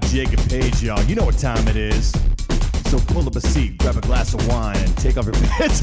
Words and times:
with 0.00 0.12
Jake 0.12 0.32
and 0.32 0.50
Paige, 0.50 0.82
y'all. 0.82 1.00
You 1.04 1.14
know 1.14 1.24
what 1.24 1.38
time 1.38 1.68
it 1.68 1.76
is. 1.76 2.10
So 2.86 2.98
pull 2.98 3.28
up 3.28 3.36
a 3.36 3.40
seat, 3.40 3.78
grab 3.78 3.96
a 3.96 4.00
glass 4.00 4.34
of 4.34 4.44
wine, 4.48 4.76
and 4.76 4.96
take 4.96 5.16
off 5.16 5.24
your 5.24 5.34
pants. 5.38 5.82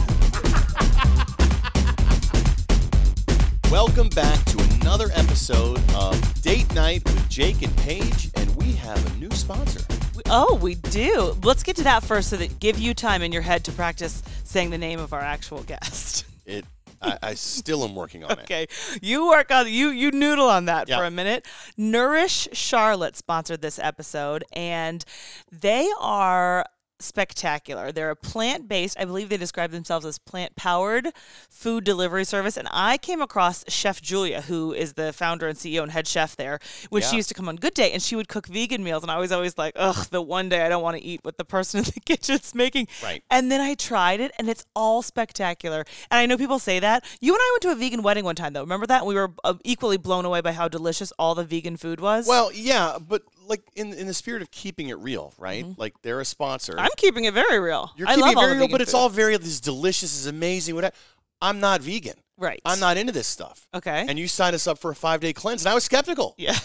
Welcome 3.71 4.09
back 4.09 4.43
to 4.45 4.61
another 4.81 5.11
episode 5.13 5.79
of 5.95 6.41
Date 6.41 6.73
Night 6.75 7.05
with 7.05 7.29
Jake 7.29 7.61
and 7.61 7.73
Paige, 7.77 8.31
and 8.35 8.53
we 8.57 8.73
have 8.73 8.99
a 9.13 9.17
new 9.17 9.31
sponsor. 9.31 9.79
Oh, 10.29 10.59
we 10.61 10.75
do. 10.75 11.37
Let's 11.41 11.63
get 11.63 11.77
to 11.77 11.83
that 11.83 12.03
first 12.03 12.31
so 12.31 12.35
that 12.35 12.59
give 12.59 12.77
you 12.77 12.93
time 12.93 13.21
in 13.21 13.31
your 13.31 13.43
head 13.43 13.63
to 13.63 13.71
practice 13.71 14.21
saying 14.43 14.71
the 14.71 14.77
name 14.77 14.99
of 14.99 15.13
our 15.13 15.21
actual 15.21 15.63
guest. 15.63 16.25
It, 16.45 16.65
I, 17.01 17.17
I 17.23 17.33
still 17.33 17.83
am 17.83 17.95
working 17.95 18.23
on 18.23 18.31
it. 18.31 18.39
Okay. 18.39 18.67
You 19.01 19.27
work 19.27 19.51
on 19.51 19.67
you 19.67 19.89
you 19.89 20.11
noodle 20.11 20.49
on 20.49 20.65
that 20.65 20.87
Yeah. 20.87 20.97
for 20.97 21.05
a 21.05 21.11
minute. 21.11 21.47
Nourish 21.77 22.47
Charlotte 22.53 23.15
sponsored 23.17 23.61
this 23.61 23.79
episode 23.79 24.43
and 24.53 25.03
they 25.51 25.89
are 25.99 26.65
spectacular. 27.01 27.91
They're 27.91 28.11
a 28.11 28.15
plant-based, 28.15 28.99
I 28.99 29.05
believe 29.05 29.29
they 29.29 29.37
describe 29.37 29.71
themselves 29.71 30.05
as 30.05 30.17
plant-powered 30.17 31.09
food 31.49 31.83
delivery 31.83 32.25
service 32.25 32.57
and 32.57 32.67
I 32.71 32.97
came 32.97 33.21
across 33.21 33.63
Chef 33.67 34.01
Julia 34.01 34.41
who 34.41 34.73
is 34.73 34.93
the 34.93 35.13
founder 35.13 35.47
and 35.47 35.57
CEO 35.57 35.83
and 35.83 35.91
head 35.91 36.07
chef 36.07 36.35
there 36.35 36.59
when 36.89 37.01
she 37.01 37.15
used 37.15 37.29
to 37.29 37.33
come 37.33 37.47
on 37.49 37.55
Good 37.55 37.73
Day 37.73 37.91
and 37.91 38.01
she 38.01 38.15
would 38.15 38.27
cook 38.27 38.47
vegan 38.47 38.83
meals 38.83 39.03
and 39.03 39.11
I 39.11 39.17
was 39.17 39.31
always 39.31 39.57
like, 39.57 39.73
"Ugh, 39.75 40.07
the 40.09 40.21
one 40.21 40.49
day 40.49 40.61
I 40.65 40.69
don't 40.69 40.83
want 40.83 40.97
to 40.97 41.03
eat 41.03 41.21
what 41.23 41.37
the 41.37 41.45
person 41.45 41.79
in 41.79 41.85
the 41.85 41.99
kitchen's 42.05 42.53
making." 42.55 42.87
Right. 43.03 43.23
And 43.29 43.51
then 43.51 43.61
I 43.61 43.75
tried 43.75 44.19
it 44.19 44.31
and 44.37 44.49
it's 44.49 44.65
all 44.75 45.01
spectacular. 45.01 45.85
And 46.09 46.19
I 46.19 46.25
know 46.25 46.37
people 46.37 46.59
say 46.59 46.79
that. 46.79 47.05
You 47.19 47.33
and 47.33 47.41
I 47.41 47.49
went 47.53 47.61
to 47.63 47.71
a 47.71 47.75
vegan 47.75 48.03
wedding 48.03 48.23
one 48.25 48.35
time 48.35 48.53
though. 48.53 48.61
Remember 48.61 48.87
that? 48.87 49.05
We 49.05 49.15
were 49.15 49.31
uh, 49.43 49.55
equally 49.63 49.97
blown 49.97 50.25
away 50.25 50.41
by 50.41 50.51
how 50.51 50.67
delicious 50.67 51.11
all 51.17 51.35
the 51.35 51.43
vegan 51.43 51.77
food 51.77 51.99
was. 51.99 52.27
Well, 52.27 52.51
yeah, 52.53 52.97
but 52.99 53.23
like 53.51 53.61
in 53.75 53.93
in 53.93 54.07
the 54.07 54.13
spirit 54.13 54.41
of 54.41 54.49
keeping 54.49 54.89
it 54.89 54.97
real, 54.97 55.33
right? 55.37 55.63
Mm-hmm. 55.63 55.79
Like 55.79 55.93
they're 56.01 56.19
a 56.19 56.25
sponsor. 56.25 56.73
I'm 56.79 56.89
keeping 56.97 57.25
it 57.25 57.35
very 57.35 57.59
real. 57.59 57.91
You're 57.95 58.07
I 58.07 58.15
keeping 58.15 58.23
love 58.23 58.31
it 58.31 58.37
all 58.37 58.43
very 58.47 58.57
real, 58.57 58.67
but 58.69 58.81
it's 58.81 58.95
all 58.95 59.09
very 59.09 59.37
this 59.37 59.47
is 59.47 59.61
delicious, 59.61 60.17
is 60.17 60.25
amazing. 60.25 60.73
Whatever. 60.73 60.95
I'm 61.43 61.59
not 61.59 61.81
vegan. 61.81 62.15
right. 62.37 62.61
I'm 62.65 62.79
not 62.79 62.97
into 62.97 63.11
this 63.11 63.27
stuff. 63.27 63.67
Okay. 63.73 64.05
And 64.07 64.17
you 64.17 64.27
signed 64.27 64.55
us 64.55 64.65
up 64.67 64.79
for 64.79 64.91
a 64.91 64.95
five 64.95 65.19
day 65.21 65.33
cleanse, 65.33 65.63
and 65.63 65.69
I 65.71 65.75
was 65.75 65.83
skeptical. 65.83 66.33
Yeah. 66.37 66.57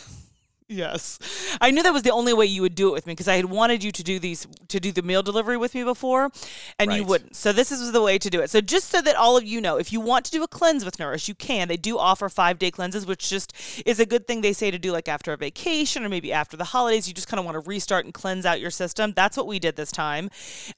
Yes. 0.69 1.21
I 1.61 1.71
knew 1.71 1.85
that 1.85 1.93
was 1.93 2.03
the 2.03 2.11
only 2.11 2.33
way 2.33 2.45
you 2.45 2.61
would 2.63 2.75
do 2.75 2.89
it 2.89 2.93
with 2.93 3.07
me 3.07 3.13
because 3.13 3.29
I 3.29 3.37
had 3.37 3.45
wanted 3.45 3.85
you 3.85 3.93
to 3.93 4.03
do 4.03 4.19
these 4.19 4.49
to 4.67 4.81
do 4.81 4.91
the 4.91 5.03
meal 5.03 5.23
delivery 5.23 5.57
with 5.57 5.77
me 5.77 5.85
before 5.85 6.31
and 6.77 6.93
you 6.93 7.05
wouldn't. 7.05 7.37
So 7.37 7.53
this 7.53 7.71
is 7.71 7.93
the 7.93 8.03
way 8.03 8.19
to 8.19 8.29
do 8.29 8.41
it. 8.41 8.51
So 8.51 8.61
just 8.61 8.89
so 8.89 9.01
that 9.03 9.15
all 9.15 9.37
of 9.37 9.45
you 9.45 9.61
know, 9.61 9.77
if 9.77 9.93
you 9.93 10.01
want 10.01 10.25
to 10.25 10.33
do 10.33 10.43
a 10.43 10.49
cleanse 10.49 10.85
with 10.85 10.99
Nourish, 10.99 11.29
you 11.29 11.37
can. 11.37 11.69
They 11.69 11.77
do 11.77 11.99
offer 11.99 12.29
5-day 12.29 12.73
cleanses, 12.73 13.07
which 13.07 13.29
just 13.29 13.53
is 13.87 14.01
a 14.01 14.07
good 14.07 14.27
thing 14.27 14.41
they 14.41 14.53
say 14.53 14.73
to 14.73 14.79
do 14.79 14.91
like 14.91 15.07
after 15.07 15.33
a 15.33 15.37
vacation 15.37 16.05
or 16.05 16.09
maybe 16.09 16.33
after 16.33 16.57
the 16.57 16.65
holidays. 16.65 17.07
You 17.07 17.15
just 17.15 17.29
kind 17.29 17.39
of 17.39 17.45
want 17.45 17.55
to 17.55 17.69
restart 17.69 18.05
and 18.05 18.13
cleanse 18.13 18.45
out 18.45 18.61
your 18.61 18.73
system. 18.73 19.13
That's 19.15 19.37
what 19.37 19.47
we 19.47 19.61
did 19.61 19.77
this 19.77 19.93
time. 19.93 20.31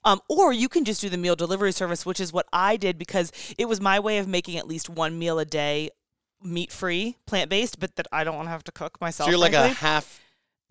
Um, 0.05 0.21
or 0.29 0.53
you 0.53 0.69
can 0.69 0.85
just 0.85 1.01
do 1.01 1.09
the 1.09 1.17
meal 1.17 1.35
delivery 1.35 1.71
service, 1.71 2.05
which 2.05 2.19
is 2.19 2.31
what 2.31 2.45
I 2.53 2.77
did 2.77 2.99
because 2.99 3.31
it 3.57 3.67
was 3.67 3.81
my 3.81 3.99
way 3.99 4.19
of 4.19 4.27
making 4.27 4.57
at 4.57 4.67
least 4.67 4.87
one 4.87 5.17
meal 5.17 5.39
a 5.39 5.45
day 5.45 5.89
meat 6.43 6.71
free, 6.71 7.17
plant 7.25 7.49
based, 7.49 7.79
but 7.79 7.95
that 7.97 8.07
I 8.11 8.23
don't 8.23 8.35
want 8.35 8.47
to 8.47 8.51
have 8.51 8.63
to 8.65 8.71
cook 8.71 8.99
myself. 9.01 9.27
So 9.27 9.31
you're 9.31 9.39
like 9.39 9.53
a 9.53 9.67
half 9.69 10.19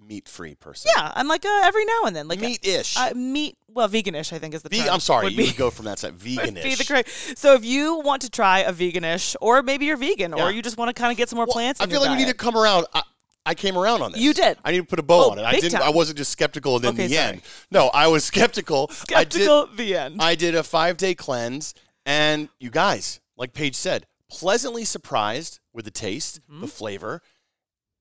meat 0.00 0.28
free 0.28 0.54
person. 0.54 0.90
Yeah, 0.96 1.10
I'm 1.14 1.26
like 1.28 1.44
uh, 1.44 1.60
every 1.64 1.84
now 1.84 2.04
and 2.06 2.14
then, 2.16 2.28
like 2.28 2.40
meat 2.40 2.64
ish. 2.66 2.96
Uh, 2.96 3.12
meat, 3.14 3.56
well, 3.68 3.88
veganish, 3.88 4.32
I 4.32 4.38
think 4.38 4.54
is 4.54 4.62
the 4.62 4.68
term. 4.70 4.88
I'm 4.90 5.00
sorry, 5.00 5.24
would 5.24 5.32
you 5.34 5.46
be- 5.50 5.52
go 5.52 5.70
from 5.70 5.86
that 5.86 5.98
side 5.98 6.12
would 6.14 6.22
be 6.22 6.36
the 6.36 6.42
veganish. 6.42 6.88
correct. 6.88 7.10
So 7.36 7.54
if 7.54 7.64
you 7.64 7.98
want 8.00 8.22
to 8.22 8.30
try 8.30 8.60
a 8.60 8.72
veganish, 8.72 9.34
or 9.40 9.62
maybe 9.62 9.86
you're 9.86 9.96
vegan, 9.96 10.34
Yeah. 10.36 10.46
or 10.46 10.50
you 10.52 10.62
just 10.62 10.76
want 10.78 10.88
to 10.88 10.94
kind 11.00 11.10
of 11.10 11.18
get 11.18 11.28
some 11.28 11.36
more 11.36 11.46
Well, 11.46 11.52
plants. 11.54 11.80
I 11.80 11.86
feel 11.86 12.00
like 12.00 12.10
we 12.10 12.16
need 12.16 12.28
to 12.28 12.34
come 12.34 12.56
around. 12.56 12.86
I, 12.94 13.02
I 13.44 13.54
came 13.54 13.78
around 13.78 14.02
on 14.02 14.12
this. 14.12 14.20
You 14.20 14.34
did. 14.34 14.58
I 14.62 14.72
need 14.72 14.78
to 14.78 14.84
put 14.84 14.98
a 14.98 15.02
bow 15.02 15.24
Oh, 15.26 15.30
on 15.30 15.38
it. 15.38 15.42
I 15.42 15.52
didn't. 15.52 15.72
time. 15.72 15.82
I 15.82 15.88
wasn't 15.90 16.18
just 16.18 16.30
skeptical 16.30 16.76
and 16.76 16.84
then 16.84 16.92
Okay, 16.94 17.06
the 17.06 17.14
sorry. 17.14 17.28
end. 17.28 17.42
No, 17.70 17.88
I 17.94 18.06
was 18.08 18.22
skeptical. 18.24 18.88
skeptical. 18.88 19.66
the 19.74 19.96
end. 19.96 20.20
I 20.20 20.34
did 20.34 20.54
a 20.54 20.62
five 20.62 20.96
day 20.98 21.14
cleanse, 21.14 21.74
and 22.06 22.48
you 22.60 22.68
guys, 22.70 23.20
like 23.36 23.52
Paige 23.54 23.74
said, 23.74 24.06
pleasantly 24.30 24.84
surprised 24.84 25.60
with 25.72 25.84
the 25.84 25.90
taste, 25.90 26.40
Mm-hmm. 26.50 26.60
the 26.62 26.66
flavor, 26.68 27.22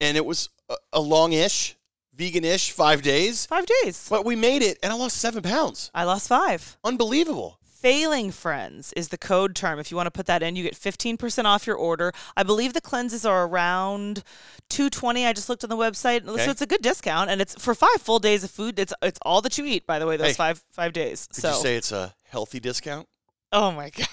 and 0.01 0.17
it 0.17 0.25
was 0.25 0.49
a, 0.69 0.75
a 0.93 0.99
long-ish, 1.01 1.75
vegan-ish 2.13 2.71
five 2.71 3.01
days. 3.01 3.45
Five 3.45 3.65
days. 3.83 4.07
But 4.09 4.25
we 4.25 4.35
made 4.35 4.61
it, 4.61 4.77
and 4.83 4.91
I 4.91 4.95
lost 4.95 5.17
seven 5.17 5.43
pounds. 5.43 5.91
I 5.93 6.03
lost 6.03 6.27
five. 6.27 6.77
Unbelievable. 6.83 7.59
Failing 7.63 8.31
friends 8.31 8.91
is 8.93 9.09
the 9.09 9.19
code 9.19 9.55
term. 9.55 9.77
If 9.79 9.91
you 9.91 9.97
want 9.97 10.07
to 10.07 10.11
put 10.11 10.25
that 10.25 10.41
in, 10.41 10.55
you 10.55 10.63
get 10.63 10.73
15% 10.73 11.45
off 11.45 11.67
your 11.67 11.75
order. 11.75 12.11
I 12.35 12.41
believe 12.41 12.73
the 12.73 12.81
cleanses 12.81 13.23
are 13.23 13.45
around 13.45 14.23
220. 14.69 15.27
I 15.27 15.31
just 15.31 15.47
looked 15.47 15.63
on 15.63 15.69
the 15.69 15.77
website. 15.77 16.27
Okay. 16.27 16.43
So 16.43 16.49
it's 16.51 16.61
a 16.63 16.65
good 16.65 16.81
discount 16.81 17.29
and 17.29 17.39
it's 17.39 17.53
for 17.63 17.75
5 17.75 17.89
full 18.01 18.17
days 18.17 18.43
of 18.43 18.49
food. 18.49 18.79
It's 18.79 18.93
it's 19.03 19.19
all 19.21 19.41
that 19.43 19.59
you 19.59 19.65
eat 19.65 19.85
by 19.85 19.99
the 19.99 20.07
way 20.07 20.17
those 20.17 20.29
Hey, 20.29 20.33
5 20.33 20.63
5 20.71 20.91
days. 20.93 21.27
Could 21.27 21.41
so 21.43 21.49
you 21.49 21.55
say 21.61 21.75
it's 21.75 21.91
a 21.91 22.15
healthy 22.25 22.59
discount? 22.59 23.07
Oh 23.51 23.71
my 23.71 23.89
god. 23.95 24.07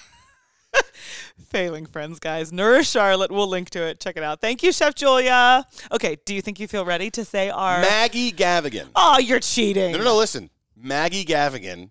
Failing 1.50 1.87
friends, 1.87 2.19
guys. 2.19 2.53
Nourish 2.53 2.91
Charlotte. 2.91 3.31
We'll 3.31 3.48
link 3.48 3.70
to 3.70 3.82
it. 3.82 4.00
Check 4.00 4.16
it 4.16 4.22
out. 4.22 4.41
Thank 4.41 4.62
you, 4.62 4.72
Chef 4.72 4.94
Julia. 4.94 5.66
Okay, 5.92 6.16
do 6.25 6.34
you 6.34 6.42
think 6.42 6.60
you 6.60 6.69
feel 6.69 6.84
ready 6.84 7.10
to 7.10 7.25
say 7.25 7.50
our 7.50 7.81
Maggie 7.81 8.32
Gavigan. 8.32 8.88
Oh, 8.94 9.19
you're 9.19 9.41
cheating. 9.41 9.93
No, 9.93 9.98
no, 9.98 10.04
no. 10.04 10.16
Listen, 10.16 10.50
Maggie 10.76 11.25
Gavigan, 11.25 11.91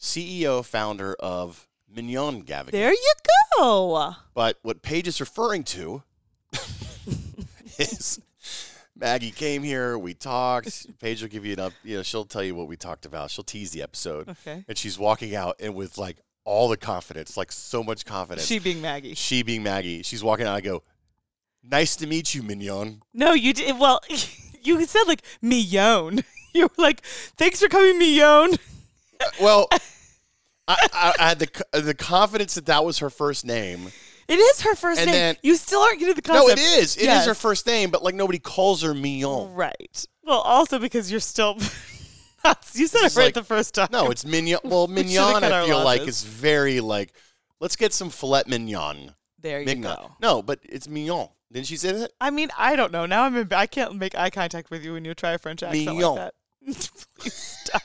CEO, 0.00 0.64
founder 0.64 1.14
of 1.20 1.68
Mignon 1.88 2.44
Gavigan. 2.44 2.70
There 2.70 2.92
you 2.92 3.12
go. 3.58 4.14
But 4.34 4.58
what 4.62 4.82
Paige 4.82 5.08
is 5.08 5.20
referring 5.20 5.64
to 5.64 6.02
is 7.78 8.20
Maggie 8.96 9.30
came 9.30 9.62
here, 9.62 9.96
we 9.96 10.14
talked. 10.14 10.98
Paige 11.00 11.22
will 11.22 11.28
give 11.28 11.46
you 11.46 11.52
an 11.54 11.60
up, 11.60 11.72
you 11.84 11.96
know, 11.96 12.02
she'll 12.02 12.24
tell 12.24 12.42
you 12.42 12.54
what 12.54 12.66
we 12.66 12.76
talked 12.76 13.06
about. 13.06 13.30
She'll 13.30 13.44
tease 13.44 13.70
the 13.70 13.82
episode. 13.82 14.28
Okay. 14.28 14.64
And 14.68 14.76
she's 14.76 14.98
walking 14.98 15.34
out 15.34 15.56
and 15.60 15.74
with 15.74 15.98
like 15.98 16.18
all 16.48 16.68
the 16.68 16.76
confidence, 16.76 17.36
like 17.36 17.52
so 17.52 17.82
much 17.84 18.04
confidence. 18.06 18.46
She 18.46 18.58
being 18.58 18.80
Maggie. 18.80 19.14
she 19.14 19.42
being 19.42 19.62
Maggie, 19.62 20.02
she's 20.02 20.24
walking 20.24 20.46
out. 20.46 20.54
I 20.56 20.60
go, 20.62 20.82
"Nice 21.62 21.94
to 21.96 22.06
meet 22.06 22.34
you, 22.34 22.42
Mignon." 22.42 23.02
No, 23.12 23.32
you 23.34 23.52
did 23.52 23.78
well, 23.78 24.00
you 24.62 24.84
said 24.86 25.04
like 25.06 25.22
Mignon. 25.42 26.20
You 26.54 26.62
were 26.64 26.82
like, 26.82 27.02
thanks 27.36 27.60
for 27.60 27.68
coming, 27.68 27.98
Mignon. 27.98 28.54
Uh, 29.20 29.24
well, 29.38 29.68
I, 30.66 30.76
I, 30.92 31.14
I 31.20 31.28
had 31.28 31.38
the 31.38 31.64
uh, 31.74 31.80
the 31.82 31.92
confidence 31.94 32.54
that 32.54 32.64
that 32.66 32.84
was 32.86 32.98
her 33.00 33.10
first 33.10 33.44
name. 33.44 33.92
It 34.28 34.36
is 34.38 34.62
her 34.62 34.74
first 34.74 34.98
And 35.00 35.08
name. 35.10 35.14
then- 35.14 35.36
you 35.42 35.56
still 35.56 35.80
aren't 35.80 35.98
getting 36.00 36.14
the 36.14 36.22
concept. 36.22 36.46
No, 36.46 36.52
it 36.52 36.58
is. 36.58 36.96
It 36.96 37.00
is 37.02 37.06
Yes. 37.06 37.26
her 37.26 37.34
first 37.34 37.66
name, 37.66 37.90
but 37.90 38.02
like 38.02 38.14
nobody 38.14 38.38
calls 38.38 38.82
her 38.82 38.94
Mignon. 38.94 39.52
Right. 39.54 40.04
Well, 40.24 40.40
also 40.40 40.78
because 40.78 41.10
you're 41.10 41.20
still. 41.20 41.58
you 42.74 42.86
said 42.86 43.04
it 43.06 43.16
right 43.16 43.24
like- 43.26 43.34
the 43.34 43.44
first 43.44 43.74
time. 43.74 43.88
No, 43.92 44.10
it's 44.10 44.24
mignon. 44.26 44.60
Well, 44.64 44.86
mignon. 44.88 45.42
I 45.44 45.66
feel 45.66 45.82
like 45.84 46.02
is 46.02 46.22
very 46.24 46.80
like. 46.80 47.12
Let's 47.60 47.76
get 47.76 47.92
some 47.92 48.10
filet 48.10 48.44
mignon. 48.46 49.14
there 49.40 49.60
you 49.60 49.66
Mignon. 49.66 49.96
go. 49.96 50.10
No, 50.22 50.42
but 50.42 50.60
it's 50.62 50.86
mignon. 50.88 51.28
Didn't 51.50 51.66
she 51.66 51.76
say 51.76 51.92
that? 51.92 52.12
I 52.20 52.30
mean, 52.30 52.50
I 52.58 52.76
don't 52.76 52.92
know. 52.92 53.06
Now 53.06 53.24
I'm 53.24 53.34
in, 53.36 53.48
I 53.52 53.66
can't 53.66 53.96
make 53.96 54.14
eye 54.16 54.30
contact 54.30 54.70
with 54.70 54.84
you 54.84 54.92
when 54.92 55.04
you 55.04 55.14
try 55.14 55.32
a 55.32 55.38
French 55.38 55.62
accent 55.62 55.86
Mignon. 55.86 56.14
like 56.14 56.16
that. 56.16 56.34
Please 57.18 57.34
stop. 57.34 57.82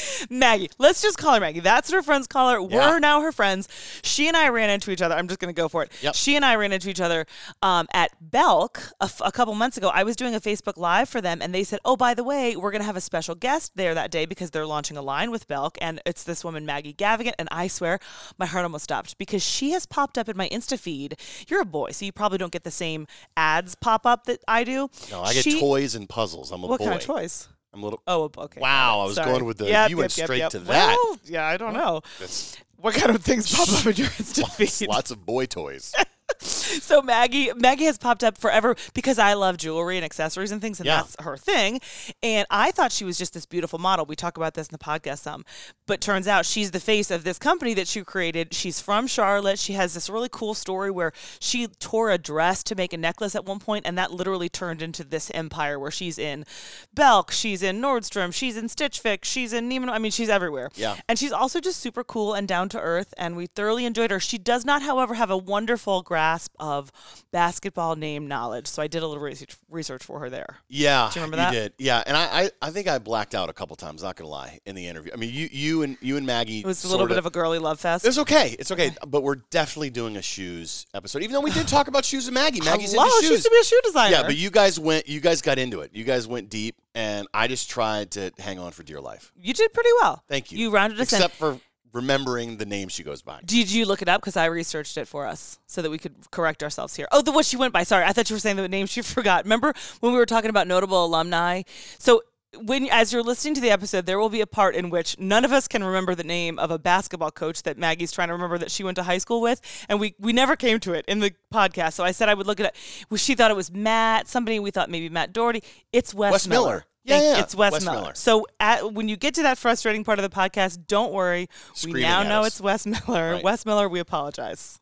Maggie, 0.30 0.70
let's 0.78 1.02
just 1.02 1.18
call 1.18 1.34
her 1.34 1.40
Maggie. 1.40 1.60
That's 1.60 1.88
what 1.90 1.96
her 1.96 2.02
friends 2.02 2.26
call 2.26 2.50
her. 2.50 2.60
Yeah. 2.60 2.90
We're 2.90 2.98
now 3.00 3.20
her 3.20 3.32
friends. 3.32 3.68
She 4.02 4.28
and 4.28 4.36
I 4.36 4.48
ran 4.48 4.70
into 4.70 4.90
each 4.90 5.02
other. 5.02 5.14
I'm 5.14 5.28
just 5.28 5.40
going 5.40 5.52
to 5.54 5.58
go 5.60 5.68
for 5.68 5.82
it. 5.82 5.92
Yep. 6.02 6.14
She 6.14 6.36
and 6.36 6.44
I 6.44 6.56
ran 6.56 6.72
into 6.72 6.88
each 6.90 7.00
other 7.00 7.26
um, 7.62 7.86
at 7.92 8.10
Belk 8.20 8.82
a, 9.00 9.04
f- 9.04 9.20
a 9.24 9.32
couple 9.32 9.54
months 9.54 9.76
ago. 9.76 9.88
I 9.92 10.02
was 10.02 10.16
doing 10.16 10.34
a 10.34 10.40
Facebook 10.40 10.76
Live 10.76 11.08
for 11.08 11.20
them, 11.20 11.40
and 11.42 11.54
they 11.54 11.64
said, 11.64 11.78
"Oh, 11.84 11.96
by 11.96 12.14
the 12.14 12.24
way, 12.24 12.56
we're 12.56 12.70
going 12.70 12.80
to 12.82 12.86
have 12.86 12.96
a 12.96 13.00
special 13.00 13.34
guest 13.34 13.72
there 13.76 13.94
that 13.94 14.10
day 14.10 14.24
because 14.26 14.50
they're 14.50 14.66
launching 14.66 14.96
a 14.96 15.02
line 15.02 15.30
with 15.30 15.46
Belk, 15.48 15.76
and 15.80 16.00
it's 16.06 16.24
this 16.24 16.44
woman 16.44 16.64
Maggie 16.66 16.94
Gavigan." 16.94 17.32
And 17.38 17.48
I 17.50 17.66
swear, 17.68 17.98
my 18.38 18.46
heart 18.46 18.64
almost 18.64 18.84
stopped 18.84 19.18
because 19.18 19.42
she 19.44 19.70
has 19.72 19.86
popped 19.86 20.18
up 20.18 20.28
in 20.28 20.36
my 20.36 20.48
Insta 20.48 20.78
feed. 20.78 21.16
You're 21.48 21.62
a 21.62 21.66
boy, 21.66 21.90
so 21.92 22.04
you 22.04 22.12
probably 22.12 22.38
don't 22.38 22.52
get 22.52 22.64
the 22.64 22.70
same 22.70 23.06
ads 23.36 23.74
pop 23.74 24.06
up 24.06 24.24
that 24.24 24.40
I 24.48 24.64
do. 24.64 24.88
No, 25.10 25.22
I 25.22 25.34
get 25.34 25.44
She- 25.44 25.60
toys 25.60 25.94
and 25.94 26.08
puzzles. 26.08 26.50
I'm 26.52 26.62
a 26.62 26.66
What 26.66 26.78
boy. 26.78 26.86
kind 26.86 26.96
of 26.98 27.04
toys? 27.04 27.48
I'm 27.74 27.80
a 27.82 27.84
little. 27.84 28.02
Oh, 28.06 28.30
okay. 28.36 28.60
Wow, 28.60 29.00
I 29.00 29.04
was 29.06 29.14
Sorry. 29.14 29.30
going 29.30 29.44
with 29.44 29.58
the- 29.58 29.68
Yep, 29.68 29.90
you 29.90 29.96
went 29.96 30.16
yep, 30.18 30.26
straight 30.26 30.38
yep. 30.38 30.50
to 30.50 30.58
that. 30.60 30.96
Well, 31.02 31.18
yeah, 31.24 31.46
I 31.46 31.56
don't 31.56 31.72
know. 31.74 32.02
That's 32.20 32.56
What 32.76 32.94
kind 32.94 33.14
of 33.14 33.22
things 33.24 33.50
pop 33.54 33.68
up 33.68 33.86
in 33.86 33.94
your 33.96 34.08
Insta 34.08 34.42
lots, 34.58 34.78
feed? 34.78 34.88
lots 34.88 35.10
of 35.10 35.24
boy 35.24 35.46
toys. 35.46 35.94
So 36.82 37.00
Maggie, 37.02 37.50
Maggie 37.56 37.84
has 37.84 37.96
popped 37.98 38.24
up 38.24 38.36
forever 38.38 38.74
because 38.94 39.18
I 39.18 39.34
love 39.34 39.56
jewelry 39.56 39.96
and 39.96 40.04
accessories 40.04 40.50
and 40.50 40.60
things, 40.60 40.80
and 40.80 40.86
Yeah. 40.86 40.96
that's 41.02 41.16
her 41.20 41.36
thing. 41.36 41.80
And 42.22 42.46
I 42.50 42.70
thought 42.70 42.92
she 42.92 43.04
was 43.04 43.16
just 43.18 43.34
this 43.34 43.46
beautiful 43.46 43.78
model. 43.78 44.04
We 44.04 44.16
talk 44.16 44.36
about 44.36 44.54
this 44.54 44.66
in 44.68 44.72
the 44.72 44.78
podcast 44.78 45.18
some, 45.20 45.44
but 45.86 46.00
turns 46.00 46.26
out 46.26 46.44
she's 46.44 46.70
the 46.72 46.80
face 46.80 47.10
of 47.10 47.24
this 47.24 47.38
company 47.38 47.74
that 47.74 47.86
she 47.88 48.02
created. 48.02 48.52
She's 48.54 48.80
from 48.80 49.06
Charlotte. 49.06 49.58
She 49.58 49.74
has 49.74 49.94
this 49.94 50.10
really 50.10 50.28
cool 50.30 50.54
story 50.54 50.90
where 50.90 51.12
she 51.40 51.66
tore 51.78 52.10
a 52.10 52.18
dress 52.18 52.62
to 52.64 52.74
make 52.74 52.92
a 52.92 52.96
necklace 52.96 53.34
at 53.36 53.44
one 53.44 53.58
point, 53.60 53.86
and 53.86 53.96
that 53.96 54.10
literally 54.12 54.48
turned 54.48 54.82
into 54.82 55.04
this 55.04 55.30
empire 55.34 55.78
where 55.78 55.90
she's 55.90 56.18
in 56.18 56.44
Belk, 56.92 57.30
she's 57.30 57.62
in 57.62 57.80
Nordstrom, 57.80 58.34
she's 58.34 58.56
in 58.56 58.68
Stitch 58.68 58.98
Fix, 58.98 59.28
she's 59.28 59.52
in 59.52 59.68
Neiman. 59.70 59.88
I 59.90 59.98
mean, 59.98 60.10
she's 60.10 60.28
everywhere. 60.28 60.70
Yeah. 60.74 60.96
And 61.08 61.18
she's 61.18 61.32
also 61.32 61.60
just 61.60 61.80
super 61.80 62.02
cool 62.02 62.34
and 62.34 62.48
down 62.48 62.68
to 62.70 62.80
earth, 62.80 63.14
and 63.16 63.36
we 63.36 63.46
thoroughly 63.46 63.84
enjoyed 63.84 64.10
her. 64.10 64.18
She 64.20 64.38
does 64.38 64.64
not, 64.64 64.82
however, 64.82 65.14
have 65.14 65.30
a 65.30 65.36
wonderful 65.36 66.02
grasp 66.02 66.31
of 66.58 66.90
basketball 67.30 67.96
name 67.96 68.26
knowledge. 68.28 68.66
So 68.66 68.82
I 68.82 68.86
did 68.86 69.02
a 69.02 69.06
little 69.06 69.22
research, 69.22 69.56
research 69.70 70.02
for 70.04 70.20
her 70.20 70.30
there. 70.30 70.58
Yeah, 70.68 71.10
Do 71.12 71.20
you 71.20 71.24
remember 71.24 71.36
that? 71.36 71.52
did. 71.52 71.72
Yeah, 71.78 72.02
and 72.06 72.16
I, 72.16 72.42
I, 72.44 72.50
I 72.60 72.70
think 72.70 72.88
I 72.88 72.98
blacked 72.98 73.34
out 73.34 73.48
a 73.48 73.52
couple 73.52 73.76
times. 73.76 74.02
Not 74.02 74.16
gonna 74.16 74.30
lie, 74.30 74.58
in 74.66 74.74
the 74.74 74.86
interview. 74.86 75.12
I 75.12 75.16
mean, 75.16 75.32
you, 75.32 75.48
you 75.50 75.82
and 75.82 75.96
you 76.00 76.16
and 76.16 76.26
Maggie. 76.26 76.60
It 76.60 76.66
was 76.66 76.84
a 76.84 76.88
little 76.88 77.06
bit 77.06 77.18
of 77.18 77.26
a 77.26 77.30
girly 77.30 77.58
love 77.58 77.80
fest. 77.80 78.04
It's 78.04 78.18
okay. 78.18 78.56
It's 78.58 78.70
okay. 78.70 78.92
But 79.06 79.22
we're 79.22 79.36
definitely 79.50 79.90
doing 79.90 80.16
a 80.16 80.22
shoes 80.22 80.86
episode, 80.94 81.22
even 81.22 81.32
though 81.34 81.40
we 81.40 81.50
did 81.52 81.68
talk 81.68 81.88
about 81.88 82.04
shoes 82.04 82.26
and 82.26 82.34
Maggie. 82.34 82.60
Maggie's 82.64 82.92
Hello, 82.92 83.04
into 83.04 83.14
she 83.20 83.22
shoes. 83.22 83.30
used 83.30 83.44
to 83.44 83.50
be 83.50 83.58
a 83.60 83.64
shoe 83.64 83.80
designer. 83.84 84.16
Yeah, 84.16 84.22
but 84.22 84.36
you 84.36 84.50
guys 84.50 84.78
went. 84.78 85.08
You 85.08 85.20
guys 85.20 85.42
got 85.42 85.58
into 85.58 85.80
it. 85.80 85.90
You 85.94 86.04
guys 86.04 86.26
went 86.28 86.50
deep, 86.50 86.76
and 86.94 87.26
I 87.34 87.46
just 87.48 87.70
tried 87.70 88.12
to 88.12 88.30
hang 88.38 88.58
on 88.58 88.72
for 88.72 88.82
dear 88.82 89.00
life. 89.00 89.32
you 89.40 89.54
did 89.54 89.72
pretty 89.72 89.90
well. 90.00 90.22
Thank 90.28 90.52
you. 90.52 90.58
You 90.58 90.70
rounded 90.70 91.00
us 91.00 91.12
in. 91.12 91.16
except 91.16 91.34
for 91.34 91.58
remembering 91.92 92.56
the 92.56 92.66
name 92.66 92.88
she 92.88 93.02
goes 93.02 93.22
by. 93.22 93.40
Did 93.44 93.70
you 93.70 93.86
look 93.86 94.02
it 94.02 94.08
up? 94.08 94.20
Because 94.20 94.36
I 94.36 94.46
researched 94.46 94.96
it 94.96 95.06
for 95.06 95.26
us 95.26 95.58
so 95.66 95.82
that 95.82 95.90
we 95.90 95.98
could 95.98 96.14
correct 96.30 96.62
ourselves 96.62 96.96
here. 96.96 97.08
Oh, 97.12 97.22
the 97.22 97.32
what 97.32 97.46
she 97.46 97.56
went 97.56 97.72
by. 97.72 97.82
Sorry, 97.82 98.04
I 98.04 98.12
thought 98.12 98.30
you 98.30 98.36
were 98.36 98.40
saying 98.40 98.56
the 98.56 98.68
name 98.68 98.86
she 98.86 99.02
forgot. 99.02 99.44
Remember 99.44 99.72
when 100.00 100.12
we 100.12 100.18
were 100.18 100.26
talking 100.26 100.50
about 100.50 100.66
notable 100.66 101.04
alumni? 101.04 101.62
So 101.98 102.22
when 102.60 102.88
as 102.90 103.12
you're 103.12 103.22
listening 103.22 103.54
to 103.54 103.60
the 103.60 103.70
episode, 103.70 104.06
there 104.06 104.18
will 104.18 104.28
be 104.28 104.40
a 104.40 104.46
part 104.46 104.74
in 104.74 104.90
which 104.90 105.18
none 105.18 105.44
of 105.44 105.52
us 105.52 105.66
can 105.66 105.82
remember 105.82 106.14
the 106.14 106.24
name 106.24 106.58
of 106.58 106.70
a 106.70 106.78
basketball 106.78 107.30
coach 107.30 107.62
that 107.62 107.78
Maggie's 107.78 108.12
trying 108.12 108.28
to 108.28 108.34
remember 108.34 108.58
that 108.58 108.70
she 108.70 108.84
went 108.84 108.96
to 108.96 109.02
high 109.02 109.18
school 109.18 109.40
with, 109.40 109.60
and 109.88 109.98
we 109.98 110.14
we 110.18 110.32
never 110.32 110.56
came 110.56 110.78
to 110.80 110.92
it 110.92 111.04
in 111.08 111.20
the 111.20 111.32
podcast. 111.52 111.94
So 111.94 112.04
I 112.04 112.10
said 112.10 112.28
I 112.28 112.34
would 112.34 112.46
look 112.46 112.60
it 112.60 112.66
up. 112.66 112.74
Well, 113.10 113.18
she 113.18 113.34
thought 113.34 113.50
it 113.50 113.56
was 113.56 113.72
Matt. 113.72 114.28
Somebody 114.28 114.60
we 114.60 114.70
thought 114.70 114.90
maybe 114.90 115.08
Matt 115.08 115.32
Doherty. 115.32 115.62
It's 115.92 116.14
Wes, 116.14 116.32
Wes 116.32 116.48
Miller. 116.48 116.84
Yeah, 117.04 117.20
yeah, 117.20 117.40
It's 117.40 117.54
Wes, 117.54 117.72
Wes 117.72 117.84
Miller. 117.84 118.00
Miller. 118.00 118.14
So 118.14 118.46
at, 118.60 118.92
when 118.92 119.08
you 119.08 119.16
get 119.16 119.34
to 119.34 119.42
that 119.42 119.58
frustrating 119.58 120.04
part 120.04 120.18
of 120.18 120.22
the 120.22 120.34
podcast, 120.34 120.86
don't 120.86 121.12
worry. 121.12 121.48
we 121.84 122.00
now 122.00 122.22
know 122.22 122.42
us. 122.42 122.48
it's 122.48 122.60
Wes 122.60 122.86
Miller. 122.86 123.32
Right. 123.32 123.44
Wes 123.44 123.66
Miller, 123.66 123.88
we 123.88 123.98
apologize. 123.98 124.78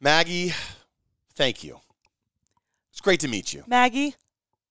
Maggie, 0.00 0.52
thank 1.34 1.64
you. 1.64 1.80
It's 2.90 3.00
great 3.00 3.20
to 3.20 3.28
meet 3.28 3.54
you. 3.54 3.64
Maggie, 3.66 4.14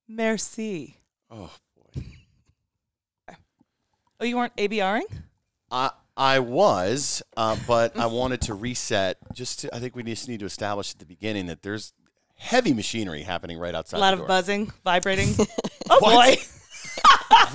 merci. 0.07 0.97
Oh 1.31 1.51
boy. 1.95 2.03
Oh, 4.19 4.25
you 4.25 4.37
weren't 4.37 4.55
ABRing? 4.55 5.01
I 5.71 5.89
I 6.15 6.39
was, 6.39 7.23
uh, 7.35 7.57
but 7.67 7.97
I 7.97 8.05
wanted 8.05 8.41
to 8.41 8.53
reset. 8.53 9.17
Just 9.33 9.61
to, 9.61 9.75
I 9.75 9.79
think 9.79 9.95
we 9.95 10.03
just 10.03 10.29
need 10.29 10.41
to 10.41 10.45
establish 10.45 10.91
at 10.91 10.99
the 10.99 11.05
beginning 11.05 11.47
that 11.47 11.63
there's 11.63 11.93
heavy 12.35 12.73
machinery 12.73 13.23
happening 13.23 13.57
right 13.57 13.73
outside. 13.73 13.97
A 13.97 13.99
lot 13.99 14.13
of 14.13 14.27
buzzing, 14.27 14.71
vibrating. 14.83 15.33
oh 15.89 15.99
boy. 15.99 16.35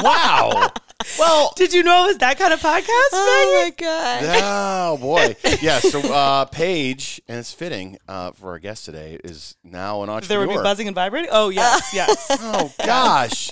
Wow. 0.00 0.68
well. 1.18 1.52
Did 1.56 1.72
you 1.72 1.82
know 1.82 2.04
it 2.04 2.08
was 2.08 2.18
that 2.18 2.38
kind 2.38 2.52
of 2.52 2.60
podcast, 2.60 2.88
Oh 3.12 3.62
Maggie? 3.62 3.84
my 3.86 3.86
god. 3.86 4.42
Oh 4.42 4.96
boy. 4.98 5.36
Yeah. 5.60 5.78
So 5.80 6.00
uh, 6.00 6.44
Paige, 6.46 7.20
and 7.28 7.38
it's 7.38 7.52
fitting 7.52 7.98
uh, 8.08 8.32
for 8.32 8.50
our 8.50 8.58
guest 8.58 8.84
today, 8.84 9.18
is 9.24 9.56
now 9.64 10.02
an 10.02 10.10
entrepreneur. 10.10 10.40
There 10.46 10.48
would 10.48 10.60
be 10.60 10.62
buzzing 10.62 10.86
and 10.88 10.94
vibrating? 10.94 11.30
Oh, 11.32 11.48
yes, 11.48 11.90
yes. 11.94 12.26
Oh 12.30 12.72
gosh, 12.84 13.50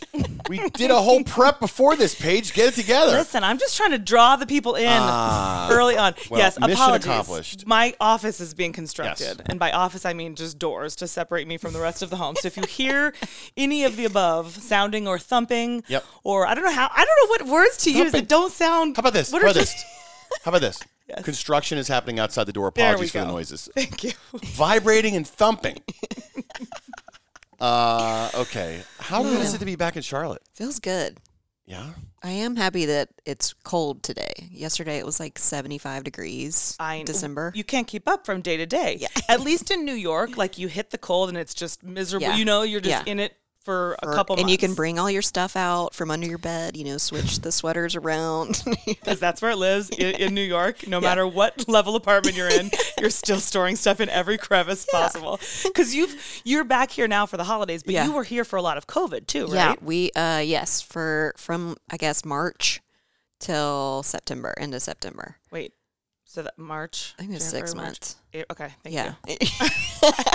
we 0.48 0.68
did 0.70 0.90
a 0.90 1.00
whole 1.00 1.22
prep 1.24 1.60
before 1.60 1.96
this. 1.96 2.14
Paige, 2.14 2.52
get 2.52 2.68
it 2.68 2.74
together. 2.80 3.12
Listen, 3.12 3.42
I'm 3.44 3.58
just 3.58 3.76
trying 3.76 3.90
to 3.92 3.98
draw 3.98 4.36
the 4.36 4.46
people 4.46 4.74
in 4.74 4.86
Ah. 4.88 5.68
early 5.70 5.96
on. 5.96 6.14
Well, 6.30 6.40
yes, 6.40 6.58
mission 6.58 6.72
apologies. 6.74 7.06
accomplished. 7.06 7.66
My 7.66 7.94
office 8.00 8.40
is 8.40 8.54
being 8.54 8.72
constructed, 8.72 9.36
Yes. 9.38 9.46
and 9.46 9.58
by 9.58 9.70
office 9.72 10.04
I 10.04 10.12
mean 10.12 10.34
just 10.34 10.58
doors 10.58 10.96
to 10.96 11.08
separate 11.08 11.46
me 11.48 11.56
from 11.58 11.72
the 11.72 11.80
rest 11.80 12.02
of 12.02 12.10
the 12.10 12.16
home. 12.16 12.36
So 12.40 12.46
if 12.46 12.56
you 12.56 12.64
hear 12.64 13.12
any 13.56 13.84
of 13.84 13.96
the 13.96 14.04
above 14.04 14.52
sounding 14.56 15.06
or 15.08 15.18
thumping, 15.18 15.82
Yep. 15.88 16.04
or 16.24 16.46
I 16.46 16.54
don't 16.54 16.64
know 16.64 16.70
how, 16.72 16.90
I 16.94 17.04
don't 17.04 17.18
know 17.22 17.28
what 17.45 17.45
words 17.46 17.76
to 17.78 17.90
use 17.90 17.98
Thumping. 18.04 18.20
that 18.22 18.28
don't 18.28 18.52
sound. 18.52 18.96
How 18.96 19.00
about 19.00 19.12
this? 19.12 19.32
What 19.32 19.42
How 19.42 19.48
about 19.50 19.54
this? 19.60 19.84
How 20.44 20.50
about 20.50 20.60
this? 20.60 20.78
Yes. 21.08 21.24
Construction 21.24 21.78
is 21.78 21.86
happening 21.88 22.18
outside 22.18 22.44
the 22.44 22.52
door. 22.52 22.72
There 22.74 22.86
Apologies 22.90 23.14
we 23.14 23.20
for 23.20 23.26
the 23.26 23.32
noises. 23.32 23.68
Thank 23.76 24.02
you. 24.04 24.12
Vibrating 24.42 25.14
and 25.14 25.26
thumping. 25.26 25.78
uh, 27.60 28.30
okay. 28.34 28.82
How 28.98 29.22
good 29.22 29.40
is 29.40 29.54
it 29.54 29.58
to 29.58 29.64
be 29.64 29.76
back 29.76 29.96
in 29.96 30.02
Charlotte? 30.02 30.42
Feels 30.52 30.80
good. 30.80 31.18
Yeah. 31.64 31.90
I 32.22 32.30
am 32.30 32.56
happy 32.56 32.86
that 32.86 33.08
it's 33.24 33.52
cold 33.64 34.02
today. 34.02 34.32
Yesterday 34.50 34.98
it 34.98 35.06
was 35.06 35.18
like 35.18 35.38
75 35.38 36.04
degrees. 36.04 36.76
I 36.78 37.02
December. 37.04 37.52
You 37.54 37.64
can't 37.64 37.86
keep 37.86 38.08
up 38.08 38.24
from 38.26 38.40
day 38.40 38.56
to 38.56 38.66
day. 38.66 38.98
Yeah. 39.00 39.08
At 39.28 39.40
least 39.40 39.70
in 39.70 39.84
New 39.84 39.94
York, 39.94 40.36
like 40.36 40.58
you 40.58 40.68
hit 40.68 40.90
the 40.90 40.98
cold 40.98 41.28
and 41.28 41.36
it's 41.38 41.54
just 41.54 41.82
miserable. 41.82 42.28
Yeah. 42.28 42.36
You 42.36 42.44
know, 42.44 42.62
you're 42.62 42.80
just 42.80 43.06
Yeah. 43.06 43.12
in 43.12 43.18
it 43.20 43.36
for 43.66 43.96
a 44.02 44.14
couple 44.14 44.36
and 44.36 44.44
months. 44.44 44.52
you 44.52 44.56
can 44.58 44.74
bring 44.74 44.98
all 44.98 45.10
your 45.10 45.20
stuff 45.20 45.56
out 45.56 45.92
from 45.92 46.10
under 46.10 46.26
your 46.26 46.38
bed, 46.38 46.76
you 46.76 46.84
know, 46.84 46.96
switch 46.96 47.40
the 47.40 47.52
sweaters 47.52 47.94
around. 47.96 48.62
because 48.86 49.20
that's 49.20 49.42
where 49.42 49.50
it 49.50 49.56
lives 49.58 49.90
in, 49.90 50.14
in 50.14 50.34
New 50.34 50.40
York. 50.40 50.86
No 50.86 51.00
matter 51.00 51.26
what 51.26 51.68
level 51.68 51.96
apartment 51.96 52.36
you're 52.36 52.48
in, 52.48 52.70
you're 53.00 53.10
still 53.10 53.40
storing 53.40 53.76
stuff 53.76 54.00
in 54.00 54.08
every 54.08 54.38
crevice 54.38 54.86
possible. 54.90 55.38
Because 55.64 55.94
you've 55.94 56.40
you're 56.44 56.64
back 56.64 56.90
here 56.92 57.08
now 57.08 57.26
for 57.26 57.36
the 57.36 57.44
holidays, 57.44 57.82
but 57.82 57.92
Yeah. 57.92 58.06
you 58.06 58.12
were 58.12 58.24
here 58.24 58.44
for 58.44 58.56
a 58.56 58.62
lot 58.62 58.78
of 58.78 58.86
COVID 58.86 59.26
too, 59.26 59.48
Yeah, 59.50 59.68
right? 59.70 59.82
we 59.82 60.10
uh 60.12 60.38
yes, 60.44 60.80
for 60.80 61.34
from 61.36 61.76
I 61.90 61.96
guess 61.96 62.24
March 62.24 62.80
till 63.40 64.02
September, 64.02 64.54
end 64.56 64.74
of 64.74 64.80
September. 64.82 65.36
Wait, 65.50 65.72
so 66.36 66.42
that 66.42 66.58
March? 66.58 67.14
I 67.18 67.22
think 67.22 67.34
it's 67.34 67.46
six 67.46 67.74
March, 67.74 67.84
months. 67.86 68.16
A- 68.34 68.44
okay, 68.52 68.68
thank 68.82 68.94
Yeah. 68.94 69.14
you. 69.26 69.36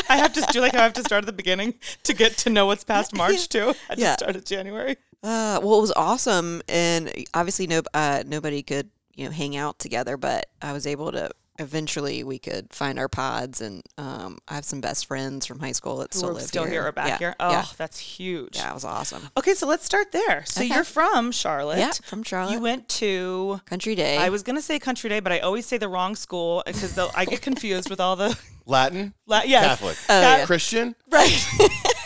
I 0.09 0.18
have 0.18 0.33
to 0.33 0.42
do 0.51 0.59
like 0.59 0.74
I 0.74 0.81
have 0.81 0.94
to 0.94 1.03
start 1.03 1.24
at 1.24 1.27
the 1.27 1.31
beginning 1.33 1.75
to 2.03 2.13
get 2.13 2.38
to 2.39 2.50
know 2.50 2.65
what's 2.65 2.83
past 2.83 3.13
March 3.24 3.48
too. 3.50 3.69
I 3.88 3.94
just 3.94 4.00
Yeah. 4.00 4.15
started 4.15 4.44
January. 4.45 4.98
Uh, 5.24 5.59
well, 5.62 5.77
it 5.77 5.81
was 5.81 5.92
awesome, 5.92 6.63
and 6.68 7.13
obviously, 7.36 7.68
no, 7.68 7.83
uh, 7.94 8.24
nobody 8.25 8.63
could 8.63 8.89
you 9.13 9.25
know 9.25 9.31
hang 9.31 9.56
out 9.56 9.77
together, 9.77 10.18
but 10.18 10.48
I 10.62 10.74
was 10.74 10.88
able 10.88 11.12
to. 11.12 11.30
Eventually, 11.61 12.23
we 12.23 12.39
could 12.39 12.73
find 12.73 12.99
our 12.99 13.07
pods, 13.07 13.61
and 13.61 13.81
um, 13.97 14.39
I 14.47 14.55
have 14.55 14.65
some 14.65 14.81
best 14.81 15.05
friends 15.05 15.45
from 15.45 15.59
high 15.59 15.71
school 15.71 15.97
that 15.97 16.11
Who 16.13 16.17
still 16.19 16.29
are 16.29 16.33
live 16.33 16.43
still 16.43 16.65
here 16.65 16.85
or 16.87 16.91
back 16.91 17.07
yeah. 17.07 17.17
here? 17.19 17.35
Oh, 17.39 17.51
yeah, 17.51 17.65
that's 17.77 17.99
huge. 17.99 18.57
yeah, 18.57 18.71
it 18.71 18.73
was 18.73 18.83
awesome. 18.85 19.29
Okay, 19.37 19.53
so 19.53 19.67
let's 19.67 19.85
start 19.85 20.11
there. 20.11 20.43
So 20.45 20.61
Okay. 20.61 20.73
you're 20.73 20.83
from 20.83 21.31
Charlotte. 21.31 21.79
Yeah, 21.79 21.91
from 22.03 22.23
Charlotte. 22.23 22.53
You 22.53 22.59
went 22.61 22.89
to 22.89 23.61
Country 23.65 23.95
Day. 23.95 24.17
I 24.17 24.29
was 24.29 24.43
gonna 24.43 24.61
say 24.61 24.79
Country 24.79 25.09
Day, 25.09 25.19
but 25.19 25.31
I 25.31 25.39
always 25.39 25.65
say 25.65 25.77
the 25.77 25.87
wrong 25.87 26.15
school 26.15 26.63
because 26.65 26.97
I 27.15 27.25
get 27.25 27.41
confused 27.41 27.89
with 27.89 27.99
all 27.99 28.15
the. 28.15 28.37
Latin, 28.67 29.13
La- 29.25 29.41
yes, 29.43 29.65
Catholic, 29.65 29.97
Oh, 30.03 30.07
Ca- 30.07 30.37
yeah. 30.37 30.45
Christian. 30.45 30.95
right, 31.09 31.47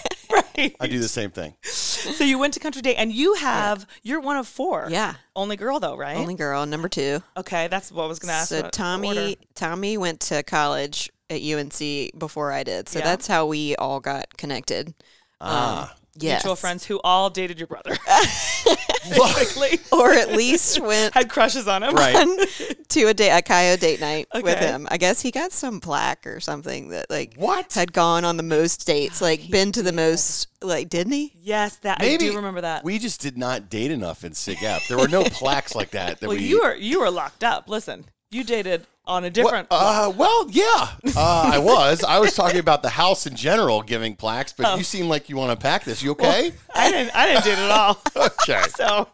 right. 0.58 0.76
I 0.80 0.88
do 0.88 1.00
the 1.00 1.08
same 1.08 1.32
thing. 1.32 1.54
So 1.64 2.24
you 2.24 2.38
went 2.38 2.54
to 2.56 2.60
Country 2.60 2.82
Day, 2.82 2.96
and 2.96 3.12
you 3.12 3.36
have 3.36 3.86
you're 4.04 4.20
one 4.22 4.38
of 4.38 4.48
four. 4.48 4.88
Yeah. 4.90 5.16
only 5.36 5.56
girl 5.58 5.80
though, 5.80 5.96
right? 5.98 6.18
only 6.18 6.36
girl, 6.36 6.66
number 6.66 6.88
two. 6.90 7.22
Okay, 7.38 7.68
that's 7.68 7.92
what 7.92 8.04
I 8.04 8.08
was 8.08 8.20
gonna 8.20 8.34
ask. 8.34 8.50
So 8.50 8.58
what- 8.58 8.64
what 8.66 8.74
Tommy, 8.74 9.08
order. 9.10 9.34
Tommy 9.56 9.98
went 9.98 10.20
to 10.22 10.44
college 10.44 11.10
at 11.30 11.42
UNC 11.42 12.12
before 12.18 12.52
I 12.52 12.64
did, 12.64 12.88
so 12.90 13.00
Yeah. 13.00 13.06
that's 13.06 13.28
how 13.28 13.46
we 13.48 13.76
all 13.78 14.00
got 14.00 14.38
connected. 14.38 14.94
Ah. 15.42 15.96
Yes. 16.18 16.44
mutual 16.44 16.56
friends 16.56 16.86
who 16.86 17.00
all 17.04 17.30
dated 17.30 17.60
your 17.60 17.68
brother, 17.68 17.92
basically 19.10 19.80
or 19.92 20.12
at 20.12 20.32
least 20.32 20.80
went 20.80 21.14
had 21.14 21.30
crushes 21.30 21.68
on 21.68 21.84
him. 21.84 21.94
Right. 21.96 22.16
to 22.90 23.04
a 23.08 23.14
date, 23.14 23.32
a 23.38 23.42
Coyote 23.42 23.80
date 23.80 24.00
night 24.00 24.28
with 24.34 24.60
him. 24.60 24.88
I 24.90 24.98
guess 24.98 25.22
he 25.22 25.32
got 25.32 25.52
some 25.52 25.80
plaque 25.82 26.26
or 26.26 26.40
something 26.40 26.90
that 26.90 27.10
like 27.10 27.36
What? 27.36 27.74
had 27.74 27.94
gone 27.94 28.24
on 28.26 28.38
the 28.38 28.44
most 28.44 28.88
dates, 28.88 29.22
like 29.22 29.50
been 29.50 29.72
to 29.74 29.84
the 29.84 29.94
most, 29.94 30.48
like 30.62 30.90
didn't 30.90 31.14
he? 31.14 31.34
Yes, 31.42 31.78
that 31.78 32.00
Maybe 32.00 32.28
I 32.28 32.30
do 32.30 32.36
remember 32.38 32.62
that. 32.62 32.84
We 32.84 32.98
just 33.00 33.22
did 33.22 33.38
not 33.38 33.70
date 33.70 33.92
enough 33.92 34.24
in 34.24 34.34
Sig 34.34 34.64
Ep. 34.64 34.84
There 34.88 34.98
were 34.98 35.08
no 35.08 35.24
plaques 35.24 35.76
like 35.76 35.92
that. 35.92 36.20
that 36.20 36.28
well, 36.28 36.38
we, 36.38 36.46
you 36.46 36.62
were 36.62 36.76
you 36.76 37.02
were 37.02 37.12
locked 37.12 37.44
up. 37.44 37.70
Listen, 37.70 38.06
you 38.32 38.44
dated 38.44 38.88
on 39.08 39.24
a 39.24 39.30
different. 39.30 39.68
Uh, 39.72 40.12
well, 40.16 40.48
yeah, 40.50 40.64
uh, 41.16 41.50
I 41.54 41.58
was. 41.60 42.04
I 42.04 42.20
was 42.20 42.34
talking 42.34 42.60
about 42.60 42.82
the 42.84 42.90
house 42.90 43.26
in 43.28 43.36
general 43.36 43.82
giving 43.82 44.16
plaques, 44.16 44.54
but 44.54 44.66
Oh. 44.68 44.76
you 44.78 44.84
seem 44.84 45.08
like 45.08 45.30
you 45.30 45.38
want 45.38 45.52
to 45.58 45.62
pack 45.62 45.84
this. 45.84 46.02
You 46.04 46.12
okay? 46.12 46.52
I 46.74 46.92
didn't. 46.92 47.16
I 47.16 47.28
didn't 47.28 47.44
do 47.44 47.52
it 47.52 47.60
at 47.60 47.72
all. 47.72 48.02
okay. 48.42 48.64
So. 48.76 49.08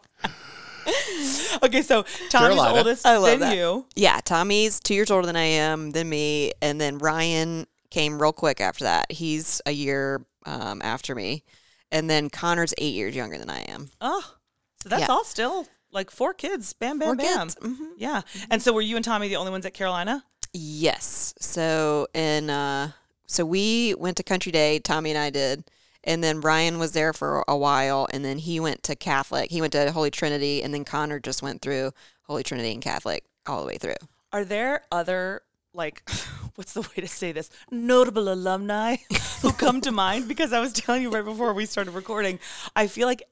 Okay, 1.62 1.82
so 1.82 2.02
Tommy's 2.02 2.30
Carolina. 2.30 2.78
oldest 2.78 3.06
I 3.06 3.16
love 3.16 3.38
than 3.38 3.50
that. 3.50 3.56
you. 3.56 3.86
Yeah, 3.94 4.18
Tommy's 4.24 4.80
two 4.80 4.94
years 4.94 5.10
older 5.12 5.26
than 5.26 5.36
I 5.36 5.44
am, 5.44 5.92
than 5.92 6.08
me, 6.08 6.52
and 6.60 6.80
then 6.80 6.98
Ryan 6.98 7.66
came 7.90 8.20
real 8.20 8.32
quick 8.32 8.60
after 8.60 8.84
that. 8.84 9.12
He's 9.12 9.60
a 9.64 9.70
year 9.70 10.24
um, 10.44 10.80
after 10.82 11.14
me, 11.14 11.44
and 11.92 12.10
then 12.10 12.30
Connor's 12.30 12.74
eight 12.78 12.94
years 12.94 13.14
younger 13.14 13.38
than 13.38 13.48
I 13.48 13.60
am. 13.60 13.90
Oh, 14.00 14.34
so 14.82 14.88
that's 14.88 15.02
Yeah. 15.02 15.06
all 15.08 15.24
still 15.24 15.68
like 15.92 16.10
four 16.10 16.34
kids. 16.34 16.72
Bam, 16.72 16.98
bam, 16.98 17.08
Four 17.08 17.16
bam. 17.16 17.38
kids. 17.48 17.56
Mhm. 17.56 17.90
Yeah. 17.96 18.22
And 18.50 18.60
so 18.62 18.72
were 18.72 18.80
you 18.80 18.96
and 18.96 19.04
Tommy 19.04 19.28
the 19.28 19.36
only 19.36 19.50
ones 19.52 19.66
at 19.66 19.74
Carolina? 19.74 20.24
Yes. 20.52 21.34
So 21.38 22.08
and 22.14 22.50
uh, 22.50 22.88
so 23.26 23.44
we 23.44 23.94
went 23.98 24.16
to 24.18 24.22
Country 24.22 24.52
Day. 24.52 24.78
Tommy 24.78 25.10
and 25.10 25.18
I 25.18 25.30
did, 25.30 25.64
and 26.04 26.22
then 26.22 26.40
Ryan 26.40 26.78
was 26.78 26.92
there 26.92 27.12
for 27.12 27.44
a 27.48 27.56
while, 27.56 28.06
and 28.12 28.24
then 28.24 28.38
he 28.38 28.60
went 28.60 28.82
to 28.84 28.96
Catholic. 28.96 29.50
He 29.50 29.60
went 29.60 29.72
to 29.74 29.92
Holy 29.92 30.10
Trinity, 30.10 30.62
and 30.62 30.72
then 30.74 30.84
Connor 30.84 31.20
just 31.20 31.42
went 31.42 31.62
through 31.62 31.92
Holy 32.26 32.42
Trinity 32.42 32.72
and 32.72 32.82
Catholic 32.82 33.24
all 33.46 33.60
the 33.60 33.66
way 33.66 33.78
through. 33.78 33.94
Are 34.32 34.44
there 34.44 34.82
other 34.90 35.42
like 35.74 36.02
what's 36.56 36.74
the 36.74 36.82
way 36.82 36.96
to 37.00 37.08
say 37.08 37.32
this 37.32 37.48
notable 37.70 38.30
alumni 38.30 38.96
who 39.40 39.50
come 39.52 39.80
to 39.80 39.90
mind 39.90 40.28
because 40.28 40.52
i 40.52 40.60
was 40.60 40.70
telling 40.70 41.00
you 41.00 41.08
right 41.10 41.24
before 41.24 41.54
we 41.54 41.64
started 41.64 41.92
recording 41.92 42.38
i 42.76 42.86
feel 42.86 43.08
like 43.08 43.22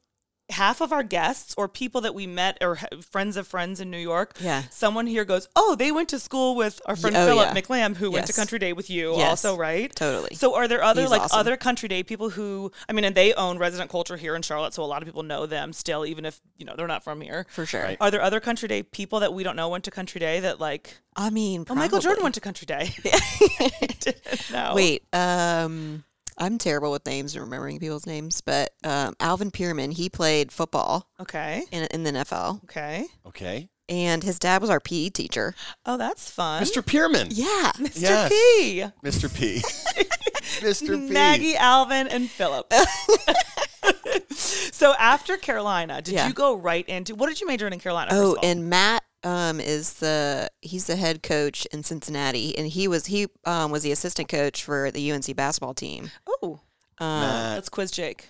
half 0.50 0.80
of 0.80 0.92
our 0.92 1.02
guests 1.02 1.54
or 1.57 1.69
people 1.69 2.00
that 2.02 2.14
we 2.14 2.26
met 2.26 2.59
or 2.61 2.76
friends 3.11 3.37
of 3.37 3.47
friends 3.47 3.80
in 3.80 3.90
New 3.90 3.99
York, 3.99 4.37
Yeah. 4.40 4.62
someone 4.71 5.07
here 5.07 5.25
goes, 5.25 5.49
"Oh, 5.57 5.75
they 5.75 5.90
went 5.92 6.09
to 6.11 6.19
school 6.19 6.54
with 6.57 6.80
our 6.87 6.97
friend 6.97 7.16
oh, 7.16 7.26
Philip 7.26 7.54
yeah. 7.54 7.61
McLam, 7.61 7.97
who 7.97 8.11
went 8.11 8.26
to 8.26 8.33
Country 8.33 8.59
Day 8.59 8.73
with 8.73 8.90
you, 8.90 9.16
Yes. 9.16 9.28
also, 9.45 9.57
right? 9.57 9.95
Totally. 9.95 10.35
So, 10.35 10.54
are 10.54 10.69
there 10.69 10.83
other 10.83 11.02
He's 11.02 11.11
like 11.11 11.23
awesome. 11.23 11.38
other 11.38 11.57
Country 11.57 11.88
Day 11.88 12.02
people 12.02 12.30
who? 12.30 12.71
I 12.88 12.92
mean, 12.92 13.04
and 13.04 13.14
they 13.14 13.33
own 13.35 13.59
resident 13.59 13.90
culture 13.90 14.16
here 14.16 14.35
in 14.37 14.42
Charlotte, 14.42 14.75
so 14.75 14.83
a 14.83 14.87
lot 14.87 15.02
of 15.02 15.07
people 15.07 15.23
know 15.23 15.47
them 15.47 15.73
still, 15.73 16.04
even 16.04 16.25
if 16.25 16.40
you 16.59 16.64
know 16.66 16.75
they're 16.76 16.87
not 16.87 17.04
from 17.04 17.21
here. 17.21 17.47
For 17.50 17.64
sure. 17.66 17.83
Right. 17.83 17.97
Are 18.00 18.11
there 18.11 18.23
other 18.23 18.40
Country 18.40 18.69
Day 18.69 18.83
people 18.83 19.21
that 19.21 19.33
we 19.33 19.42
don't 19.42 19.57
know 19.57 19.69
went 19.69 19.85
to 19.85 19.90
Country 19.90 20.19
Day 20.19 20.40
that 20.40 20.61
like? 20.61 20.99
I 21.16 21.30
mean, 21.30 21.64
Oh, 21.69 21.75
Michael 21.75 21.99
Jordan 22.00 22.23
went 22.23 22.35
to 22.37 22.40
Country 22.40 22.66
Day. 22.66 22.95
Didn't. 24.00 24.75
Wait, 24.75 25.02
um, 25.12 26.04
I'm 26.40 26.56
terrible 26.59 26.90
with 26.90 27.04
names 27.06 27.35
and 27.35 27.44
remembering 27.44 27.78
people's 27.78 28.06
names, 28.06 28.40
but 28.40 28.70
um, 28.82 29.14
Alvin 29.20 29.50
Pearman, 29.50 29.90
he 29.92 30.09
played 30.09 30.50
football 30.50 31.06
Okay. 31.20 31.64
in, 31.70 31.87
in 31.92 32.02
the 32.02 32.12
NFL, 32.12 32.64
Okay. 32.64 33.04
Okay. 33.26 33.68
and 33.90 34.25
his 34.25 34.38
dad 34.38 34.61
was 34.62 34.70
our 34.70 34.80
PE 34.80 35.11
teacher. 35.11 35.54
Oh, 35.85 35.97
that's 35.99 36.30
fun. 36.30 36.62
Mr. 36.62 36.85
Pearman. 36.85 37.28
Yeah. 37.30 37.73
Mr. 37.76 38.00
Yes. 38.00 38.28
P. 38.30 38.85
Mr. 39.04 39.35
P. 39.38 39.61
Mr. 40.66 40.88
P. 40.97 41.12
Maggie, 41.12 41.56
Alvin, 41.56 42.09
and 42.09 42.28
Philip. 42.30 42.73
so 44.30 44.94
after 44.99 45.37
Carolina, 45.37 46.00
did 46.02 46.14
Yeah. 46.14 46.26
you 46.28 46.32
go 46.32 46.54
right 46.56 46.88
into 46.88 47.14
what 47.14 47.28
did 47.28 47.40
you 47.40 47.47
major 47.47 47.66
in 47.66 47.73
in 47.73 47.80
Carolina? 47.80 48.11
Oh, 48.12 48.30
first 48.32 48.38
of 48.38 48.44
all? 48.44 48.50
and 48.50 48.70
Matt 48.70 49.02
um, 49.22 49.60
is 49.60 49.94
the 49.94 50.50
he's 50.62 50.86
the 50.86 50.96
head 50.96 51.22
coach 51.22 51.66
in 51.66 51.82
Cincinnati, 51.82 52.56
and 52.56 52.66
he 52.68 52.88
was 52.88 53.06
he 53.06 53.26
um, 53.44 53.70
was 53.70 53.82
the 53.82 53.92
assistant 53.92 54.28
coach 54.28 54.64
for 54.64 54.90
the 54.90 55.12
UNC 55.12 55.34
basketball 55.36 55.74
team. 55.74 56.10
oh, 56.26 56.60
Um, 56.98 57.20
Matt. 57.20 57.54
let's 57.56 57.68
quiz 57.68 57.90
Jake. 57.90 58.28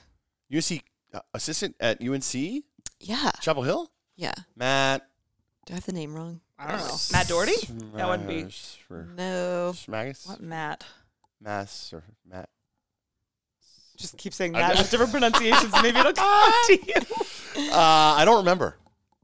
UNC 0.54 0.82
uh, 1.14 1.20
assistant 1.34 1.76
at 1.80 2.00
UNC, 2.02 2.34
yeah, 3.00 3.30
Chapel 3.40 3.62
Hill. 3.62 3.90
yeah. 4.16 4.34
Matt. 4.56 5.06
Do 5.66 5.74
I 5.74 5.76
have 5.76 5.86
the 5.86 5.92
name 5.92 6.14
wrong? 6.14 6.40
I 6.58 6.72
don't 6.72 6.78
know. 6.80 6.96
Matt 7.12 7.28
Doherty? 7.28 7.52
That 7.94 8.08
wouldn't 8.08 8.28
be 8.28 8.42
No. 9.16 9.72
Smagus. 9.74 10.28
what 10.28 10.40
Matt. 10.40 10.84
Mass 11.40 11.92
or 11.92 12.02
Matt. 12.28 12.48
Just 13.96 14.16
keep 14.18 14.32
saying 14.34 14.54
I 14.56 14.60
Matt 14.60 14.78
with 14.78 14.90
different 14.90 15.12
pronunciations. 15.12 15.72
Maybe 15.82 15.98
it'll 15.98 16.12
come 16.12 16.52
to 16.66 16.78
you. 16.86 17.70
Uh, 17.70 18.14
I 18.16 18.24
don't 18.24 18.38
remember. 18.38 18.76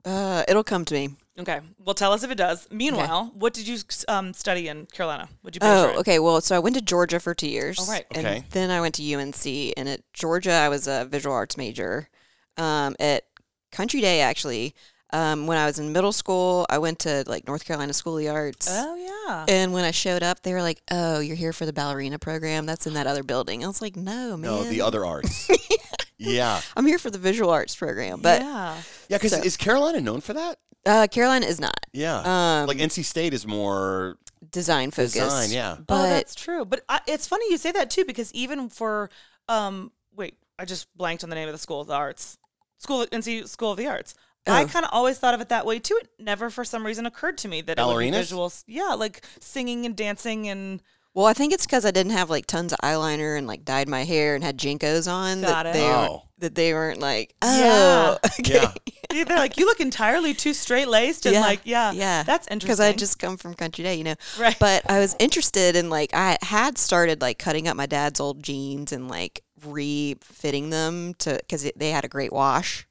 Uh, 0.04 0.44
it'll 0.48 0.64
come 0.64 0.84
to 0.84 0.94
me. 0.94 1.10
Okay. 1.38 1.60
Well, 1.84 1.94
tell 1.94 2.12
us 2.12 2.22
if 2.22 2.30
it 2.30 2.36
does. 2.36 2.66
Meanwhile, 2.70 3.32
what 3.34 3.52
did 3.52 3.68
you 3.68 3.78
um, 4.08 4.32
study 4.32 4.68
in 4.68 4.86
Carolina? 4.86 5.28
What 5.42 5.52
did 5.52 5.62
you 5.62 5.68
major 5.68 5.86
Oh, 5.88 5.90
in? 5.92 5.96
okay. 5.98 6.18
Well, 6.18 6.40
so 6.40 6.56
I 6.56 6.58
went 6.60 6.76
to 6.76 6.82
Georgia 6.82 7.20
for 7.20 7.34
two 7.34 7.48
years. 7.48 7.78
Oh, 7.80 7.90
right. 7.90 8.06
And 8.14 8.26
Okay. 8.26 8.44
then 8.50 8.70
I 8.70 8.80
went 8.80 8.94
to 8.94 9.02
UNC, 9.14 9.46
and 9.76 9.88
at 9.88 10.00
Georgia, 10.14 10.52
I 10.52 10.68
was 10.70 10.86
a 10.88 11.04
visual 11.04 11.34
arts 11.34 11.56
major. 11.58 12.08
Um, 12.56 12.96
at 12.98 13.24
Country 13.70 14.00
Day, 14.00 14.22
actually, 14.22 14.74
um, 15.12 15.46
when 15.46 15.58
I 15.58 15.66
was 15.66 15.78
in 15.78 15.92
middle 15.92 16.12
school, 16.12 16.64
I 16.70 16.78
went 16.78 17.00
to 17.00 17.22
like 17.26 17.46
North 17.46 17.66
Carolina 17.66 17.92
School 17.92 18.16
of 18.16 18.22
the 18.24 18.28
Arts. 18.30 18.66
Oh 18.70 18.94
yeah. 18.96 19.44
And 19.46 19.72
when 19.74 19.84
I 19.84 19.90
showed 19.90 20.22
up, 20.22 20.42
they 20.42 20.52
were 20.54 20.62
like, 20.62 20.80
"Oh, 20.90 21.20
you're 21.20 21.36
here 21.36 21.52
for 21.52 21.66
the 21.66 21.72
ballerina 21.72 22.18
program? 22.18 22.64
That's 22.66 22.86
in 22.86 22.94
that 22.94 23.06
other 23.06 23.22
building." 23.22 23.62
I 23.62 23.66
was 23.66 23.82
like, 23.82 23.94
"No, 23.94 24.36
man. 24.36 24.40
No, 24.50 24.64
the 24.64 24.80
other 24.80 25.04
arts. 25.04 25.48
yeah. 26.18 26.60
I'm 26.76 26.86
here 26.86 26.98
for 26.98 27.10
the 27.10 27.18
visual 27.18 27.50
arts 27.50 27.76
program." 27.76 28.20
But 28.20 28.40
yeah. 28.40 28.76
Yeah, 29.08 29.16
because 29.18 29.32
So- 29.32 29.42
is 29.42 29.56
Carolina 29.56 30.00
known 30.00 30.20
for 30.22 30.32
that? 30.32 30.58
Uh, 30.86 31.06
Carolina 31.08 31.44
is 31.46 31.60
not 31.60 31.74
Yeah. 31.92 32.60
Um, 32.60 32.66
like 32.68 32.78
NC 32.78 33.04
State 33.04 33.34
is 33.34 33.46
more 33.46 34.16
design 34.50 34.90
focused. 34.92 35.14
design. 35.14 35.50
Yeah. 35.50 35.76
oh, 35.78 35.84
But 35.86 36.08
that's 36.10 36.34
true. 36.34 36.64
But 36.64 36.82
I, 36.88 37.00
it's 37.06 37.26
funny 37.26 37.50
you 37.50 37.58
say 37.58 37.72
that 37.72 37.90
too, 37.90 38.04
because 38.04 38.32
even 38.32 38.68
for 38.68 39.10
um, 39.48 39.90
wait, 40.14 40.34
I 40.58 40.64
just 40.64 40.86
blanked 40.96 41.24
on 41.24 41.30
the 41.30 41.36
name 41.36 41.48
of 41.48 41.52
the 41.54 41.58
School 41.58 41.80
of 41.80 41.88
the 41.88 41.94
Arts, 41.94 42.38
School 42.78 43.04
NC 43.06 43.48
School 43.48 43.72
of 43.72 43.76
the 43.78 43.86
Arts. 43.88 44.14
I 44.48 44.62
Oh. 44.62 44.66
kind 44.68 44.84
of 44.84 44.90
always 44.92 45.18
thought 45.18 45.34
of 45.34 45.40
it 45.40 45.48
that 45.48 45.66
way 45.66 45.80
too. 45.80 45.98
It 46.00 46.08
never, 46.20 46.50
for 46.50 46.64
some 46.64 46.86
reason, 46.86 47.04
occurred 47.04 47.36
to 47.38 47.48
me 47.48 47.62
that 47.62 47.80
it 47.80 47.84
would 47.84 47.98
be 47.98 48.10
Ballerinas? 48.12 48.32
visuals. 48.32 48.62
Yeah, 48.68 48.94
like 48.94 49.24
singing 49.40 49.84
and 49.84 49.96
dancing 49.96 50.46
and 50.48 50.80
well, 51.14 51.26
I 51.26 51.32
think 51.32 51.52
it's 51.52 51.66
because 51.66 51.84
I 51.84 51.90
didn't 51.90 52.12
have 52.12 52.28
like 52.30 52.46
tons 52.46 52.72
of 52.72 52.78
eyeliner 52.80 53.36
and 53.38 53.46
like 53.48 53.64
dyed 53.64 53.88
my 53.88 54.04
hair 54.04 54.34
and 54.36 54.44
had 54.44 54.56
JNCOs 54.58 55.10
on. 55.10 55.40
Got 55.40 55.64
that 55.64 55.66
it. 55.66 55.72
They 55.72 55.84
Oh. 55.88 56.25
Weren't, 56.36 56.40
that 56.40 56.54
they 56.54 56.72
weren't 56.72 57.00
like, 57.00 57.34
Yeah. 57.42 58.16
oh, 58.16 58.18
okay. 58.40 58.54
Yeah. 58.54 58.72
Yeah, 59.12 59.24
they're 59.24 59.38
like, 59.38 59.56
you 59.56 59.66
look 59.66 59.80
entirely 59.80 60.34
too 60.34 60.52
straight 60.52 60.88
laced 60.88 61.26
and 61.26 61.34
Yeah, 61.34 61.40
like, 61.40 61.60
yeah, 61.64 61.92
yeah. 61.92 62.22
that's 62.24 62.46
interesting. 62.48 62.66
because 62.66 62.80
I 62.80 62.92
just 62.92 63.18
come 63.18 63.36
from 63.36 63.54
country 63.54 63.84
day, 63.84 63.94
you 63.94 64.04
know. 64.04 64.14
Right. 64.38 64.56
But 64.58 64.88
I 64.90 64.98
was 64.98 65.14
interested 65.18 65.76
in 65.76 65.88
like 65.90 66.10
I 66.12 66.36
had 66.42 66.76
started 66.76 67.20
like 67.22 67.38
cutting 67.38 67.68
up 67.68 67.76
my 67.76 67.86
dad's 67.86 68.20
old 68.20 68.42
jeans 68.42 68.92
and 68.92 69.08
like 69.08 69.42
refitting 69.64 70.70
them 70.70 71.14
to 71.20 71.36
because 71.36 71.70
they 71.76 71.90
had 71.90 72.04
a 72.04 72.08
great 72.08 72.32
wash, 72.32 72.86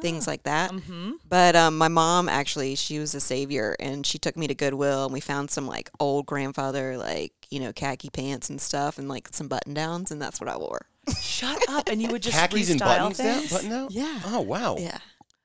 things 0.00 0.26
like 0.26 0.44
that. 0.44 0.70
hmm 0.70 1.12
But 1.28 1.56
um, 1.56 1.76
my 1.76 1.88
mom 1.88 2.28
actually, 2.28 2.74
she 2.76 2.98
was 2.98 3.14
a 3.14 3.20
savior, 3.20 3.74
and 3.80 4.06
she 4.06 4.18
took 4.18 4.36
me 4.36 4.46
to 4.46 4.54
Goodwill, 4.54 5.04
and 5.04 5.12
we 5.12 5.20
found 5.20 5.50
some 5.50 5.66
like 5.66 5.90
old 6.00 6.26
grandfather 6.26 6.96
like 6.96 7.32
you 7.50 7.60
know 7.60 7.72
khaki 7.72 8.10
pants 8.10 8.48
and 8.48 8.60
stuff, 8.60 8.96
and 8.98 9.08
like 9.08 9.28
some 9.32 9.48
button 9.48 9.74
downs, 9.74 10.10
and 10.10 10.22
that's 10.22 10.40
what 10.40 10.48
I 10.48 10.56
wore. 10.56 10.86
Shut 11.20 11.58
up, 11.68 11.88
and 11.88 12.00
you 12.00 12.08
would 12.10 12.22
just 12.22 12.36
khakis 12.36 12.70
and 12.70 12.80
restyle 12.80 12.84
buttons 12.84 13.18
down, 13.18 13.38
things? 13.40 13.52
button 13.52 13.70
down. 13.70 13.88
Yeah. 13.90 14.20
Oh 14.26 14.40
wow. 14.40 14.76
Yeah, 14.78 14.98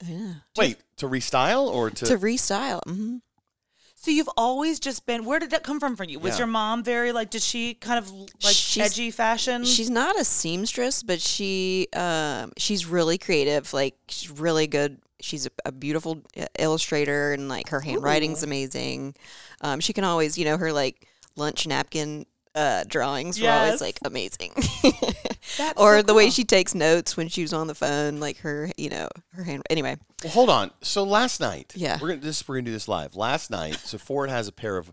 yeah. 0.06 0.34
Wait, 0.56 0.78
to 0.98 1.08
restyle 1.08 1.68
or 1.68 1.90
to? 1.90 2.06
To 2.06 2.18
restyle. 2.18 2.82
hmm 2.86 3.18
So 3.96 4.12
you've 4.12 4.30
always 4.38 4.80
just 4.80 5.06
been. 5.08 5.26
Where 5.26 5.40
did 5.40 5.50
that 5.52 5.64
come 5.64 5.80
from 5.80 5.96
for 5.96 6.04
you? 6.04 6.20
Was 6.20 6.34
Yeah. 6.36 6.40
your 6.40 6.48
mom 6.48 6.84
very 6.84 7.12
like? 7.12 7.32
Did 7.32 7.42
she 7.42 7.74
kind 7.74 7.98
of 7.98 8.12
like 8.12 8.54
She's- 8.54 8.92
edgy 8.92 9.10
fashion? 9.12 9.64
She's 9.66 9.90
not 9.90 10.20
a 10.20 10.24
seamstress, 10.24 11.02
but 11.04 11.20
she 11.22 11.88
um 11.94 12.52
she's 12.58 12.86
really 12.86 13.18
creative. 13.18 13.74
Like 13.74 13.96
she's 14.10 14.30
really 14.30 14.68
good. 14.68 15.00
She's 15.20 15.48
a, 15.48 15.50
a 15.66 15.72
beautiful 15.72 16.22
uh, 16.40 16.46
illustrator, 16.60 17.34
and 17.34 17.50
like 17.50 17.70
her 17.70 17.80
handwriting's 17.82 18.44
Ooh. 18.44 18.46
amazing. 18.46 19.16
Um, 19.62 19.80
she 19.80 19.92
can 19.94 20.04
always, 20.04 20.38
you 20.38 20.46
know, 20.46 20.58
her 20.58 20.72
like 20.72 21.08
lunch 21.36 21.66
napkin 21.66 22.28
uh 22.58 22.84
drawings 22.88 23.40
were 23.42 23.50
always 23.50 23.80
like 23.82 24.00
amazing. 24.04 24.52
That's 25.58 25.80
or 25.80 26.00
so 26.00 26.02
the 26.04 26.14
way 26.14 26.30
she 26.30 26.44
takes 26.44 26.76
notes 26.76 27.16
when 27.16 27.30
she 27.30 27.42
was 27.42 27.54
on 27.54 27.68
the 27.68 27.76
phone, 27.76 28.20
like 28.20 28.38
her, 28.40 28.70
you 28.78 28.90
know, 28.90 29.08
her 29.34 29.44
hand. 29.44 29.64
Anyway, 29.70 29.96
Well, 30.24 30.34
hold 30.34 30.50
on. 30.50 30.72
So 30.82 31.04
last 31.04 31.40
night, 31.40 31.72
Yeah. 31.76 31.98
we're 32.02 32.10
gonna 32.10 32.22
this 32.22 32.46
we're 32.48 32.56
gonna 32.56 32.66
do 32.66 32.72
this 32.72 32.88
live. 32.88 33.16
Last 33.16 33.50
night, 33.50 33.76
so 33.76 33.98
Ford 33.98 34.30
has 34.30 34.48
a 34.48 34.52
pair 34.52 34.78
of 34.78 34.92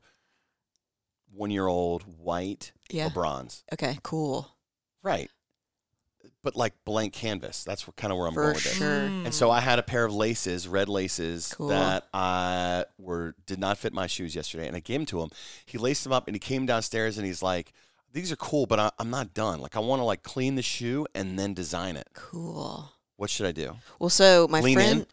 one 1.33 1.51
year 1.51 1.67
old 1.67 2.03
white 2.19 2.73
Yeah. 2.91 3.09
LeBrons, 3.09 3.63
okay, 3.73 3.99
cool 4.03 4.49
right? 5.03 5.31
But 6.45 6.55
like 6.55 6.75
blank 6.85 7.13
canvas. 7.15 7.65
That's 7.65 7.87
what, 7.89 7.97
kind 7.97 8.13
of 8.13 8.19
where 8.19 8.29
I'm 8.29 8.35
for 8.35 8.43
going 8.43 8.55
with 8.55 8.63
this. 8.65 8.75
sure. 8.77 8.87
Mm. 9.09 9.25
And 9.25 9.35
so 9.35 9.51
I 9.51 9.59
had 9.61 9.79
a 9.81 9.83
pair 9.83 10.05
of 10.05 10.15
laces, 10.15 10.69
red 10.69 10.89
laces, 10.89 11.53
Cool. 11.57 11.69
that 11.69 12.07
I 12.15 12.85
were 12.99 13.35
did 13.47 13.59
not 13.59 13.79
fit 13.79 13.93
my 13.93 14.07
shoes 14.07 14.37
yesterday, 14.37 14.69
and 14.69 14.77
I 14.77 14.81
gave 14.81 15.01
them 15.01 15.07
to 15.07 15.23
him. 15.23 15.31
He 15.67 15.79
laced 15.79 16.05
them 16.05 16.13
up, 16.13 16.29
and 16.29 16.37
he 16.37 16.39
came 16.39 16.67
downstairs, 16.67 17.17
and 17.19 17.27
he's 17.27 17.43
like, 17.43 17.73
"These 18.13 18.31
are 18.31 18.37
cool, 18.37 18.67
but 18.67 18.79
I, 18.79 18.91
I'm 19.01 19.11
not 19.11 19.35
done. 19.35 19.61
Like 19.61 19.75
I 19.75 19.81
want 19.81 20.01
to 20.01 20.05
like 20.05 20.23
clean 20.23 20.55
the 20.55 20.63
shoe 20.63 21.07
and 21.15 21.37
then 21.39 21.55
design 21.55 21.97
it. 21.97 22.09
Cool. 22.13 22.93
What 23.17 23.31
should 23.31 23.47
I 23.47 23.53
do? 23.53 23.77
Well, 23.99 24.11
so 24.11 24.47
my 24.49 24.61
Lean 24.61 24.75
friend, 24.75 25.01
in? 25.01 25.07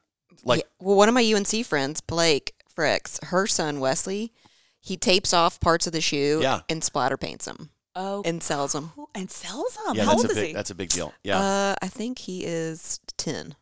Like 0.44 0.60
Yeah, 0.60 0.86
well, 0.86 0.98
one 0.98 1.08
of 1.08 1.14
my 1.16 1.24
UNC 1.34 1.66
friends, 1.66 2.02
Blake 2.02 2.54
Fricks, 2.76 3.24
her 3.26 3.48
son 3.48 3.80
Wesley, 3.80 4.34
he 4.80 4.98
tapes 4.98 5.34
off 5.34 5.60
parts 5.60 5.86
of 5.88 5.94
the 5.94 6.02
shoe 6.02 6.40
Yeah. 6.42 6.62
and 6.68 6.84
splatter 6.84 7.16
paints 7.18 7.46
them 7.46 7.70
oh, 7.96 8.22
and 8.26 8.42
sells 8.42 8.74
them. 8.74 8.92
cool. 8.96 9.10
and 9.16 9.30
sells 9.32 9.78
them. 9.86 9.96
yeah, 9.96 10.04
How 10.06 10.12
that's 10.12 10.22
old 10.24 10.26
a 10.26 10.34
is 10.34 10.36
big 10.38 10.48
he? 10.48 10.54
that's 10.54 10.70
a 10.72 10.76
big 10.76 10.90
deal. 10.90 11.14
Yeah, 11.24 11.40
Uh, 11.40 11.76
I 11.82 11.88
think 11.88 12.20
he 12.20 12.44
is 12.46 13.00
ten. 13.18 13.56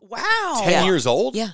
wow. 0.00 0.60
ten 0.62 0.70
yeah. 0.70 0.84
years 0.84 1.06
old. 1.06 1.34
Yeah. 1.36 1.50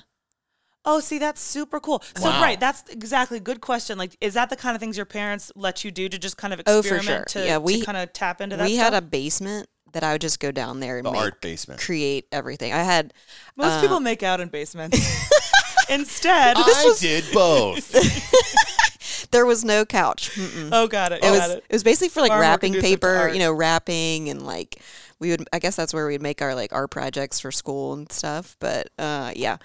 Oh, 0.89 1.01
see, 1.01 1.19
that's 1.19 1.41
super 1.41 1.81
cool. 1.81 2.01
So, 2.15 2.29
Wow. 2.29 2.41
right, 2.41 2.57
that's 2.57 2.89
exactly 2.89 3.41
good 3.41 3.59
question. 3.59 3.97
Like, 3.97 4.15
is 4.21 4.35
that 4.35 4.49
the 4.49 4.55
kind 4.55 4.73
of 4.73 4.79
things 4.79 4.95
your 4.95 5.05
parents 5.05 5.51
let 5.53 5.83
you 5.83 5.91
do 5.91 6.07
to 6.07 6.17
just 6.17 6.37
kind 6.37 6.53
of 6.53 6.61
Oh, 6.65 6.81
for 6.81 6.95
experiment 6.95 7.29
sure. 7.29 7.41
to, 7.41 7.45
Yeah, 7.47 7.57
we- 7.57 7.81
to 7.81 7.85
kind 7.85 7.97
of 7.97 8.13
tap 8.13 8.39
into 8.39 8.55
that? 8.55 8.65
we 8.65 8.75
stuff? 8.75 8.93
had 8.93 8.93
a 8.93 9.01
basement 9.05 9.67
that 9.91 10.03
I 10.03 10.13
would 10.13 10.21
just 10.21 10.39
go 10.39 10.49
down 10.51 10.79
there 10.79 10.97
and 10.97 11.05
The 11.05 11.11
make, 11.11 11.21
art 11.21 11.41
basement. 11.41 11.81
create 11.81 12.27
everything. 12.31 12.71
I 12.71 12.83
had 12.83 13.13
Most 13.57 13.73
uh, 13.73 13.81
people 13.81 13.99
make 13.99 14.23
out 14.23 14.39
in 14.39 14.47
basements. 14.47 14.97
Instead, 15.89 16.55
I 16.57 16.95
did 16.99 17.25
both. 17.33 17.93
there 19.31 19.45
was 19.45 19.63
no 19.63 19.85
couch. 19.85 20.31
Mm-mm. 20.31 20.69
oh, 20.71 20.87
got 20.87 21.11
it. 21.11 21.23
it 21.23 21.31
was 21.31 21.39
got 21.39 21.49
it. 21.51 21.57
it. 21.69 21.73
was 21.73 21.83
basically 21.83 22.09
for 22.09 22.21
like 22.21 22.29
Far 22.29 22.37
more 22.37 22.41
wrapping 22.41 22.73
paper, 22.73 23.29
you 23.29 23.39
know, 23.39 23.51
wrapping 23.53 24.29
and 24.29 24.45
like 24.45 24.81
we 25.19 25.31
would. 25.31 25.47
I 25.51 25.59
guess 25.59 25.75
that's 25.75 25.93
where 25.93 26.07
we'd 26.07 26.21
make 26.21 26.41
our 26.41 26.55
like 26.55 26.73
art 26.73 26.91
projects 26.91 27.39
for 27.39 27.51
school 27.51 27.93
and 27.93 28.11
stuff. 28.11 28.55
But 28.59 28.89
uh, 28.97 29.31
yeah, 29.35 29.57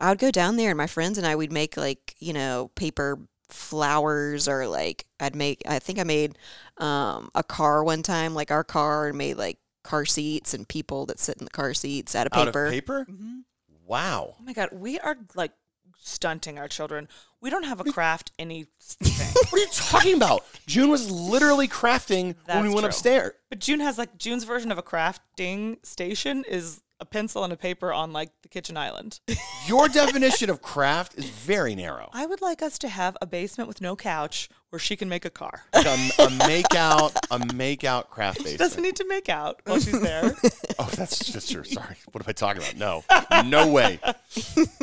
I 0.00 0.10
would 0.10 0.18
go 0.18 0.30
down 0.30 0.56
there 0.56 0.70
and 0.70 0.78
my 0.78 0.86
friends 0.86 1.18
and 1.18 1.26
I 1.26 1.34
would 1.34 1.52
make 1.52 1.76
like 1.76 2.14
you 2.18 2.32
know 2.32 2.70
paper 2.74 3.18
flowers 3.48 4.48
or 4.48 4.66
like 4.66 5.06
I'd 5.20 5.36
make. 5.36 5.62
I 5.66 5.78
think 5.78 5.98
I 5.98 6.04
made 6.04 6.38
um, 6.78 7.30
a 7.34 7.42
car 7.42 7.84
one 7.84 8.02
time, 8.02 8.34
like 8.34 8.50
our 8.50 8.64
car, 8.64 9.08
and 9.08 9.18
made 9.18 9.36
like 9.36 9.58
car 9.84 10.04
seats 10.04 10.52
and 10.54 10.68
people 10.68 11.06
that 11.06 11.18
sit 11.20 11.38
in 11.38 11.44
the 11.44 11.50
car 11.50 11.72
seats 11.74 12.14
out 12.14 12.26
of 12.26 12.32
Out 12.36 12.46
paper. 12.46 12.66
of 12.66 12.72
paper. 12.72 13.06
Mhm. 13.10 13.42
Wow. 13.86 14.34
Oh 14.38 14.42
my 14.44 14.52
god, 14.52 14.68
we 14.72 14.98
are 14.98 15.16
like 15.34 15.52
stunting 15.96 16.58
our 16.58 16.68
children. 16.68 17.08
We 17.40 17.50
don't 17.50 17.64
have 17.64 17.80
a 17.80 17.84
craft 17.84 18.32
anything. 18.38 18.66
What 19.50 19.52
are 19.52 19.58
you 19.58 19.68
talking 19.72 20.14
about? 20.14 20.44
June 20.66 20.90
was 20.90 21.10
literally 21.10 21.68
crafting 21.68 22.34
when 22.46 22.62
we 22.64 22.68
went 22.68 22.80
true. 22.80 22.88
upstairs. 22.88 23.32
but 23.48 23.60
June 23.60 23.80
has 23.80 23.96
like 23.96 24.18
June's 24.18 24.44
version 24.44 24.70
of 24.72 24.78
a 24.78 24.82
crafting 24.82 25.84
station 25.86 26.44
is 26.48 26.82
a 27.00 27.04
pencil 27.04 27.44
and 27.44 27.52
a 27.52 27.56
paper 27.56 27.92
on 27.92 28.12
like 28.12 28.30
the 28.42 28.48
kitchen 28.48 28.76
island. 28.76 29.20
Your 29.66 29.88
definition 29.88 30.50
of 30.50 30.62
craft 30.62 31.16
is 31.16 31.26
very 31.26 31.74
narrow. 31.74 32.10
I 32.12 32.26
would 32.26 32.40
like 32.40 32.62
us 32.62 32.78
to 32.80 32.88
have 32.88 33.16
a 33.20 33.26
basement 33.26 33.68
with 33.68 33.80
no 33.80 33.94
couch 33.96 34.48
where 34.70 34.80
she 34.80 34.96
can 34.96 35.08
make 35.08 35.24
a 35.24 35.30
car. 35.30 35.62
Like 35.72 35.86
a, 35.86 36.22
a 36.24 36.30
make 36.46 36.74
out, 36.74 37.12
a 37.30 37.38
make 37.54 37.84
out 37.84 38.10
craft 38.10 38.38
basement. 38.38 38.52
She 38.52 38.56
Doesn't 38.58 38.82
need 38.82 38.96
to 38.96 39.06
make 39.08 39.28
out 39.28 39.60
while 39.64 39.80
she's 39.80 40.00
there. 40.00 40.34
Oh, 40.80 40.88
that's 40.94 41.18
just 41.18 41.50
true. 41.50 41.64
Sorry. 41.64 41.96
What 42.12 42.22
am 42.22 42.28
I 42.28 42.32
talking 42.32 42.62
about? 42.62 42.76
No, 42.76 43.02
no 43.46 43.66
way. 43.66 43.98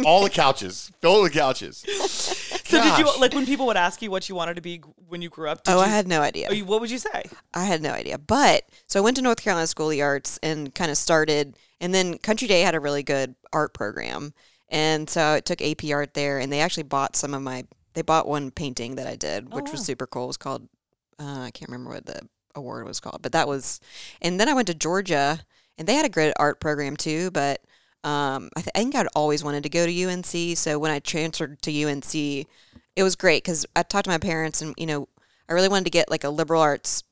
All 0.06 0.24
the 0.26 0.30
couches, 0.30 0.92
fill 1.00 1.24
the 1.24 1.30
couches. 1.30 1.78
so 1.78 2.84
did 2.84 2.98
you 3.00 3.18
like 3.18 3.34
when 3.34 3.46
people 3.46 3.66
would 3.68 3.78
ask 3.78 4.02
you 4.02 4.12
what 4.12 4.28
you 4.28 4.36
wanted 4.36 4.56
to 4.56 4.62
be 4.62 4.80
when 5.08 5.22
you 5.22 5.30
grew 5.30 5.48
up? 5.48 5.64
Did 5.64 5.72
Oh, 5.74 5.80
I 5.80 5.88
had 5.88 6.06
no 6.06 6.20
idea. 6.20 6.48
Oh, 6.50 6.54
you, 6.54 6.66
what 6.66 6.82
would 6.82 6.92
you 6.92 6.98
say? 6.98 7.24
I 7.54 7.64
had 7.64 7.82
no 7.82 7.92
idea. 7.92 8.18
But 8.18 8.66
so 8.88 9.00
I 9.00 9.04
went 9.04 9.16
to 9.16 9.22
North 9.24 9.42
Carolina 9.42 9.68
School 9.68 9.86
of 9.86 9.92
the 9.92 10.02
Arts 10.02 10.38
and 10.44 10.76
kind 10.76 10.92
of 10.92 10.98
started, 10.98 11.56
and 11.80 11.94
then 11.94 12.18
Country 12.18 12.48
Day 12.48 12.62
had 12.62 12.76
a 12.76 12.80
really 12.80 13.04
good 13.04 13.36
art 13.54 13.74
program. 13.74 14.34
And 14.70 15.10
so 15.10 15.34
I 15.34 15.40
took 15.42 15.62
AP 15.62 15.84
art 15.92 16.14
there, 16.14 16.40
and 16.40 16.52
they 16.52 16.62
actually 16.62 16.84
bought 16.84 17.16
some 17.16 17.34
of 17.34 17.42
my, 17.42 17.66
they 17.94 18.02
bought 18.02 18.28
one 18.28 18.52
painting 18.52 18.96
that 18.96 19.08
I 19.08 19.16
did, 19.16 19.54
which 19.54 19.72
was 19.72 19.86
super 19.86 20.08
cool. 20.08 20.24
It 20.24 20.28
was 20.28 20.38
called, 20.38 20.68
uh, 21.20 21.42
I 21.42 21.52
can't 21.52 21.70
remember 21.70 21.92
what 21.92 22.06
the 22.06 22.22
award 22.56 22.86
was 22.86 23.00
called, 23.00 23.22
but 23.22 23.34
that 23.34 23.48
was, 23.48 23.80
and 24.22 24.40
then 24.40 24.50
I 24.50 24.54
went 24.54 24.68
to 24.68 24.74
Georgia, 24.74 25.40
and 25.78 25.88
they 25.88 25.94
had 25.94 26.06
a 26.06 26.10
great 26.10 26.34
art 26.38 26.60
program 26.60 26.98
too, 26.98 27.30
but 27.32 27.62
um, 28.04 28.50
I, 28.56 28.62
th- 28.62 28.72
I 28.76 28.80
think 28.80 28.96
I'd 28.96 29.08
always 29.16 29.44
wanted 29.44 29.64
to 29.64 29.70
go 29.70 29.86
to 29.86 30.04
UNC. 30.04 30.58
So 30.58 30.80
when 30.80 30.92
I 30.92 31.00
transferred 31.00 31.62
to 31.64 31.84
UNC, 31.84 32.16
it 32.16 33.04
was 33.04 33.16
great 33.16 33.44
because 33.44 33.66
I 33.76 33.84
talked 33.84 34.06
to 34.06 34.12
my 34.12 34.18
parents, 34.18 34.62
and 34.62 34.74
you 34.78 34.86
know, 34.86 35.08
I 35.50 35.54
really 35.54 35.70
wanted 35.70 35.86
to 35.86 35.92
get 35.92 36.10
like 36.10 36.24
a 36.24 36.30
liberal 36.30 36.62
arts 36.62 37.04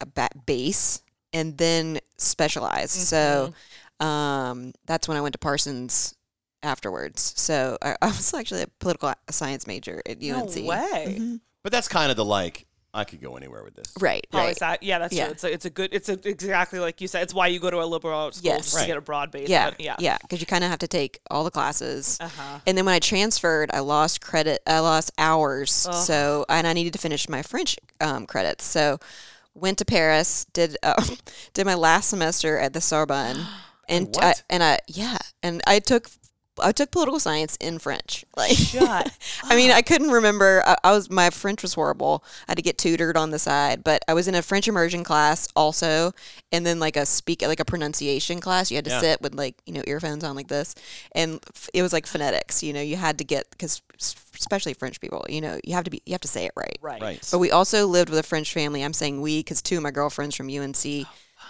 a 0.00 0.28
base 0.46 1.02
and 1.32 1.56
then 1.58 2.00
specialize. 2.18 2.90
So 2.90 3.54
um, 4.02 4.72
that's 4.86 5.08
when 5.08 5.16
I 5.16 5.20
went 5.20 5.32
to 5.34 5.38
Parsons 5.38 6.14
afterwards. 6.62 7.32
So 7.36 7.78
I, 7.80 7.96
I 8.02 8.06
was 8.06 8.34
actually 8.34 8.62
a 8.62 8.66
political 8.78 9.12
science 9.30 9.66
major 9.66 10.02
at 10.06 10.22
UNC. 10.22 10.56
No 10.56 10.62
way. 10.64 11.16
Mm-hmm. 11.18 11.36
But 11.62 11.72
that's 11.72 11.88
kind 11.88 12.10
of 12.10 12.16
the 12.16 12.24
like. 12.24 12.66
I 12.94 13.04
could 13.04 13.22
go 13.22 13.38
anywhere 13.38 13.64
with 13.64 13.74
this. 13.74 13.90
Right. 13.98 14.26
Poli 14.30 14.48
right. 14.48 14.54
sci- 14.58 14.78
yeah, 14.82 14.98
that's 14.98 15.14
Yeah. 15.14 15.24
true. 15.24 15.32
It's 15.32 15.44
a, 15.44 15.52
it's 15.54 15.64
a 15.64 15.70
good. 15.70 15.94
It's 15.94 16.10
a, 16.10 16.28
exactly 16.28 16.78
like 16.78 17.00
you 17.00 17.08
said. 17.08 17.22
It's 17.22 17.32
why 17.32 17.46
you 17.46 17.58
go 17.58 17.70
to 17.70 17.82
a 17.82 17.86
liberal 17.86 18.18
arts 18.18 18.36
school 18.36 18.50
Yes. 18.50 18.64
just 18.64 18.74
Right. 18.74 18.82
to 18.82 18.86
get 18.88 18.98
a 18.98 19.00
broad 19.00 19.30
base. 19.30 19.48
Yeah, 19.48 19.70
but 19.70 19.80
yeah, 19.80 19.96
yeah, 19.98 20.18
because 20.20 20.40
you 20.40 20.46
kind 20.46 20.62
of 20.62 20.68
have 20.68 20.80
to 20.80 20.88
take 20.88 21.18
all 21.30 21.42
the 21.42 21.50
classes. 21.50 22.18
Uh-huh. 22.20 22.58
And 22.66 22.76
then 22.76 22.84
when 22.84 22.94
I 22.94 22.98
transferred, 22.98 23.70
I 23.72 23.78
lost 23.78 24.20
credit. 24.20 24.60
I 24.66 24.80
lost 24.80 25.10
hours. 25.16 25.72
So 25.72 26.44
and 26.50 26.66
I 26.66 26.74
needed 26.74 26.92
to 26.92 26.98
finish 26.98 27.30
my 27.30 27.40
French 27.40 27.78
um, 28.02 28.26
credits. 28.26 28.64
So 28.64 28.98
went 29.54 29.78
to 29.78 29.86
Paris. 29.86 30.44
Did 30.52 30.76
uh, 30.82 31.02
did 31.54 31.64
my 31.64 31.74
last 31.74 32.10
semester 32.10 32.58
at 32.58 32.74
the 32.74 32.82
Sorbonne. 32.82 33.38
And 33.92 34.06
What? 34.08 34.24
I, 34.24 34.34
and 34.50 34.62
I 34.62 34.78
yeah, 34.88 35.18
and 35.42 35.62
I 35.66 35.78
took 35.78 36.08
I 36.62 36.70
took 36.70 36.90
political 36.90 37.18
science 37.18 37.56
in 37.56 37.78
French. 37.78 38.24
Like 38.36 38.52
Shut 38.56 39.10
I 39.44 39.56
mean, 39.56 39.70
I 39.70 39.80
couldn't 39.82 40.10
remember. 40.10 40.62
I, 40.66 40.76
I 40.84 40.92
was 40.92 41.08
my 41.10 41.30
French 41.30 41.62
was 41.62 41.74
horrible. 41.74 42.24
I 42.48 42.52
had 42.52 42.56
to 42.56 42.62
get 42.62 42.76
tutored 42.78 43.16
on 43.16 43.30
the 43.30 43.38
side, 43.38 43.84
but 43.84 44.02
I 44.08 44.14
was 44.14 44.26
in 44.28 44.34
a 44.34 44.42
French 44.42 44.68
immersion 44.68 45.04
class 45.04 45.48
also, 45.56 46.12
and 46.50 46.64
then 46.66 46.78
like 46.80 46.96
a 46.96 47.06
speak 47.06 47.42
like 47.42 47.60
a 47.60 47.64
pronunciation 47.64 48.40
class. 48.40 48.70
You 48.70 48.76
had 48.76 48.84
to 48.86 48.90
Yeah. 48.90 49.00
sit 49.00 49.22
with 49.22 49.34
like 49.34 49.56
you 49.66 49.72
know 49.74 49.82
earphones 49.86 50.24
on 50.24 50.34
like 50.36 50.48
this, 50.48 50.74
and 51.14 51.40
f- 51.54 51.68
it 51.74 51.82
was 51.82 51.92
like 51.92 52.06
phonetics. 52.06 52.62
You 52.62 52.72
know, 52.72 52.80
you 52.82 52.96
had 52.96 53.18
to 53.18 53.24
get 53.24 53.50
because 53.50 53.80
especially 54.38 54.74
French 54.74 55.00
people, 55.00 55.24
you 55.28 55.40
know, 55.40 55.58
you 55.64 55.74
have 55.74 55.84
to 55.84 55.90
be 55.90 56.02
you 56.06 56.12
have 56.12 56.20
to 56.22 56.28
say 56.28 56.44
it 56.46 56.52
right. 56.56 56.78
right. 56.82 57.00
Right. 57.02 57.28
But 57.30 57.38
we 57.38 57.50
also 57.50 57.86
lived 57.86 58.10
with 58.10 58.18
a 58.18 58.22
French 58.24 58.52
family. 58.52 58.82
I'm 58.82 58.94
saying 58.94 59.20
we 59.20 59.40
because 59.40 59.62
two 59.62 59.76
of 59.76 59.82
my 59.82 59.90
girlfriends 59.90 60.34
from 60.36 60.48
UNC. 60.48 60.76
Oh. 60.86 61.04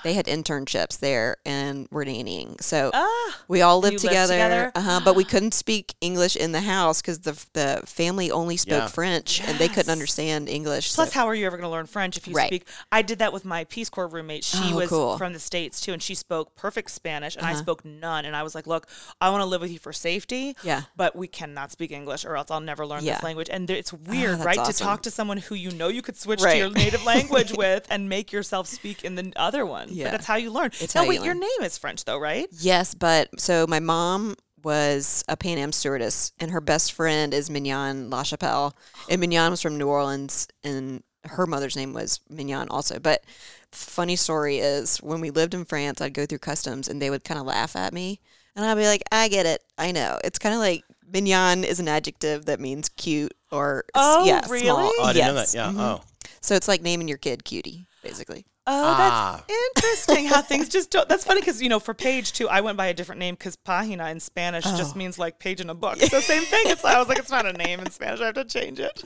They 0.05 0.15
had 0.15 0.27
internships 0.27 0.99
there 0.99 1.37
and 1.45 1.87
were 1.91 2.05
nannying. 2.05 2.61
So 2.63 2.91
Ah, 2.93 3.39
we 3.49 3.63
all 3.63 3.79
lived 3.81 3.95
You 3.95 3.99
lived 3.99 4.09
together, 4.09 4.35
together? 4.35 4.73
Uh-huh, 4.75 5.01
but 5.05 5.15
we 5.17 5.25
couldn't 5.25 5.55
speak 5.55 5.95
English 6.01 6.37
in 6.37 6.53
the 6.53 6.61
house 6.63 7.01
because 7.01 7.21
the 7.21 7.33
the 7.53 7.83
family 7.87 8.31
only 8.31 8.57
spoke 8.57 8.83
Yeah. 8.83 8.87
French 8.89 9.41
and 9.41 9.59
they 9.59 9.69
couldn't 9.69 9.91
understand 9.91 10.49
English. 10.49 10.95
Plus, 10.95 11.13
so- 11.13 11.15
how 11.21 11.27
are 11.29 11.35
you 11.35 11.47
ever 11.47 11.57
going 11.57 11.67
to 11.69 11.71
learn 11.71 11.87
French 11.87 12.17
if 12.17 12.27
you 12.27 12.35
Right. 12.35 12.49
speak? 12.49 12.67
I 12.91 13.03
did 13.03 13.19
that 13.21 13.33
with 13.33 13.45
my 13.45 13.65
Peace 13.65 13.89
Corps 13.89 14.07
roommate. 14.09 14.45
She 14.45 14.73
Oh, 14.73 14.77
was 14.77 14.89
cool. 14.89 15.19
from 15.19 15.33
the 15.33 15.39
States 15.41 15.81
too, 15.81 15.93
and 15.93 16.03
she 16.03 16.15
spoke 16.15 16.55
perfect 16.57 16.91
Spanish, 16.91 17.37
and 17.37 17.47
I 17.47 17.53
Uh-huh. 17.53 17.61
spoke 17.63 17.85
none. 17.85 18.25
And 18.25 18.35
I 18.37 18.43
was 18.43 18.55
like, 18.55 18.67
look, 18.67 18.87
I 19.21 19.31
want 19.31 19.41
to 19.43 19.47
live 19.47 19.61
with 19.61 19.71
you 19.71 19.79
for 19.79 19.93
safety. 19.93 20.57
Yeah. 20.63 20.83
But 20.97 21.15
we 21.17 21.27
cannot 21.29 21.71
speak 21.73 21.91
English, 21.93 22.25
or 22.25 22.37
else 22.37 22.51
I'll 22.51 22.61
never 22.61 22.87
learn 22.87 23.05
Yeah. 23.05 23.15
this 23.15 23.23
language. 23.23 23.49
And 23.51 23.69
there- 23.69 23.77
it's 23.77 23.93
weird, 23.93 24.39
that's 24.39 24.45
right, 24.47 24.65
to 24.65 24.73
talk 24.73 25.03
to 25.03 25.11
someone 25.11 25.39
who 25.39 25.55
you 25.55 25.71
know 25.71 25.89
you 25.89 26.03
could 26.03 26.17
switch 26.19 26.41
to 26.41 26.57
your 26.57 26.71
native 26.71 27.05
language 27.05 27.53
with 27.57 27.87
and 27.91 28.09
make 28.09 28.33
yourself 28.33 28.69
speak 28.69 29.05
in 29.05 29.15
the 29.15 29.33
other 29.37 29.65
one. 29.67 29.89
Yeah. 29.93 30.05
But 30.07 30.11
that's 30.13 30.27
how 30.27 30.37
you 30.37 30.51
learn. 30.51 30.71
It's 30.81 30.95
no, 30.95 31.01
how 31.01 31.05
you 31.05 31.09
wait, 31.11 31.25
your 31.25 31.35
learn. 31.35 31.41
name 31.41 31.63
is 31.63 31.79
French 31.79 32.05
though, 32.05 32.19
right? 32.19 32.47
yes, 32.53 32.95
but 32.95 33.29
so 33.41 33.67
my 33.69 33.81
mom 33.81 34.37
was 34.65 35.25
a 35.29 35.37
Pan 35.37 35.59
Am 35.59 35.73
stewardess 35.73 36.33
and 36.39 36.51
her 36.53 36.61
best 36.61 36.93
friend 36.93 37.35
is 37.35 37.51
Mignon 37.51 38.11
LaChapelle. 38.11 38.73
And 39.09 39.21
Mignon 39.21 39.51
was 39.51 39.61
from 39.61 39.77
New 39.77 39.89
Orleans 39.89 40.47
and 40.63 41.03
her 41.25 41.47
mother's 41.47 41.77
name 41.77 41.93
was 41.93 42.21
Mignon 42.31 42.69
also. 42.69 42.99
But 43.01 43.25
funny 43.73 44.15
story 44.17 44.59
is 44.59 44.99
when 44.99 45.21
we 45.21 45.31
lived 45.31 45.55
in 45.55 45.65
France, 45.65 46.01
I'd 46.01 46.15
go 46.15 46.27
through 46.27 46.39
customs 46.39 46.89
and 46.89 47.03
they 47.03 47.11
would 47.11 47.25
kind 47.25 47.41
of 47.41 47.47
laugh 47.47 47.75
at 47.75 47.93
me. 47.93 48.21
And 48.55 48.65
I'd 48.65 48.75
be 48.77 48.87
like, 48.87 49.03
I 49.11 49.29
get 49.29 49.47
it. 49.47 49.63
I 49.79 49.93
know. 49.93 50.19
It's 50.23 50.39
kind 50.39 50.55
of 50.55 50.61
like 50.61 50.85
mignon 51.11 51.65
is 51.65 51.81
an 51.81 51.89
adjective 51.89 52.45
that 52.47 52.61
means 52.61 52.89
cute 52.91 53.33
or 53.51 53.85
Oh, 53.95 54.25
yeah, 54.27 54.43
really? 54.49 54.67
small. 54.67 54.93
Oh, 54.99 55.05
I 55.05 55.13
didn't 55.13 55.35
know 55.35 55.41
Yes. 55.41 55.53
that. 55.53 55.59
Yeah. 55.59 55.73
Mhm. 55.73 55.79
Oh. 55.81 56.01
So 56.41 56.55
it's 56.55 56.69
like 56.69 56.83
naming 56.83 57.09
your 57.09 57.19
kid 57.19 57.45
cutie, 57.45 57.87
basically. 58.03 58.45
Oh, 58.67 58.73
Ah. 58.99 59.45
that's 59.49 59.59
interesting 59.77 60.27
how 60.27 60.43
things 60.43 60.69
just 60.69 60.91
don't. 60.91 61.09
That's 61.09 61.25
funny 61.25 61.41
because, 61.41 61.61
you 61.63 61.69
know, 61.69 61.81
for 61.81 61.95
Paige 61.95 62.33
too, 62.33 62.49
I 62.49 62.61
went 62.61 62.77
by 62.77 62.87
a 62.87 62.95
different 62.95 63.19
name 63.19 63.35
because 63.35 63.57
pagina 63.57 64.11
in 64.11 64.21
Spanish 64.21 64.65
Oh. 64.67 64.77
just 64.77 64.95
means 64.97 65.19
like 65.19 65.39
page 65.39 65.61
in 65.61 65.71
a 65.71 65.75
book. 65.75 65.99
So, 66.01 66.21
same 66.21 66.43
thing. 66.45 66.63
It's, 66.67 66.85
I 66.85 66.99
was 66.99 67.09
like, 67.09 67.19
it's 67.19 67.31
not 67.31 67.47
a 67.47 67.53
name 67.53 67.81
in 67.81 67.91
Spanish. 67.91 68.21
I 68.21 68.27
have 68.27 68.35
to 68.35 68.45
change 68.45 68.79
it. 68.81 69.03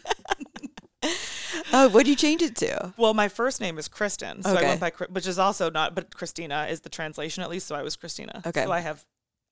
Oh, 1.72 1.88
what 1.88 2.04
do 2.04 2.10
you 2.10 2.16
change 2.16 2.42
it 2.42 2.56
to? 2.56 2.92
Well, 2.96 3.14
my 3.14 3.28
first 3.28 3.60
name 3.60 3.78
is 3.78 3.86
Kristen. 3.88 4.42
So 4.42 4.56
I 4.56 4.62
went 4.62 4.80
by, 4.80 4.90
which 5.10 5.26
is 5.26 5.38
also 5.38 5.70
not, 5.70 5.94
but 5.94 6.14
Christina 6.14 6.66
is 6.68 6.80
the 6.80 6.88
translation 6.88 7.42
at 7.42 7.50
least. 7.50 7.66
So 7.66 7.74
I 7.76 7.82
was 7.82 7.96
Christina. 7.96 8.42
Okay. 8.44 8.64
So 8.64 8.72
I 8.72 8.80
have 8.80 9.04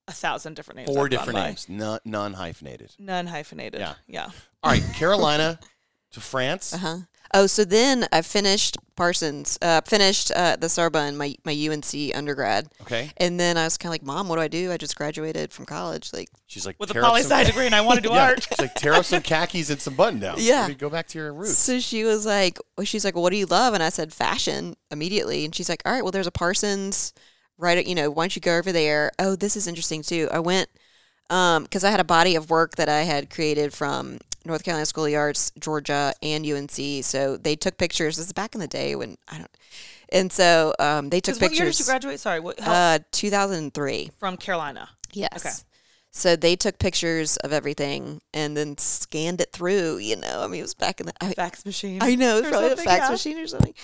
a 0.09 0.13
thousand 0.13 0.55
different 0.55 0.79
names. 0.79 0.91
4 0.91 1.05
I've 1.05 1.11
different 1.11 1.39
names, 1.39 1.67
non, 1.69 1.99
non-hyphenated. 2.05 2.93
Non 2.99 3.27
hyphenated. 3.27 3.81
Yeah. 3.81 3.95
Yeah. 4.07 4.31
All 4.63 4.73
right, 4.73 4.83
Carolina 4.95 5.59
to 6.15 6.21
France. 6.21 6.73
Uh 6.75 6.79
huh. 6.79 6.97
Oh, 7.37 7.47
so 7.49 7.65
then 7.65 8.07
I 8.13 8.23
finished 8.23 8.77
Parsons, 8.95 9.59
uh, 9.61 9.81
finished 9.81 10.31
uh, 10.37 10.55
the 10.55 10.69
Sorbonne, 10.69 11.17
my 11.17 11.35
my 11.45 11.53
UNC 11.53 12.15
undergrad, 12.15 12.69
Okay. 12.83 13.11
and 13.17 13.41
then 13.41 13.57
I 13.57 13.65
was 13.65 13.77
kind 13.77 13.89
of 13.91 13.95
like, 13.95 14.05
"Mom, 14.05 14.29
what 14.29 14.37
do 14.37 14.43
I 14.43 14.47
do? 14.47 14.71
I 14.71 14.77
just 14.77 14.95
graduated 14.95 15.53
from 15.53 15.67
college." 15.67 16.13
Like, 16.13 16.29
She's 16.47 16.65
like 16.65 16.77
With 16.79 16.91
a 16.91 16.93
tear 16.93 17.03
poli 17.03 17.23
sci 17.23 17.43
degree 17.45 17.67
and 17.67 17.75
I 17.75 17.81
want 17.81 17.97
to 18.01 18.09
do 18.09 18.15
Yeah. 18.15 18.25
art. 18.27 18.47
She's 18.49 18.61
like 18.61 18.75
tear 18.77 18.93
up 18.93 19.05
some 19.05 19.21
khakis 19.21 19.69
and 19.71 19.81
some 19.81 19.95
button 19.95 20.21
downs. 20.21 20.47
Yeah. 20.47 20.69
Maybe 20.69 20.79
go 20.79 20.89
back 20.89 21.09
to 21.09 21.19
your 21.19 21.33
roots. 21.35 21.59
so 21.59 21.81
she 21.81 22.05
was 22.05 22.25
like, 22.25 22.57
well, 22.79 22.85
"She's 22.85 23.05
like, 23.05 23.15
well, 23.15 23.23
what 23.25 23.31
do 23.33 23.37
you 23.37 23.47
love?" 23.47 23.75
And 23.75 23.83
I 23.83 23.89
said, 23.89 24.13
"Fashion." 24.13 24.77
Immediately, 24.93 25.45
and 25.45 25.53
she's 25.53 25.69
like, 25.69 25.83
"All 25.85 25.93
right, 25.93 26.05
well, 26.05 26.13
there's 26.13 26.29
a 26.29 26.31
Parsons, 26.31 27.13
right? 27.59 27.79
at- 27.79 27.87
You 27.89 27.97
know, 27.97 28.11
why 28.13 28.23
don't 28.25 28.37
you 28.37 28.43
go 28.43 28.57
over 28.59 28.71
there?" 28.71 29.11
Oh, 29.19 29.35
this 29.35 29.57
is 29.57 29.67
interesting 29.67 30.03
too. 30.03 30.29
I 30.31 30.39
went 30.39 30.69
because 31.29 31.83
I 31.83 31.91
had 31.91 31.99
a 32.01 32.05
body 32.05 32.37
of 32.37 32.49
work 32.49 32.77
that 32.77 32.89
I 32.89 33.03
had 33.03 33.29
created 33.29 33.73
from 33.75 34.19
North 34.45 34.63
Carolina 34.65 34.87
School 34.87 35.05
of 35.05 35.11
the 35.11 35.17
Arts, 35.17 35.53
Georgia, 35.59 36.13
and 36.23 36.47
UNC. 36.47 37.05
So 37.05 37.37
they 37.37 37.57
took 37.57 37.79
pictures. 37.79 38.17
This 38.17 38.27
is 38.27 38.33
back 38.33 38.55
in 38.55 38.61
the 38.61 38.69
day 38.69 38.95
when 38.95 39.17
I 39.29 39.39
don't. 39.39 39.51
And 40.11 40.31
so 40.33 40.75
um, 40.79 41.09
they 41.11 41.21
took 41.21 41.35
'Cause 41.37 41.41
what 41.43 41.53
year 41.53 41.65
did 41.65 41.71
pictures. 41.71 41.81
you 41.81 41.85
graduate? 41.93 42.21
Sorry. 42.21 42.41
What, 42.41 42.61
how, 42.61 42.73
Uh, 42.73 42.99
2003. 43.13 44.11
from 44.19 44.37
Carolina. 44.37 44.91
Yes. 45.13 45.31
Okay. 45.37 45.51
So 46.17 46.37
they 46.37 46.55
took 46.55 46.79
pictures 46.79 47.37
of 47.39 47.53
everything 47.53 48.21
and 48.33 48.57
then 48.57 48.79
scanned 48.79 49.41
it 49.41 49.51
through. 49.53 49.97
You 49.99 50.15
know, 50.17 50.43
I 50.45 50.47
mean, 50.47 50.61
it 50.61 50.63
was 50.63 50.75
back 50.75 51.01
in 51.01 51.07
the. 51.07 51.13
I, 51.21 51.33
Fax 51.33 51.67
machine. 51.67 51.99
I 52.01 52.15
know, 52.15 52.37
or 52.37 52.41
it's 52.41 52.49
probably 52.51 52.71
a 52.71 52.77
fax 52.77 53.05
yeah. 53.07 53.11
machine 53.11 53.39
or 53.39 53.47
something. 53.49 53.75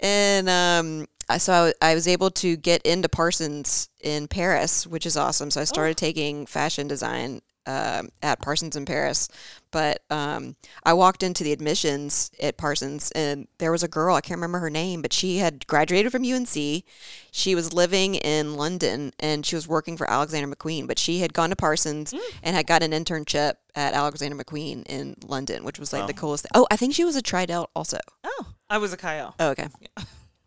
And 0.00 0.48
um, 0.50 1.06
I, 1.30 1.38
so 1.38 1.72
I, 1.82 1.90
I 1.92 1.94
was 1.94 2.06
able 2.06 2.30
to 2.32 2.56
get 2.56 2.82
into 2.82 3.08
Parsons 3.08 3.88
in 4.02 4.28
Paris, 4.28 4.86
which 4.86 5.06
is 5.06 5.16
awesome. 5.16 5.50
So 5.50 5.62
I 5.62 5.64
started 5.64 5.92
Oh. 5.96 6.04
taking 6.06 6.44
fashion 6.44 6.88
design 6.88 7.40
um, 7.68 8.08
at 8.22 8.40
Parsons 8.42 8.74
in 8.74 8.84
Paris. 8.84 9.28
But 9.70 10.00
um, 10.10 10.56
I 10.82 10.94
walked 10.94 11.22
into 11.22 11.44
the 11.44 11.52
admissions 11.52 12.30
at 12.42 12.56
Parsons, 12.56 13.10
and 13.12 13.46
there 13.58 13.70
was 13.70 13.82
a 13.82 13.88
girl, 13.88 14.16
I 14.16 14.22
can't 14.22 14.38
remember 14.38 14.58
her 14.60 14.70
name, 14.70 15.02
but 15.02 15.12
she 15.12 15.36
had 15.38 15.66
graduated 15.66 16.10
from 16.10 16.24
UNC. 16.24 16.82
She 17.30 17.54
was 17.54 17.74
living 17.74 18.14
in 18.14 18.54
London, 18.56 19.12
and 19.20 19.44
she 19.44 19.54
was 19.54 19.68
working 19.68 19.98
for 19.98 20.10
Alexander 20.10 20.48
McQueen, 20.54 20.86
but 20.86 20.98
she 20.98 21.20
had 21.20 21.34
gone 21.34 21.50
to 21.50 21.56
Parsons 21.56 22.12
Mm. 22.14 22.20
and 22.42 22.56
had 22.56 22.66
got 22.66 22.82
an 22.82 22.92
internship 22.92 23.54
at 23.74 23.92
Alexander 23.92 24.42
McQueen 24.42 24.84
in 24.86 25.14
London, 25.26 25.62
which 25.64 25.78
was 25.78 25.92
like 25.92 26.06
the 26.06 26.14
coolest 26.14 26.44
thing. 26.44 26.50
Oh, 26.54 26.66
I 26.70 26.76
think 26.76 26.94
she 26.94 27.04
was 27.04 27.14
a 27.16 27.22
Tridelt 27.22 27.66
also. 27.76 27.98
Oh, 28.24 28.46
I 28.70 28.78
was 28.78 28.94
a 28.94 28.96
Chi 28.96 29.20
O. 29.20 29.34
Oh, 29.38 29.50
okay. 29.50 29.68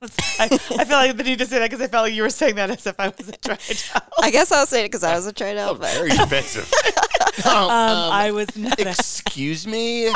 I, 0.03 0.45
I 0.45 0.47
feel 0.85 0.97
like 0.97 1.15
the 1.15 1.23
need 1.23 1.37
to 1.39 1.45
say 1.45 1.59
that 1.59 1.69
because 1.69 1.79
I 1.81 1.87
felt 1.87 2.05
like 2.05 2.13
you 2.15 2.23
were 2.23 2.29
saying 2.31 2.55
that 2.55 2.71
as 2.71 2.87
if 2.87 2.99
I 2.99 3.09
was 3.09 3.29
a 3.29 3.33
tried 3.33 3.59
I 4.19 4.31
guess 4.31 4.51
I'll 4.51 4.65
say 4.65 4.81
it 4.81 4.87
because 4.87 5.03
I 5.03 5.13
was 5.15 5.27
a 5.27 5.29
Oh, 5.29 5.33
Tridelt. 5.33 5.79
But 5.79 5.93
very 5.93 6.09
defensive. 6.09 6.71
Um, 7.45 7.53
Um, 7.53 8.11
I 8.11 8.31
was 8.31 8.55
not. 8.57 8.77
A, 8.79 8.89
excuse 8.89 9.65
me. 9.65 10.07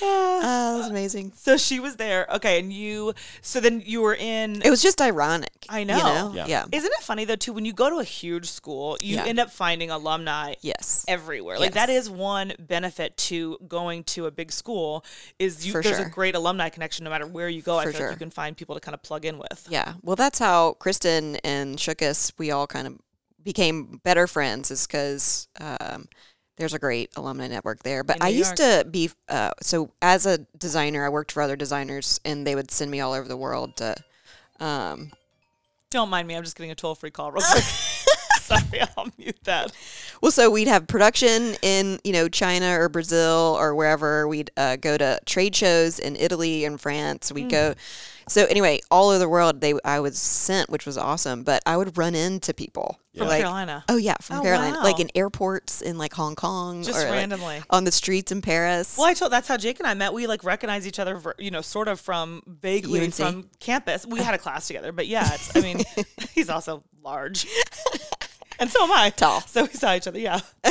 Oh, 0.00 0.40
that 0.72 0.78
was 0.78 0.88
amazing. 0.90 1.32
So 1.36 1.56
she 1.56 1.80
was 1.80 1.96
there. 1.96 2.26
Okay, 2.34 2.58
and 2.60 2.72
you. 2.72 3.14
So 3.42 3.60
then 3.60 3.82
you 3.84 4.00
were 4.02 4.14
in. 4.14 4.62
It 4.62 4.70
was 4.70 4.82
just 4.82 5.00
ironic. 5.00 5.50
I 5.68 5.80
You 5.80 5.84
know. 5.86 5.98
know? 5.98 6.32
Yeah. 6.34 6.46
Yeah. 6.46 6.64
Isn't 6.70 6.92
it 6.92 7.02
funny 7.02 7.24
though 7.24 7.36
too? 7.36 7.52
When 7.52 7.64
you 7.64 7.72
go 7.72 7.90
to 7.90 7.96
a 7.96 8.04
huge 8.04 8.48
school, 8.50 8.96
you 9.00 9.16
Yeah. 9.16 9.24
end 9.24 9.38
up 9.40 9.50
finding 9.50 9.90
alumni 9.90 10.54
Yes. 10.60 11.04
everywhere. 11.08 11.58
Like 11.58 11.74
Yes. 11.74 11.86
that 11.86 11.90
is 11.90 12.08
one 12.10 12.54
benefit 12.58 13.16
to 13.28 13.58
going 13.68 14.04
to 14.04 14.26
a 14.26 14.30
big 14.30 14.52
school 14.52 15.04
is 15.38 15.66
you, 15.66 15.72
For 15.72 15.82
there's 15.82 15.98
a 15.98 16.04
great 16.08 16.34
alumni 16.34 16.68
connection 16.68 17.04
no 17.04 17.10
matter 17.10 17.26
where 17.26 17.48
you 17.48 17.62
go. 17.62 17.78
I 17.78 17.84
For 17.84 17.92
feel 17.92 18.00
like 18.00 18.04
sure. 18.06 18.10
you 18.12 18.16
can 18.18 18.30
find 18.30 18.56
people 18.56 18.74
to 18.74 18.80
kind 18.80 18.94
of 18.94 19.02
plug 19.02 19.24
in 19.24 19.38
with. 19.38 19.66
Yeah. 19.68 19.94
Well, 20.02 20.16
that's 20.16 20.38
how 20.38 20.74
Kristen 20.74 21.36
and 21.44 21.76
Shookus, 21.78 22.32
we 22.38 22.50
all 22.50 22.66
kind 22.66 22.86
of 22.86 22.94
became 23.42 24.00
better 24.04 24.26
friends, 24.26 24.70
is 24.70 24.86
because 24.86 25.48
um, 25.60 26.08
there's 26.58 26.74
a 26.74 26.78
great 26.78 27.10
alumni 27.16 27.48
network 27.48 27.82
there. 27.82 28.04
But 28.04 28.18
I 28.20 28.28
used 28.28 28.56
to 28.56 28.86
be, 28.90 29.10
uh, 29.28 29.52
so 29.62 29.90
as 30.02 30.26
a 30.26 30.38
designer, 30.58 31.04
I 31.06 31.08
worked 31.08 31.32
for 31.32 31.42
other 31.42 31.56
designers, 31.56 32.20
and 32.24 32.46
they 32.46 32.54
would 32.54 32.70
send 32.70 32.90
me 32.90 33.00
all 33.00 33.12
over 33.12 33.26
the 33.26 33.36
world 33.36 33.76
to. 33.76 33.96
Um, 34.60 35.12
Don't 35.90 36.10
mind 36.10 36.28
me. 36.28 36.36
I'm 36.36 36.42
just 36.42 36.56
getting 36.56 36.70
a 36.70 36.74
toll 36.74 36.94
free 36.94 37.10
call 37.10 37.32
real 37.32 37.42
quick. 37.42 37.64
Sorry, 38.48 38.80
I'll 38.96 39.08
mute 39.18 39.38
that. 39.44 39.72
well, 40.22 40.32
so 40.32 40.50
we'd 40.50 40.68
have 40.68 40.86
production 40.86 41.54
in, 41.62 41.98
you 42.04 42.12
know, 42.12 42.28
China 42.28 42.78
or 42.80 42.88
Brazil 42.88 43.56
or 43.58 43.74
wherever. 43.74 44.26
We'd 44.26 44.50
uh, 44.56 44.76
go 44.76 44.96
to 44.98 45.20
trade 45.26 45.54
shows 45.54 45.98
in 45.98 46.16
Italy 46.16 46.64
and 46.64 46.80
France. 46.80 47.30
We'd 47.32 47.50
go. 47.50 47.74
So 48.28 48.44
anyway, 48.44 48.80
all 48.90 49.08
over 49.08 49.18
the 49.18 49.28
world, 49.28 49.62
they 49.62 49.72
I 49.86 50.00
was 50.00 50.18
sent, 50.18 50.68
which 50.68 50.84
was 50.84 50.98
awesome. 50.98 51.44
But 51.44 51.62
I 51.64 51.78
would 51.78 51.96
run 51.96 52.14
into 52.14 52.52
people 52.52 52.98
From 53.16 53.26
like, 53.28 53.40
Carolina. 53.40 53.84
Oh 53.88 53.96
yeah, 53.96 54.16
from 54.20 54.40
Oh, 54.40 54.42
Carolina, 54.42 54.80
like 54.82 55.00
in 55.00 55.08
airports 55.14 55.80
in 55.80 55.96
like 55.96 56.12
Hong 56.12 56.34
Kong, 56.34 56.82
Just 56.82 56.98
or 56.98 57.04
like, 57.04 57.12
randomly. 57.12 57.62
on 57.70 57.84
the 57.84 57.92
streets 57.92 58.30
in 58.30 58.42
Paris. 58.42 58.96
Well, 58.98 59.06
I 59.06 59.14
told 59.14 59.32
that's 59.32 59.48
how 59.48 59.56
Jake 59.56 59.78
and 59.78 59.86
I 59.86 59.94
met. 59.94 60.12
We 60.12 60.26
like 60.26 60.44
recognize 60.44 60.86
each 60.86 60.98
other, 60.98 61.18
you 61.38 61.50
know, 61.50 61.62
sort 61.62 61.88
of 61.88 62.00
from 62.00 62.42
vaguely 62.46 63.00
UNC? 63.00 63.14
from 63.14 63.48
campus. 63.60 64.04
We 64.04 64.20
had 64.20 64.34
a 64.34 64.38
class 64.38 64.66
together, 64.66 64.92
but 64.92 65.06
yeah, 65.06 65.32
it's, 65.32 65.56
I 65.56 65.60
mean, 65.62 65.80
he's 66.34 66.50
also 66.50 66.84
large, 67.02 67.46
and 68.60 68.70
so 68.70 68.84
am 68.84 68.92
I. 68.92 69.10
Tall. 69.10 69.40
So 69.42 69.64
we 69.64 69.70
saw 69.70 69.94
each 69.94 70.06
other. 70.06 70.18
Yeah. 70.18 70.40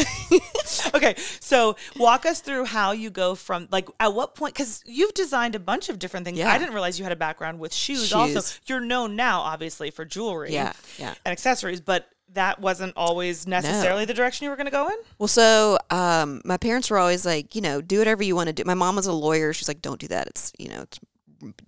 okay, 0.93 1.15
so 1.39 1.75
walk 1.97 2.25
us 2.25 2.41
through 2.41 2.65
how 2.65 2.91
you 2.91 3.09
go 3.09 3.35
from 3.35 3.67
like 3.71 3.87
at 3.99 4.13
what 4.13 4.35
point 4.35 4.53
because 4.53 4.83
you've 4.85 5.13
designed 5.13 5.55
a 5.55 5.59
bunch 5.59 5.89
of 5.89 5.99
different 5.99 6.25
things. 6.25 6.37
Yeah. 6.37 6.51
I 6.51 6.57
didn't 6.57 6.73
realize 6.73 6.99
you 6.99 7.03
had 7.03 7.13
a 7.13 7.17
background 7.17 7.59
with 7.59 7.73
shoes. 7.73 8.13
Also, 8.13 8.41
you're 8.65 8.79
known 8.79 9.15
now, 9.15 9.41
obviously, 9.41 9.91
for 9.91 10.05
jewelry. 10.05 10.51
Yeah, 10.51 10.73
yeah. 10.97 11.13
and 11.25 11.31
accessories, 11.31 11.81
but. 11.81 12.07
That 12.33 12.59
wasn't 12.59 12.91
always 12.97 13.47
necessarily 13.47 14.03
the 14.03 14.13
direction 14.13 14.43
you 14.43 14.49
were 14.49 14.57
going 14.57 14.65
to 14.65 14.71
go 14.71 14.89
in. 14.89 14.97
Well, 15.17 15.29
so 15.29 15.79
um, 15.89 16.41
my 16.43 16.57
parents 16.57 16.91
were 16.91 16.99
always 16.99 17.25
like, 17.25 17.55
you 17.55 17.61
know, 17.61 17.81
do 17.81 17.99
whatever 17.99 18.21
you 18.21 18.35
want 18.35 18.47
to 18.47 18.53
do. 18.53 18.63
My 18.65 18.73
mom 18.73 18.97
was 18.97 19.07
a 19.07 19.13
lawyer. 19.13 19.53
She's 19.53 19.69
like, 19.69 19.81
don't 19.81 19.99
do 19.99 20.09
that. 20.09 20.27
It's, 20.27 20.51
you 20.59 20.67
know, 20.67 20.81
it's 20.81 20.99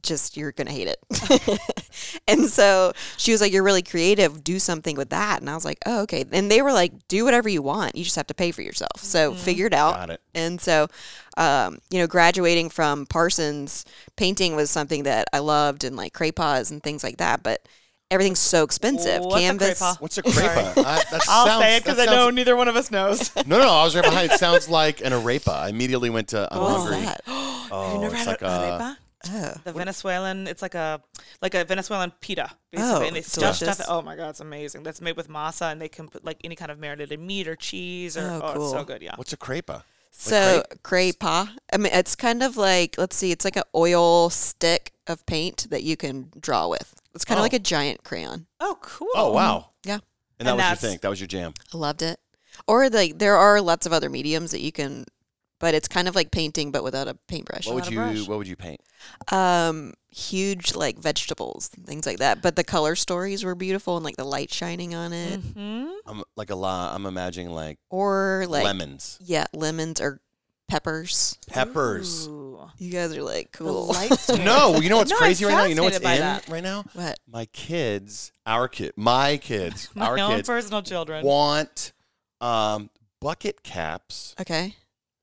just 0.04 0.38
you're 0.38 0.52
gonna 0.52 0.72
hate 0.72 0.88
it. 0.88 1.60
and 2.28 2.46
so 2.46 2.94
she 3.18 3.32
was 3.32 3.42
like, 3.42 3.52
you're 3.52 3.64
really 3.64 3.82
creative. 3.84 4.44
Do 4.44 4.60
something 4.60 4.96
with 4.96 5.10
that. 5.10 5.42
And 5.42 5.50
I 5.50 5.56
was 5.56 5.66
like, 5.66 5.80
oh, 5.86 6.02
okay. 6.02 6.26
And 6.32 6.50
they 6.52 6.62
were 6.62 6.72
like, 6.74 7.08
do 7.08 7.26
whatever 7.26 7.50
you 7.50 7.62
want. 7.62 7.96
You 7.96 8.04
just 8.04 8.16
have 8.16 8.28
to 8.28 8.34
pay 8.34 8.52
for 8.52 8.62
yourself. 8.62 8.98
So 8.98 9.34
figure 9.34 9.68
it 9.68 9.74
out. 9.74 9.94
Got 9.96 10.10
it. 10.12 10.22
And 10.34 10.60
so, 10.60 10.88
um, 11.38 11.80
you 11.90 12.00
know, 12.00 12.08
graduating 12.08 12.70
from 12.70 13.06
Parsons, 13.06 13.86
painting 14.16 14.56
was 14.56 14.70
something 14.70 15.04
that 15.04 15.28
I 15.34 15.40
loved, 15.40 15.84
and 15.84 15.96
like 15.96 16.14
Cray-Pas 16.14 16.72
and 16.72 16.82
things 16.84 17.04
like 17.04 17.18
that. 17.18 17.44
But 17.44 17.68
everything's 18.12 18.40
so 18.40 18.64
expensive. 18.64 19.22
What's 19.24 19.36
a 19.36 19.40
Canvas. 19.40 19.80
crepa? 19.82 20.02
What's 20.02 20.18
a 20.18 20.24
crepa? 20.24 20.78
I, 20.78 21.04
that 21.12 21.22
I'll 21.30 21.46
sounds, 21.46 21.64
say 21.64 21.78
it 21.78 21.84
because 21.84 22.00
I 22.00 22.06
that 22.08 22.12
know 22.12 22.30
neither 22.30 22.56
one 22.56 22.68
of 22.68 22.76
us 22.76 22.90
knows. 22.92 23.32
No, 23.46 23.60
no, 23.60 23.70
I 23.70 23.84
was 23.84 23.96
right 23.96 24.04
behind. 24.04 24.32
It 24.32 24.40
sounds 24.40 24.68
like 24.68 25.02
an 25.02 25.14
arepa. 25.14 25.50
I 25.54 25.70
immediately 25.70 26.10
went 26.10 26.30
to. 26.30 26.48
I'm 26.52 26.60
What 26.62 26.72
is 26.78 26.84
hungry. 26.84 27.02
that? 27.06 27.22
Oh, 27.72 27.84
Have 27.86 27.94
you 27.94 28.02
never 28.02 28.16
it's 28.16 28.26
had 28.26 28.32
like 28.32 28.42
a 28.42 28.46
a. 28.46 28.50
arepa? 28.50 28.98
Oh. 29.28 29.54
The 29.66 29.74
Venezuelan, 29.74 30.48
it's 30.48 30.62
like 30.62 30.76
a 30.76 31.02
like 31.42 31.54
a 31.54 31.66
Venezuelan 31.66 32.12
pita, 32.22 32.50
basically, 32.72 32.92
Oh, 32.94 33.08
and 33.08 33.16
they 33.16 33.22
stuff 33.22 33.56
stuff. 33.56 33.60
delicious. 33.60 33.80
It. 33.82 33.86
Oh 33.90 34.02
my 34.02 34.16
god, 34.16 34.30
it's 34.30 34.40
amazing. 34.40 34.84
That's 34.84 35.02
made 35.02 35.18
with 35.18 35.28
masa, 35.28 35.72
and 35.72 35.82
they 35.82 35.90
can 35.90 36.08
put 36.08 36.24
like 36.24 36.38
any 36.44 36.56
kind 36.56 36.72
of 36.72 36.80
marinated 36.80 37.20
meat 37.20 37.48
or 37.48 37.56
cheese, 37.56 38.16
or 38.16 38.22
Oh, 38.22 38.42
oh, 38.44 38.62
it's 38.64 38.72
so 38.72 38.84
good. 38.86 39.02
Yeah. 39.02 39.16
What's 39.18 39.34
a 39.34 39.38
crepa? 39.38 39.84
So 40.12 40.64
crepa. 40.84 41.50
I 41.74 41.78
mean, 41.78 41.92
it's 41.94 42.16
kind 42.16 42.42
of 42.44 42.56
like 42.58 42.96
let's 42.98 43.16
see, 43.16 43.32
it's 43.32 43.44
like 43.46 43.58
an 43.58 43.64
oil 43.76 44.30
stick 44.30 44.94
of 45.08 45.26
paint 45.26 45.68
that 45.70 45.84
you 45.84 45.98
can 45.98 46.32
draw 46.40 46.68
with. 46.68 46.96
It's 47.14 47.26
kind 47.26 47.38
Oh. 47.38 47.42
of 47.42 47.46
like 47.46 47.54
a 47.54 47.60
giant 47.60 48.04
crayon. 48.04 48.46
Oh, 48.60 48.78
cool. 48.82 49.10
Oh 49.16 49.32
wow! 49.34 49.72
Yeah, 49.84 50.00
And 50.40 50.48
that 50.48 50.52
And 50.52 50.58
was 50.60 50.70
your 50.82 50.90
thing. 50.92 51.00
That 51.02 51.10
was 51.10 51.20
your 51.20 51.28
jam. 51.28 51.54
I 51.74 51.78
loved 51.78 52.02
it. 52.02 52.20
Or 52.68 52.90
like 52.90 53.20
there 53.20 53.36
are 53.36 53.60
lots 53.62 53.86
of 53.86 53.92
other 53.94 54.10
mediums 54.10 54.52
that 54.52 54.62
you 54.62 54.72
can, 54.72 55.06
but 55.60 55.74
it's 55.76 55.88
kind 55.88 56.08
of 56.08 56.16
like 56.16 56.32
painting 56.32 56.72
but 56.72 56.84
without 56.84 57.08
a 57.08 57.14
paintbrush. 57.28 57.68
What 57.68 57.76
would 57.76 57.88
you 57.88 57.98
brush. 57.98 58.28
What 58.28 58.38
would 58.38 58.48
you 58.48 58.56
paint? 58.56 58.82
Um, 59.32 59.94
huge 60.10 60.76
like 60.76 60.98
vegetables, 61.00 61.68
things 61.68 62.06
like 62.06 62.18
that. 62.20 62.42
But 62.42 62.56
the 62.56 62.64
color 62.64 62.96
stories 62.96 63.44
were 63.44 63.56
beautiful 63.56 63.96
and 63.98 64.04
like 64.04 64.16
the 64.18 64.24
light 64.24 64.52
shining 64.54 64.96
on 64.96 65.14
it, 65.14 65.40
Hmm. 65.40 65.88
I'm 66.06 66.24
like 66.36 66.50
a 66.50 66.56
lot. 66.56 66.96
I'm 66.96 67.06
imagining 67.06 67.52
like, 67.52 67.78
or 67.90 68.46
like 68.50 68.64
lemons, 68.64 69.20
yeah, 69.22 69.46
lemons 69.54 70.02
or 70.02 70.22
peppers. 70.68 71.38
peppers. 71.48 72.28
Ooh. 72.28 72.60
You 72.78 72.92
guys 72.92 73.16
are 73.16 73.24
like 73.24 73.52
cool. 73.52 73.88
lights. 73.88 74.30
No, 74.40 74.80
you 74.80 74.90
know 74.90 74.98
what's 74.98 75.12
No, 75.12 75.18
crazy 75.18 75.46
right 75.46 75.52
now? 75.54 75.64
You 75.66 75.76
know 75.76 75.84
what's 75.84 75.98
in 75.98 76.04
that. 76.04 76.48
right 76.48 76.64
now? 76.64 76.84
what? 76.94 77.20
My 77.28 77.46
kids, 77.46 78.32
our 78.46 78.68
kid, 78.68 78.94
my 78.96 79.38
kids, 79.38 79.90
My 79.96 80.06
our 80.08 80.20
own 80.20 80.36
kids 80.38 80.48
personal 80.48 80.82
children. 80.82 81.26
want 81.26 81.94
um, 82.42 82.90
bucket 83.20 83.64
caps. 83.64 84.36
Okay, 84.40 84.76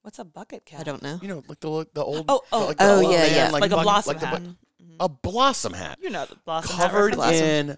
What's 0.07 0.21
a 0.21 0.25
bucket 0.25 0.65
cap? 0.65 0.79
I 0.79 0.85
don't 0.85 1.03
know. 1.03 1.19
You 1.21 1.27
know, 1.27 1.43
like 1.49 1.59
the 1.59 1.85
the 1.93 2.05
old. 2.05 2.27
Oh, 2.29 2.41
oh, 2.53 2.67
like 2.69 2.77
the 2.77 2.85
oh, 2.85 3.01
old 3.03 3.11
yeah, 3.13 3.19
man, 3.23 3.35
yeah. 3.35 3.49
Like 3.51 3.73
a 3.73 3.83
blossom 3.83 4.13
like 4.13 4.21
the 4.21 4.27
hat. 4.29 4.41
bu- 4.45 4.55
a 5.01 5.09
blossom 5.09 5.73
hat 5.73 5.99
You 6.01 6.11
know 6.11 6.27
the 6.27 6.37
blossom 6.45 6.77
hat 6.77 6.91
covered 6.93 7.17
reference. 7.17 7.17
Blossom. 7.17 7.45
in 7.71 7.77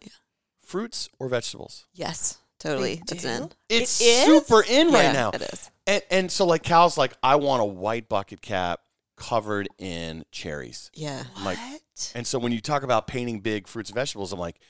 fruits 0.63 1.09
or 1.19 1.29
vegetables. 1.31 1.87
Yes, 1.95 2.37
totally. 2.59 2.97
They 2.97 3.15
It's 3.15 3.23
do? 3.23 3.29
in. 3.31 3.51
It's 3.71 4.01
It 4.03 4.05
is? 4.05 4.25
super 4.27 4.63
in 4.63 4.89
right 4.93 5.05
Yeah, 5.05 5.13
now. 5.13 5.31
It 5.31 5.41
is. 5.41 5.71
And, 5.87 6.03
and 6.11 6.31
so 6.31 6.45
like 6.45 6.63
Cal's 6.63 6.99
like, 6.99 7.15
I 7.23 7.37
want 7.37 7.63
a 7.63 7.65
white 7.65 8.11
bucket 8.11 8.43
cap 8.43 8.81
covered 9.17 9.67
in 9.79 10.27
cherries. 10.31 10.91
Yeah. 10.93 11.25
I'm 11.35 11.47
like, 11.47 11.57
What? 11.57 12.13
and 12.15 12.27
so 12.27 12.39
when 12.39 12.53
you 12.53 12.61
talk 12.61 12.83
about 12.83 13.07
painting 13.07 13.41
big 13.41 13.67
fruits 13.67 13.89
and 13.89 13.95
vegetables, 13.95 14.35
I'm 14.35 14.39
like, 14.39 14.61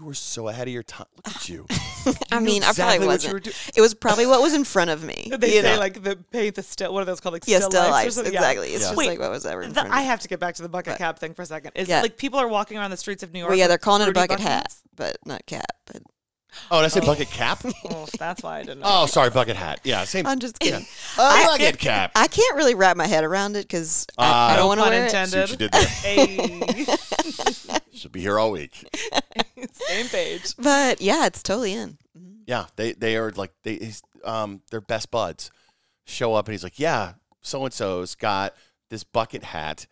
you 0.00 0.06
were 0.06 0.14
so 0.14 0.48
ahead 0.48 0.66
of 0.66 0.72
your 0.72 0.82
time. 0.82 1.06
Look 1.16 1.36
at 1.36 1.48
you. 1.48 1.66
I 1.70 2.36
You 2.36 2.40
knew 2.40 2.46
mean, 2.46 2.62
I 2.64 2.72
probably 2.72 3.06
what 3.06 3.22
you 3.22 3.28
were 3.30 3.34
wasn't. 3.34 3.44
doing. 3.44 3.54
It 3.76 3.80
was 3.82 3.92
probably 3.94 4.26
what 4.26 4.40
was 4.40 4.54
in 4.54 4.64
front 4.64 4.90
of 4.90 5.04
me. 5.04 5.30
They 5.38 5.56
you 5.56 5.60
say 5.62 5.74
know? 5.74 5.78
like 5.78 6.02
the 6.02 6.16
paint 6.16 6.54
the 6.54 6.62
still. 6.62 6.92
What 6.94 7.02
are 7.02 7.04
those 7.04 7.20
called? 7.20 7.34
Like 7.34 7.44
yeah, 7.46 7.58
still, 7.58 7.70
still 7.70 7.82
lifes 7.82 7.92
or 7.92 7.92
lives. 7.92 8.14
something? 8.16 8.32
Yeah. 8.32 8.40
Exactly. 8.40 8.68
It's 8.72 8.82
Yeah. 8.82 8.88
just 8.88 8.96
Wait, 8.96 9.08
like 9.08 9.18
what 9.18 9.30
was 9.30 9.44
ever 9.46 9.62
in 9.62 9.68
The- 9.70 9.74
front 9.74 9.88
of 9.88 9.94
I 9.94 10.00
have 10.02 10.20
to 10.20 10.28
get 10.28 10.40
back 10.40 10.54
to 10.56 10.62
the 10.62 10.68
bucket 10.68 10.94
But- 10.94 10.98
cap 10.98 11.18
thing 11.18 11.34
for 11.34 11.42
a 11.42 11.46
second. 11.46 11.72
Is 11.74 11.88
Yeah. 11.88 12.00
like 12.02 12.16
people 12.16 12.38
are 12.40 12.48
walking 12.48 12.78
around 12.78 12.90
the 12.90 12.96
streets 12.96 13.22
of 13.22 13.32
New 13.32 13.40
York. 13.40 13.50
Well, 13.50 13.58
yeah, 13.58 13.66
they're 13.68 13.78
calling 13.78 14.00
it 14.02 14.08
a 14.08 14.12
fruity 14.12 14.28
bucket 14.28 14.40
hat, 14.40 14.74
but 14.96 15.18
not 15.26 15.44
cap. 15.46 15.66
But 15.86 16.02
Oh, 16.68 16.78
did 16.80 16.86
I 16.86 16.88
say 16.88 17.00
bucket 17.00 17.30
cap? 17.30 17.62
Oh, 17.90 18.06
that's 18.18 18.42
why 18.42 18.58
I 18.58 18.62
didn't 18.64 18.80
know. 18.80 18.86
Oh, 18.88 19.06
sorry, 19.06 19.30
bucket 19.30 19.54
hat. 19.54 19.80
Yeah, 19.84 20.02
same. 20.04 20.26
I'm 20.26 20.40
just 20.40 20.58
kidding. 20.58 20.84
A 21.16 21.44
bucket 21.46 21.78
cap. 21.78 22.10
I 22.16 22.26
can't 22.26 22.56
really 22.56 22.74
wrap 22.74 22.96
my 22.96 23.06
head 23.06 23.22
around 23.22 23.54
it 23.56 23.62
because 23.68 24.04
I, 24.18 24.24
I 24.24 24.28
Uh, 24.54 24.56
don't 24.56 24.58
no 24.62 24.66
want 24.66 24.78
to 24.78 24.82
pun 24.84 24.90
wear 24.92 25.02
it. 25.02 25.06
intended. 25.06 25.30
See 25.32 25.38
what 25.40 25.50
you 25.50 25.56
did 25.56 25.72
there. 25.72 25.86
Hey, 25.86 26.86
Should 27.92 28.12
be 28.12 28.20
here 28.20 28.38
all 28.38 28.50
week. 28.52 28.84
same 29.72 30.06
page. 30.06 30.54
But 30.58 31.00
yeah, 31.00 31.26
it's 31.26 31.42
totally 31.42 31.72
in. 31.74 31.98
Yeah, 32.46 32.66
they 32.76 32.92
they 32.92 33.16
are 33.16 33.30
like 33.32 33.52
they 33.62 33.76
he's, 33.76 34.02
um 34.24 34.62
they're 34.70 34.80
best 34.80 35.10
buds. 35.10 35.50
Show 36.06 36.34
up 36.34 36.46
and 36.46 36.52
he's 36.52 36.64
like, 36.64 36.78
yeah, 36.78 37.14
so 37.42 37.64
and 37.64 37.72
so's 37.72 38.14
got 38.14 38.54
this 38.88 39.04
bucket 39.04 39.44
hat 39.44 39.86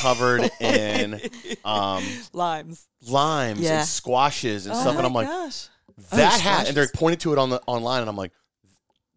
covered 0.00 0.50
in 0.60 1.20
um 1.64 2.02
Limes. 2.32 2.86
limes 3.06 3.60
Yeah. 3.60 3.78
and 3.80 3.88
squashes 3.88 4.66
and 4.66 4.74
Oh 4.74 4.80
stuff, 4.80 4.94
my 4.94 4.98
and 4.98 5.06
I'm 5.06 5.14
like, 5.14 5.28
gosh. 5.28 5.68
that 6.10 6.34
Oh, 6.34 6.38
hat, 6.40 6.68
and 6.68 6.76
they're 6.76 6.84
squashes. 6.84 6.98
pointing 7.00 7.18
to 7.20 7.32
it 7.32 7.38
on 7.38 7.50
the 7.50 7.60
online, 7.66 8.00
and 8.00 8.10
I'm 8.10 8.16
like, 8.16 8.32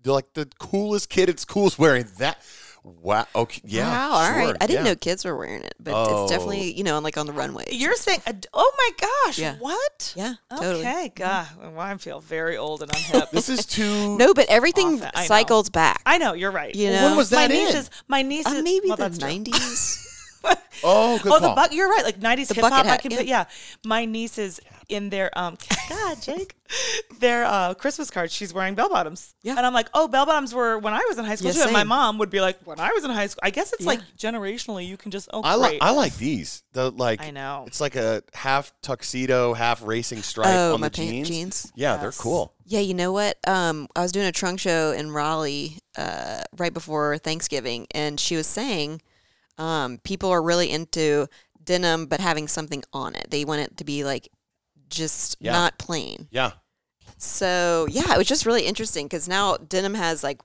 they're 0.03 0.13
like 0.13 0.33
the 0.33 0.47
coolest 0.59 1.09
kid 1.09 1.29
at 1.29 1.39
school's 1.39 1.77
wearing 1.77 2.05
that. 2.19 2.37
Wow. 3.01 3.27
Okay. 3.35 3.61
Yeah. 3.65 3.89
wow. 3.89 4.11
All 4.13 4.31
right. 4.31 4.45
sure, 4.47 4.55
I 4.61 4.67
didn't 4.67 4.85
yeah. 4.85 4.91
know 4.91 4.95
kids 4.95 5.25
were 5.25 5.35
wearing 5.35 5.61
it, 5.63 5.75
but 5.79 5.93
Oh. 5.93 6.23
it's 6.23 6.31
definitely 6.31 6.71
you 6.73 6.83
know 6.83 6.97
like 6.99 7.17
on 7.17 7.25
the 7.25 7.33
runway. 7.33 7.65
You're 7.71 7.95
saying? 7.95 8.21
Oh 8.53 8.71
my 8.77 9.07
gosh! 9.25 9.37
Yeah. 9.39 9.55
What? 9.59 10.13
yeah, 10.15 10.35
totally. 10.49 10.81
Okay. 10.85 11.11
God, 11.15 11.47
well, 11.59 11.79
I 11.79 11.95
feel 11.97 12.19
very 12.21 12.55
old 12.57 12.81
and 12.81 12.91
unhip. 12.91 13.31
This 13.31 13.49
is 13.49 13.65
too. 13.65 14.17
No, 14.17 14.33
but 14.33 14.47
everything 14.49 14.95
Off 14.95 15.03
it, 15.03 15.11
I 15.15 15.21
know. 15.21 15.27
cycles 15.27 15.69
back. 15.69 16.01
I 16.05 16.17
know 16.17 16.33
you're 16.33 16.51
right. 16.51 16.73
You 16.73 16.91
know? 16.91 17.07
When 17.09 17.17
was 17.17 17.29
that 17.31 17.49
my 17.49 17.55
in? 17.55 17.65
nieces, 17.65 17.89
my 18.07 18.21
nieces, 18.21 18.53
Uh, 18.53 18.61
maybe 18.63 18.87
well, 18.87 18.97
the 18.97 19.03
that's 19.03 19.19
nineties. 19.19 20.03
Oh, 20.83 21.17
good 21.17 21.31
Oh, 21.33 21.39
call. 21.39 21.49
the 21.49 21.55
buck. 21.55 21.73
You're 21.73 21.89
right. 21.89 22.03
Like 22.03 22.19
'90s 22.19 22.53
hip 22.53 22.63
hop. 22.63 22.85
I 22.85 22.97
can, 22.97 23.09
yeah. 23.09 23.17
but 23.17 23.25
yeah, 23.25 23.45
my 23.83 24.05
nieces 24.05 24.59
in 24.89 25.09
their 25.09 25.35
um, 25.37 25.57
God, 25.89 26.21
Jake, 26.21 26.55
their 27.19 27.45
uh, 27.45 27.73
Christmas 27.73 28.11
cards. 28.11 28.31
She's 28.31 28.53
wearing 28.53 28.75
bell 28.75 28.87
bottoms. 28.87 29.33
Yeah. 29.41 29.55
and 29.57 29.65
I'm 29.65 29.73
like, 29.73 29.89
oh, 29.95 30.07
bell 30.07 30.27
bottoms 30.27 30.53
were 30.53 30.77
when 30.77 30.93
I 30.93 31.03
was 31.07 31.17
in 31.17 31.25
high 31.25 31.33
school 31.33 31.47
Yeah, 31.49 31.53
too. 31.55 31.61
And 31.63 31.73
my 31.73 31.83
mom 31.83 32.19
would 32.19 32.29
be 32.29 32.41
like, 32.41 32.59
when 32.63 32.79
I 32.79 32.91
was 32.91 33.03
in 33.03 33.09
high 33.09 33.25
school. 33.25 33.39
I 33.41 33.49
guess 33.49 33.73
it's 33.73 33.81
Yeah. 33.85 33.87
like 33.87 34.01
generationally, 34.19 34.85
you 34.87 34.97
can 34.97 35.09
just 35.09 35.29
oh 35.33 35.41
I 35.41 35.55
like. 35.55 35.79
I 35.81 35.89
like 35.91 36.15
these. 36.17 36.61
The 36.73 36.91
like 36.91 37.23
I 37.23 37.31
know. 37.31 37.63
It's 37.65 37.81
like 37.81 37.95
a 37.95 38.21
half 38.35 38.71
tuxedo, 38.83 39.55
half 39.55 39.81
racing 39.83 40.21
stripe 40.21 40.47
Oh, 40.47 40.75
on 40.75 40.81
my 40.81 40.89
the 40.89 40.95
jeans. 40.95 41.27
jeans? 41.27 41.71
Yeah, 41.75 41.97
they're 41.97 42.11
cool. 42.11 42.53
Yeah, 42.65 42.81
you 42.81 42.93
know 42.93 43.11
what? 43.11 43.37
Um, 43.47 43.87
I 43.95 44.01
was 44.01 44.11
doing 44.11 44.27
a 44.27 44.31
trunk 44.31 44.59
show 44.59 44.91
in 44.91 45.09
Raleigh 45.11 45.79
uh, 45.97 46.41
right 46.55 46.73
before 46.73 47.17
Thanksgiving, 47.17 47.87
and 47.95 48.19
she 48.19 48.35
was 48.35 48.45
saying 48.45 49.01
Um, 49.57 49.97
people 50.03 50.29
are 50.29 50.41
really 50.41 50.69
into 50.71 51.27
denim, 51.63 52.05
but 52.05 52.19
having 52.19 52.47
something 52.47 52.83
on 52.93 53.15
it. 53.15 53.27
They 53.29 53.43
want 53.45 53.61
it 53.61 53.77
to 53.77 53.83
be 53.83 54.03
like 54.03 54.29
just 54.89 55.35
Yeah. 55.39 55.51
not 55.53 55.77
plain. 55.77 56.27
Yeah. 56.31 56.51
So 57.17 57.87
yeah, 57.89 58.13
it 58.13 58.17
was 58.17 58.27
just 58.27 58.45
really 58.45 58.65
interesting 58.65 59.05
because 59.07 59.27
now 59.27 59.57
denim 59.57 59.95
has 59.95 60.23
like 60.23 60.41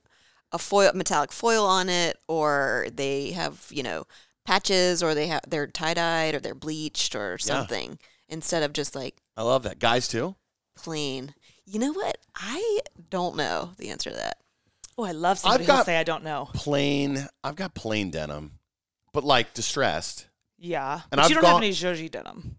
a 0.52 0.58
foil, 0.58 0.92
metallic 0.94 1.32
foil 1.32 1.64
on 1.66 1.88
it, 1.88 2.16
or 2.28 2.86
they 2.92 3.32
have 3.32 3.66
you 3.70 3.82
know 3.82 4.04
patches, 4.44 5.02
or 5.02 5.14
they 5.14 5.26
have 5.28 5.42
they're 5.48 5.66
tie 5.66 5.94
dyed, 5.94 6.34
or 6.34 6.40
they're 6.40 6.54
bleached, 6.54 7.14
or 7.14 7.38
something 7.38 7.98
instead 8.28 8.62
of 8.62 8.72
just 8.72 8.94
like 8.94 9.16
I 9.36 9.42
love 9.42 9.62
that. 9.64 9.78
Guys 9.78 10.08
too. 10.08 10.36
plain. 10.76 11.34
You 11.64 11.78
know 11.78 11.92
what? 11.92 12.18
I 12.34 12.80
don't 13.10 13.36
know 13.36 13.72
the 13.78 13.90
answer 13.90 14.10
to 14.10 14.16
that. 14.16 14.38
Oh, 14.98 15.04
I 15.04 15.12
love 15.12 15.38
somebody 15.38 15.64
who 15.64 15.68
got- 15.68 15.86
say 15.86 15.96
I 15.96 16.02
don't 16.04 16.24
know. 16.24 16.48
Plain. 16.54 17.26
I've 17.44 17.54
got 17.56 17.74
plain 17.74 18.10
denim, 18.10 18.58
but 19.12 19.24
like 19.24 19.54
distressed. 19.54 20.26
Yeah, 20.58 20.94
And 20.94 21.02
but 21.10 21.18
I've 21.20 21.28
you 21.30 21.34
don't 21.34 21.42
gone- 21.42 21.52
have 21.54 21.62
any 21.62 21.72
Joji 21.72 22.08
denim. 22.08 22.56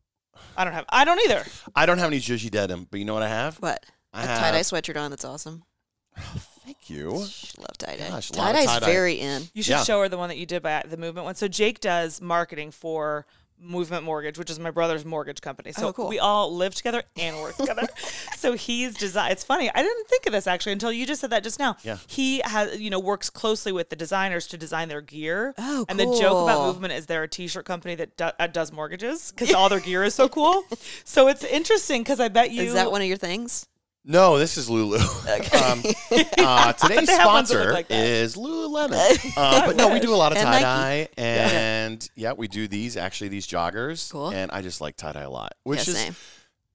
I 0.57 0.63
don't 0.65 0.73
have. 0.73 0.85
I 0.89 1.05
don't 1.05 1.19
either. 1.25 1.43
I 1.75 1.85
don't 1.85 1.97
have 1.99 2.07
any 2.11 2.19
Juji 2.19 2.51
denim, 2.51 2.87
but 2.91 2.99
you 2.99 3.05
know 3.05 3.13
what 3.13 3.23
I 3.23 3.27
have? 3.29 3.57
What? 3.57 3.83
I 4.13 4.23
a 4.23 4.27
have- 4.27 4.37
a 4.37 4.41
tie 4.41 4.51
dye 4.51 4.59
sweatshirt 4.59 4.97
on. 5.01 5.09
That's 5.09 5.25
awesome. 5.25 5.63
Thank 6.17 6.89
you. 6.89 7.09
Love 7.11 7.77
tie 7.77 7.95
dye. 7.97 8.09
Gosh, 8.09 8.29
a 8.31 8.33
lot 8.35 8.43
Tie 8.43 8.49
of 8.51 8.55
dye's 8.55 8.65
tie-dye. 8.67 8.85
very 8.85 9.13
in. 9.15 9.47
You 9.53 9.63
should 9.63 9.71
Yeah. 9.71 9.83
show 9.83 10.01
her 10.01 10.09
the 10.09 10.17
one 10.17 10.29
that 10.29 10.37
you 10.37 10.45
did 10.45 10.61
by 10.63 10.83
the 10.87 10.97
movement 10.97 11.25
one. 11.25 11.35
So 11.35 11.47
Jake 11.47 11.79
does 11.79 12.21
marketing 12.21 12.71
for 12.71 13.25
Movement 13.59 14.03
Mortgage, 14.03 14.37
which 14.37 14.49
is 14.49 14.59
my 14.59 14.71
brother's 14.71 15.05
mortgage 15.05 15.41
company. 15.41 15.71
So 15.71 15.87
Oh, 15.87 15.93
cool. 15.93 16.07
we 16.09 16.19
all 16.19 16.53
live 16.53 16.75
together 16.75 17.03
and 17.17 17.37
work 17.37 17.55
together. 17.55 17.87
so 18.37 18.53
he's 18.53 18.95
design. 18.95 19.31
It's 19.31 19.43
funny. 19.43 19.69
I 19.73 19.81
didn't 19.81 20.07
think 20.09 20.25
of 20.25 20.33
this 20.33 20.47
actually 20.47 20.73
until 20.73 20.91
you 20.91 21.05
just 21.05 21.21
said 21.21 21.29
that 21.29 21.43
just 21.43 21.59
now. 21.59 21.77
Yeah. 21.83 21.97
He 22.07 22.41
has, 22.43 22.79
you 22.79 22.89
know, 22.89 22.99
works 22.99 23.29
closely 23.29 23.71
with 23.71 23.89
the 23.89 23.95
designers 23.95 24.47
to 24.47 24.57
design 24.57 24.89
their 24.89 25.01
gear. 25.01 25.53
Oh, 25.57 25.85
And 25.87 25.99
the 25.99 26.05
joke 26.05 26.43
about. 26.43 26.67
Movement 26.67 26.93
is 26.93 27.05
they're 27.05 27.23
a 27.23 27.27
T-shirt 27.27 27.65
company 27.65 27.95
that 27.95 28.17
do, 28.17 28.25
uh, 28.39 28.47
does 28.47 28.71
mortgages 28.71 29.31
because 29.31 29.53
all 29.55 29.69
their 29.69 29.79
gear 29.79 30.03
is 30.03 30.13
so 30.15 30.27
cool. 30.29 30.63
so 31.05 31.27
it's 31.27 31.43
interesting 31.43 32.01
because 32.01 32.19
I 32.19 32.27
bet 32.27 32.51
you 32.51 32.63
Is 32.63 32.73
that 32.73 32.91
one 32.91 33.01
of 33.01 33.07
your 33.07 33.17
things? 33.17 33.67
No, 34.05 34.37
this 34.37 34.57
is 34.57 34.69
Lulu. 34.69 34.97
um, 34.97 35.83
uh, 36.37 36.73
today's 36.73 37.07
They 37.07 37.13
have 37.13 37.25
ones 37.27 37.49
that 37.49 37.55
look 37.55 37.63
sponsor 37.63 37.73
like 37.73 37.87
that. 37.87 38.05
is 38.05 38.35
Lululemon. 38.35 39.33
Uh, 39.37 39.65
but 39.67 39.75
no, 39.75 39.91
we 39.91 39.99
do 39.99 40.13
a 40.13 40.15
lot 40.17 40.31
of 40.31 40.37
tie 40.37 40.61
dye, 40.61 41.07
and 41.17 42.07
yeah, 42.15 42.33
we 42.33 42.47
do 42.47 42.67
these 42.67 42.97
actually 42.97 43.29
these 43.29 43.47
joggers. 43.47 44.11
Cool. 44.11 44.29
And 44.29 44.51
I 44.51 44.61
just 44.61 44.81
like 44.81 44.95
tie 44.97 45.13
dye 45.13 45.21
a 45.21 45.29
lot, 45.29 45.53
which 45.63 45.87
Yeah, 45.87 46.09
is. 46.09 46.17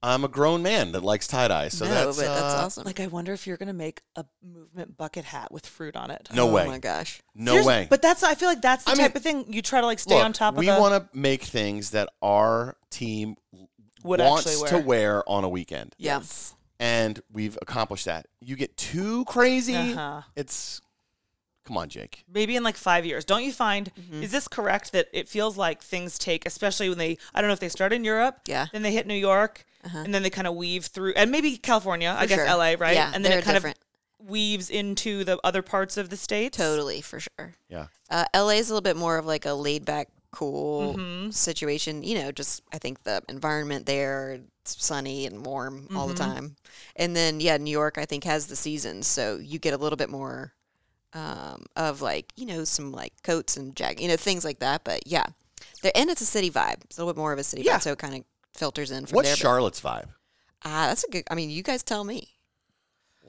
I'm 0.01 0.23
a 0.23 0.27
grown 0.29 0.63
man 0.63 0.93
that 0.93 1.03
likes 1.03 1.27
tie 1.27 1.47
dye, 1.49 1.67
so 1.67 1.85
no, 1.85 1.91
that's 1.91 2.17
but 2.17 2.25
that's 2.25 2.41
uh, 2.53 2.61
awesome. 2.65 2.83
Like 2.85 2.99
I 2.99 3.07
wonder 3.07 3.33
if 3.33 3.45
you're 3.45 3.57
gonna 3.57 3.73
make 3.73 4.01
a 4.15 4.25
Movement 4.43 4.97
bucket 4.97 5.25
hat 5.25 5.51
with 5.51 5.65
fruit 5.65 5.95
on 5.95 6.09
it. 6.09 6.29
no 6.33 6.49
oh 6.49 6.53
way, 6.53 6.63
Oh 6.63 6.67
my 6.67 6.79
gosh. 6.79 7.21
no 7.35 7.51
Seriously, 7.51 7.67
way. 7.73 7.87
But 7.89 8.01
that's 8.01 8.23
I 8.23 8.35
feel 8.35 8.47
like 8.49 8.61
that's 8.61 8.85
the 8.85 8.91
I 8.91 8.95
type 8.95 9.13
mean, 9.13 9.17
of 9.17 9.23
thing 9.23 9.53
you 9.53 9.61
try 9.61 9.81
to 9.81 9.85
like 9.87 9.99
stay 9.99 10.15
Look, 10.15 10.23
on 10.25 10.33
top 10.33 10.53
of. 10.53 10.59
we 10.59 10.67
the, 10.67 10.79
want 10.79 10.93
to 11.11 11.17
make 11.17 11.43
things 11.43 11.91
that 11.91 12.09
our 12.21 12.77
team 12.89 13.35
would 14.03 14.19
wants 14.21 14.47
actually 14.47 14.69
to 14.69 14.75
wear. 14.77 14.83
wear 14.85 15.29
on 15.29 15.43
a 15.43 15.49
weekend, 15.49 15.95
Yeah. 15.97 16.17
Yes. 16.19 16.55
And 16.79 17.21
we've 17.31 17.57
accomplished 17.61 18.05
that. 18.05 18.27
You 18.41 18.55
get 18.55 18.77
too 18.77 19.25
crazy, 19.25 19.75
Uh-huh. 19.75 20.21
it's 20.35 20.81
come 21.65 21.77
on, 21.77 21.89
Jake. 21.89 22.23
Maybe 22.31 22.55
in 22.55 22.63
like 22.63 22.75
five 22.77 23.05
years. 23.05 23.25
Don't 23.25 23.43
you 23.43 23.51
find? 23.51 23.91
Mm-hmm. 23.93 24.23
Is 24.23 24.31
this 24.31 24.47
correct 24.47 24.91
that 24.93 25.07
it 25.13 25.27
feels 25.29 25.55
like 25.57 25.81
things 25.83 26.17
take, 26.17 26.45
especially 26.45 26.89
when 26.89 26.97
they? 26.97 27.17
I 27.33 27.41
don't 27.41 27.47
know 27.47 27.53
if 27.53 27.59
they 27.59 27.69
start 27.69 27.93
in 27.93 28.03
Europe. 28.03 28.39
Yeah. 28.47 28.67
Then 28.71 28.81
they 28.81 28.91
hit 28.91 29.05
New 29.05 29.13
York, 29.13 29.65
and 29.93 30.13
then 30.13 30.23
they 30.23 30.29
kind 30.31 30.47
of 30.47 30.55
weave 30.55 30.85
through, 30.85 31.13
and 31.15 31.29
maybe 31.31 31.57
California. 31.57 32.15
I 32.17 32.25
guess 32.25 32.39
sure. 32.39 32.45
L.A. 32.47 32.75
Right. 32.75 32.95
Yeah, 32.95 33.11
and 33.13 33.23
then 33.23 33.37
it 33.37 33.43
kind 33.43 33.55
different. 33.55 33.77
of 33.77 34.29
weaves 34.29 34.69
into 34.69 35.23
the 35.23 35.39
other 35.43 35.61
parts 35.61 35.95
of 35.97 36.09
the 36.09 36.17
state. 36.17 36.53
Totally, 36.53 37.01
for 37.01 37.19
sure. 37.19 37.53
Yeah. 37.69 37.87
Uh, 38.09 38.25
LA 38.35 38.49
is 38.57 38.69
a 38.69 38.73
little 38.73 38.81
bit 38.81 38.97
more 38.97 39.17
of 39.17 39.25
like 39.25 39.45
a 39.45 39.53
laid 39.53 39.85
back, 39.85 40.07
cool 40.31 41.01
Mm-hmm. 41.01 41.31
situation. 41.31 42.03
You 42.03 42.19
know, 42.19 42.31
just 42.31 42.63
I 42.73 42.77
think 42.77 43.03
the 43.03 43.21
environment 43.29 43.85
there, 43.85 44.39
it's 44.61 44.83
sunny 44.83 45.25
and 45.25 45.45
warm 45.45 45.89
all 45.95 46.07
the 46.07 46.13
Mm-hmm. 46.13 46.15
time. 46.15 46.55
And 46.95 47.15
then, 47.15 47.39
yeah, 47.39 47.57
New 47.57 47.71
York, 47.71 47.97
I 47.97 48.05
think, 48.05 48.23
has 48.23 48.47
the 48.47 48.55
seasons. 48.55 49.07
So 49.07 49.37
you 49.37 49.59
get 49.59 49.73
a 49.73 49.77
little 49.77 49.97
bit 49.97 50.09
more 50.09 50.53
um, 51.13 51.65
of 51.75 52.01
like, 52.01 52.33
you 52.35 52.45
know, 52.45 52.63
some 52.63 52.91
like 52.91 53.13
coats 53.23 53.57
and 53.57 53.75
jacket, 53.75 54.01
you 54.01 54.07
know, 54.07 54.17
things 54.17 54.45
like 54.45 54.59
that. 54.59 54.83
But 54.83 55.07
yeah, 55.07 55.27
there, 55.81 55.91
and 55.95 56.09
it's 56.09 56.21
a 56.21 56.25
city 56.25 56.51
vibe. 56.51 56.83
It's 56.85 56.97
a 56.97 57.01
little 57.01 57.13
bit 57.13 57.19
more 57.19 57.33
of 57.33 57.39
a 57.39 57.43
city 57.43 57.63
Yeah. 57.63 57.77
vibe. 57.77 57.81
So 57.81 57.91
it 57.93 57.99
kind 57.99 58.15
of 58.15 58.23
filters 58.55 58.91
in 58.91 59.05
from 59.05 59.15
What's 59.17 59.29
there. 59.29 59.35
Charlotte's 59.37 59.81
vibe? 59.81 60.09
Ah, 60.63 60.87
that's 60.87 61.03
a 61.03 61.09
good, 61.09 61.23
I 61.29 61.35
mean, 61.35 61.49
you 61.49 61.63
guys 61.63 61.83
tell 61.83 62.03
me. 62.05 62.38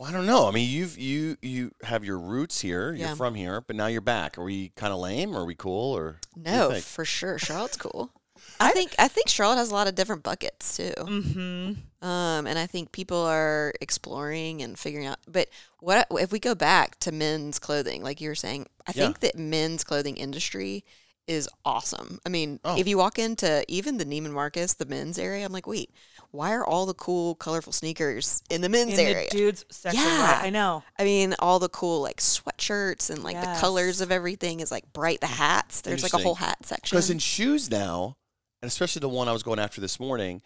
Well, 0.01 0.09
I 0.09 0.13
don't 0.13 0.25
know. 0.25 0.49
I 0.49 0.51
mean, 0.51 0.67
you've 0.67 0.97
you 0.97 1.37
you 1.43 1.73
have 1.83 2.07
your 2.07 2.19
roots 2.19 2.63
here. 2.63 2.95
You're 2.95 3.09
Yeah. 3.09 3.15
from 3.17 3.35
here, 3.35 3.61
but 3.61 3.77
now 3.77 3.87
you're 3.87 4.01
back. 4.01 4.39
Are 4.39 4.45
we 4.45 4.71
kind 4.71 4.95
of 4.95 4.99
lame? 4.99 5.37
Or 5.37 5.43
are 5.43 5.45
we 5.45 5.55
cool? 5.55 5.95
Or 5.95 6.17
what 6.33 6.43
do 6.45 6.51
you 6.51 6.57
No, 6.57 6.71
think? 6.71 6.85
for 6.87 7.05
sure. 7.05 7.39
Charlotte's 7.39 7.77
cool. 7.77 8.11
I 8.61 8.73
think 8.73 8.95
I 8.99 9.09
think 9.09 9.29
Charlotte 9.29 9.57
has 9.57 9.71
a 9.71 9.75
lot 9.75 9.89
of 9.89 9.95
different 9.95 10.23
buckets 10.23 10.75
too. 10.79 10.95
Mm-hmm. 10.97 12.07
Um, 12.09 12.47
and 12.47 12.59
I 12.59 12.67
think 12.67 12.93
people 12.93 13.19
are 13.19 13.75
exploring 13.83 14.63
and 14.63 14.79
figuring 14.79 15.05
out. 15.07 15.19
But 15.29 15.51
what 15.81 16.07
if 16.13 16.33
we 16.33 16.39
go 16.39 16.55
back 16.55 16.99
to 17.01 17.13
men's 17.13 17.59
clothing, 17.59 18.03
like 18.03 18.23
you 18.23 18.31
were 18.31 18.35
saying? 18.35 18.69
I 18.87 18.93
Yeah. 18.95 19.05
think 19.05 19.21
that 19.21 19.37
men's 19.37 19.85
clothing 19.85 20.17
industry 20.17 20.83
is 21.27 21.47
awesome. 21.67 22.19
I 22.25 22.31
mean, 22.31 22.59
Oh. 22.65 22.79
if 22.79 22.89
you 22.89 22.97
walk 22.97 23.19
into 23.19 23.65
even 23.69 23.99
the 23.99 24.07
Neiman 24.07 24.33
Marcus, 24.33 24.73
the 24.73 24.87
men's 24.87 25.19
area, 25.19 25.45
I'm 25.45 25.53
like, 25.53 25.67
wait, 25.67 25.91
why 26.33 26.53
are 26.55 26.65
all 26.65 26.87
the 26.87 26.95
cool, 26.95 27.35
colorful 27.35 27.73
sneakers 27.73 28.43
in 28.51 28.61
the 28.61 28.69
men's 28.69 28.99
In 28.99 29.07
area? 29.07 29.29
the 29.31 29.37
dudes 29.37 29.65
section. 29.71 30.03
Yeah. 30.03 30.33
right, 30.37 30.45
I 30.45 30.51
know. 30.51 30.83
I 30.99 31.05
mean, 31.05 31.35
all 31.39 31.59
the 31.59 31.69
cool 31.69 32.01
like 32.03 32.19
sweatshirts 32.19 33.11
and 33.11 33.23
like 33.25 33.41
the 33.41 33.57
colors 33.61 34.01
of 34.01 34.13
everything 34.13 34.61
is 34.61 34.71
like 34.71 34.93
bright. 34.93 35.21
The 35.21 35.27
hats, 35.27 35.81
there's 35.81 36.03
like 36.03 36.15
a 36.15 36.19
whole 36.19 36.37
hat 36.37 36.59
section. 36.65 36.97
Because 36.97 37.11
in 37.11 37.19
shoes 37.19 37.71
now, 37.71 38.17
and 38.63 38.69
especially 38.69 39.01
the 39.01 39.09
one 39.09 39.29
I 39.29 39.33
was 39.33 39.43
going 39.43 39.59
after 39.59 39.81
this 39.81 39.99
morning, 39.99 40.43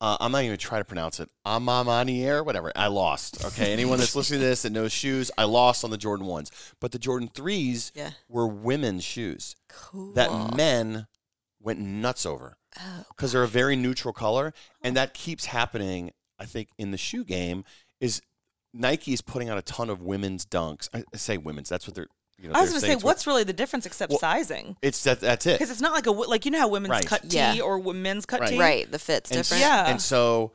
uh, 0.00 0.18
I'm 0.20 0.32
not 0.32 0.42
even 0.42 0.58
trying 0.58 0.82
to 0.82 0.84
pronounce 0.84 1.20
it. 1.20 1.30
A 1.46 1.58
Ma 1.58 1.82
Maniére, 1.82 2.44
whatever. 2.44 2.70
I 2.76 2.88
lost. 2.88 3.42
Okay, 3.44 3.72
anyone 3.72 3.98
that's 3.98 4.14
listening 4.14 4.40
to 4.40 4.46
this 4.46 4.62
that 4.62 4.70
knows 4.72 4.92
shoes, 4.92 5.30
I 5.38 5.44
lost 5.44 5.84
on 5.84 5.90
the 5.90 5.96
Jordan 5.96 6.26
ones, 6.26 6.50
but 6.80 6.92
the 6.92 6.98
Jordan 6.98 7.30
threes 7.32 7.92
Yeah. 7.94 8.10
were 8.28 8.46
women's 8.46 9.04
shoes 9.04 9.56
cool. 9.70 10.12
that 10.12 10.54
men 10.54 11.06
went 11.60 11.78
nuts 11.80 12.26
over 12.26 12.58
Oh, 12.78 13.04
because 13.08 13.32
they're 13.32 13.42
a 13.42 13.48
very 13.48 13.76
neutral 13.76 14.12
color, 14.14 14.52
and 14.82 14.96
that 14.96 15.14
keeps 15.14 15.46
happening. 15.46 16.10
I 16.38 16.44
think 16.44 16.68
in 16.78 16.90
the 16.90 16.98
shoe 16.98 17.24
game 17.24 17.64
is 18.00 18.20
Nike 18.74 19.12
is 19.14 19.22
putting 19.22 19.48
out 19.48 19.56
a 19.58 19.62
ton 19.62 19.88
of 19.90 20.02
women's 20.02 20.44
dunks. 20.44 20.88
I 20.92 21.02
I 21.12 21.16
say 21.16 21.38
women's. 21.38 21.68
That's 21.68 21.86
what 21.86 21.94
they're. 21.94 22.08
You 22.38 22.48
know, 22.50 22.54
I 22.54 22.60
was 22.60 22.68
going 22.68 22.82
to 22.82 22.86
say, 22.86 22.94
to- 22.96 23.04
what's 23.06 23.26
really 23.26 23.44
the 23.44 23.54
difference 23.54 23.86
except 23.86 24.10
Well, 24.10 24.18
sizing? 24.18 24.76
It's 24.82 25.02
that. 25.04 25.20
That's 25.20 25.46
it. 25.46 25.52
Because 25.58 25.70
it's 25.70 25.80
not 25.80 25.92
like 25.92 26.06
a 26.06 26.10
like 26.10 26.44
you 26.44 26.50
know 26.50 26.58
how 26.58 26.68
women's 26.68 26.90
Right. 26.90 27.06
cut 27.06 27.30
tee 27.30 27.62
or 27.62 27.78
wo- 27.78 27.94
men's 27.94 28.26
cut 28.26 28.40
Right. 28.40 28.50
tee. 28.50 28.58
right. 28.58 28.92
The 28.92 28.98
fit's 28.98 29.30
and, 29.30 29.38
different. 29.38 29.62
Yeah. 29.62 29.86
and 29.88 30.02
so 30.02 30.52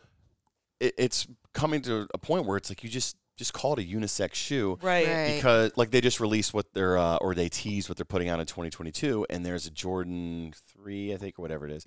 it, 0.79 0.93
it's 0.99 1.25
coming 1.55 1.81
to 1.81 2.07
a 2.13 2.19
point 2.19 2.45
where 2.45 2.55
it's 2.57 2.69
like 2.69 2.83
you 2.83 2.89
just 2.89 3.17
just 3.41 3.53
call 3.53 3.73
it 3.73 3.79
a 3.79 3.83
unisex 3.83 4.35
shoe 4.35 4.77
Right. 4.83 5.07
Right. 5.07 5.35
because 5.35 5.71
like 5.75 5.89
they 5.89 5.99
just 5.99 6.19
released 6.19 6.53
what 6.53 6.73
they're 6.73 6.95
uh, 6.97 7.15
or 7.17 7.33
they 7.33 7.49
tease 7.49 7.89
what 7.89 7.97
they're 7.97 8.05
putting 8.05 8.29
out 8.29 8.39
in 8.39 8.45
2022 8.45 9.25
and 9.31 9.43
there's 9.43 9.65
a 9.65 9.71
Jordan 9.71 10.53
3 10.75 11.13
I 11.13 11.17
think 11.17 11.39
or 11.39 11.41
whatever 11.41 11.65
it 11.65 11.71
is 11.71 11.85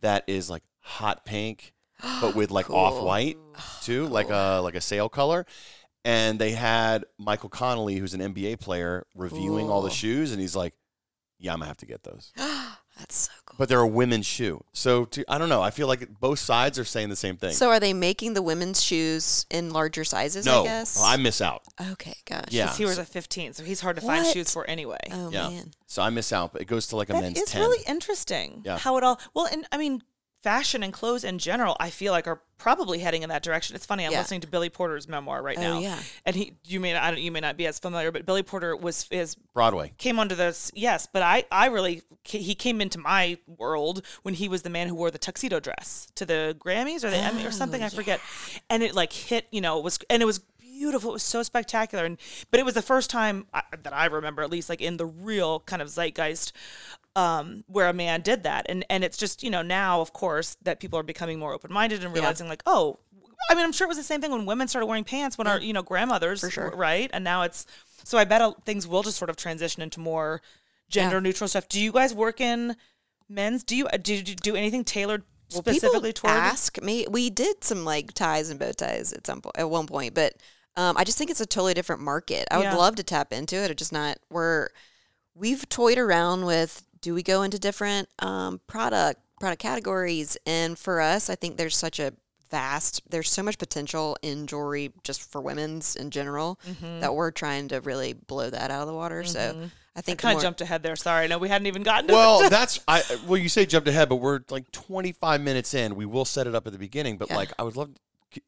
that 0.00 0.24
is 0.26 0.50
like 0.50 0.62
hot 0.80 1.24
pink 1.24 1.72
but 2.20 2.34
with 2.34 2.50
like 2.50 2.66
Cool. 2.70 2.76
off 2.76 3.02
white 3.04 3.38
too 3.82 4.06
like 4.06 4.30
a 4.30 4.60
like 4.62 4.74
a 4.74 4.80
sail 4.80 5.08
color 5.08 5.46
and 6.04 6.38
they 6.38 6.52
had 6.52 7.04
Michael 7.18 7.50
Conley 7.50 7.96
who's 7.96 8.14
an 8.14 8.20
NBA 8.34 8.58
player 8.60 9.06
reviewing 9.14 9.70
all 9.70 9.82
the 9.82 9.90
shoes 9.90 10.32
and 10.32 10.40
he's 10.40 10.56
like 10.56 10.74
yeah 11.38 11.52
I'm 11.52 11.60
to 11.60 11.66
have 11.66 11.76
to 11.78 11.86
get 11.86 12.02
those 12.02 12.32
That's 13.00 13.16
so 13.16 13.32
cool. 13.46 13.56
but 13.58 13.68
they're 13.68 13.80
a 13.80 13.86
women's 13.86 14.26
shoe 14.26 14.62
so 14.72 15.04
to, 15.06 15.24
I 15.28 15.38
don't 15.38 15.48
know 15.48 15.60
I 15.62 15.70
feel 15.70 15.86
like 15.88 16.08
both 16.20 16.38
sides 16.38 16.78
are 16.78 16.84
saying 16.84 17.08
the 17.08 17.16
same 17.16 17.36
thing 17.36 17.52
So 17.52 17.68
are 17.70 17.80
they 17.80 17.92
making 17.92 18.34
the 18.34 18.42
women's 18.42 18.82
shoes 18.82 19.46
in 19.50 19.70
larger 19.72 20.04
sizes? 20.04 20.46
no 20.46 20.62
I 20.62 20.64
guess. 20.66 20.96
well, 20.96 21.06
I 21.06 21.16
miss 21.16 21.40
out 21.40 21.62
okay, 21.92 22.14
gosh. 22.26 22.44
Yeah. 22.50 22.66
'Cause 22.68 22.76
He 22.76 22.84
wears 22.84 22.98
a 22.98 23.04
15, 23.04 23.54
so 23.54 23.64
he's 23.64 23.80
hard 23.80 23.96
to 23.96 24.02
find 24.02 24.24
What? 24.24 24.32
shoes 24.32 24.52
for 24.52 24.64
anyway. 24.68 24.98
Oh 25.10 25.30
Yeah. 25.30 25.48
man. 25.48 25.72
So 25.86 26.02
I 26.02 26.10
miss 26.10 26.32
out, 26.32 26.52
but 26.52 26.62
it 26.62 26.66
goes 26.66 26.86
to 26.88 26.96
like 26.96 27.10
a 27.10 27.14
That 27.14 27.22
men's 27.22 27.38
is 27.38 27.48
10. 27.50 27.60
really 27.62 27.82
interesting. 27.88 28.62
Yeah. 28.64 28.78
How 28.78 28.96
it 28.96 29.02
all 29.04 29.18
well, 29.34 29.46
and 29.50 29.66
I 29.72 29.76
mean, 29.78 30.02
fashion 30.42 30.82
and 30.82 30.92
clothes 30.92 31.24
in 31.24 31.38
general, 31.38 31.76
I 31.78 31.90
feel 31.90 32.12
like 32.12 32.26
are 32.26 32.40
probably 32.56 32.98
heading 32.98 33.22
in 33.22 33.28
that 33.30 33.42
direction. 33.42 33.74
It's 33.74 33.86
funny. 33.86 34.04
I'm 34.04 34.12
Yeah. 34.12 34.18
listening 34.18 34.42
to 34.42 34.46
Billy 34.46 34.68
Porter's 34.68 35.08
memoir 35.08 35.42
right 35.42 35.56
Oh, 35.58 35.62
now. 35.62 35.78
yeah. 35.78 35.98
And 36.26 36.36
he, 36.36 36.54
you 36.64 36.78
may, 36.78 36.94
I 36.94 37.10
don't, 37.10 37.20
you 37.20 37.32
may 37.32 37.40
not 37.40 37.56
be 37.56 37.66
as 37.66 37.78
familiar, 37.78 38.12
but 38.12 38.26
Billy 38.26 38.42
Porter 38.42 38.76
was 38.76 39.06
is 39.10 39.34
Broadway. 39.54 39.92
came 39.98 40.18
onto 40.18 40.34
this. 40.34 40.70
Yes, 40.74 41.08
but 41.10 41.22
I, 41.22 41.44
I 41.50 41.66
really, 41.66 42.02
he 42.24 42.54
came 42.54 42.80
into 42.80 42.98
my 42.98 43.38
world 43.46 44.04
when 44.22 44.34
he 44.34 44.48
was 44.48 44.62
the 44.62 44.70
man 44.70 44.88
who 44.88 44.94
wore 44.94 45.10
the 45.10 45.18
tuxedo 45.18 45.58
dress 45.60 46.08
to 46.16 46.26
the 46.26 46.56
Grammys 46.58 47.02
or 47.04 47.10
the 47.10 47.16
Emmy 47.16 47.44
or 47.44 47.48
oh, 47.48 47.50
something. 47.50 47.82
I 47.82 47.88
forget. 47.88 48.20
And 48.68 48.82
it 48.82 48.94
like 48.94 49.12
hit, 49.12 49.46
you 49.50 49.60
know, 49.60 49.78
it 49.78 49.84
was, 49.84 49.98
and 50.10 50.22
it 50.22 50.26
was 50.26 50.40
beautiful. 50.60 51.10
It 51.10 51.14
was 51.14 51.22
so 51.22 51.42
spectacular. 51.42 52.04
And, 52.04 52.18
but 52.50 52.60
it 52.60 52.64
was 52.64 52.74
the 52.74 52.82
first 52.82 53.10
time 53.10 53.46
I, 53.52 53.62
that 53.82 53.92
I 53.92 54.06
remember, 54.06 54.42
at 54.42 54.50
least 54.50 54.68
like 54.68 54.80
in 54.80 54.96
the 54.96 55.06
real 55.06 55.60
kind 55.60 55.82
of 55.82 55.88
zeitgeist, 55.88 56.52
um, 57.16 57.64
where 57.66 57.88
a 57.88 57.92
man 57.92 58.20
did 58.20 58.42
that. 58.44 58.66
And, 58.68 58.84
and 58.88 59.02
it's 59.04 59.16
just, 59.16 59.42
you 59.42 59.50
know, 59.50 59.62
now, 59.62 60.00
of 60.00 60.12
course, 60.12 60.56
that 60.62 60.80
people 60.80 60.98
are 60.98 61.02
becoming 61.02 61.38
more 61.38 61.52
open 61.52 61.72
minded 61.72 62.04
and 62.04 62.12
realizing 62.14 62.48
like, 62.48 62.62
oh, 62.66 62.98
I 63.50 63.54
mean, 63.54 63.64
I'm 63.64 63.72
sure 63.72 63.86
it 63.86 63.88
was 63.88 63.96
the 63.96 64.02
same 64.04 64.20
thing 64.20 64.30
when 64.30 64.46
women 64.46 64.68
started 64.68 64.86
wearing 64.86 65.04
pants 65.04 65.36
when 65.38 65.46
our, 65.46 65.58
you 65.58 65.72
know, 65.72 65.82
grandmothers, 65.82 66.40
For 66.40 66.50
sure. 66.50 66.70
right? 66.76 67.10
And 67.12 67.24
now 67.24 67.42
it's, 67.42 67.66
so 68.04 68.16
I 68.18 68.24
bet 68.24 68.40
uh, 68.40 68.52
things 68.64 68.86
will 68.86 69.02
just 69.02 69.16
sort 69.18 69.30
of 69.30 69.36
transition 69.36 69.82
into 69.82 69.98
more 70.00 70.40
gender 70.88 71.20
neutral 71.20 71.48
stuff. 71.48 71.68
Do 71.68 71.80
you 71.80 71.90
guys 71.92 72.14
work 72.14 72.40
in 72.40 72.76
men's? 73.28 73.62
Do 73.64 73.76
you 73.76 73.86
uh, 73.88 73.96
do 73.96 74.14
you 74.14 74.22
do 74.22 74.56
anything 74.56 74.84
tailored 74.84 75.22
Well, 75.52 75.62
specifically 75.62 76.12
toward? 76.12 76.32
ask 76.34 76.80
me. 76.82 77.06
We 77.10 77.30
did 77.30 77.62
some 77.64 77.84
like 77.84 78.12
ties 78.12 78.50
and 78.50 78.58
bow 78.60 78.72
ties 78.72 79.12
at 79.12 79.26
some 79.26 79.40
point, 79.40 79.56
at 79.58 79.68
one 79.70 79.86
point, 79.86 80.14
but 80.14 80.34
um, 80.76 80.96
I 80.96 81.04
just 81.04 81.16
think 81.18 81.30
it's 81.30 81.40
a 81.40 81.46
totally 81.46 81.74
different 81.74 82.02
market. 82.02 82.46
I 82.50 82.56
would 82.58 82.64
Yeah. 82.64 82.76
love 82.76 82.96
to 82.96 83.02
tap 83.02 83.32
into 83.32 83.56
it. 83.56 83.70
It's 83.70 83.78
just 83.78 83.92
not. 83.92 84.18
We're 84.30 84.68
we've 85.34 85.68
toyed 85.68 85.98
around 85.98 86.44
with. 86.46 86.84
Do 87.02 87.14
we 87.14 87.22
go 87.22 87.42
into 87.42 87.58
different 87.58 88.08
um, 88.18 88.60
product 88.66 89.20
product 89.40 89.60
categories? 89.62 90.36
And 90.46 90.78
for 90.78 91.00
us, 91.00 91.30
I 91.30 91.34
think 91.34 91.56
there's 91.56 91.76
such 91.76 91.98
a 91.98 92.12
vast. 92.50 93.00
There's 93.08 93.30
so 93.30 93.42
much 93.42 93.58
potential 93.58 94.16
in 94.22 94.46
jewelry 94.46 94.92
just 95.04 95.22
for 95.30 95.40
women's 95.40 95.96
in 95.96 96.10
general 96.10 96.58
Mm-hmm. 96.68 97.00
that 97.00 97.14
we're 97.14 97.30
trying 97.30 97.68
to 97.68 97.80
really 97.80 98.12
blow 98.12 98.50
that 98.50 98.70
out 98.70 98.82
of 98.82 98.86
the 98.88 98.94
water. 98.94 99.24
So 99.24 99.68
I 99.96 100.00
think 100.02 100.18
the 100.18 100.22
Kind 100.22 100.36
of 100.36 100.42
jumped 100.42 100.60
ahead 100.60 100.82
there. 100.82 100.96
Sorry, 100.96 101.26
no, 101.28 101.38
we 101.38 101.48
hadn't 101.48 101.66
even 101.68 101.82
gotten 101.82 102.08
to 102.08 102.12
Well, 102.14 102.42
it. 102.42 102.50
that's 102.58 102.80
I. 102.88 103.02
Well, 103.26 103.38
you 103.38 103.48
say 103.48 103.66
jumped 103.66 103.88
ahead, 103.88 104.08
but 104.08 104.16
we're 104.16 104.40
like 104.50 104.70
25 104.72 105.40
minutes 105.40 105.74
in. 105.74 105.94
We 105.96 106.06
will 106.06 106.24
set 106.24 106.46
it 106.46 106.54
up 106.54 106.66
at 106.66 106.72
the 106.72 106.78
beginning, 106.78 107.16
but 107.18 107.28
Yeah. 107.30 107.36
like 107.36 107.52
I 107.58 107.62
would 107.62 107.76
love 107.76 107.94
to 107.94 108.00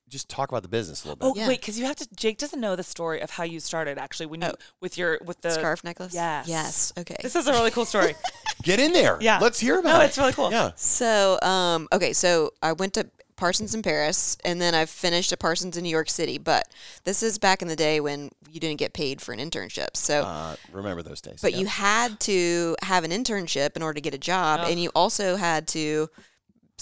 just 0.09 0.29
talk 0.29 0.51
about 0.51 0.63
the 0.63 0.69
business 0.69 1.05
a 1.05 1.09
little 1.09 1.27
Oh 1.29 1.35
bit. 1.35 1.41
Yeah. 1.41 1.49
wait, 1.49 1.61
because 1.61 1.79
you 1.79 1.87
have 1.87 1.97
to. 1.97 2.09
Jake 2.17 2.39
doesn't 2.39 2.61
know 2.61 2.77
the 2.77 2.83
story 2.83 3.21
of 3.21 3.31
how 3.31 3.45
you 3.45 3.61
started. 3.61 3.99
Actually, 3.99 4.27
when 4.27 4.41
you 4.43 4.49
Oh. 4.49 4.55
with 4.81 4.97
your 4.99 5.19
with 5.25 5.41
the 5.41 5.51
scarf 5.51 5.83
necklace. 5.85 6.15
Yes. 6.15 6.47
Yes. 6.49 6.93
Okay. 6.99 7.17
This 7.23 7.35
is 7.37 7.47
a 7.47 7.53
really 7.53 7.71
cool 7.71 7.85
story. 7.85 8.15
Get 8.63 8.79
in 8.81 8.93
there. 8.93 9.19
Yeah. 9.21 9.39
Let's 9.41 9.59
hear 9.59 9.79
about 9.79 9.89
No, 9.91 9.95
it. 9.97 9.99
No, 9.99 10.05
it's 10.07 10.19
really 10.19 10.33
cool. 10.33 10.51
Yeah. 10.53 10.71
So, 10.77 11.41
um, 11.43 11.89
okay, 11.93 12.13
so 12.13 12.53
I 12.63 12.73
went 12.73 12.95
to 12.95 13.09
Parsons 13.35 13.75
in 13.75 13.83
Paris, 13.83 14.37
and 14.45 14.61
then 14.61 14.73
I 14.73 14.85
finished 14.85 15.33
at 15.33 15.41
Parsons 15.41 15.77
in 15.77 15.83
New 15.83 15.91
York 15.91 16.09
City. 16.09 16.39
But 16.39 16.69
this 17.03 17.25
is 17.25 17.39
back 17.39 17.61
in 17.61 17.67
the 17.67 17.75
day 17.75 17.99
when 17.99 18.31
you 18.49 18.61
didn't 18.61 18.79
get 18.79 18.93
paid 18.93 19.21
for 19.21 19.33
an 19.33 19.41
internship. 19.41 19.97
So, 19.97 20.23
Uh, 20.23 20.55
remember 20.71 21.03
those 21.03 21.21
days. 21.21 21.41
but 21.43 21.53
yeah. 21.53 21.59
you 21.59 21.67
had 21.67 22.21
to 22.21 22.77
have 22.83 23.03
an 23.03 23.11
internship 23.11 23.75
in 23.75 23.83
order 23.83 23.95
to 23.95 24.01
get 24.01 24.15
a 24.15 24.19
job, 24.19 24.61
and 24.69 24.79
you 24.81 24.91
also 24.95 25.35
had 25.37 25.67
to 25.69 26.09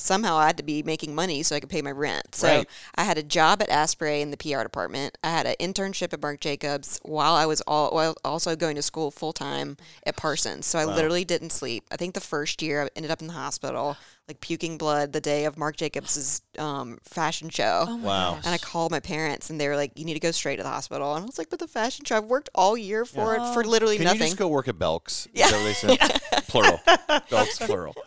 somehow 0.00 0.36
I 0.36 0.46
had 0.46 0.56
to 0.56 0.62
be 0.62 0.82
making 0.82 1.14
money 1.14 1.42
so 1.42 1.54
I 1.56 1.60
could 1.60 1.70
pay 1.70 1.82
my 1.82 1.92
rent. 1.92 2.34
So 2.34 2.48
Right. 2.48 2.68
I 2.94 3.04
had 3.04 3.18
a 3.18 3.22
job 3.22 3.62
at 3.62 3.68
Asprey 3.68 4.20
in 4.20 4.30
the 4.30 4.36
PR 4.36 4.62
department. 4.62 5.16
I 5.22 5.30
had 5.30 5.46
an 5.46 5.54
internship 5.60 6.12
at 6.12 6.20
Marc 6.22 6.40
Jacobs 6.40 7.00
while 7.02 7.34
I 7.34 7.46
was 7.46 7.60
all 7.62 7.90
while 7.92 8.14
also 8.24 8.56
going 8.56 8.76
to 8.76 8.82
school 8.82 9.10
full 9.10 9.32
time 9.32 9.76
at 10.06 10.16
Parsons. 10.16 10.66
So 10.66 10.78
I 10.78 10.84
literally 10.84 11.24
didn't 11.24 11.50
sleep. 11.50 11.84
I 11.90 11.96
think 11.96 12.14
the 12.14 12.20
first 12.20 12.62
year 12.62 12.82
I 12.84 12.88
ended 12.96 13.10
up 13.10 13.20
in 13.20 13.26
the 13.28 13.34
hospital, 13.34 13.96
like 14.30 14.40
puking 14.40 14.78
blood 14.78 15.12
the 15.12 15.20
day 15.20 15.44
of 15.44 15.58
Marc 15.58 15.76
Jacobs's 15.76 16.40
um, 16.58 16.98
fashion 17.02 17.48
show. 17.50 17.84
Oh 17.88 17.96
Wow. 17.96 18.34
gosh. 18.36 18.46
And 18.46 18.54
I 18.54 18.58
called 18.58 18.92
my 18.92 19.00
parents, 19.00 19.50
and 19.50 19.60
they 19.60 19.66
were 19.66 19.74
like, 19.76 19.92
"You 19.98 20.04
need 20.04 20.14
to 20.14 20.20
go 20.20 20.30
straight 20.30 20.56
to 20.56 20.62
the 20.62 20.68
hospital." 20.68 21.14
And 21.16 21.24
I 21.24 21.26
was 21.26 21.36
like, 21.36 21.50
"But 21.50 21.58
the 21.58 21.66
fashion 21.66 22.04
show, 22.04 22.16
I've 22.16 22.24
worked 22.26 22.48
all 22.54 22.76
year 22.78 23.04
for 23.04 23.34
it 23.36 23.44
for 23.54 23.64
literally 23.64 23.96
Can 23.96 24.04
nothing." 24.04 24.20
you 24.20 24.26
just 24.26 24.38
go 24.38 24.46
work 24.48 24.68
at 24.68 24.78
Belk's? 24.78 25.26
Is 25.34 25.50
that 25.50 25.52
what 25.52 25.64
they 25.64 25.72
said? 25.72 26.42
plural. 26.48 26.80
Belk's 27.28 27.58
plural. 27.58 27.94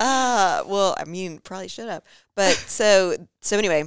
Uh, 0.00 0.62
well, 0.66 0.94
I 0.96 1.04
mean, 1.06 1.40
probably 1.40 1.66
should 1.66 1.88
have. 1.88 2.04
But 2.36 2.52
so, 2.54 3.16
so 3.42 3.58
anyway, 3.58 3.82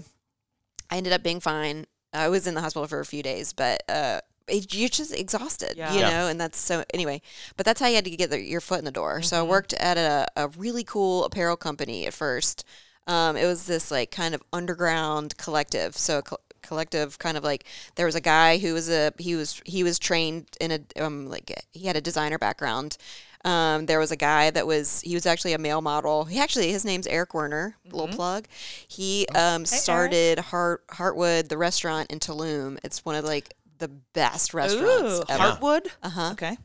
I 0.89 0.97
ended 0.97 1.13
up 1.13 1.23
being 1.23 1.39
fine. 1.39 1.86
I 2.12 2.27
was 2.27 2.47
in 2.47 2.53
the 2.53 2.60
hospital 2.60 2.86
for 2.86 2.99
a 2.99 3.05
few 3.05 3.23
days, 3.23 3.53
but 3.53 3.81
uh, 3.88 4.19
it, 4.47 4.73
you're 4.73 4.89
just 4.89 5.13
exhausted, 5.13 5.77
Yeah. 5.77 5.93
you 5.93 5.99
Yeah. 5.99 6.10
know, 6.10 6.27
and 6.27 6.39
that's 6.39 6.60
so 6.60 6.84
anyway. 6.93 7.21
But 7.58 7.65
that's 7.65 7.80
how 7.80 7.88
you 7.88 7.95
had 7.95 8.06
to 8.06 8.12
get 8.12 8.30
the, 8.30 8.39
your 8.41 8.62
foot 8.62 8.80
in 8.80 8.86
the 8.86 8.91
door. 8.91 9.21
So 9.21 9.38
I 9.38 9.39
Mm-hmm. 9.41 9.49
worked 9.49 9.73
at 9.73 9.97
a, 9.97 10.27
a 10.36 10.47
really 10.49 10.84
cool 10.84 11.25
apparel 11.25 11.58
company 11.58 12.06
at 12.08 12.13
first. 12.13 12.63
Um, 13.08 13.36
it 13.36 13.45
was 13.45 13.65
this 13.65 13.91
like 13.91 14.12
kind 14.12 14.36
of 14.36 14.41
underground 14.54 15.38
collective. 15.38 15.97
So 15.97 16.19
a 16.19 16.21
col- 16.21 16.39
collective 16.62 17.17
kind 17.17 17.38
of 17.38 17.43
like 17.43 17.65
there 17.95 18.06
was 18.06 18.15
a 18.15 18.21
guy 18.21 18.58
who 18.60 18.73
was 18.73 18.88
a 18.89 19.12
he 19.17 19.36
was 19.36 19.62
he 19.65 19.84
was 19.84 19.97
trained 19.97 20.45
in 20.62 20.71
a 20.71 21.04
um 21.04 21.27
like 21.27 21.51
he 21.73 21.88
had 21.88 21.95
a 21.95 22.01
designer 22.01 22.38
background 22.38 22.97
um, 23.43 23.88
there 23.88 23.97
was 23.97 24.12
a 24.12 24.15
guy 24.15 24.51
that 24.51 24.67
was 24.67 25.01
he 25.01 25.15
was 25.15 25.25
actually 25.25 25.54
a 25.54 25.58
male 25.58 25.82
model. 25.82 26.25
He 26.25 26.39
actually 26.39 26.71
his 26.71 26.86
name's 26.86 27.08
Eric 27.08 27.34
Werner. 27.34 27.75
Little 27.91 28.08
plug. 28.08 28.45
He 28.88 29.25
um, 29.34 29.65
started 29.65 30.38
Heart 30.38 30.86
Hartwood, 30.89 31.49
the 31.49 31.58
restaurant 31.58 32.12
in 32.12 32.19
Tulum. 32.19 32.77
It's 32.84 33.04
one 33.04 33.15
of 33.15 33.25
like 33.25 33.56
the 33.82 33.89
best 34.13 34.54
restaurants 34.54 35.20
Ooh, 35.20 35.24
ever. 35.28 35.44
Hartwood. 35.44 35.88
Uh 36.02 36.10
huh. 36.10 36.30
Okay. 36.32 36.58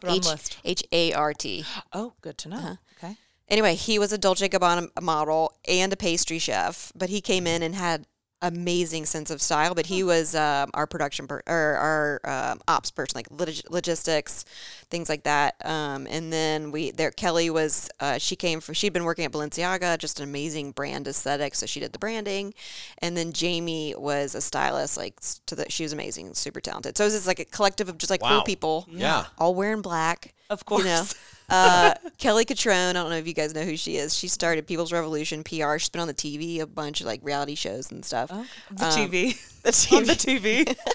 Put 0.00 0.10
on 0.10 0.20
the 0.20 0.28
list. 0.28 0.58
H 0.64 0.82
A 0.90 1.12
R 1.12 1.32
T. 1.32 1.64
Oh, 1.92 2.14
good 2.20 2.36
to 2.38 2.48
know. 2.48 2.56
Uh-huh. 2.56 2.74
Okay. 2.98 3.16
Anyway, 3.48 3.76
he 3.76 3.98
was 3.98 4.12
a 4.12 4.18
Dolce 4.18 4.48
Gabbana 4.48 4.88
model 5.00 5.52
and 5.68 5.92
a 5.92 5.96
pastry 5.96 6.40
chef, 6.40 6.90
but 6.96 7.10
he 7.10 7.20
came 7.20 7.46
in 7.46 7.62
and 7.62 7.76
had 7.76 8.06
amazing 8.42 9.06
sense 9.06 9.30
of 9.30 9.40
style. 9.42 9.74
But 9.74 9.86
he 9.86 10.02
was 10.02 10.34
um, 10.34 10.70
our 10.74 10.86
production 10.86 11.26
per- 11.26 11.42
or 11.46 12.20
our 12.24 12.52
um, 12.52 12.60
ops 12.68 12.90
person, 12.90 13.16
like 13.18 13.26
log- 13.30 13.70
logistics, 13.70 14.44
things 14.90 15.08
like 15.08 15.24
that. 15.24 15.54
Um, 15.64 16.06
and 16.10 16.32
then 16.32 16.70
we 16.70 16.90
there 16.90 17.10
Kelly 17.10 17.50
was 17.50 17.88
uh, 18.00 18.18
she 18.18 18.36
came 18.36 18.60
from 18.60 18.74
she'd 18.74 18.92
been 18.92 19.04
working 19.04 19.24
at 19.24 19.32
Balenciaga, 19.32 19.98
just 19.98 20.20
an 20.20 20.24
amazing 20.28 20.72
brand 20.72 21.08
aesthetic, 21.08 21.54
so 21.54 21.66
she 21.66 21.80
did 21.80 21.92
the 21.92 21.98
branding. 21.98 22.54
And 22.98 23.16
then 23.16 23.32
Jamie 23.32 23.94
was 23.96 24.34
a 24.34 24.40
stylist, 24.40 24.96
like 24.96 25.18
to 25.46 25.54
the 25.54 25.66
she 25.70 25.82
was 25.82 25.92
amazing, 25.92 26.34
super 26.34 26.60
talented. 26.60 26.96
So 26.96 27.04
it 27.04 27.06
was 27.08 27.14
just 27.14 27.26
like 27.26 27.40
a 27.40 27.44
collective 27.44 27.88
of 27.88 27.98
just 27.98 28.10
like 28.10 28.22
Wow. 28.22 28.36
cool 28.38 28.42
people, 28.42 28.86
Yeah. 28.90 29.24
all 29.38 29.54
wearing 29.54 29.82
black. 29.82 30.34
Of 30.50 30.64
course. 30.64 30.84
You 30.84 30.88
know, 30.90 30.96
course. 30.98 31.14
Uh, 31.48 31.94
Kelly 32.18 32.44
Cutrone. 32.44 32.90
I 32.90 32.92
don't 32.94 33.10
know 33.10 33.16
if 33.16 33.26
you 33.26 33.34
guys 33.34 33.54
know 33.54 33.62
who 33.62 33.76
she 33.76 33.96
is. 33.96 34.14
She 34.16 34.28
started 34.28 34.66
People's 34.66 34.92
Revolution 34.92 35.44
PR. 35.44 35.78
She's 35.78 35.88
been 35.88 36.00
on 36.00 36.08
the 36.08 36.14
TV, 36.14 36.60
a 36.60 36.66
bunch 36.66 37.00
of 37.00 37.06
like 37.06 37.20
reality 37.22 37.54
shows 37.54 37.90
and 37.90 38.04
stuff. 38.04 38.30
Oh, 38.32 38.46
the 38.70 38.84
Um, 38.86 38.90
TV. 38.92 39.62
the 39.62 39.96
on 39.96 40.04
the 40.04 40.12
TV, 40.14 40.64
TV. 40.64 40.76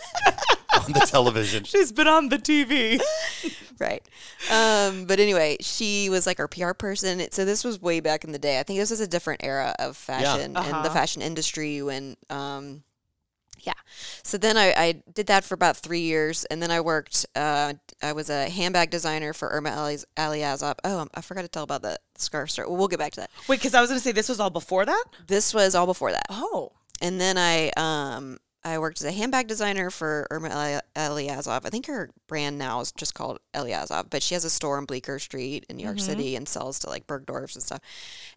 On 0.85 0.93
the 0.93 1.01
television. 1.01 1.65
She's 1.65 1.91
been 1.91 2.07
on 2.07 2.29
the 2.29 2.37
TV. 2.37 2.99
right? 3.77 4.01
Um, 4.49 5.03
but 5.05 5.19
anyway, 5.19 5.57
she 5.59 6.09
was 6.09 6.25
like 6.25 6.39
our 6.39 6.47
PR 6.47 6.71
person. 6.71 7.21
So 7.31 7.43
this 7.43 7.63
was 7.65 7.81
way 7.81 7.99
back 7.99 8.23
in 8.23 8.31
the 8.31 8.39
day. 8.39 8.57
I 8.57 8.63
think 8.63 8.79
this 8.79 8.89
was 8.89 9.01
a 9.01 9.07
different 9.07 9.43
era 9.43 9.75
of 9.79 9.97
fashion 9.97 10.41
and 10.41 10.55
the 10.55 10.59
Uh-huh. 10.59 10.89
fashion 10.89 11.21
industry 11.21 11.81
when. 11.81 12.15
Um, 12.29 12.83
yeah. 13.63 13.73
So 14.23 14.37
then 14.37 14.57
I, 14.57 14.73
I 14.75 15.03
did 15.13 15.27
that 15.27 15.43
for 15.43 15.53
about 15.55 15.77
three 15.77 16.01
years, 16.01 16.45
and 16.45 16.61
then 16.61 16.71
I 16.71 16.81
worked. 16.81 17.25
Uh, 17.35 17.73
I 18.01 18.13
was 18.13 18.29
a 18.29 18.49
handbag 18.49 18.89
designer 18.89 19.33
for 19.33 19.49
Irma 19.49 19.71
Ali, 19.71 19.97
Aliazov. 20.17 20.75
Oh, 20.83 20.99
um, 20.99 21.09
I 21.13 21.21
forgot 21.21 21.41
to 21.43 21.47
tell 21.47 21.63
about 21.63 21.81
the 21.81 21.97
scarf 22.17 22.51
story. 22.51 22.67
Well, 22.67 22.77
we'll 22.77 22.87
get 22.87 22.99
back 22.99 23.13
to 23.13 23.21
that. 23.21 23.29
Wait, 23.47 23.59
because 23.59 23.73
I 23.73 23.81
was 23.81 23.89
going 23.89 23.99
to 23.99 24.03
say 24.03 24.11
this 24.11 24.29
was 24.29 24.39
all 24.39 24.49
before 24.49 24.85
that. 24.85 25.05
This 25.27 25.53
was 25.53 25.75
all 25.75 25.85
before 25.85 26.11
that. 26.11 26.25
Oh. 26.29 26.71
and 27.01 27.19
then 27.19 27.37
I 27.37 27.71
um 27.77 28.37
I 28.63 28.77
worked 28.77 29.01
as 29.01 29.07
a 29.07 29.11
handbag 29.11 29.47
designer 29.47 29.89
for 29.89 30.27
Irma 30.29 30.49
Eli- 30.49 30.81
Eliazov. 30.95 31.65
I 31.65 31.69
think 31.71 31.87
her 31.87 32.11
brand 32.27 32.59
now 32.59 32.79
is 32.81 32.91
just 32.91 33.15
called 33.15 33.39
Eliazov, 33.55 34.11
but 34.11 34.21
she 34.21 34.35
has 34.35 34.45
a 34.45 34.51
store 34.51 34.77
on 34.77 34.85
Bleecker 34.85 35.17
Street 35.17 35.65
in 35.67 35.77
New 35.77 35.83
York 35.83 35.99
City 35.99 36.35
and 36.35 36.47
sells 36.47 36.77
to 36.79 36.89
like 36.89 37.07
Bergdorf's 37.07 37.55
and 37.55 37.63
stuff. 37.63 37.79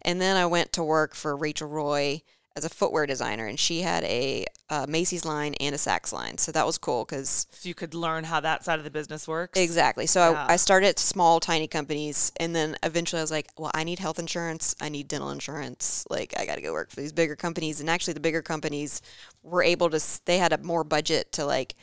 And 0.01 0.19
then 0.19 0.35
I 0.35 0.47
went 0.47 0.73
to 0.73 0.83
work 0.83 1.13
for 1.13 1.35
Rachel 1.35 1.67
Roy 1.67 2.23
as 2.55 2.63
a 2.65 2.69
footwear 2.69 3.05
designer, 3.05 3.45
and 3.47 3.59
she 3.59 3.81
had 3.81 4.03
a, 4.05 4.45
uh 4.69 4.85
Macy's 4.89 5.25
line 5.25 5.53
and 5.59 5.75
a 5.75 5.77
Saks 5.77 6.11
line, 6.13 6.37
so 6.37 6.51
that 6.51 6.65
was 6.65 6.77
cool 6.77 7.05
because 7.05 7.45
So 7.51 7.67
you 7.69 7.75
could 7.75 7.93
learn 7.93 8.23
how 8.23 8.39
that 8.39 8.63
side 8.63 8.79
of 8.79 8.85
the 8.85 8.91
business 8.91 9.27
works. 9.27 9.59
Exactly. 9.59 10.07
So 10.07 10.31
Yeah. 10.31 10.45
I, 10.47 10.53
I 10.53 10.55
started 10.55 10.87
at 10.87 10.99
small, 10.99 11.39
tiny 11.39 11.67
companies, 11.67 12.31
and 12.37 12.55
then 12.55 12.77
eventually 12.81 13.19
I 13.19 13.23
was 13.23 13.31
like, 13.31 13.49
well, 13.57 13.71
I 13.73 13.83
need 13.83 13.99
health 13.99 14.19
insurance. 14.19 14.75
I 14.81 14.89
need 14.89 15.07
dental 15.07 15.29
insurance. 15.31 16.05
Like, 16.09 16.33
I 16.39 16.45
got 16.45 16.55
to 16.55 16.61
go 16.61 16.73
work 16.73 16.89
for 16.91 17.01
these 17.01 17.11
bigger 17.13 17.35
companies. 17.35 17.79
And 17.79 17.89
actually, 17.89 18.13
the 18.13 18.19
bigger 18.21 18.41
companies 18.41 19.01
were 19.43 19.61
able 19.63 19.89
to, 19.89 20.01
they 20.25 20.37
had 20.37 20.53
a 20.53 20.57
more 20.57 20.83
budget 20.83 21.31
to 21.33 21.45
like 21.45 21.75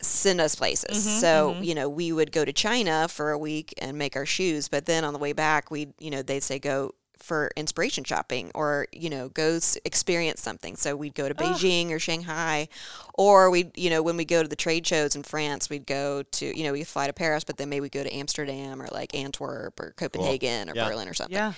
send 0.00 0.40
us 0.40 0.54
places. 0.54 1.20
so, 1.20 1.56
you 1.60 1.74
know, 1.74 1.88
we 1.88 2.12
would 2.12 2.32
go 2.32 2.44
to 2.44 2.52
China 2.52 3.08
for 3.08 3.30
a 3.30 3.38
week 3.38 3.74
and 3.78 3.98
make 3.98 4.16
our 4.16 4.26
shoes. 4.26 4.68
But 4.68 4.86
then 4.86 5.04
on 5.04 5.12
the 5.12 5.18
way 5.18 5.32
back, 5.32 5.70
we'd 5.70 5.92
you 5.98 6.10
know, 6.10 6.22
they'd 6.22 6.42
say, 6.42 6.58
go 6.58 6.94
for 7.22 7.50
inspiration 7.56 8.04
shopping 8.04 8.50
or 8.54 8.86
you 8.92 9.08
know 9.08 9.28
go 9.30 9.58
experience 9.84 10.40
something 10.40 10.76
so 10.76 10.96
we'd 10.96 11.14
go 11.14 11.28
to 11.28 11.34
beijing 11.34 11.90
or 11.90 11.98
shanghai 11.98 12.68
or 13.14 13.50
we 13.50 13.70
you 13.76 13.88
know 13.90 14.02
when 14.02 14.16
we 14.16 14.24
go 14.24 14.42
to 14.42 14.48
the 14.48 14.56
trade 14.56 14.86
shows 14.86 15.14
in 15.16 15.22
france 15.22 15.70
we'd 15.70 15.86
go 15.86 16.22
to 16.24 16.56
you 16.56 16.64
know 16.64 16.72
we 16.72 16.84
fly 16.84 17.06
to 17.06 17.12
paris 17.12 17.44
but 17.44 17.56
then 17.56 17.68
maybe 17.68 17.80
we 17.82 17.88
go 17.88 18.02
to 18.02 18.12
amsterdam 18.14 18.80
or 18.82 18.88
like 18.92 19.14
antwerp 19.14 19.78
or 19.80 19.92
copenhagen 19.96 20.68
or 20.68 20.74
Yeah. 20.74 20.88
berlin 20.88 21.08
or 21.08 21.14
something 21.14 21.36
Yeah. 21.36 21.52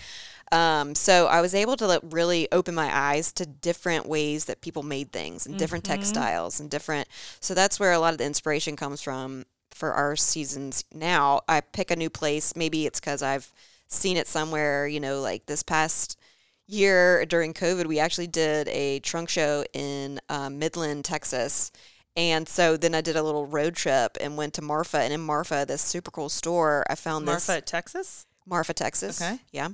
um, 0.53 0.95
so 0.95 1.27
I 1.27 1.41
was 1.41 1.55
able 1.55 1.77
to 1.79 1.87
like, 1.87 2.01
really 2.05 2.47
open 2.53 2.75
my 2.75 2.95
eyes 2.95 3.33
to 3.33 3.47
different 3.47 4.07
ways 4.07 4.45
that 4.45 4.61
people 4.61 4.83
made 4.83 5.11
things 5.11 5.47
and 5.47 5.57
different 5.59 5.85
textiles 5.85 6.61
and 6.61 6.71
different. 6.71 7.09
So 7.41 7.55
that's 7.55 7.81
where 7.81 7.93
a 7.93 7.99
lot 7.99 8.13
of 8.13 8.19
the 8.19 8.25
inspiration 8.27 8.77
comes 8.77 9.01
from 9.01 9.47
for 9.73 9.93
our 9.95 10.15
seasons 10.15 10.85
now. 10.93 11.41
I 11.49 11.61
pick 11.61 11.91
a 11.91 11.97
new 11.97 12.11
place. 12.11 12.55
Maybe 12.55 12.87
it's 12.87 13.01
because 13.01 13.23
I've 13.23 13.53
seen 13.95 14.17
it 14.17 14.29
somewhere, 14.29 14.87
you 14.87 15.01
know, 15.01 15.21
like 15.21 15.47
this 15.47 15.63
past 15.63 16.19
year 16.67 17.25
during 17.27 17.55
COVID, 17.55 17.87
we 17.87 17.99
actually 17.99 18.27
did 18.27 18.69
a 18.69 19.01
trunk 19.01 19.29
show 19.29 19.65
in 19.73 20.21
um, 20.29 20.59
Midland, 20.59 21.05
Texas. 21.05 21.71
And 22.17 22.49
so 22.49 22.77
then 22.77 22.95
I 22.95 23.01
did 23.01 23.17
a 23.17 23.23
little 23.23 23.47
road 23.47 23.75
trip 23.75 24.17
and 24.21 24.37
went 24.37 24.55
to 24.55 24.63
Marfa. 24.63 24.99
And 24.99 25.13
in 25.13 25.21
Marfa, 25.21 25.65
this 25.67 25.83
super 25.83 26.11
cool 26.11 26.29
store, 26.29 26.85
I 26.89 26.95
found 26.95 27.27
this 27.27 27.49
Marfa, 27.49 27.61
Texas. 27.61 28.27
Marfa, 28.47 28.73
Texas. 28.73 29.21
Okay. 29.21 29.39
Yeah. 29.53 29.69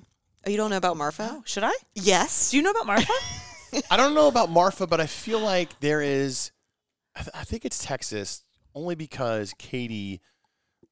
Oh, 0.46 0.50
you 0.50 0.56
don't 0.56 0.70
know 0.70 0.78
about 0.78 0.96
Marfa? 0.96 1.28
Oh, 1.32 1.42
should 1.44 1.64
I? 1.64 1.72
Yes. 1.94 2.50
Do 2.50 2.56
you 2.56 2.62
know 2.62 2.70
about 2.70 2.86
Marfa? 2.86 3.12
I 3.90 3.96
don't 3.96 4.14
know 4.14 4.28
about 4.28 4.50
Marfa, 4.50 4.86
but 4.86 5.00
I 5.00 5.06
feel 5.06 5.40
like 5.40 5.80
there 5.80 6.00
is. 6.00 6.50
I, 7.14 7.20
th- 7.22 7.34
I 7.34 7.44
think 7.44 7.64
it's 7.64 7.84
Texas 7.84 8.42
only 8.74 8.94
because 8.94 9.54
Katie 9.58 10.20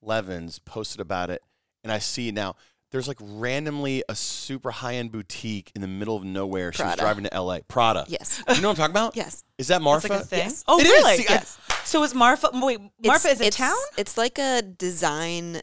Levins 0.03 0.59
posted 0.59 1.01
about 1.01 1.31
it, 1.31 1.43
and 1.83 1.91
I 1.93 1.99
see 1.99 2.31
now 2.31 2.57
there's 2.91 3.07
like 3.09 3.19
randomly 3.21 4.03
a 4.09 4.15
super 4.15 4.71
high 4.71 4.95
end 4.95 5.13
boutique 5.13 5.71
in 5.75 5.81
the 5.83 5.89
middle 5.89 6.17
of 6.17 6.25
nowhere. 6.25 6.73
She 6.73 6.83
was 6.83 6.97
driving 6.97 7.25
to 7.25 7.35
L.A. 7.35 7.61
Prada. 7.63 8.05
Yes. 8.09 8.43
You 8.49 8.61
know 8.63 8.69
what 8.69 8.73
I'm 8.73 8.77
talking 8.77 8.91
about? 8.93 9.17
Yes. 9.17 9.45
Is 9.59 9.69
that 9.69 9.83
Marfa? 9.83 10.09
like 10.09 10.21
a 10.23 10.25
thing. 10.25 10.39
Yes. 10.41 10.65
Oh, 10.67 10.79
It 10.81 10.87
is. 10.87 10.89
really? 10.91 11.17
See, 11.19 11.27
I- 11.29 11.33
yes. 11.35 11.59
So 11.85 12.03
is 12.03 12.15
Marfa? 12.15 12.51
Wait, 12.55 12.81
Marfa 13.05 13.29
is 13.29 13.41
a 13.41 13.47
it's, 13.47 13.57
town? 13.57 13.77
It's 13.97 14.17
like 14.19 14.39
a 14.39 14.63
design 14.63 15.61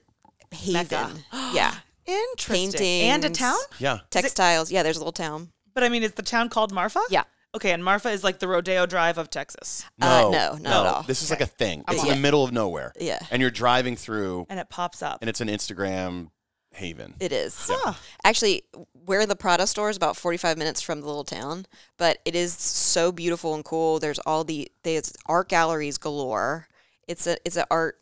haven. 0.52 1.24
yeah. 1.54 1.74
Interesting. 2.06 3.02
And 3.04 3.26
a 3.26 3.30
town? 3.30 3.58
Yeah. 3.80 4.00
Textiles. 4.10 4.72
Yeah, 4.72 4.84
there's 4.84 4.98
a 4.98 5.00
little 5.00 5.12
town. 5.12 5.50
But 5.74 5.84
I 5.84 5.90
mean, 5.90 6.04
is 6.04 6.14
the 6.14 6.24
town 6.24 6.50
called 6.50 6.72
Marfa? 6.72 7.02
Yeah. 7.10 7.24
Okay, 7.56 7.72
and 7.72 7.84
Marfa 7.84 8.10
is 8.10 8.24
like 8.24 8.40
the 8.40 8.48
Rodeo 8.50 8.86
Drive 8.86 9.18
of 9.18 9.30
Texas. 9.30 9.86
Uh, 10.02 10.30
No, 10.32 10.58
no, 10.60 10.70
at 10.70 10.86
all. 10.88 11.04
This 11.04 11.22
is 11.22 11.30
like 11.30 11.40
a 11.42 11.46
thing. 11.46 11.84
It's 11.88 12.04
in 12.04 12.10
the 12.10 12.16
middle 12.18 12.44
of 12.44 12.52
nowhere. 12.52 12.92
Yeah. 13.00 13.20
And 13.32 13.42
you're 13.42 13.52
driving 13.52 13.96
through, 13.96 14.46
And 14.50 14.60
it 14.60 14.70
pops 14.70 15.02
up. 15.02 15.20
and 15.22 15.30
it's 15.30 15.40
an 15.40 15.48
Instagram 15.48 16.32
haven. 16.76 17.16
It 17.20 17.32
is. 17.32 17.56
Huh. 17.70 17.94
Actually, 18.24 18.64
where 19.06 19.26
the 19.26 19.36
Prada 19.36 19.68
store 19.68 19.90
is 19.90 19.98
about 19.98 20.18
45 20.18 20.58
minutes 20.58 20.82
from 20.82 21.02
the 21.02 21.08
little 21.08 21.24
town, 21.24 21.66
but 21.98 22.20
it 22.26 22.36
is 22.36 22.54
so 22.54 23.12
beautiful 23.12 23.56
and 23.56 23.64
cool. 23.64 24.00
There's 24.00 24.20
all 24.20 24.44
the 24.44 24.72
there's 24.84 25.14
art 25.26 25.50
galleries 25.50 25.98
galore. 25.98 26.68
It's 27.08 27.28
a 27.28 27.38
it's 27.46 27.58
a 27.58 27.66
art 27.70 28.00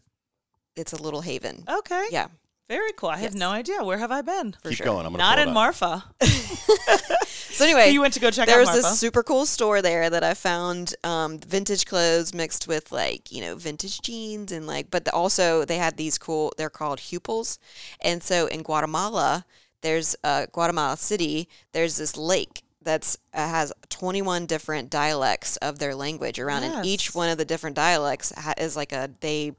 it's 0.75 0.93
a 0.93 1.01
little 1.01 1.21
haven. 1.21 1.63
Okay. 1.69 2.07
Yeah. 2.11 2.27
Very 2.69 2.93
cool. 2.93 3.09
I 3.09 3.17
had 3.17 3.31
Yes. 3.31 3.39
no 3.39 3.49
idea. 3.51 3.83
Where 3.83 3.97
have 3.97 4.11
I 4.11 4.21
been? 4.21 4.55
Keep 4.63 4.73
sure. 4.77 4.85
going. 4.85 5.05
I'm 5.05 5.11
gonna 5.13 5.17
Not 5.23 5.35
pull 5.35 5.43
in 5.43 5.49
up. 5.49 5.53
Marfa. 5.53 6.03
So 7.53 7.65
anyway, 7.65 7.83
So 7.85 7.89
you 7.91 8.01
went 8.01 8.15
to 8.15 8.19
go 8.19 8.31
check 8.31 8.47
there 8.47 8.55
out 8.55 8.61
was 8.61 8.69
Marfa. 8.69 8.81
this 8.81 8.99
super 8.99 9.21
cool 9.21 9.45
store 9.45 9.83
there 9.83 10.09
that 10.09 10.23
I 10.23 10.33
found 10.33 10.95
um, 11.03 11.37
vintage 11.37 11.85
clothes 11.85 12.33
mixed 12.33 12.67
with 12.67 12.91
like 12.91 13.31
you 13.31 13.41
know 13.41 13.55
vintage 13.55 14.01
jeans 14.01 14.51
and 14.51 14.65
like, 14.65 14.89
but 14.89 15.07
also 15.09 15.63
they 15.63 15.77
had 15.77 15.95
these 15.95 16.17
cool. 16.17 16.51
They're 16.57 16.71
called 16.71 16.97
huipils, 16.99 17.59
and 18.01 18.23
so 18.23 18.47
in 18.47 18.63
Guatemala, 18.63 19.45
there's 19.81 20.15
uh, 20.23 20.47
Guatemala 20.51 20.97
City. 20.97 21.47
There's 21.73 21.97
this 21.97 22.17
lake 22.17 22.63
that's 22.81 23.17
uh, 23.35 23.47
has 23.47 23.71
21 23.89 24.47
different 24.47 24.89
dialects 24.89 25.55
of 25.57 25.77
their 25.77 25.93
language 25.93 26.39
around, 26.39 26.63
and 26.63 26.83
each 26.83 27.09
Yes. 27.09 27.15
one 27.15 27.29
of 27.29 27.37
the 27.37 27.45
different 27.45 27.75
dialects 27.75 28.33
ha- 28.35 28.55
is 28.57 28.75
like 28.75 28.91
a 28.91 29.11
they 29.19 29.51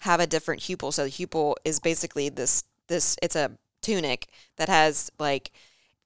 have 0.00 0.20
a 0.20 0.26
different 0.26 0.62
huipil. 0.62 0.92
So 0.92 1.04
the 1.04 1.10
huipil 1.10 1.54
is 1.64 1.80
basically 1.80 2.28
this 2.28 2.64
this 2.88 3.16
it's 3.22 3.36
a 3.36 3.52
tunic 3.82 4.28
that 4.56 4.68
has 4.68 5.10
like 5.18 5.50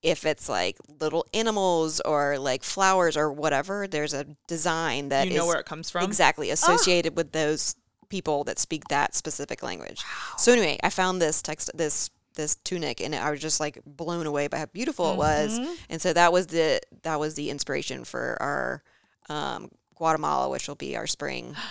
if 0.02 0.24
it's 0.24 0.48
like 0.48 0.78
little 1.00 1.26
animals 1.34 2.00
or 2.00 2.38
like 2.38 2.62
flowers 2.62 3.16
or 3.16 3.32
whatever, 3.32 3.86
there's 3.86 4.14
a 4.14 4.24
design 4.46 5.10
that 5.10 5.28
you 5.28 5.34
know 5.34 5.44
is 5.44 5.48
where 5.48 5.60
it 5.60 5.66
comes 5.66 5.90
from? 5.90 6.04
exactly 6.04 6.50
associated 6.50 7.16
with 7.16 7.32
those 7.32 7.76
people 8.08 8.44
that 8.44 8.58
speak 8.58 8.88
that 8.88 9.14
specific 9.14 9.62
language. 9.62 10.02
So 10.36 10.52
anyway, 10.52 10.78
I 10.82 10.90
found 10.90 11.20
this 11.20 11.42
text 11.42 11.70
this 11.74 12.10
this 12.34 12.56
tunic 12.56 13.00
and 13.00 13.14
I 13.14 13.30
was 13.30 13.40
just 13.40 13.60
like 13.60 13.80
blown 13.84 14.26
away 14.26 14.48
by 14.48 14.58
how 14.58 14.66
beautiful 14.66 15.12
it 15.12 15.16
was. 15.16 15.58
Mm-hmm. 15.58 15.72
And 15.90 16.02
so 16.02 16.12
that 16.12 16.32
was 16.32 16.48
the 16.48 16.80
that 17.02 17.20
was 17.20 17.34
the 17.34 17.50
inspiration 17.50 18.04
for 18.04 18.36
our 18.40 18.82
um, 19.28 19.70
Guatemala, 19.94 20.48
which 20.48 20.68
will 20.68 20.76
be 20.76 20.96
our 20.96 21.06
spring. 21.06 21.54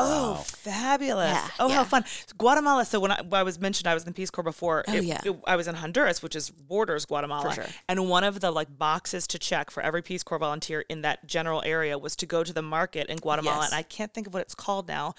Oh, 0.00 0.34
fabulous! 0.46 1.30
Yeah, 1.32 1.48
oh, 1.58 1.68
how 1.68 1.84
fun! 1.84 2.04
Guatemala. 2.36 2.84
So 2.84 3.00
when 3.00 3.10
I, 3.12 3.22
when 3.22 3.40
I 3.40 3.42
was 3.42 3.58
mentioned, 3.58 3.86
I 3.86 3.94
was 3.94 4.04
in 4.04 4.08
the 4.10 4.14
Peace 4.14 4.30
Corps 4.30 4.44
before. 4.44 4.84
Oh, 4.88 4.92
it- 4.94 5.04
yeah. 5.04 5.20
it- 5.24 5.36
I 5.46 5.56
was 5.56 5.66
in 5.68 5.74
Honduras, 5.74 6.22
which 6.22 6.36
is 6.36 6.50
borders 6.50 7.04
Guatemala. 7.04 7.54
sure. 7.54 7.66
And 7.88 8.08
one 8.08 8.24
of 8.24 8.40
the 8.40 8.50
like 8.50 8.76
boxes 8.78 9.26
to 9.28 9.38
check 9.38 9.70
for 9.70 9.82
every 9.82 10.02
Peace 10.02 10.22
Corps 10.22 10.38
volunteer 10.38 10.84
in 10.88 11.02
that 11.02 11.26
general 11.26 11.62
area 11.64 11.98
was 11.98 12.14
to 12.16 12.26
go 12.26 12.44
to 12.44 12.52
the 12.52 12.62
market 12.62 13.08
in 13.08 13.16
Guatemala. 13.18 13.62
Yes. 13.62 13.72
And 13.72 13.78
I 13.78 13.82
can't 13.82 14.12
think 14.14 14.26
of 14.26 14.34
what 14.34 14.42
it's 14.42 14.54
called 14.54 14.88
now. 14.88 15.14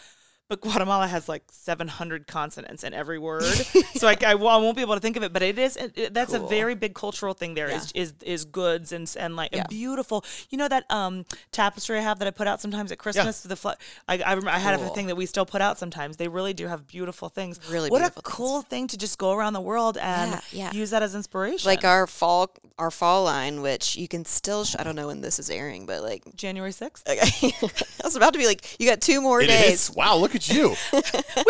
But 0.50 0.62
Guatemala 0.62 1.06
has 1.08 1.30
like 1.30 1.44
700 1.52 2.26
consonants 2.26 2.84
in 2.84 2.92
every 2.92 3.20
word, 3.20 3.44
so 3.96 4.08
I, 4.08 4.18
I, 4.26 4.32
I 4.32 4.34
won't 4.34 4.76
be 4.76 4.82
able 4.82 4.96
to 4.96 5.00
think 5.00 5.16
of 5.16 5.22
it. 5.22 5.32
But 5.32 5.44
it 5.44 5.60
is 5.60 5.78
it, 5.78 6.12
that's 6.12 6.34
a 6.34 6.40
very 6.40 6.74
big 6.74 6.96
cultural 6.96 7.36
thing. 7.36 7.54
There 7.54 7.68
is 7.70 7.92
is 7.94 8.16
is 8.24 8.46
goods 8.46 8.92
and 8.92 9.14
and 9.20 9.36
like 9.36 9.52
Yeah. 9.54 9.60
and 9.60 9.70
beautiful. 9.70 10.26
You 10.50 10.58
know 10.58 10.68
that 10.68 10.90
um 10.90 11.26
tapestry 11.52 12.00
I 12.00 12.02
have 12.02 12.18
that 12.18 12.28
I 12.28 12.32
put 12.32 12.48
out 12.48 12.62
sometimes 12.62 12.92
at 12.92 12.98
Christmas. 12.98 13.42
The 13.42 13.56
fl- 13.56 13.78
I 14.08 14.18
I, 14.18 14.32
remember 14.34 14.50
I 14.50 14.58
had 14.58 14.80
a 14.80 14.90
thing 14.90 15.06
that 15.08 15.16
we 15.16 15.28
still 15.28 15.46
put 15.46 15.62
out 15.62 15.78
sometimes. 15.78 16.18
They 16.18 16.28
really 16.28 16.56
do 16.56 16.66
have 16.66 16.88
beautiful 16.88 17.30
things. 17.30 17.60
Really 17.70 17.92
what 17.92 18.02
a 18.02 18.10
things. 18.10 18.22
cool 18.24 18.64
thing 18.64 18.88
to 18.88 18.98
just 18.98 19.20
go 19.20 19.34
around 19.34 19.54
the 19.54 19.62
world 19.62 19.98
and 19.98 20.32
Yeah, 20.32 20.42
yeah. 20.52 20.72
use 20.72 20.90
that 20.90 21.04
as 21.04 21.14
inspiration. 21.14 21.68
Like 21.70 21.84
our 21.86 22.08
fall 22.08 22.50
our 22.80 22.90
fall 22.90 23.26
line, 23.26 23.62
which 23.62 23.96
you 23.96 24.08
can 24.08 24.26
still 24.26 24.64
sh- 24.66 24.76
I 24.80 24.84
don't 24.84 24.96
know 24.96 25.08
when 25.08 25.22
this 25.22 25.38
is 25.38 25.50
airing, 25.50 25.86
but 25.86 26.02
like 26.02 26.24
January 26.36 26.72
sixth. 26.72 27.08
okay. 27.08 27.54
I 27.62 28.04
was 28.04 28.16
about 28.16 28.34
to 28.34 28.40
be 28.40 28.48
like, 28.48 28.80
you 28.80 28.90
got 28.90 29.02
two 29.02 29.22
more 29.22 29.42
It 29.42 29.48
days. 29.48 29.90
is. 29.90 29.96
Wow, 29.96 30.16
look 30.16 30.34
at 30.34 30.50
you. 30.50 30.76
We 30.94 31.02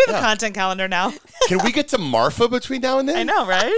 have 0.07 0.15
a 0.15 0.19
content 0.19 0.55
calendar 0.55 0.87
now. 0.87 1.13
Can 1.47 1.63
we 1.63 1.71
get 1.71 1.87
to 1.89 1.97
Marfa 1.97 2.47
between 2.47 2.81
now 2.81 2.99
and 2.99 3.07
then? 3.07 3.15
I 3.17 3.23
know, 3.23 3.45
right? 3.45 3.73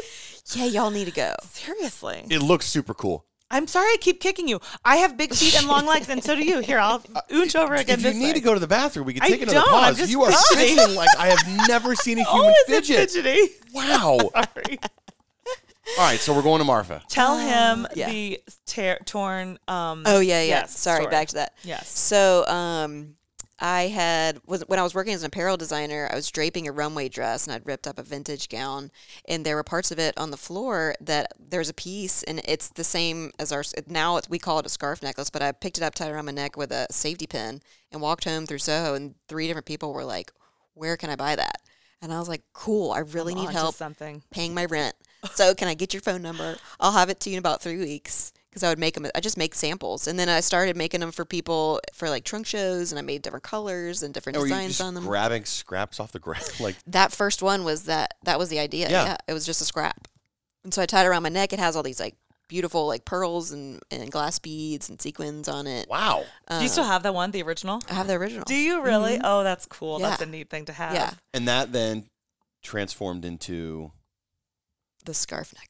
Yeah, 0.56 0.66
y'all 0.66 0.92
need 0.92 1.06
to 1.06 1.12
go. 1.12 1.36
Seriously. 1.52 2.24
It 2.30 2.40
looks 2.42 2.66
super 2.66 2.94
cool. 2.94 3.26
I'm 3.54 3.68
sorry 3.68 3.88
I 3.88 3.98
keep 4.00 4.22
kicking 4.22 4.48
you. 4.48 4.62
I 4.86 4.98
have 4.98 5.18
big 5.18 5.34
feet 5.34 5.58
and 5.58 5.68
long 5.68 5.86
legs, 5.86 6.08
and 6.10 6.24
so 6.24 6.36
do 6.36 6.44
you. 6.44 6.60
Here, 6.60 6.80
I'll 6.80 7.04
uh, 7.14 7.22
ooch 7.32 7.54
over 7.60 7.76
again. 7.76 8.00
If 8.00 8.06
you 8.06 8.12
this 8.12 8.16
need 8.18 8.28
way. 8.28 8.34
to 8.34 8.40
go 8.40 8.54
to 8.54 8.62
the 8.62 8.68
bathroom, 8.68 9.06
we 9.06 9.14
can 9.14 9.24
I 9.24 9.28
take 9.30 9.42
another 9.42 9.60
don't, 9.60 9.68
I'm 9.74 9.84
pause. 9.90 9.98
just 9.98 10.10
You 10.12 10.24
are 10.24 10.32
fidgeting. 10.32 10.76
fidgeting 10.78 10.96
like 10.96 11.10
I 11.20 11.28
have 11.28 11.68
never 11.68 11.94
seen 11.96 12.20
a 12.20 12.24
Oh, 12.28 12.34
human 12.34 12.52
is 12.52 12.58
it 12.70 12.86
fidget. 12.86 13.12
fidgety? 13.12 13.54
Wow. 13.74 14.20
Sorry. 14.34 14.80
All 15.98 16.06
right, 16.08 16.20
so 16.20 16.34
we're 16.34 16.42
going 16.42 16.60
to 16.60 16.66
Marfa. 16.66 17.04
Tell 17.10 17.38
him 17.38 17.88
yeah. 17.96 18.10
the 18.10 18.40
tear, 18.66 19.00
torn. 19.06 19.60
Um, 19.68 20.04
Oh 20.06 20.20
yeah, 20.20 20.42
yeah. 20.42 20.48
yes, 20.48 20.78
Sorry, 20.78 21.02
story. 21.02 21.12
back 21.12 21.28
to 21.30 21.36
that. 21.36 21.54
Yes. 21.64 21.90
So, 21.90 22.46
um, 22.48 23.16
I 23.64 23.84
had 23.84 24.40
was 24.48 24.62
when 24.68 24.80
I 24.80 24.84
was 24.84 24.96
working 24.96 25.14
as 25.14 25.22
an 25.22 25.28
apparel 25.28 25.56
designer, 25.56 26.10
I 26.12 26.16
was 26.16 26.32
draping 26.32 26.68
a 26.68 26.72
runway 26.72 27.10
dress 27.10 27.46
and 27.46 27.54
I'd 27.54 27.66
ripped 27.68 27.86
up 27.86 28.00
a 28.00 28.04
vintage 28.04 28.50
gown, 28.50 28.90
and 29.28 29.46
there 29.46 29.56
were 29.56 29.64
parts 29.64 29.92
of 29.92 30.00
it 30.00 30.18
on 30.18 30.32
the 30.32 30.38
floor 30.38 30.96
that 31.00 31.34
there's 31.40 31.70
a 31.70 31.74
piece, 31.74 32.24
and 32.24 32.42
it's 32.46 32.70
the 32.70 32.84
same 32.84 33.32
as 33.38 33.52
our 33.52 33.64
now 33.86 34.18
it's, 34.18 34.28
we 34.28 34.40
call 34.40 34.58
it 34.58 34.66
a 34.66 34.70
scarf 34.70 35.04
necklace, 35.04 35.30
but 35.30 35.44
I 35.44 35.52
picked 35.52 35.78
it 35.78 35.84
up, 35.84 35.94
tied 35.94 36.08
it 36.08 36.14
around 36.14 36.26
my 36.26 36.32
neck 36.32 36.58
with 36.58 36.72
a 36.72 36.88
safety 36.90 37.28
pin, 37.28 37.62
and 37.92 38.02
walked 38.02 38.24
home 38.24 38.48
through 38.48 38.58
Soho, 38.58 38.96
and 38.96 39.14
three 39.28 39.46
different 39.46 39.68
people 39.68 39.94
were 39.94 40.06
like, 40.06 40.32
"Where 40.74 40.98
can 40.98 41.12
I 41.12 41.16
buy 41.16 41.36
that?" 41.36 41.62
And 42.02 42.12
I 42.12 42.18
was 42.18 42.28
like, 42.28 42.42
"Cool, 42.54 42.92
I 42.92 43.00
really 43.00 43.36
need 43.36 43.50
help 43.52 43.76
something. 43.76 44.24
paying 44.32 44.56
my 44.56 44.66
rent. 44.66 44.96
So 45.34 45.54
can 45.54 45.68
I 45.68 45.74
get 45.74 45.94
your 45.94 46.02
phone 46.02 46.22
number? 46.22 46.58
I'll 46.80 46.92
have 46.94 47.10
it 47.10 47.20
to 47.22 47.30
you 47.30 47.36
in 47.36 47.40
about 47.40 47.62
three 47.62 47.78
weeks 47.78 48.34
because 48.50 48.64
I 48.64 48.70
would 48.70 48.80
make 48.80 48.96
them. 48.96 49.06
I 49.16 49.20
just 49.20 49.38
make 49.38 49.56
samples, 49.56 50.08
and 50.08 50.18
then 50.20 50.28
I 50.30 50.40
started 50.42 50.76
making 50.76 51.00
them 51.00 51.12
for 51.12 51.26
people 51.26 51.80
for 51.94 52.10
like 52.10 52.24
trunk 52.24 52.46
shows, 52.48 52.92
and 52.92 53.00
I 53.00 53.02
made 53.02 53.22
different 53.22 53.44
colors 53.44 54.04
and 54.04 54.14
different 54.14 54.38
Or 54.38 54.42
were 54.42 54.48
you 54.48 54.54
designs 54.54 54.72
just 54.78 54.82
on 54.82 54.94
them. 54.96 55.06
grabbing 55.06 55.46
scraps 55.46 56.00
off 56.00 56.12
the 56.12 56.20
ground? 56.20 56.44
Like, 56.60 56.76
that 56.88 57.12
first 57.12 57.42
one 57.42 57.64
was 57.64 57.84
that. 57.84 58.16
That 58.24 58.38
was 58.40 58.50
the 58.50 58.60
idea. 58.60 58.90
Yeah. 58.90 59.04
Yeah. 59.06 59.18
it 59.28 59.34
was 59.34 59.46
just 59.46 59.62
a 59.62 59.66
scrap, 59.66 60.08
and 60.64 60.74
so 60.74 60.82
I 60.82 60.86
tied 60.86 61.06
it 61.06 61.10
around 61.10 61.24
my 61.24 61.30
neck. 61.30 61.54
It 61.54 61.60
has 61.60 61.76
all 61.76 61.84
these 61.84 62.00
like 62.00 62.16
beautiful 62.50 62.86
like 62.88 63.06
pearls 63.06 63.52
and, 63.54 63.80
and 63.92 64.12
glass 64.12 64.38
beads 64.38 64.90
and 64.90 65.02
sequins 65.02 65.48
on 65.48 65.68
it. 65.68 65.88
wow. 65.90 66.26
Do 66.50 66.62
you 66.62 66.68
still 66.68 66.84
have 66.84 67.04
that 67.04 67.14
one, 67.14 67.32
the 67.32 67.44
original? 67.44 67.82
I 67.90 67.94
have 67.94 68.08
the 68.08 68.16
original. 68.16 68.44
Do 68.44 68.56
you 68.56 68.82
really? 68.82 69.14
Mm-hmm. 69.14 69.22
Oh, 69.26 69.44
that's 69.46 69.66
cool. 69.68 70.00
That's 70.00 70.22
a 70.22 70.26
neat 70.26 70.50
thing 70.50 70.66
to 70.66 70.74
have. 70.74 70.94
Yeah. 70.94 71.12
And 71.34 71.48
that 71.48 71.72
then 71.72 72.08
transformed 72.64 73.24
into. 73.24 73.92
The 75.06 75.14
scarf 75.14 75.54
necklace. 75.58 75.70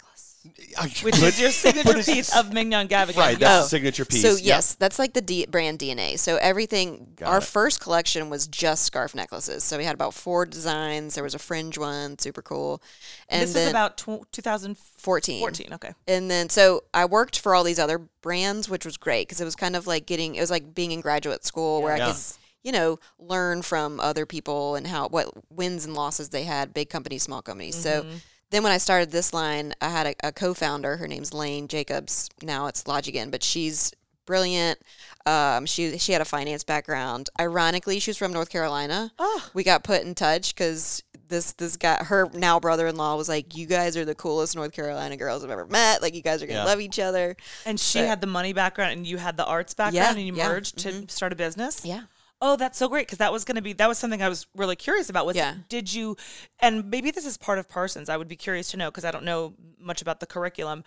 Which 1.03 1.19
is 1.21 1.39
your 1.39 1.51
signature 1.65 2.01
piece 2.01 2.36
of 2.36 2.47
Mignonne 2.47 2.88
Gavigan. 2.89 3.15
Right, 3.15 3.38
that's 3.39 3.59
Oh. 3.59 3.61
the 3.63 3.69
signature 3.69 4.05
piece. 4.05 4.23
So 4.23 4.29
Yep. 4.32 4.39
yes, 4.43 4.73
that's 4.73 4.97
like 4.97 5.13
the 5.13 5.21
D- 5.21 5.45
brand 5.45 5.77
DNA. 5.77 6.17
So 6.17 6.38
everything. 6.38 7.13
Got 7.15 7.29
our 7.29 7.38
it. 7.38 7.43
first 7.43 7.79
collection 7.79 8.27
was 8.32 8.47
just 8.47 8.84
scarf 8.86 9.13
necklaces. 9.13 9.63
So 9.63 9.77
we 9.77 9.86
had 9.86 9.93
about 9.93 10.15
four 10.15 10.47
designs. 10.47 11.13
There 11.13 11.23
was 11.23 11.36
a 11.36 11.39
fringe 11.39 11.77
one, 11.77 12.17
super 12.17 12.41
cool, 12.41 12.82
and 13.29 13.43
this 13.43 13.53
then 13.53 13.65
is 13.65 13.69
about 13.69 13.97
tw- 13.99 14.25
2014. 14.32 15.39
14. 15.41 15.73
Okay. 15.73 15.93
And 16.07 16.29
then 16.32 16.49
so 16.49 16.86
I 16.93 17.05
worked 17.05 17.38
for 17.38 17.53
all 17.53 17.63
these 17.63 17.79
other 17.79 17.99
brands, 18.21 18.67
which 18.67 18.84
was 18.86 18.97
great 18.97 19.27
because 19.27 19.41
it 19.41 19.45
was 19.45 19.55
kind 19.55 19.75
of 19.75 19.86
like 19.86 20.05
getting. 20.07 20.36
It 20.36 20.41
was 20.41 20.51
like 20.51 20.73
being 20.73 20.91
in 20.91 21.01
graduate 21.01 21.45
school 21.45 21.82
where 21.84 21.93
I 21.93 21.97
Yeah. 21.97 22.07
could. 22.13 22.21
You 22.63 22.71
know, 22.71 22.99
learn 23.17 23.63
from 23.63 23.99
other 23.99 24.27
people 24.27 24.75
and 24.75 24.86
how 24.86 25.07
what 25.07 25.29
wins 25.51 25.84
and 25.86 25.95
losses 25.95 26.29
they 26.29 26.43
had, 26.43 26.75
big 26.75 26.89
companies, 26.91 27.23
small 27.23 27.41
companies. 27.41 27.75
So 27.75 28.03
Mm-hmm. 28.03 28.17
Then 28.52 28.64
when 28.64 28.72
I 28.72 28.78
started 28.78 29.12
this 29.12 29.34
line, 29.34 29.74
I 29.82 29.89
had 29.89 30.08
a, 30.08 30.28
a 30.28 30.32
co-founder. 30.32 30.97
Her 30.97 31.08
name's 31.08 31.34
Lane 31.34 31.68
Jacobs. 31.68 32.30
Now 32.41 32.68
it's 32.68 32.84
Logigan, 32.84 33.32
but 33.32 33.43
she's 33.43 33.91
brilliant. 34.26 34.80
Um, 35.26 35.66
she 35.66 35.97
she 35.97 36.12
had 36.14 36.22
a 36.22 36.26
finance 36.26 36.64
background. 36.64 37.30
Ironically, 37.39 37.99
she 37.99 38.12
was 38.12 38.18
from 38.18 38.32
North 38.34 38.49
Carolina. 38.49 39.12
Oh. 39.20 39.49
We 39.54 39.64
got 39.64 39.84
put 39.84 40.04
in 40.04 40.16
touch 40.16 40.54
because 40.56 41.04
this 41.28 41.54
this 41.54 41.78
guy, 41.78 42.04
her 42.04 42.30
now 42.34 42.60
brother-in-law, 42.60 43.16
was 43.16 43.30
like, 43.30 43.56
"You 43.56 43.66
guys 43.66 43.95
are 43.95 44.04
the 44.06 44.16
coolest 44.16 44.56
North 44.56 44.74
Carolina 44.74 45.16
girls 45.18 45.43
I've 45.43 45.49
ever 45.49 45.66
met. 45.66 46.02
Like, 46.02 46.14
you 46.16 46.22
guys 46.22 46.41
are 46.43 46.47
gonna 46.47 46.60
Yeah. 46.60 46.66
love 46.66 46.82
each 46.82 46.99
other." 46.99 47.36
And 47.66 47.80
she 47.80 47.99
But- 47.99 48.08
had 48.08 48.22
the 48.22 48.28
money 48.28 48.52
background, 48.54 48.91
and 48.93 49.08
you 49.08 49.18
had 49.18 49.38
the 49.38 49.45
arts 49.45 49.74
background, 49.74 50.18
and 50.18 50.28
you 50.28 50.36
yeah, 50.36 50.49
merged 50.49 50.78
to 50.80 51.06
start 51.08 51.32
a 51.32 51.36
business. 51.36 51.86
Yeah. 51.86 52.02
Oh, 52.42 52.56
that's 52.56 52.78
so 52.78 52.89
great 52.89 53.06
because 53.06 53.20
that 53.20 53.32
was 53.32 53.46
going 53.46 53.56
to 53.56 53.62
be 53.62 53.74
that 53.74 53.88
was 53.88 54.00
something 54.00 54.22
I 54.22 54.30
was 54.30 54.48
really 54.56 54.76
curious 54.76 55.10
about. 55.10 55.26
Was 55.26 55.36
Yeah. 55.36 55.56
did 55.70 55.94
you, 55.94 56.18
and 56.60 56.89
maybe 56.89 57.12
this 57.12 57.26
is 57.26 57.38
part 57.38 57.60
of 57.60 57.70
Parsons. 57.70 58.10
I 58.10 58.18
would 58.18 58.28
be 58.28 58.36
curious 58.36 58.72
to 58.72 58.78
know 58.78 58.89
because 58.89 59.06
I 59.06 59.12
don't 59.12 59.26
know 59.26 59.54
much 59.80 60.02
about 60.02 60.20
the 60.20 60.26
curriculum, 60.26 60.84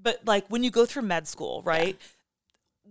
but 0.00 0.20
like 0.24 0.46
when 0.48 0.64
you 0.64 0.70
go 0.70 0.86
through 0.86 1.02
med 1.02 1.28
school, 1.28 1.62
right? 1.64 1.98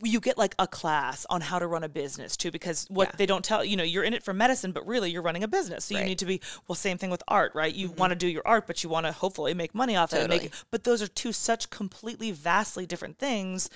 you 0.01 0.20
get 0.20 0.38
like 0.38 0.55
a 0.57 0.66
class 0.66 1.26
on 1.30 1.41
how 1.41 1.59
to 1.59 1.68
run 1.68 1.84
a 1.84 1.89
business 1.89 2.36
too 2.36 2.49
because 2.49 2.88
what 2.89 3.09
Yeah. 3.09 3.16
they 3.18 3.26
don't 3.26 3.45
tell 3.45 3.64
you 3.64 3.78
know 3.78 3.84
you're 3.84 4.03
in 4.03 4.14
it 4.14 4.24
for 4.24 4.34
medicine 4.34 4.72
but 4.72 4.88
really 4.88 5.11
you're 5.11 5.22
running 5.22 5.43
a 5.43 5.47
business 5.47 5.86
so 5.86 5.97
you 5.97 6.03
need 6.03 6.18
to 6.20 6.26
be 6.26 6.41
well 6.68 6.76
same 6.76 6.97
thing 6.97 7.11
with 7.11 7.22
art 7.28 7.51
right 7.53 7.74
you 7.74 7.89
mm-hmm. 7.89 7.99
want 7.99 8.11
to 8.11 8.16
do 8.16 8.28
your 8.28 8.41
art 8.45 8.66
but 8.66 8.84
you 8.84 8.89
want 8.89 9.05
to 9.05 9.11
hopefully 9.11 9.53
make 9.53 9.76
money 9.76 9.95
off 9.95 10.11
it 10.14 10.28
make 10.30 10.45
it 10.45 10.53
but 10.72 10.84
those 10.84 11.01
are 11.01 11.07
two 11.07 11.32
such 11.32 11.70
completely 11.70 12.32
vastly 12.32 12.86
different 12.88 13.20
things 13.20 13.70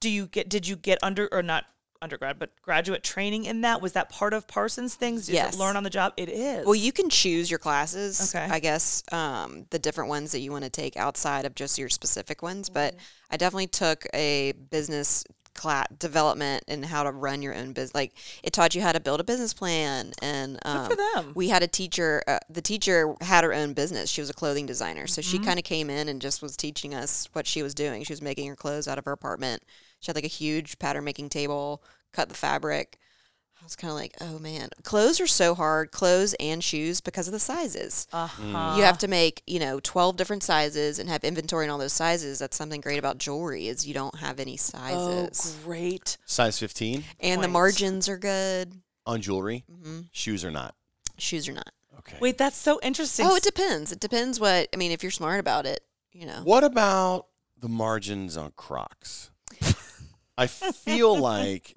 do 0.00 0.10
you 0.10 0.26
get 0.26 0.48
did 0.50 0.68
you 0.68 0.76
get 0.76 0.98
under 1.02 1.28
or 1.32 1.42
not 1.42 1.64
undergrad 2.04 2.38
but 2.38 2.50
graduate 2.62 3.02
training 3.02 3.44
in 3.46 3.62
that 3.62 3.82
was 3.82 3.92
that 3.94 4.08
part 4.10 4.32
of 4.32 4.46
parsons 4.46 4.94
things 4.94 5.22
Is 5.28 5.34
Yes. 5.34 5.58
learn 5.58 5.76
on 5.76 5.82
the 5.82 5.90
job 5.90 6.12
it 6.16 6.28
is 6.28 6.64
Well, 6.64 6.74
you 6.74 6.92
can 6.92 7.08
choose 7.10 7.50
your 7.50 7.58
classes. 7.58 8.34
Okay. 8.34 8.44
I 8.48 8.60
guess 8.60 9.02
um, 9.10 9.66
the 9.70 9.78
different 9.78 10.08
ones 10.10 10.30
that 10.32 10.40
you 10.40 10.52
want 10.52 10.64
to 10.64 10.70
take 10.70 10.96
outside 10.96 11.44
of 11.46 11.54
just 11.54 11.78
your 11.78 11.88
specific 11.88 12.42
ones. 12.42 12.68
But 12.70 12.94
I 13.30 13.36
definitely 13.36 13.66
took 13.68 14.06
a 14.14 14.52
business 14.70 15.24
class 15.54 15.86
development 16.00 16.64
and 16.68 16.84
how 16.84 17.04
to 17.04 17.12
run 17.12 17.40
your 17.40 17.54
own 17.54 17.72
business. 17.72 17.94
Like 17.94 18.12
it 18.42 18.52
taught 18.52 18.74
you 18.74 18.82
how 18.82 18.92
to 18.92 19.00
build 19.00 19.20
a 19.20 19.24
business 19.24 19.54
plan. 19.54 20.12
And 20.20 20.58
um, 20.64 20.90
for 20.90 20.96
them. 20.96 21.32
we 21.34 21.48
had 21.48 21.62
a 21.62 21.68
teacher. 21.68 22.22
Uh, 22.26 22.38
the 22.50 22.62
teacher 22.62 23.14
had 23.20 23.44
her 23.44 23.54
own 23.54 23.72
business. 23.72 24.10
She 24.10 24.20
was 24.20 24.28
a 24.30 24.34
clothing 24.34 24.66
designer, 24.66 25.06
so 25.06 25.20
Mm-hmm. 25.22 25.30
she 25.30 25.38
kind 25.38 25.58
of 25.58 25.64
came 25.64 25.88
in 25.90 26.08
and 26.08 26.20
just 26.20 26.42
was 26.42 26.56
teaching 26.56 26.92
us 26.94 27.28
what 27.32 27.46
she 27.46 27.62
was 27.62 27.72
doing. 27.74 28.02
She 28.04 28.12
was 28.12 28.20
making 28.22 28.48
her 28.48 28.56
clothes 28.56 28.86
out 28.88 28.98
of 28.98 29.04
her 29.06 29.12
apartment. 29.12 29.62
She 30.04 30.10
had 30.10 30.16
like 30.16 30.24
a 30.26 30.28
huge 30.28 30.78
pattern 30.78 31.04
making 31.04 31.30
table, 31.30 31.82
cut 32.12 32.28
the 32.28 32.34
fabric. 32.34 32.98
I 33.58 33.64
was 33.64 33.74
kind 33.74 33.90
of 33.90 33.96
like, 33.96 34.14
oh 34.20 34.38
man, 34.38 34.68
clothes 34.82 35.18
are 35.18 35.26
so 35.26 35.54
hard, 35.54 35.92
clothes 35.92 36.34
and 36.38 36.62
shoes 36.62 37.00
because 37.00 37.26
of 37.26 37.32
the 37.32 37.38
sizes. 37.38 38.06
uh-huh. 38.12 38.74
You 38.76 38.82
have 38.82 38.98
to 38.98 39.08
make, 39.08 39.42
you 39.46 39.58
know, 39.58 39.80
12 39.82 40.18
different 40.18 40.42
sizes 40.42 40.98
and 40.98 41.08
have 41.08 41.24
inventory 41.24 41.64
in 41.64 41.70
all 41.70 41.78
those 41.78 41.94
sizes. 41.94 42.38
That's 42.38 42.54
something 42.54 42.82
great 42.82 42.98
about 42.98 43.16
jewelry 43.16 43.66
is 43.68 43.86
you 43.86 43.94
don't 43.94 44.16
have 44.16 44.38
any 44.38 44.52
oh 44.52 45.30
sizes. 45.30 45.58
great 45.64 46.18
Size 46.26 46.58
15 46.58 47.02
and 47.20 47.42
the 47.42 47.48
margins 47.48 48.06
are 48.06 48.18
good. 48.18 48.82
on 49.06 49.22
jewelry. 49.22 49.64
Shoes 50.12 50.44
are 50.44 50.50
not. 50.50 50.74
Shoes 51.16 51.48
are 51.48 51.52
not. 51.52 51.70
Okay. 52.00 52.18
wait 52.20 52.36
that's 52.36 52.58
so 52.58 52.78
interesting 52.82 53.24
Oh, 53.26 53.36
it 53.36 53.42
depends. 53.42 53.90
It 53.90 54.00
depends 54.00 54.38
what, 54.38 54.68
I 54.74 54.76
mean, 54.76 54.92
if 54.92 55.02
you're 55.02 55.10
smart 55.10 55.40
about 55.40 55.64
it, 55.64 55.80
you 56.12 56.26
know. 56.26 56.42
What 56.44 56.64
about 56.64 57.28
the 57.58 57.70
margins 57.70 58.36
on 58.36 58.52
Crocs? 58.56 59.30
I 60.36 60.46
feel 60.46 61.16
like 61.18 61.74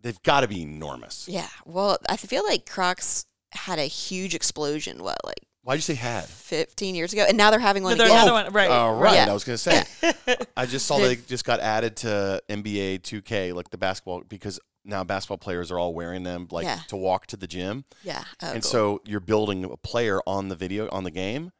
they've 0.00 0.22
got 0.22 0.40
to 0.40 0.48
be 0.48 0.62
enormous. 0.62 1.26
Yeah. 1.28 1.48
Well, 1.64 1.98
I 2.08 2.16
feel 2.16 2.44
like 2.44 2.66
Crocs 2.68 3.26
had 3.52 3.78
a 3.78 3.84
huge 3.86 4.34
explosion, 4.34 5.02
what, 5.02 5.16
like 5.24 5.40
Why'd 5.62 5.78
you 5.78 5.82
say 5.82 5.94
had? 5.94 6.24
15 6.24 6.94
years 6.94 7.14
ago? 7.14 7.24
And 7.26 7.38
now 7.38 7.50
they're 7.50 7.58
having 7.58 7.82
one 7.84 7.92
No, 7.96 8.04
they're 8.04 8.06
again. 8.08 8.28
another 8.28 8.44
one 8.44 8.52
right 8.52 8.68
Oh, 8.70 8.98
right. 8.98 9.14
Yeah. 9.14 9.30
I 9.30 9.32
was 9.32 9.44
going 9.44 9.56
to 9.56 9.58
say. 9.58 10.36
I 10.58 10.66
just 10.66 10.86
saw 10.86 10.98
they 10.98 11.16
just 11.16 11.46
got 11.46 11.60
added 11.60 11.96
to 11.98 12.42
NBA 12.50 13.00
2K, 13.00 13.54
like 13.54 13.70
the 13.70 13.78
basketball, 13.78 14.22
because 14.28 14.60
now 14.84 15.04
basketball 15.04 15.38
players 15.38 15.72
are 15.72 15.78
all 15.78 15.94
wearing 15.94 16.22
them, 16.22 16.48
like 16.50 16.64
Yeah. 16.66 16.80
to 16.88 16.96
walk 16.96 17.26
to 17.28 17.38
the 17.38 17.46
gym. 17.46 17.86
Yeah. 18.02 18.24
Oh, 18.42 18.52
and 18.52 18.62
cool. 18.62 18.70
so 18.70 19.00
you're 19.06 19.20
building 19.20 19.64
a 19.64 19.78
player 19.78 20.20
on 20.26 20.48
the 20.50 20.54
video 20.56 20.86
on 20.92 21.04
the 21.04 21.10
game. 21.10 21.50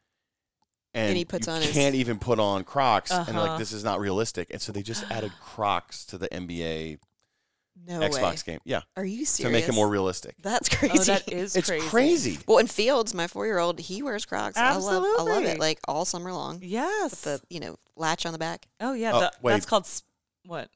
And, 0.94 1.16
he 1.16 1.24
puts 1.24 1.46
you 1.48 1.52
on 1.54 1.60
his- 1.62 1.72
can't 1.72 1.94
even 1.96 2.18
put 2.18 2.38
on 2.38 2.62
Crocs, 2.64 3.10
and 3.10 3.28
Uh-huh. 3.28 3.40
like, 3.46 3.58
"This 3.58 3.72
is 3.72 3.82
not 3.82 3.98
realistic." 4.00 4.48
And 4.50 4.62
so 4.62 4.70
they 4.72 4.82
just 4.82 5.04
added 5.10 5.32
Crocs 5.40 6.04
to 6.06 6.18
the 6.18 6.28
NBA 6.32 6.98
no 7.86 7.98
Xbox 8.00 8.46
way. 8.46 8.52
game, 8.52 8.60
yeah, 8.64 8.82
Are 8.96 9.04
you 9.04 9.24
serious? 9.24 9.50
to 9.50 9.50
make 9.50 9.68
it 9.68 9.74
more 9.74 9.88
realistic. 9.88 10.36
That's 10.40 10.68
crazy. 10.68 10.96
oh 10.98 11.02
that 11.04 11.30
is 11.32 11.56
It's 11.56 11.68
crazy, 11.68 11.88
crazy. 11.88 12.38
Well, 12.46 12.58
in 12.58 12.68
Fields, 12.68 13.12
my 13.12 13.26
four-year-old, 13.26 13.80
he 13.80 14.00
wears 14.02 14.24
Crocs. 14.24 14.56
I 14.56 14.76
love, 14.76 15.02
I 15.18 15.22
love 15.22 15.44
it. 15.44 15.58
Like 15.58 15.80
all 15.88 16.04
summer 16.04 16.32
long. 16.32 16.60
yes 16.62 17.22
The 17.22 17.40
you 17.50 17.58
know 17.60 17.76
latch 17.96 18.24
on 18.24 18.32
the 18.32 18.38
back. 18.38 18.66
oh 18.80 18.92
yeah 18.92 19.12
Oh, 19.14 19.20
the, 19.20 19.32
that's 19.42 19.66
called 19.66 19.84
s- 19.84 20.02
what 20.46 20.70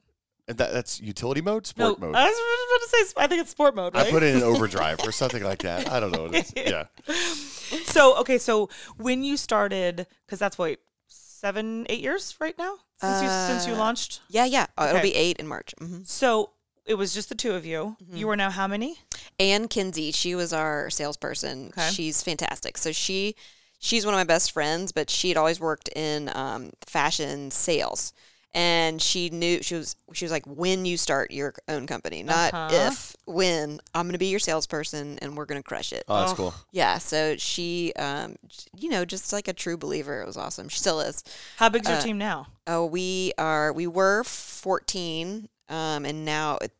And 0.49 0.57
that, 0.57 0.73
that's 0.73 0.99
utility 0.99 1.41
mode, 1.41 1.71
no 1.77 1.89
sport 1.93 1.99
mode. 2.01 2.15
I 2.15 2.25
was 2.25 2.89
about 2.89 2.99
to 2.99 3.07
say 3.07 3.13
I 3.23 3.27
think 3.27 3.41
it's 3.41 3.51
sport 3.51 3.75
mode 3.75 3.93
right 3.93 4.07
I 4.07 4.11
put 4.11 4.23
it 4.23 4.35
in 4.35 4.41
overdrive 4.51 4.99
or 5.05 5.11
something 5.11 5.43
like 5.43 5.59
that. 5.59 5.87
I 5.89 5.99
don't 5.99 6.11
know. 6.11 6.23
What 6.23 6.35
it 6.35 6.51
is. 6.57 6.71
Yeah, 6.71 6.85
So 7.85 8.17
okay, 8.17 8.37
so 8.39 8.69
when 8.97 9.23
you 9.23 9.37
started, 9.37 10.07
because 10.25 10.39
that's 10.39 10.57
what 10.57 10.79
seven, 11.07 11.85
eight 11.89 12.01
years 12.01 12.35
right 12.39 12.57
now 12.57 12.75
since 12.99 13.21
you 13.21 13.29
since 13.29 13.67
you 13.67 13.73
Uh, 13.75 13.77
launched. 13.77 14.21
Yeah, 14.29 14.45
yeah. 14.45 14.65
Oh, 14.77 14.89
It'll 14.89 15.01
be 15.01 15.15
eight 15.15 15.37
in 15.37 15.47
March. 15.47 15.73
hmm 15.77 15.99
So 16.03 16.49
it 16.85 16.95
was 16.95 17.13
just 17.13 17.29
the 17.29 17.35
two 17.35 17.53
of 17.53 17.65
you. 17.65 17.95
Mm-hmm. 18.03 18.15
You 18.17 18.27
were 18.27 18.35
now 18.35 18.49
how 18.49 18.67
many? 18.67 18.97
Anne 19.39 19.67
Kinsey, 19.67 20.11
she 20.11 20.33
was 20.33 20.51
our 20.51 20.89
salesperson. 20.89 21.67
Okay. 21.77 21.89
She's 21.91 22.23
fantastic. 22.23 22.77
So 22.77 22.91
she 22.91 23.35
she's 23.77 24.03
one 24.03 24.15
of 24.15 24.17
my 24.17 24.23
best 24.23 24.51
friends, 24.51 24.91
but 24.91 25.09
she 25.11 25.29
had 25.29 25.37
always 25.37 25.59
worked 25.59 25.89
in 25.95 26.31
um, 26.35 26.71
fashion 26.85 27.51
sales. 27.51 28.11
And 28.53 28.99
she 28.99 29.29
knew 29.29 29.61
she 29.61 29.75
was 29.75 29.95
she 30.13 30.25
was 30.25 30.31
like, 30.31 30.43
when 30.47 30.83
you 30.83 30.97
start 30.97 31.29
your 31.29 31.53
own 31.67 31.85
company, 31.85 32.23
not 32.23 32.51
Uh-huh. 32.53 32.87
if, 32.87 33.15
when. 33.25 33.79
I'm 33.93 34.07
gonna 34.07 34.17
be 34.17 34.25
your 34.27 34.39
salesperson 34.39 35.19
and 35.21 35.37
we're 35.37 35.45
gonna 35.45 35.61
crush 35.61 35.93
it. 35.93 36.03
oh, 36.07 36.19
that's 36.19 36.31
Oh. 36.31 36.35
cool. 36.35 36.53
Yeah, 36.71 36.97
so 36.97 37.35
she, 37.37 37.93
um, 37.93 38.37
you 38.75 38.89
know, 38.89 39.05
just 39.05 39.31
like 39.31 39.47
a 39.47 39.53
true 39.53 39.77
believer. 39.77 40.19
It 40.21 40.25
was 40.25 40.35
awesome. 40.37 40.67
She 40.67 40.79
still 40.79 40.99
is. 40.99 41.23
How 41.57 41.69
big's 41.69 41.87
your 41.87 41.97
Uh, 41.97 42.01
team 42.01 42.17
now? 42.17 42.47
Oh, 42.65 42.85
we 42.85 43.33
are. 43.37 43.71
We 43.71 43.85
were 43.85 44.23
14, 44.23 45.47
um, 45.69 46.05
and 46.05 46.25
now 46.25 46.57
at 46.61 46.71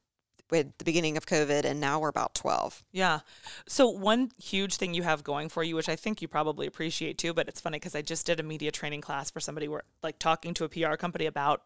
at 0.52 0.78
the 0.78 0.86
beginning 0.86 1.18
of 1.18 1.26
COVID, 1.26 1.66
and 1.66 1.80
now 1.80 2.00
we're 2.00 2.10
about 2.10 2.34
12. 2.36 2.84
Yeah. 2.92 3.20
So 3.68 3.90
one 3.90 4.32
huge 4.42 4.78
thing 4.78 4.94
you 4.94 5.04
have 5.04 5.24
going 5.24 5.50
for 5.50 5.64
you, 5.64 5.76
which 5.76 5.90
I 5.90 5.96
think 5.96 6.22
you 6.22 6.28
probably 6.28 6.68
appreciate 6.68 7.18
too, 7.18 7.34
but 7.34 7.48
it's 7.48 7.62
funny 7.62 7.78
because 7.78 7.96
I 7.96 8.02
just 8.02 8.26
did 8.26 8.40
a 8.40 8.44
media 8.44 8.72
training 8.72 9.02
class 9.02 9.30
for 9.30 9.40
somebody 9.40 9.68
where 9.68 9.84
like 10.04 10.20
talking 10.20 10.54
to 10.56 10.64
a 10.64 10.70
PR 10.70 10.96
company 10.96 11.26
about 11.26 11.64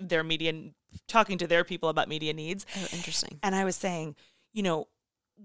their 0.00 0.24
media, 0.24 0.52
talking 1.06 1.38
to 1.38 1.46
their 1.46 1.64
people 1.64 1.88
about 1.88 2.08
media 2.08 2.32
needs. 2.32 2.66
Oh, 2.76 2.86
interesting. 2.92 3.38
And 3.42 3.54
I 3.54 3.64
was 3.64 3.76
saying, 3.76 4.16
you 4.52 4.62
know, 4.62 4.88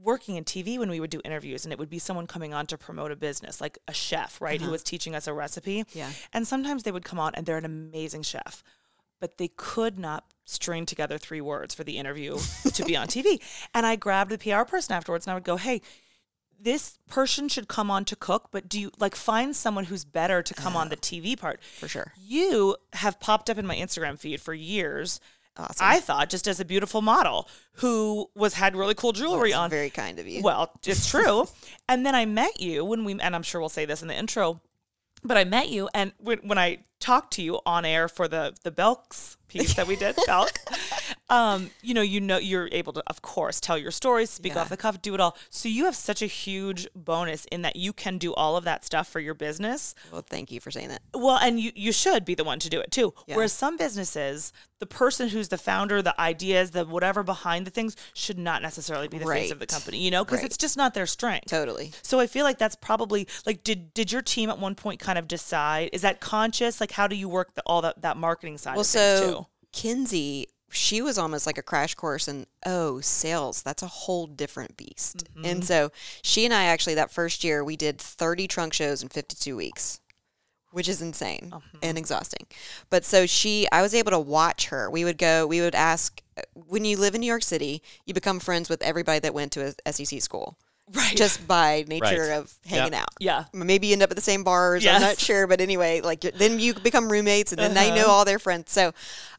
working 0.02 0.36
in 0.36 0.44
TV 0.44 0.80
when 0.80 0.90
we 0.90 1.00
would 1.00 1.10
do 1.10 1.22
interviews 1.24 1.66
and 1.66 1.72
it 1.72 1.80
would 1.80 1.90
be 1.90 2.00
someone 2.00 2.28
coming 2.28 2.54
on 2.54 2.66
to 2.68 2.78
promote 2.78 3.12
a 3.12 3.16
business, 3.16 3.62
like 3.62 3.78
a 3.88 3.94
chef, 3.94 4.42
right, 4.42 4.60
who 4.60 4.66
uh-huh. 4.66 4.72
was 4.72 4.84
teaching 4.84 5.16
us 5.16 5.28
a 5.28 5.34
recipe. 5.34 5.84
Yeah. 5.94 6.10
And 6.32 6.48
sometimes 6.48 6.84
they 6.84 6.92
would 6.92 7.06
come 7.06 7.20
on 7.20 7.36
and 7.36 7.46
they're 7.46 7.58
an 7.58 7.66
amazing 7.66 8.24
chef, 8.24 8.64
but 9.24 9.38
they 9.38 9.48
could 9.48 9.98
not 9.98 10.26
string 10.44 10.86
together 10.86 11.18
three 11.18 11.40
words 11.40 11.74
for 11.74 11.86
the 11.86 11.98
interview 11.98 12.38
to 12.74 12.84
be 12.84 12.98
on 12.98 13.08
TV. 13.08 13.42
And 13.74 13.86
I 13.86 13.96
grabbed 13.96 14.32
the 14.32 14.38
PR 14.38 14.64
person 14.66 14.94
afterwards 14.94 15.26
and 15.26 15.32
I 15.32 15.36
would 15.36 15.46
go, 15.46 15.56
hey, 15.56 15.82
this 16.60 16.98
person 17.08 17.48
should 17.48 17.70
come 17.70 17.90
on 17.90 18.04
to 18.04 18.18
cook, 18.18 18.50
but 18.52 18.68
do 18.68 18.82
you 18.82 18.92
like 19.00 19.16
find 19.16 19.56
someone 19.56 19.86
who's 19.86 20.04
better 20.04 20.44
to 20.44 20.54
come 20.54 20.76
on 20.76 20.90
the 20.90 20.98
TV 21.10 21.40
part? 21.40 21.64
For 21.64 21.88
sure. 21.88 22.12
You 22.22 22.76
have 22.92 23.22
popped 23.22 23.50
up 23.50 23.58
in 23.58 23.66
my 23.66 23.78
Instagram 23.78 24.20
feed 24.20 24.42
for 24.42 24.54
years. 24.54 25.22
Awesome. 25.56 25.78
I 25.80 26.02
thought 26.02 26.30
just 26.30 26.46
as 26.46 26.60
a 26.60 26.66
beautiful 26.66 27.02
model 27.02 27.48
who 27.76 28.30
was 28.36 28.56
had 28.56 28.76
really 28.76 28.96
cool 28.96 29.14
jewelry 29.14 29.52
That's 29.52 29.60
on. 29.60 29.70
Very 29.70 29.90
kind 29.90 30.20
of 30.20 30.28
you. 30.28 30.42
Well, 30.42 30.70
it's 30.86 31.10
true. 31.10 31.48
and 31.88 32.06
then 32.06 32.14
I 32.14 32.26
met 32.26 32.60
you 32.60 32.84
when 32.84 33.06
we, 33.06 33.18
and 33.18 33.34
I'm 33.34 33.44
sure 33.44 33.62
we'll 33.62 33.70
say 33.70 33.86
this 33.86 34.02
in 34.02 34.10
the 34.10 34.16
intro, 34.16 34.60
but 35.24 35.38
I 35.38 35.44
met 35.44 35.70
you, 35.70 35.90
and 35.94 36.14
when, 36.18 36.40
when 36.40 36.58
I 36.58 36.80
talked 37.00 37.34
to 37.34 37.42
you 37.42 37.60
on 37.66 37.86
air 37.86 38.08
for 38.08 38.28
the 38.28 38.56
the 38.64 38.72
Belks 38.72 39.38
piece 39.48 39.74
that 39.76 39.88
we 39.88 39.96
did, 39.96 40.16
Belk, 40.28 40.60
um, 41.30 41.70
you 41.82 41.94
know, 41.94 42.02
you 42.02 42.20
know, 42.20 42.38
you're 42.38 42.70
able 42.72 42.94
to, 42.94 43.04
of 43.08 43.22
course, 43.22 43.60
tell 43.62 43.78
your 43.78 43.92
stories, 43.92 44.30
speak 44.30 44.54
Yeah. 44.54 44.62
off 44.62 44.70
the 44.70 44.78
cuff, 44.78 45.02
do 45.02 45.14
it 45.16 45.20
all. 45.22 45.38
So 45.50 45.70
you 45.70 45.86
have 45.86 45.96
such 45.96 46.22
a 46.22 46.26
huge 46.28 46.88
bonus 46.96 47.46
in 47.46 47.62
that 47.64 47.76
you 47.78 47.94
can 47.94 48.18
do 48.18 48.34
all 48.34 48.58
of 48.58 48.66
that 48.66 48.84
stuff 48.86 49.08
for 49.08 49.20
your 49.20 49.34
business. 49.34 49.96
well, 50.12 50.22
thank 50.22 50.52
you 50.52 50.60
for 50.60 50.70
saying 50.70 50.90
that. 50.90 51.02
Well, 51.14 51.38
and 51.38 51.60
you 51.60 51.72
you 51.76 51.92
should 51.92 52.26
be 52.26 52.36
the 52.36 52.44
one 52.44 52.60
to 52.60 52.70
do 52.70 52.80
it 52.80 52.92
too. 52.92 53.14
Yeah. 53.26 53.36
Whereas 53.38 53.54
some 53.54 53.78
businesses, 53.78 54.52
the 54.80 54.86
person 54.86 55.30
who's 55.30 55.48
the 55.48 55.58
founder, 55.58 56.02
the 56.02 56.20
ideas, 56.20 56.72
the 56.72 56.86
whatever 56.86 57.24
behind 57.24 57.66
the 57.66 57.72
things 57.72 57.96
should 58.14 58.38
not 58.38 58.62
necessarily 58.62 59.08
be 59.08 59.18
the 59.18 59.26
face 59.26 59.50
of 59.52 59.60
the 59.60 59.66
company, 59.66 60.00
you 60.00 60.12
know, 60.12 60.26
because 60.26 60.40
Right. 60.40 60.46
it's 60.46 60.58
just 60.58 60.76
not 60.76 60.94
their 60.94 61.08
strength. 61.08 61.48
Totally. 61.48 61.94
So 62.02 62.20
I 62.20 62.28
feel 62.28 62.44
like 62.44 62.58
that's 62.58 62.76
probably 62.76 63.28
like 63.46 63.64
did 63.64 63.94
did 63.94 64.12
your 64.12 64.22
team 64.22 64.50
at 64.50 64.60
one 64.60 64.76
point 64.76 65.00
kind 65.00 65.18
of 65.18 65.28
decide 65.28 65.90
is 65.94 66.02
that 66.02 66.20
conscious 66.20 66.82
like 66.82 66.92
how 66.92 67.08
do 67.08 67.16
you 67.16 67.30
work 67.30 67.54
the, 67.56 67.64
all 67.66 67.82
that 67.82 68.02
that 68.02 68.18
marketing 68.18 68.58
side 68.58 68.74
Well, 68.74 68.82
of 68.82 68.88
so 68.88 69.32
too? 69.32 69.46
Kinsey, 69.72 70.48
she 70.74 71.02
was 71.02 71.18
almost 71.18 71.46
like 71.46 71.58
a 71.58 71.64
crash 71.64 71.96
course 71.96 72.28
in 72.28 72.46
oh 72.66 73.00
sales. 73.02 73.62
That's 73.62 73.84
a 73.84 73.88
whole 73.88 74.28
different 74.28 74.76
beast. 74.78 75.24
Mm-hmm. 75.34 75.46
And 75.46 75.66
so 75.66 75.92
she 76.22 76.46
and 76.46 76.54
I 76.54 76.66
actually 76.66 76.96
that 76.96 77.12
first 77.12 77.44
year 77.44 77.64
we 77.64 77.78
did 77.78 77.98
30 78.00 78.48
trunk 78.48 78.74
shows 78.74 79.02
in 79.04 79.10
52 79.10 79.56
weeks. 79.56 80.00
Which 80.72 80.90
is 80.90 81.04
insane 81.04 81.50
Uh-huh. 81.54 81.78
and 81.84 82.00
exhausting. 82.00 82.48
But 82.90 83.06
so 83.06 83.28
she, 83.28 83.68
I 83.72 83.84
was 83.84 83.94
able 83.94 84.10
to 84.10 84.18
watch 84.20 84.70
her. 84.70 84.90
We 84.90 85.04
would 85.06 85.20
go, 85.20 85.46
we 85.46 85.62
would 85.62 85.76
ask, 85.76 86.20
when 86.56 86.84
you 86.84 86.98
live 86.98 87.14
in 87.14 87.22
New 87.22 87.28
York 87.28 87.44
City, 87.44 87.84
you 88.08 88.16
become 88.16 88.40
friends 88.40 88.70
with 88.70 88.82
everybody 88.82 89.20
that 89.20 89.36
went 89.36 89.52
to 89.52 89.76
a 89.86 89.94
SEC 89.94 90.20
school. 90.22 90.58
Right. 90.94 91.16
Just 91.16 91.48
by 91.48 91.86
nature 91.88 92.04
Right. 92.04 92.32
of 92.40 92.54
hanging 92.66 92.92
Yep. 92.92 93.02
out. 93.04 93.10
yeah. 93.20 93.46
maybe 93.54 93.88
you 93.88 93.94
end 93.94 94.04
up 94.04 94.10
at 94.12 94.18
the 94.18 94.22
same 94.22 94.44
bars. 94.44 94.84
Yes. 94.84 94.96
I'm 94.96 95.02
not 95.02 95.18
sure, 95.18 95.48
but 95.48 95.62
anyway, 95.62 96.02
like 96.02 96.20
then 96.22 96.60
you 96.60 96.74
become 96.74 97.10
roommates, 97.10 97.54
and 97.54 97.60
then 97.60 97.74
they 97.74 97.88
Uh-huh. 97.88 97.96
know 98.02 98.08
all 98.08 98.26
their 98.26 98.38
friends. 98.38 98.70
So 98.72 98.92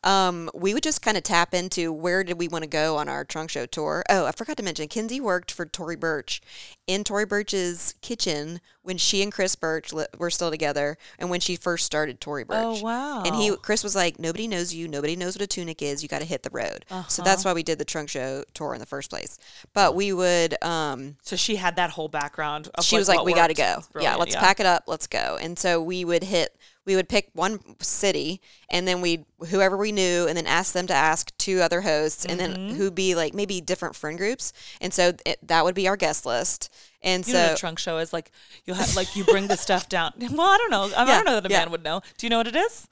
um, 0.04 0.50
we 0.54 0.74
would 0.74 0.82
just 0.82 1.02
kind 1.02 1.16
of 1.16 1.22
tap 1.22 1.54
into 1.54 1.92
where 1.92 2.22
did 2.22 2.38
we 2.38 2.46
want 2.48 2.62
to 2.62 2.68
go 2.68 2.96
on 2.96 3.08
our 3.08 3.24
trunk 3.24 3.50
show 3.50 3.66
tour. 3.66 4.04
Oh, 4.08 4.26
I 4.26 4.32
forgot 4.32 4.56
to 4.58 4.62
mention, 4.62 4.86
Kinsey 4.88 5.20
worked 5.20 5.50
for 5.50 5.64
Tory 5.66 5.96
Burch, 5.96 6.40
in 6.86 7.02
Tory 7.02 7.24
Burch's 7.24 7.94
kitchen 8.02 8.60
when 8.82 8.98
she 8.98 9.22
and 9.22 9.32
Chris 9.32 9.56
Burch 9.56 9.92
li- 9.94 10.04
were 10.18 10.28
still 10.30 10.50
together, 10.50 10.98
and 11.18 11.30
when 11.30 11.40
she 11.40 11.56
first 11.56 11.86
started 11.86 12.20
Tory 12.20 12.44
Burch. 12.44 12.58
Oh, 12.62 12.82
wow. 12.82 13.22
And 13.24 13.34
he 13.34 13.56
Chris 13.56 13.82
was 13.82 13.94
like, 13.96 14.18
nobody 14.18 14.46
knows 14.46 14.74
you, 14.74 14.86
nobody 14.86 15.16
knows 15.16 15.34
what 15.34 15.42
a 15.42 15.46
tunic 15.46 15.80
is. 15.80 16.02
You 16.02 16.08
got 16.10 16.18
to 16.20 16.26
hit 16.26 16.42
the 16.42 16.50
road. 16.52 16.84
So 16.88 16.94
Uh-huh. 16.96 17.22
that's 17.24 17.44
why 17.44 17.54
we 17.54 17.62
did 17.62 17.78
the 17.78 17.84
trunk 17.86 18.10
show 18.10 18.44
tour 18.52 18.74
in 18.74 18.80
the 18.80 18.86
first 18.86 19.08
place. 19.08 19.38
But 19.72 19.94
we 19.94 20.12
would. 20.12 20.62
um 20.62 21.16
So 21.22 21.36
she 21.36 21.56
had 21.56 21.76
that 21.76 21.90
whole 21.90 22.08
background. 22.08 22.68
Of 22.74 22.84
she 22.84 22.96
was 22.98 23.08
like, 23.08 23.24
"We 23.24 23.32
got 23.32 23.46
to 23.46 23.54
go. 23.54 23.82
Yeah, 23.98 24.16
let's 24.16 24.36
pack 24.36 24.60
it 24.60 24.66
up. 24.66 24.84
Let's 24.86 25.06
go." 25.06 25.38
And 25.40 25.58
so 25.58 25.80
we 25.80 26.04
would 26.04 26.24
hit. 26.24 26.54
We 26.86 26.96
would 26.96 27.08
pick 27.08 27.30
one 27.32 27.60
city, 27.80 28.40
and 28.68 28.86
then 28.86 29.00
we 29.00 29.24
whoever 29.48 29.76
we 29.76 29.92
knew, 29.92 30.26
and 30.28 30.36
then 30.36 30.46
ask 30.46 30.72
them 30.74 30.86
to 30.88 30.94
ask 30.94 31.36
two 31.38 31.60
other 31.60 31.80
hosts, 31.82 32.24
and 32.24 32.38
Mm-hmm. 32.38 32.68
then 32.68 32.76
who'd 32.76 32.94
be 32.94 33.14
like 33.14 33.34
maybe 33.34 33.60
different 33.60 33.96
friend 33.96 34.18
groups, 34.18 34.52
and 34.80 34.92
so 34.92 35.12
it, 35.26 35.38
that 35.46 35.64
would 35.64 35.74
be 35.74 35.88
our 35.88 35.96
guest 35.96 36.26
list. 36.26 36.72
And 37.02 37.26
You 37.26 37.32
so 37.32 37.38
know, 37.38 37.48
the 37.50 37.54
trunk 37.56 37.78
show 37.78 37.98
is 37.98 38.12
like 38.12 38.30
you'll 38.64 38.76
have 38.76 38.94
like 38.96 39.14
you 39.16 39.24
bring 39.24 39.48
the 39.48 39.56
stuff 39.56 39.88
down. 39.88 40.12
Well, 40.30 40.40
I 40.48 40.56
don't 40.58 40.70
know. 40.70 40.90
I, 40.96 41.04
I 41.04 41.06
Yeah, 41.06 41.16
don't 41.16 41.24
know 41.24 41.34
that 41.40 41.46
a 41.46 41.50
yeah. 41.50 41.58
man 41.60 41.70
would 41.70 41.84
know. 41.84 42.00
Do 42.18 42.26
you 42.26 42.30
know 42.30 42.38
what 42.38 42.46
it 42.48 42.56
is? 42.56 42.88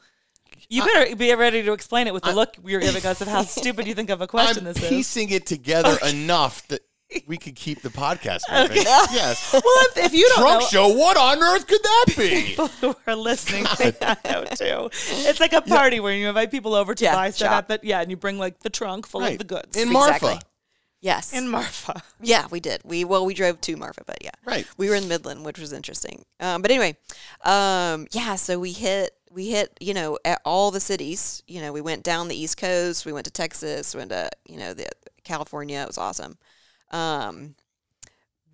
You 0.69 0.83
better 0.83 1.17
be 1.17 1.35
ready 1.35 1.63
to 1.63 1.73
explain 1.73 2.07
it 2.07 2.15
with 2.15 2.25
the 2.25 2.33
look 2.33 2.57
you're 2.65 2.81
giving 2.81 3.05
us 3.05 3.21
of 3.21 3.29
how 3.29 3.43
stupid 3.45 3.87
you 3.87 3.95
think 3.95 4.11
of 4.11 4.21
a 4.21 4.27
question 4.27 4.65
I'm 4.65 4.65
this 4.65 4.83
is. 4.83 4.89
piecing 4.89 5.31
it 5.31 5.47
together 5.47 5.97
enough 6.07 6.67
that 6.69 6.83
we 7.27 7.37
could 7.37 7.55
keep 7.57 7.83
the 7.83 7.89
podcast 7.89 8.41
moving. 8.53 8.83
Yes. 8.83 9.53
Well, 9.53 9.63
if, 9.91 9.97
if 9.99 10.13
you 10.15 10.29
don't 10.29 10.39
Trunk 10.41 10.61
know, 10.63 10.67
show. 10.69 10.89
What 10.89 11.17
on 11.17 11.43
earth 11.43 11.67
could 11.67 11.83
that 11.83 12.05
be? 12.17 12.43
people 12.47 12.69
who 12.69 12.95
are 13.07 13.15
listening 13.17 13.65
may 13.79 13.93
not 14.01 14.25
know 14.25 14.45
too. 14.45 14.91
It's 15.11 15.41
like 15.41 15.53
a 15.53 15.61
party 15.63 16.01
where 16.01 16.15
you 16.15 16.29
invite 16.29 16.51
people 16.51 16.75
over 16.75 16.95
to 16.95 17.05
Yeah, 17.05 17.15
buy 17.15 17.31
stuff 17.31 17.49
shop. 17.51 17.71
at 17.71 17.81
the 17.83 17.87
yeah, 17.89 18.01
and 18.01 18.11
you 18.11 18.17
bring 18.17 18.39
like 18.39 18.61
the 18.61 18.71
trunk 18.71 19.07
full 19.07 19.21
Right. 19.21 19.33
of 19.33 19.39
the 19.39 19.45
goods. 19.45 19.77
In 19.77 19.93
Marfa. 19.93 20.15
Exactly. 20.15 20.39
yes, 21.01 21.33
in 21.33 21.49
Marfa. 21.49 22.03
Yeah, 22.21 22.47
we 22.51 22.61
did. 22.61 22.81
We 22.85 23.05
well, 23.05 23.25
we 23.27 23.35
drove 23.35 23.61
to 23.61 23.77
Marfa, 23.77 24.03
but 24.07 24.19
yeah, 24.23 24.31
Right. 24.45 24.67
We 24.77 24.89
were 24.89 24.95
in 24.97 25.09
Midland, 25.09 25.45
which 25.45 25.59
was 25.59 25.73
interesting. 25.73 26.25
Um, 26.41 26.63
but 26.63 26.71
anyway, 26.71 26.97
um, 27.45 28.07
yeah. 28.13 28.37
So 28.37 28.59
we 28.59 28.73
hit 28.73 29.13
we 29.31 29.51
hit 29.51 29.77
you 29.81 29.95
know 29.95 30.19
at 30.25 30.41
all 30.45 30.71
the 30.71 30.81
cities. 30.81 31.43
You 31.47 31.61
know, 31.61 31.73
we 31.73 31.81
went 31.81 32.03
down 32.05 32.29
the 32.29 32.37
East 32.37 32.57
Coast. 32.57 33.07
We 33.07 33.13
went 33.13 33.25
to 33.27 33.31
Texas. 33.33 33.95
We 33.95 33.99
went 33.99 34.11
to 34.11 34.31
you 34.49 34.59
know 34.59 34.75
the 34.75 34.89
California. 35.25 35.81
It 35.83 35.87
was 35.87 35.99
awesome. 35.99 36.39
Um, 36.93 37.55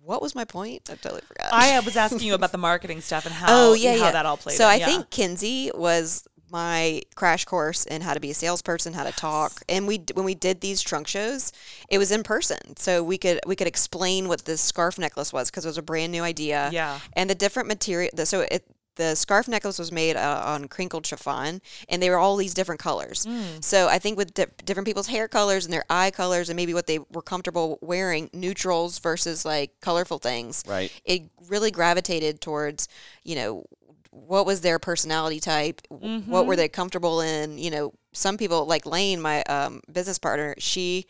what 0.01 0.21
was 0.21 0.33
my 0.33 0.45
point? 0.45 0.89
I 0.89 0.95
totally 0.95 1.21
forgot. 1.21 1.53
I 1.53 1.77
uh, 1.77 1.81
was 1.83 1.95
asking 1.95 2.21
you 2.21 2.33
about 2.33 2.51
the 2.51 2.57
marketing 2.57 3.01
stuff 3.01 3.25
and 3.25 3.35
how 3.35 3.47
oh 3.49 3.73
yeah, 3.73 3.91
how 3.97 4.05
yeah. 4.05 4.11
that 4.11 4.25
all 4.25 4.37
played. 4.37 4.55
So 4.55 4.65
in, 4.65 4.71
I 4.71 4.75
yeah. 4.75 4.85
think 4.85 5.09
Kinsey 5.09 5.71
was 5.75 6.27
my 6.51 7.01
crash 7.15 7.45
course 7.45 7.85
in 7.85 8.01
how 8.01 8.13
to 8.13 8.19
be 8.19 8.31
a 8.31 8.33
salesperson, 8.33 8.93
how 8.93 9.03
to 9.03 9.11
talk. 9.11 9.61
And 9.69 9.87
we 9.87 10.03
when 10.13 10.25
we 10.25 10.35
did 10.35 10.61
these 10.61 10.81
trunk 10.81 11.07
shows, 11.07 11.51
it 11.89 11.97
was 11.97 12.11
in 12.11 12.23
person, 12.23 12.75
so 12.77 13.03
we 13.03 13.17
could 13.17 13.39
we 13.45 13.55
could 13.55 13.67
explain 13.67 14.27
what 14.27 14.45
this 14.45 14.61
scarf 14.61 14.97
necklace 14.97 15.31
was 15.31 15.49
because 15.49 15.65
it 15.65 15.69
was 15.69 15.77
a 15.77 15.83
brand 15.83 16.11
new 16.11 16.23
idea. 16.23 16.69
Yeah. 16.71 16.99
and 17.13 17.29
the 17.29 17.35
different 17.35 17.67
material. 17.67 18.11
So 18.25 18.41
it. 18.41 18.65
The 18.99 19.15
scarf 19.15 19.47
necklace 19.47 19.79
was 19.79 19.91
made 19.91 20.15
uh, 20.17 20.43
on 20.45 20.67
crinkled 20.67 21.05
chiffon, 21.05 21.61
and 21.87 22.01
they 22.03 22.09
were 22.09 22.17
all 22.17 22.35
these 22.35 22.53
different 22.53 22.81
colors. 22.81 23.25
Mm. 23.25 23.63
So 23.63 23.87
I 23.87 23.97
think 23.97 24.17
with 24.17 24.33
di- 24.33 24.45
different 24.65 24.85
people's 24.87 25.07
hair 25.07 25.27
colors 25.29 25.63
and 25.65 25.73
their 25.73 25.85
eye 25.89 26.11
colors, 26.11 26.49
and 26.49 26.57
maybe 26.57 26.73
what 26.73 26.85
they 26.85 26.99
were 27.11 27.21
comfortable 27.21 27.79
wearing, 27.81 28.29
neutrals 28.33 28.99
versus 28.99 29.45
like 29.45 29.71
colorful 29.79 30.19
things, 30.19 30.63
Right. 30.67 30.91
it 31.05 31.23
really 31.47 31.71
gravitated 31.71 32.41
towards 32.41 32.87
you 33.23 33.35
know 33.35 33.63
what 34.11 34.45
was 34.45 34.61
their 34.61 34.79
personality 34.79 35.39
type 35.39 35.81
what 35.89 36.45
were 36.45 36.55
they 36.55 36.67
comfortable 36.67 37.21
in 37.21 37.57
you 37.57 37.69
know 37.71 37.93
some 38.11 38.37
people 38.37 38.65
like 38.65 38.85
lane 38.85 39.21
my 39.21 39.43
um, 39.43 39.81
business 39.91 40.19
partner 40.19 40.55
she 40.57 41.05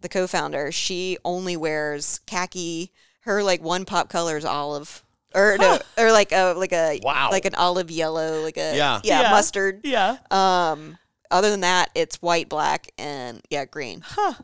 the 0.00 0.08
co-founder 0.08 0.70
she 0.70 1.16
only 1.24 1.56
wears 1.56 2.20
khaki 2.26 2.92
her 3.20 3.42
like 3.42 3.62
one 3.62 3.84
pop 3.84 4.08
color 4.10 4.36
is 4.36 4.44
olive 4.44 5.02
or 5.34 5.56
no, 5.58 5.78
or 5.98 6.12
like 6.12 6.32
a 6.32 6.54
like 6.56 6.72
a 6.72 7.00
Wow. 7.02 7.30
like 7.30 7.44
an 7.44 7.54
olive 7.54 7.90
yellow 7.90 8.42
like 8.42 8.56
a 8.56 8.76
Yeah. 8.76 9.00
yeah, 9.04 9.22
Yeah. 9.22 9.30
mustard 9.30 9.80
yeah. 9.84 10.16
um, 10.30 10.98
other 11.30 11.50
than 11.50 11.60
that, 11.60 11.90
it's 11.94 12.16
white, 12.20 12.48
black, 12.48 12.90
and 12.98 13.40
yeah, 13.50 13.64
green. 13.64 14.02
Huh. 14.04 14.34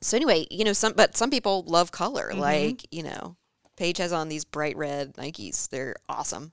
So 0.00 0.16
anyway, 0.16 0.46
you 0.50 0.64
know, 0.64 0.72
some 0.72 0.92
but 0.94 1.16
some 1.16 1.30
people 1.30 1.64
love 1.66 1.90
color. 1.92 2.30
Mm-hmm. 2.30 2.40
Like 2.40 2.86
you 2.90 3.02
know, 3.02 3.36
Paige 3.76 3.98
has 3.98 4.12
on 4.12 4.28
these 4.28 4.44
bright 4.44 4.76
red 4.76 5.14
Nikes. 5.14 5.68
They're 5.68 5.96
awesome. 6.08 6.52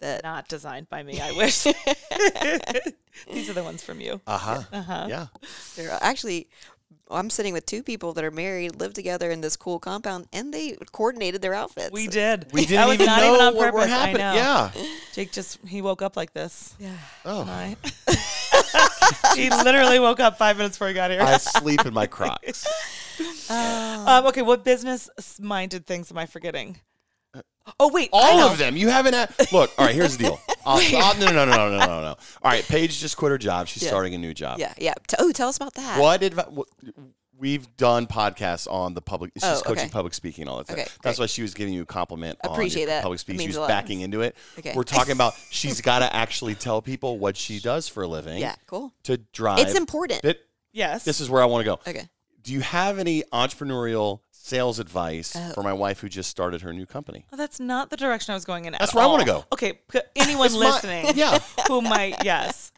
That 0.00 0.22
Not 0.22 0.48
designed 0.48 0.88
by 0.88 1.02
me. 1.02 1.20
I 1.20 1.32
wish. 1.36 1.64
These 3.30 3.50
are 3.50 3.52
the 3.52 3.62
ones 3.62 3.82
from 3.82 4.00
you. 4.00 4.20
Uh 4.26 4.38
huh. 4.38 4.62
Uh-huh. 4.72 5.06
Yeah. 5.08 5.26
they're 5.76 5.96
actually. 6.00 6.48
I'm 7.10 7.30
sitting 7.30 7.52
with 7.52 7.66
two 7.66 7.82
people 7.82 8.12
that 8.14 8.24
are 8.24 8.30
married, 8.30 8.76
live 8.80 8.94
together 8.94 9.30
in 9.30 9.40
this 9.40 9.56
cool 9.56 9.78
compound, 9.78 10.26
and 10.32 10.52
they 10.54 10.76
coordinated 10.92 11.42
their 11.42 11.54
outfits. 11.54 11.90
We 11.92 12.06
did. 12.06 12.46
We 12.52 12.66
didn't 12.66 12.86
was 12.86 12.94
even 12.94 13.06
not 13.06 13.20
know 13.20 13.34
even 13.34 13.46
on 13.46 13.54
what 13.56 13.72
purpose. 13.72 13.74
were 13.88 13.94
I 13.94 13.98
happening. 13.98 14.16
know. 14.18 14.34
Yeah. 14.34 14.70
Jake 15.12 15.32
just 15.32 15.58
he 15.66 15.82
woke 15.82 16.02
up 16.02 16.16
like 16.16 16.32
this. 16.32 16.74
Yeah. 16.78 16.90
Oh. 17.24 17.44
Right. 17.44 17.76
he 19.36 19.50
literally 19.50 19.98
woke 19.98 20.20
up 20.20 20.38
five 20.38 20.56
minutes 20.56 20.76
before 20.76 20.88
he 20.88 20.94
got 20.94 21.10
here. 21.10 21.20
I 21.22 21.36
sleep 21.38 21.84
in 21.84 21.92
my 21.94 22.06
Crocs. 22.06 22.66
um, 23.50 24.26
okay, 24.26 24.42
what 24.42 24.64
business-minded 24.64 25.86
things 25.86 26.10
am 26.10 26.18
I 26.18 26.26
forgetting? 26.26 26.78
Oh 27.78 27.88
wait, 27.92 28.08
I 28.12 28.18
All 28.18 28.38
know. 28.38 28.52
of 28.52 28.58
them. 28.58 28.76
You 28.76 28.88
haven't. 28.88 29.14
A- 29.14 29.28
Look. 29.52 29.70
All 29.78 29.86
right. 29.86 29.94
Here's 29.94 30.16
the 30.16 30.24
deal. 30.24 30.40
I'll, 30.70 30.96
I'll- 31.04 31.16
no, 31.18 31.26
no, 31.26 31.44
no, 31.44 31.56
no, 31.56 31.68
no, 31.70 31.78
no, 31.78 31.86
no, 31.86 32.00
no. 32.00 32.08
All 32.08 32.16
right. 32.44 32.64
Paige 32.66 32.98
just 33.00 33.16
quit 33.16 33.30
her 33.30 33.38
job. 33.38 33.68
She's 33.68 33.82
Yeah. 33.82 33.88
starting 33.88 34.14
a 34.14 34.18
new 34.18 34.34
job. 34.34 34.58
Yeah. 34.58 34.72
Yeah. 34.78 34.94
T- 35.08 35.16
oh, 35.18 35.32
tell 35.32 35.48
us 35.48 35.56
about 35.56 35.74
that. 35.74 36.00
What 36.00 36.20
advi- 36.22 36.50
what, 36.50 36.68
we've 37.38 37.74
done 37.76 38.06
podcasts 38.06 38.70
on 38.70 38.92
the 38.94 39.00
public. 39.00 39.32
She's 39.34 39.44
Oh, 39.44 39.62
coaching 39.64 39.84
okay. 39.84 39.90
public 39.92 40.12
speaking 40.14 40.46
all 40.46 40.58
the 40.58 40.64
time. 40.64 40.78
Okay, 40.80 40.88
That's 41.02 41.18
great. 41.18 41.22
why 41.24 41.26
she 41.26 41.42
was 41.42 41.54
giving 41.54 41.72
you 41.72 41.82
a 41.82 41.86
compliment. 41.86 42.38
Appreciate 42.44 42.82
on 42.82 42.88
your 42.88 42.96
that. 42.96 43.02
Public 43.02 43.16
It 43.16 43.20
speaking. 43.20 43.40
She 43.40 43.46
means 43.46 43.56
was 43.56 43.62
lot. 43.62 43.68
backing 43.68 44.00
into 44.02 44.20
it. 44.20 44.36
Okay. 44.58 44.72
We're 44.76 44.82
talking 44.84 45.12
about 45.12 45.34
she's 45.50 45.80
got 45.80 46.00
to 46.00 46.14
actually 46.14 46.54
tell 46.54 46.82
people 46.82 47.18
what 47.18 47.36
she 47.36 47.58
does 47.60 47.88
for 47.88 48.02
a 48.02 48.06
living. 48.08 48.38
Yeah. 48.38 48.56
Cool. 48.66 48.92
To 49.04 49.16
drive. 49.32 49.60
It's 49.60 49.74
important. 49.74 50.24
It- 50.24 50.46
Yes. 50.72 51.02
this 51.02 51.20
is 51.20 51.28
where 51.28 51.42
I 51.42 51.46
want 51.46 51.62
to 51.62 51.64
go. 51.64 51.80
Okay. 51.90 52.08
Do 52.42 52.52
you 52.52 52.60
have 52.60 52.98
any 52.98 53.22
entrepreneurial 53.32 54.20
sales 54.30 54.78
advice 54.78 55.34
Oh. 55.36 55.52
for 55.52 55.62
my 55.62 55.72
wife 55.72 56.00
who 56.00 56.08
just 56.08 56.30
started 56.30 56.62
her 56.62 56.72
new 56.72 56.86
company? 56.86 57.26
Well, 57.30 57.36
that's 57.36 57.60
not 57.60 57.90
the 57.90 57.96
direction 57.96 58.32
I 58.32 58.34
was 58.34 58.44
going 58.44 58.64
in. 58.64 58.72
That's 58.72 58.90
at 58.90 58.94
where 58.94 59.04
I 59.04 59.06
wanna 59.06 59.24
go. 59.26 59.44
Okay, 59.52 59.80
anyone 60.16 60.46
It's 60.46 60.54
my- 60.54 60.60
listening, 60.60 61.06
yeah. 61.14 61.38
who 61.68 61.82
might 61.82 62.24
yes, 62.24 62.72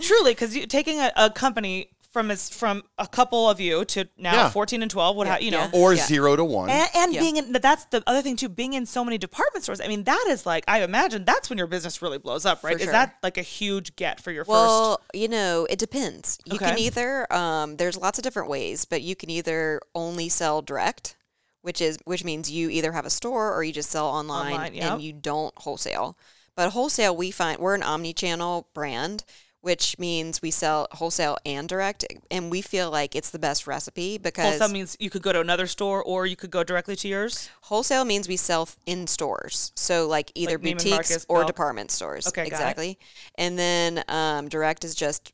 truly, 0.00 0.32
because 0.32 0.56
you 0.56 0.66
taking 0.66 0.98
a, 1.00 1.12
a 1.16 1.30
company 1.30 1.90
from 2.14 2.30
as 2.30 2.48
from 2.48 2.82
a 2.96 3.06
couple 3.08 3.50
of 3.50 3.60
you 3.60 3.84
to 3.84 4.08
now 4.16 4.32
Yeah. 4.34 4.48
fourteen 4.48 4.80
and 4.82 4.90
twelve, 4.90 5.16
what 5.16 5.26
Yeah, 5.26 5.32
ha- 5.34 5.38
you 5.40 5.50
know, 5.50 5.58
yeah. 5.64 5.70
Or 5.74 5.92
Yeah. 5.92 6.06
zero 6.06 6.36
to 6.36 6.44
one. 6.44 6.70
and, 6.70 6.88
and 6.94 7.12
Yeah. 7.12 7.20
being 7.20 7.36
in 7.36 7.52
that's 7.52 7.84
the 7.86 8.02
other 8.06 8.22
thing 8.22 8.36
too, 8.36 8.48
being 8.48 8.72
in 8.72 8.86
so 8.86 9.04
many 9.04 9.18
department 9.18 9.64
stores. 9.64 9.80
I 9.80 9.88
mean, 9.88 10.04
that 10.04 10.24
is 10.28 10.46
like 10.46 10.64
I 10.68 10.82
imagine 10.82 11.24
that's 11.26 11.50
when 11.50 11.58
your 11.58 11.66
business 11.66 12.00
really 12.00 12.18
blows 12.18 12.46
up, 12.46 12.62
right? 12.62 12.76
For 12.76 12.82
Is 12.84 12.90
that 12.90 13.16
like 13.22 13.36
a 13.36 13.42
huge 13.42 13.96
get 13.96 14.20
for 14.20 14.30
your 14.30 14.44
Well, 14.46 15.00
you 15.12 15.26
know, 15.28 15.66
it 15.68 15.78
depends. 15.78 16.38
You 16.46 16.58
can 16.58 16.78
either 16.78 17.30
um, 17.30 17.76
there's 17.76 17.96
lots 17.96 18.18
of 18.18 18.22
different 18.22 18.48
ways, 18.48 18.84
but 18.86 19.02
you 19.02 19.16
can 19.16 19.28
either 19.28 19.80
only 19.94 20.28
sell 20.28 20.62
direct, 20.62 21.16
which 21.62 21.80
is 21.80 21.98
which 22.04 22.22
means 22.22 22.48
you 22.48 22.70
either 22.70 22.92
have 22.92 23.04
a 23.04 23.10
store 23.10 23.52
or 23.52 23.64
you 23.64 23.72
just 23.72 23.90
sell 23.90 24.06
online, 24.06 24.52
Online, 24.54 24.74
yep. 24.74 24.92
and 24.92 25.02
you 25.02 25.12
don't 25.12 25.52
wholesale. 25.58 26.16
But 26.56 26.70
wholesale, 26.70 27.16
we 27.16 27.32
find 27.32 27.58
we're 27.58 27.74
an 27.74 27.82
omni-channel 27.82 28.68
brand, 28.72 29.24
which 29.64 29.98
means 29.98 30.42
we 30.42 30.50
sell 30.50 30.86
wholesale 30.92 31.38
and 31.46 31.66
direct, 31.66 32.04
and 32.30 32.50
we 32.50 32.60
feel 32.60 32.90
like 32.90 33.16
it's 33.16 33.30
the 33.30 33.38
best 33.38 33.66
recipe 33.66 34.18
because 34.18 34.58
Wholesale 34.58 34.68
means 34.68 34.94
you 35.00 35.08
could 35.08 35.22
go 35.22 35.32
to 35.32 35.40
another 35.40 35.66
store 35.66 36.02
or 36.02 36.26
you 36.26 36.36
could 36.36 36.50
go 36.50 36.62
directly 36.62 36.96
to 36.96 37.08
yours. 37.08 37.48
Wholesale 37.62 38.04
means 38.04 38.28
we 38.28 38.36
sell 38.36 38.68
in 38.84 39.06
stores, 39.06 39.72
so 39.74 40.06
like 40.06 40.30
either 40.34 40.58
Like 40.58 40.62
boutiques 40.62 40.90
Marcus, 40.90 41.26
or 41.30 41.44
department 41.44 41.90
stores. 41.90 42.28
Okay, 42.28 42.46
exactly. 42.46 42.98
And 43.36 43.58
then 43.58 44.04
um, 44.08 44.50
direct 44.50 44.84
is 44.84 44.94
just 44.94 45.32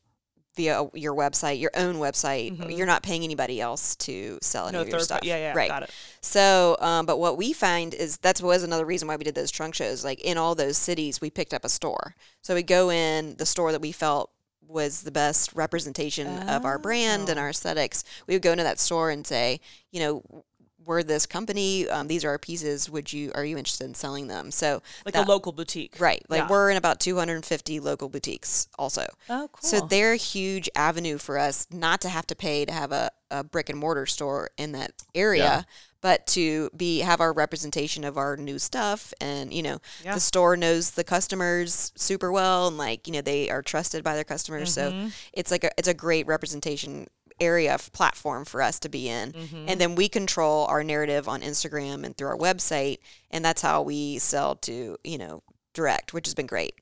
via 0.55 0.85
your 0.93 1.15
website, 1.15 1.59
your 1.59 1.71
own 1.75 1.95
website. 1.95 2.75
You're 2.77 2.85
not 2.87 3.03
paying 3.03 3.23
anybody 3.23 3.61
else 3.61 3.95
to 3.97 4.37
sell 4.41 4.67
any 4.67 4.77
Mm-hmm. 4.77 4.77
No 4.77 4.81
of 4.81 4.89
your 4.89 4.99
stuff. 4.99 5.19
yeah, 5.23 5.37
yeah, 5.37 5.53
right. 5.55 5.69
got 5.69 5.83
it. 5.83 5.91
So, 6.21 6.75
um, 6.81 7.05
but 7.05 7.19
what 7.19 7.37
we 7.37 7.53
find 7.53 7.93
is 7.93 8.17
that's 8.17 8.41
was 8.41 8.63
another 8.63 8.85
reason 8.85 9.07
why 9.07 9.15
we 9.15 9.23
did 9.23 9.35
those 9.35 9.51
trunk 9.51 9.75
shows. 9.75 10.03
Like 10.03 10.19
in 10.21 10.37
all 10.37 10.53
those 10.55 10.77
cities, 10.77 11.21
we 11.21 11.29
picked 11.29 11.53
up 11.53 11.63
a 11.63 11.69
store. 11.69 12.15
So 12.41 12.53
we 12.55 12.63
go 12.63 12.89
in 12.91 13.35
the 13.37 13.45
store 13.45 13.71
that 13.71 13.81
we 13.81 13.91
felt 13.91 14.29
was 14.67 15.01
the 15.01 15.11
best 15.11 15.51
representation 15.53 16.27
of 16.49 16.63
our 16.65 16.77
brand 16.77 17.23
Oh. 17.27 17.31
and 17.31 17.39
our 17.39 17.49
aesthetics. 17.49 18.03
We 18.27 18.35
would 18.35 18.41
go 18.41 18.51
into 18.51 18.63
that 18.63 18.79
store 18.79 19.09
and 19.09 19.25
say, 19.27 19.59
you 19.91 19.99
know, 19.99 20.43
we're 20.85 21.03
this 21.03 21.25
company. 21.25 21.87
Um, 21.87 22.07
these 22.07 22.25
are 22.25 22.29
our 22.29 22.37
pieces. 22.39 22.89
Would 22.89 23.11
you 23.13 23.31
are 23.35 23.45
you 23.45 23.57
interested 23.57 23.85
in 23.85 23.93
selling 23.93 24.27
them? 24.27 24.51
So 24.51 24.81
Like 25.05 25.13
that- 25.13 25.27
a 25.27 25.29
local 25.29 25.51
boutique. 25.51 25.95
right, 25.99 26.23
like 26.29 26.41
Yeah. 26.43 26.47
we're 26.49 26.69
in 26.71 26.77
about 26.77 26.99
250 26.99 27.79
local 27.79 28.09
boutiques 28.09 28.67
also. 28.79 29.05
Oh, 29.29 29.49
cool. 29.51 29.69
So 29.69 29.81
they're 29.85 30.13
a 30.13 30.17
huge 30.17 30.69
avenue 30.75 31.17
for 31.17 31.37
us 31.37 31.67
not 31.71 32.01
to 32.01 32.09
have 32.09 32.27
to 32.27 32.35
pay 32.35 32.65
to 32.65 32.71
have 32.73 32.91
a, 32.91 33.11
a 33.29 33.43
brick 33.43 33.69
and 33.69 33.77
mortar 33.79 34.05
store 34.05 34.49
in 34.57 34.71
that 34.73 34.91
area, 35.15 35.43
Yeah. 35.43 35.63
but 36.01 36.25
to 36.27 36.69
be 36.75 36.99
have 36.99 37.21
our 37.21 37.31
representation 37.31 38.03
of 38.03 38.17
our 38.17 38.35
new 38.35 38.57
stuff 38.59 39.13
and 39.21 39.53
you 39.53 39.61
know 39.61 39.79
Yeah. 40.03 40.15
the 40.15 40.19
store 40.19 40.57
knows 40.57 40.91
the 40.91 41.03
customers 41.03 41.91
super 41.95 42.31
well 42.31 42.67
and 42.67 42.77
like 42.77 43.07
you 43.07 43.13
know 43.13 43.21
they 43.21 43.49
are 43.49 43.61
trusted 43.61 44.03
by 44.03 44.15
their 44.15 44.23
customers. 44.23 44.75
Mm-hmm. 44.75 45.07
So 45.07 45.11
it's 45.33 45.51
like 45.51 45.63
a, 45.63 45.71
it's 45.77 45.87
a 45.87 45.93
great 45.93 46.25
representation 46.27 47.07
area 47.41 47.73
of 47.75 47.91
platform 47.91 48.45
for 48.45 48.61
us 48.61 48.79
to 48.79 48.89
be 48.89 49.09
in. 49.09 49.33
And 49.67 49.81
then 49.81 49.95
we 49.95 50.07
control 50.07 50.65
our 50.67 50.83
narrative 50.83 51.27
on 51.27 51.41
Instagram 51.41 52.05
and 52.05 52.15
through 52.15 52.29
our 52.29 52.37
website. 52.37 52.99
And 53.31 53.43
that's 53.43 53.61
how 53.61 53.81
we 53.81 54.19
sell 54.19 54.55
to, 54.57 54.97
you 55.03 55.17
know, 55.17 55.43
direct, 55.73 56.13
which 56.13 56.27
has 56.27 56.33
been 56.35 56.47
great. 56.47 56.75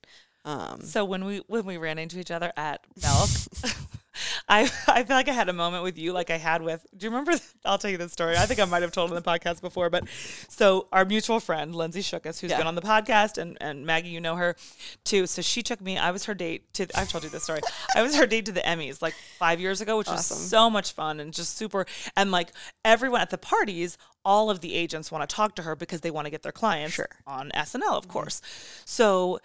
Um, 0.46 0.82
So 0.82 1.04
when 1.06 1.26
we 1.26 1.38
when 1.48 1.66
we 1.66 1.78
ran 1.78 1.98
into 1.98 2.20
each 2.20 2.32
other 2.32 2.52
at 2.56 2.82
Belk, 3.02 3.30
I 4.50 4.70
I 4.88 5.04
feel 5.04 5.16
like 5.16 5.28
I 5.28 5.34
had 5.34 5.50
a 5.50 5.54
moment 5.54 5.84
with 5.84 5.98
you 5.98 6.14
like 6.14 6.30
I 6.30 6.38
had 6.38 6.62
with. 6.62 6.86
Do 6.96 7.06
you 7.06 7.10
remember? 7.10 7.34
I'll 7.66 7.78
tell 7.78 7.92
you 7.92 7.98
this 7.98 8.12
story. 8.12 8.36
I 8.38 8.46
think 8.46 8.60
I 8.60 8.66
might 8.66 8.82
have 8.82 8.92
told 8.92 9.10
in 9.12 9.16
the 9.16 9.22
podcast 9.22 9.62
before, 9.62 9.90
but 9.90 10.04
so 10.48 10.88
our 10.92 11.06
mutual 11.06 11.40
friend 11.40 11.76
Lindsay 11.76 12.02
Shookus, 12.02 12.40
who's 12.40 12.52
Yeah. 12.52 12.58
been 12.58 12.68
on 12.68 12.76
the 12.76 12.82
podcast, 12.82 13.38
and 13.38 13.58
and 13.62 13.86
Maggie, 13.86 14.10
you 14.10 14.22
know 14.22 14.36
her 14.36 14.56
too. 15.04 15.28
So 15.28 15.42
she 15.42 15.62
took 15.64 15.82
me. 15.82 15.98
I 15.98 16.12
was 16.12 16.26
her 16.26 16.34
date 16.34 16.74
to. 16.76 16.88
I've 16.96 17.10
told 17.10 17.24
you 17.24 17.30
this 17.30 17.44
story. 17.44 17.62
I 17.96 18.02
was 18.02 18.16
her 18.16 18.26
date 18.28 18.46
to 18.46 18.52
the 18.52 18.62
Emmys 18.62 19.02
like 19.02 19.14
five 19.38 19.60
years 19.60 19.82
ago, 19.82 19.98
which 19.98 20.08
Awesome. 20.08 20.38
was 20.38 20.50
so 20.50 20.70
much 20.70 20.94
fun 20.94 21.20
and 21.20 21.34
just 21.34 21.58
super. 21.58 21.86
And 22.16 22.32
like 22.32 22.50
everyone 22.86 23.22
at 23.22 23.30
the 23.30 23.38
parties. 23.38 23.98
All 24.26 24.50
of 24.50 24.60
the 24.60 24.74
agents 24.76 25.14
want 25.14 25.28
to 25.28 25.34
talk 25.34 25.56
to 25.56 25.62
her 25.64 25.78
because 25.78 26.02
they 26.02 26.12
want 26.12 26.26
to 26.26 26.30
get 26.30 26.44
their 26.44 26.52
clients 26.52 26.94
Sure. 26.96 27.08
on 27.26 27.52
SNL, 27.56 27.94
of 27.98 28.04
mm-hmm. 28.04 28.12
course. 28.12 28.42
So 28.84 29.40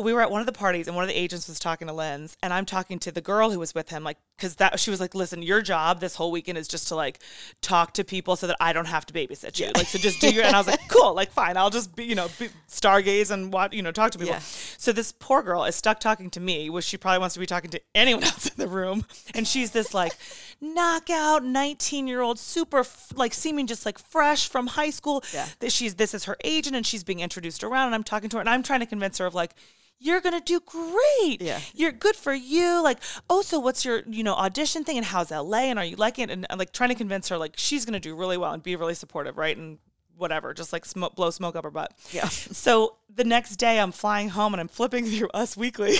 we 0.00 0.14
were 0.14 0.22
at 0.22 0.30
one 0.30 0.40
of 0.40 0.46
the 0.46 0.52
parties 0.52 0.86
and 0.86 0.96
one 0.96 1.04
of 1.04 1.08
the 1.08 1.18
agents 1.18 1.46
was 1.48 1.58
talking 1.58 1.86
to 1.86 1.92
Lenz 1.92 2.34
and 2.42 2.50
I'm 2.50 2.64
talking 2.64 2.98
to 3.00 3.12
the 3.12 3.20
girl 3.20 3.50
who 3.50 3.58
was 3.58 3.74
with 3.74 3.90
him 3.90 4.02
like 4.02 4.16
cuz 4.38 4.54
that 4.54 4.80
she 4.80 4.90
was 4.90 5.00
like 5.00 5.14
listen 5.14 5.42
your 5.42 5.60
job 5.60 6.00
this 6.00 6.14
whole 6.16 6.30
weekend 6.30 6.56
is 6.56 6.66
just 6.66 6.88
to 6.88 6.94
like 6.96 7.18
talk 7.60 7.92
to 7.94 8.02
people 8.04 8.34
so 8.36 8.46
that 8.46 8.56
I 8.58 8.72
don't 8.72 8.86
have 8.86 9.04
to 9.04 9.12
babysit 9.12 9.60
you 9.60 9.70
like 9.76 9.86
so 9.88 9.98
just 9.98 10.18
do 10.18 10.30
your 10.30 10.44
and 10.44 10.56
I 10.56 10.58
was 10.58 10.66
like 10.66 10.80
cool 10.88 11.12
like 11.12 11.30
fine 11.30 11.58
I'll 11.58 11.68
just 11.68 11.94
be 11.94 12.04
you 12.04 12.14
know 12.14 12.28
be, 12.38 12.48
stargaze 12.70 13.30
and 13.30 13.52
what 13.52 13.74
you 13.74 13.82
know 13.82 13.92
talk 13.92 14.12
to 14.12 14.18
people 14.18 14.32
Yeah. 14.34 14.40
so 14.78 14.92
this 14.92 15.12
poor 15.12 15.42
girl 15.42 15.64
is 15.64 15.76
stuck 15.76 16.00
talking 16.00 16.30
to 16.30 16.40
me 16.40 16.70
which 16.70 16.86
she 16.86 16.96
probably 16.96 17.18
wants 17.18 17.34
to 17.34 17.40
be 17.40 17.46
talking 17.46 17.70
to 17.72 17.80
anyone 17.94 18.22
else 18.30 18.46
in 18.46 18.54
the 18.56 18.68
room 18.68 19.04
and 19.34 19.46
she's 19.46 19.72
this 19.72 19.92
like 19.92 20.14
knockout 20.58 21.44
19 21.44 22.06
year 22.06 22.22
old 22.22 22.38
super 22.38 22.80
f- 22.80 23.12
like 23.14 23.34
seeming 23.34 23.66
just 23.66 23.84
like 23.84 23.98
fresh 23.98 24.48
from 24.48 24.68
high 24.68 24.90
school 24.90 25.22
Yeah. 25.34 25.48
that 25.58 25.70
she's 25.72 25.96
this 25.96 26.14
is 26.14 26.24
her 26.24 26.36
agent 26.44 26.76
and 26.76 26.86
she's 26.86 27.04
being 27.04 27.20
introduced 27.20 27.62
around 27.62 27.86
and 27.86 27.94
I'm 27.94 28.04
talking 28.04 28.30
to 28.30 28.36
her 28.36 28.40
and 28.40 28.48
I'm 28.48 28.62
trying 28.62 28.80
to 28.80 28.86
convince 28.86 29.18
her 29.18 29.26
of 29.26 29.34
like 29.34 29.52
you're 30.02 30.20
gonna 30.20 30.40
do 30.40 30.60
great. 30.60 31.40
Yeah. 31.40 31.60
You're 31.74 31.92
good 31.92 32.16
for 32.16 32.34
you. 32.34 32.82
Like, 32.82 32.98
oh, 33.30 33.42
so 33.42 33.58
what's 33.58 33.84
your, 33.84 34.02
you 34.08 34.24
know, 34.24 34.34
audition 34.34 34.84
thing 34.84 34.96
and 34.96 35.06
how's 35.06 35.30
LA 35.30 35.58
and 35.70 35.78
are 35.78 35.84
you 35.84 35.96
liking 35.96 36.24
it? 36.24 36.30
And, 36.32 36.46
and 36.50 36.58
like 36.58 36.72
trying 36.72 36.88
to 36.90 36.94
convince 36.96 37.28
her 37.28 37.38
like 37.38 37.54
she's 37.56 37.84
gonna 37.84 38.00
do 38.00 38.14
really 38.14 38.36
well 38.36 38.52
and 38.52 38.62
be 38.62 38.76
really 38.76 38.94
supportive, 38.94 39.38
right? 39.38 39.56
And 39.56 39.78
whatever, 40.16 40.52
just 40.54 40.72
like 40.72 40.84
smoke, 40.84 41.14
blow 41.16 41.30
smoke 41.30 41.56
up 41.56 41.64
her 41.64 41.70
butt. 41.70 41.92
Yeah. 42.10 42.28
So 42.28 42.96
the 43.14 43.24
next 43.24 43.56
day 43.56 43.78
I'm 43.80 43.92
flying 43.92 44.28
home 44.30 44.54
and 44.54 44.60
I'm 44.60 44.68
flipping 44.68 45.04
through 45.06 45.28
Us 45.34 45.56
Weekly. 45.56 45.96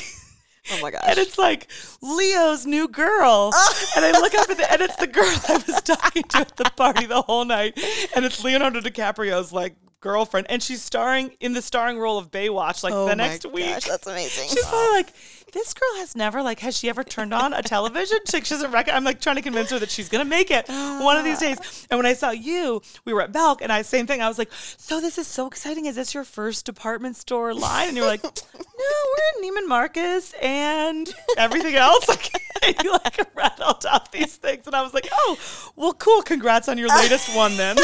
oh 0.73 0.79
my 0.83 0.91
gosh. 0.93 1.03
And 1.07 1.19
it's 1.19 1.39
like 1.39 1.69
Leo's 2.01 2.67
new 2.67 2.89
girl. 2.89 3.53
and 3.97 4.05
I 4.05 4.11
look 4.13 4.35
up 4.35 4.51
at 4.51 4.57
the 4.59 4.71
and 4.73 4.83
it's 4.83 4.97
the 4.97 5.07
girl 5.07 5.25
I 5.49 5.63
was 5.67 5.81
talking 5.83 6.23
to 6.25 6.39
at 6.39 6.57
the 6.57 6.65
party 6.77 7.07
the 7.07 7.23
whole 7.23 7.45
night. 7.45 7.79
And 8.15 8.25
it's 8.25 8.43
Leonardo 8.43 8.81
DiCaprio's 8.81 9.53
like 9.53 9.77
girlfriend. 10.03 10.47
And 10.51 10.63
she's 10.63 10.83
starring 10.83 11.33
in 11.41 11.55
the 11.55 11.63
starring 11.63 11.99
role 11.99 12.19
of 12.19 12.31
Baywatch 12.31 12.83
like 12.83 12.93
oh 12.93 13.07
the 13.07 13.17
next 13.17 13.47
week. 13.51 13.71
gosh, 13.71 13.85
that's 13.85 14.07
amazing. 14.07 14.49
She's 14.51 14.67
probably 14.67 14.93
like, 14.93 15.13
this 15.53 15.73
girl 15.75 15.97
has 15.97 16.17
never 16.17 16.43
like, 16.43 16.61
has 16.61 16.77
she 16.77 16.89
ever 16.89 17.05
turned 17.05 17.33
on 17.33 17.53
a 17.55 17.63
television? 17.63 18.19
She, 18.33 18.41
she 18.41 18.55
doesn't 18.55 18.71
reckon. 18.73 18.95
I'm 18.95 19.05
like 19.05 19.21
trying 19.21 19.37
to 19.37 19.43
convince 19.43 19.71
her 19.71 19.79
that 19.79 19.91
she's 19.91 20.09
gonna 20.09 20.25
make 20.25 20.51
it 20.51 20.67
one 20.69 21.19
of 21.19 21.25
these 21.25 21.39
days. 21.39 21.87
And 21.91 21.99
when 21.99 22.07
I 22.07 22.15
saw 22.15 22.31
you, 22.31 22.81
we 23.05 23.13
were 23.13 23.21
at 23.23 23.33
Belk, 23.33 23.61
and 23.61 23.71
I 23.71 23.83
same 23.83 24.07
thing. 24.07 24.23
I 24.23 24.29
was 24.29 24.39
like, 24.39 24.51
so 24.53 25.01
this 25.01 25.19
is 25.19 25.27
so 25.27 25.47
exciting. 25.47 25.85
Is 25.87 25.97
this 25.97 26.15
your 26.15 26.25
first 26.25 26.65
department 26.65 27.17
store 27.17 27.53
line? 27.53 27.89
And 27.89 27.97
you're 27.97 28.07
like, 28.07 28.23
no, 28.25 28.31
we're 28.55 29.43
in 29.45 29.55
Neiman 29.55 29.69
Marcus 29.69 30.33
and 30.41 31.13
everything 31.37 31.75
else. 31.75 32.09
Like, 32.63 32.85
you 32.85 32.93
like 32.93 33.19
rattled 33.35 33.85
off 33.87 34.13
these 34.13 34.37
things, 34.37 34.67
and 34.69 34.77
I 34.77 34.83
was 34.83 34.95
like, 34.95 35.09
oh, 35.11 35.73
well, 35.75 35.93
cool. 35.95 36.23
Congrats 36.23 36.69
on 36.69 36.79
your 36.79 36.89
latest 36.91 37.35
one 37.35 37.57
then. 37.57 37.77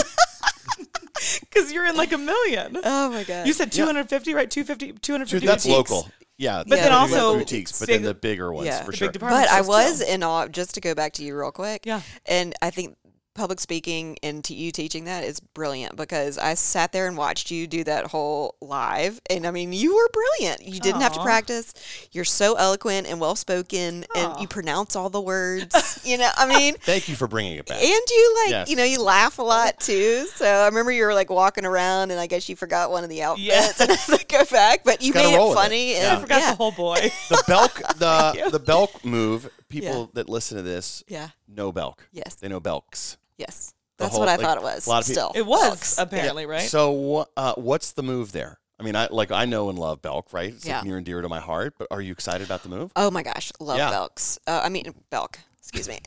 Because 1.59 1.73
you're 1.73 1.87
in 1.87 1.97
like 1.97 2.13
a 2.13 2.19
million. 2.19 2.79
oh 2.85 3.11
my 3.11 3.25
god! 3.25 3.47
You 3.47 3.53
said 3.53 3.73
250, 3.73 4.35
right? 4.35 4.51
250, 4.51 4.99
250 5.01 5.47
that's 5.47 5.65
boutiques. 5.67 5.91
local. 5.91 6.11
Yeah, 6.41 6.63
But 6.65 6.77
then 6.77 6.93
also 6.93 7.37
boutiques, 7.37 7.77
but 7.81 7.89
then 7.89 8.03
the 8.03 8.15
bigger 8.15 8.53
ones 8.53 8.67
Yeah. 8.69 8.85
for 8.85 8.93
The 8.93 8.97
sure. 8.97 9.09
big 9.09 9.15
department 9.15 9.47
But 9.47 9.53
I 9.53 9.61
was 9.63 9.99
too. 9.99 10.13
in 10.13 10.23
awe, 10.23 10.47
just 10.47 10.73
to 10.77 10.81
go 10.81 10.95
back 10.95 11.13
to 11.15 11.25
you 11.25 11.37
real 11.37 11.51
quick. 11.51 11.85
Yeah. 11.85 12.01
And 12.27 12.55
I 12.63 12.71
think 12.71 12.97
public 13.39 13.61
speaking 13.61 14.19
and 14.23 14.43
to 14.45 14.55
you 14.55 14.73
teaching 14.73 15.05
that 15.05 15.25
is 15.25 15.41
brilliant 15.41 15.97
because 15.97 16.37
I 16.39 16.55
sat 16.55 16.93
there 16.93 17.07
and 17.07 17.17
watched 17.17 17.51
you 17.51 17.67
do 17.67 17.85
that 17.85 18.09
whole 18.09 18.57
live. 18.61 19.21
And 19.31 19.47
I 19.47 19.51
mean, 19.53 19.73
you 19.73 19.95
were 19.95 20.09
brilliant. 20.13 20.67
You 20.67 20.81
didn't 20.81 21.01
have 21.01 21.13
to 21.15 21.23
practice. 21.23 21.73
You're 22.13 22.25
so 22.25 22.55
eloquent 22.57 23.07
and 23.07 23.21
well 23.21 23.37
spoken 23.37 24.05
and 24.17 24.41
you 24.41 24.49
pronounce 24.49 24.97
all 24.97 25.09
the 25.09 25.21
words. 25.21 26.01
you 26.05 26.19
know, 26.19 26.29
I 26.37 26.47
mean, 26.47 26.75
Thank 26.81 27.09
you 27.09 27.15
for 27.17 27.29
bringing 27.29 27.57
it 27.57 27.67
back. 27.67 27.79
and 27.79 27.85
you 28.11 28.37
like, 28.45 28.51
Yes. 28.51 28.71
you 28.71 28.77
know, 28.77 28.85
you 28.85 29.01
laugh 29.03 29.39
a 29.39 29.43
lot 29.43 29.79
too. 29.79 30.27
So 30.35 30.45
I 30.47 30.67
remember 30.67 30.91
you 30.91 31.05
were 31.05 31.15
like 31.15 31.31
walking 31.31 31.65
around 31.65 32.11
and 32.11 32.19
I 32.19 32.27
guess 32.27 32.49
you 32.49 32.57
forgot 32.57 32.91
one 32.91 33.05
of 33.05 33.11
the 33.11 33.23
outfits 33.23 33.47
Yes. 33.47 33.81
and 33.81 33.91
had 33.91 34.19
to 34.19 34.27
go 34.27 34.45
back, 34.51 34.83
but 34.85 35.01
you 35.03 35.13
gotta 35.13 35.29
made 35.29 35.35
it 35.37 35.41
with 35.41 35.51
it. 35.53 35.55
funny. 35.55 35.93
Yeah. 35.93 35.99
And, 35.99 36.19
I 36.19 36.21
forgot 36.21 36.41
yeah. 36.41 36.51
the 36.51 36.57
whole 36.57 36.73
boy. 36.73 36.97
the 37.29 37.45
Belk, 37.47 37.75
the 37.99 38.49
the 38.51 38.59
Belk 38.59 39.05
move. 39.05 39.49
People 39.69 40.01
Yeah. 40.01 40.07
that 40.15 40.31
listen 40.31 40.57
to 40.57 40.63
this 40.63 41.05
Yeah. 41.09 41.29
know 41.47 41.73
Belk. 41.73 42.09
Yes. 42.11 42.37
They 42.37 42.49
know 42.49 42.59
Belks. 42.59 43.18
Yes. 43.39 43.73
That's 43.97 44.13
whole- 44.13 44.21
what 44.21 44.29
I 44.29 44.37
like, 44.37 44.45
thought 44.47 44.59
it 44.59 44.63
was. 44.63 44.87
a 44.87 44.91
lot 44.91 45.03
of 45.03 45.07
people- 45.09 45.31
Still. 45.31 45.41
It 45.43 45.47
was 45.47 45.65
Elks. 45.71 45.99
apparently 45.99 46.47
right. 46.47 46.69
So? 46.69 47.27
Uh, 47.37 47.55
what's 47.57 47.93
the 47.93 48.03
move 48.03 48.33
there? 48.33 48.59
I 48.81 48.85
mean, 48.85 48.95
I 48.95 49.09
like 49.11 49.33
I 49.33 49.45
know 49.45 49.71
and 49.71 49.79
love 49.79 50.03
Belk, 50.03 50.33
right? 50.33 50.53
It's 50.55 50.65
Yeah. 50.65 50.77
like 50.77 50.87
near 50.87 50.97
and 50.99 51.05
dear 51.07 51.21
to 51.21 51.29
my 51.29 51.41
heart. 51.41 51.75
But 51.79 51.89
are 51.91 52.01
you 52.01 52.13
excited 52.13 52.47
about 52.47 52.63
the 52.63 52.69
move? 52.69 52.93
Oh 52.95 53.11
my 53.11 53.25
gosh, 53.25 53.51
love 53.59 53.77
Yeah. 53.79 53.91
Belks. 53.91 54.39
Uh, 54.47 54.61
I 54.63 54.69
mean 54.69 54.95
Belk. 55.11 55.39
Excuse 55.61 55.89
me. 55.89 55.99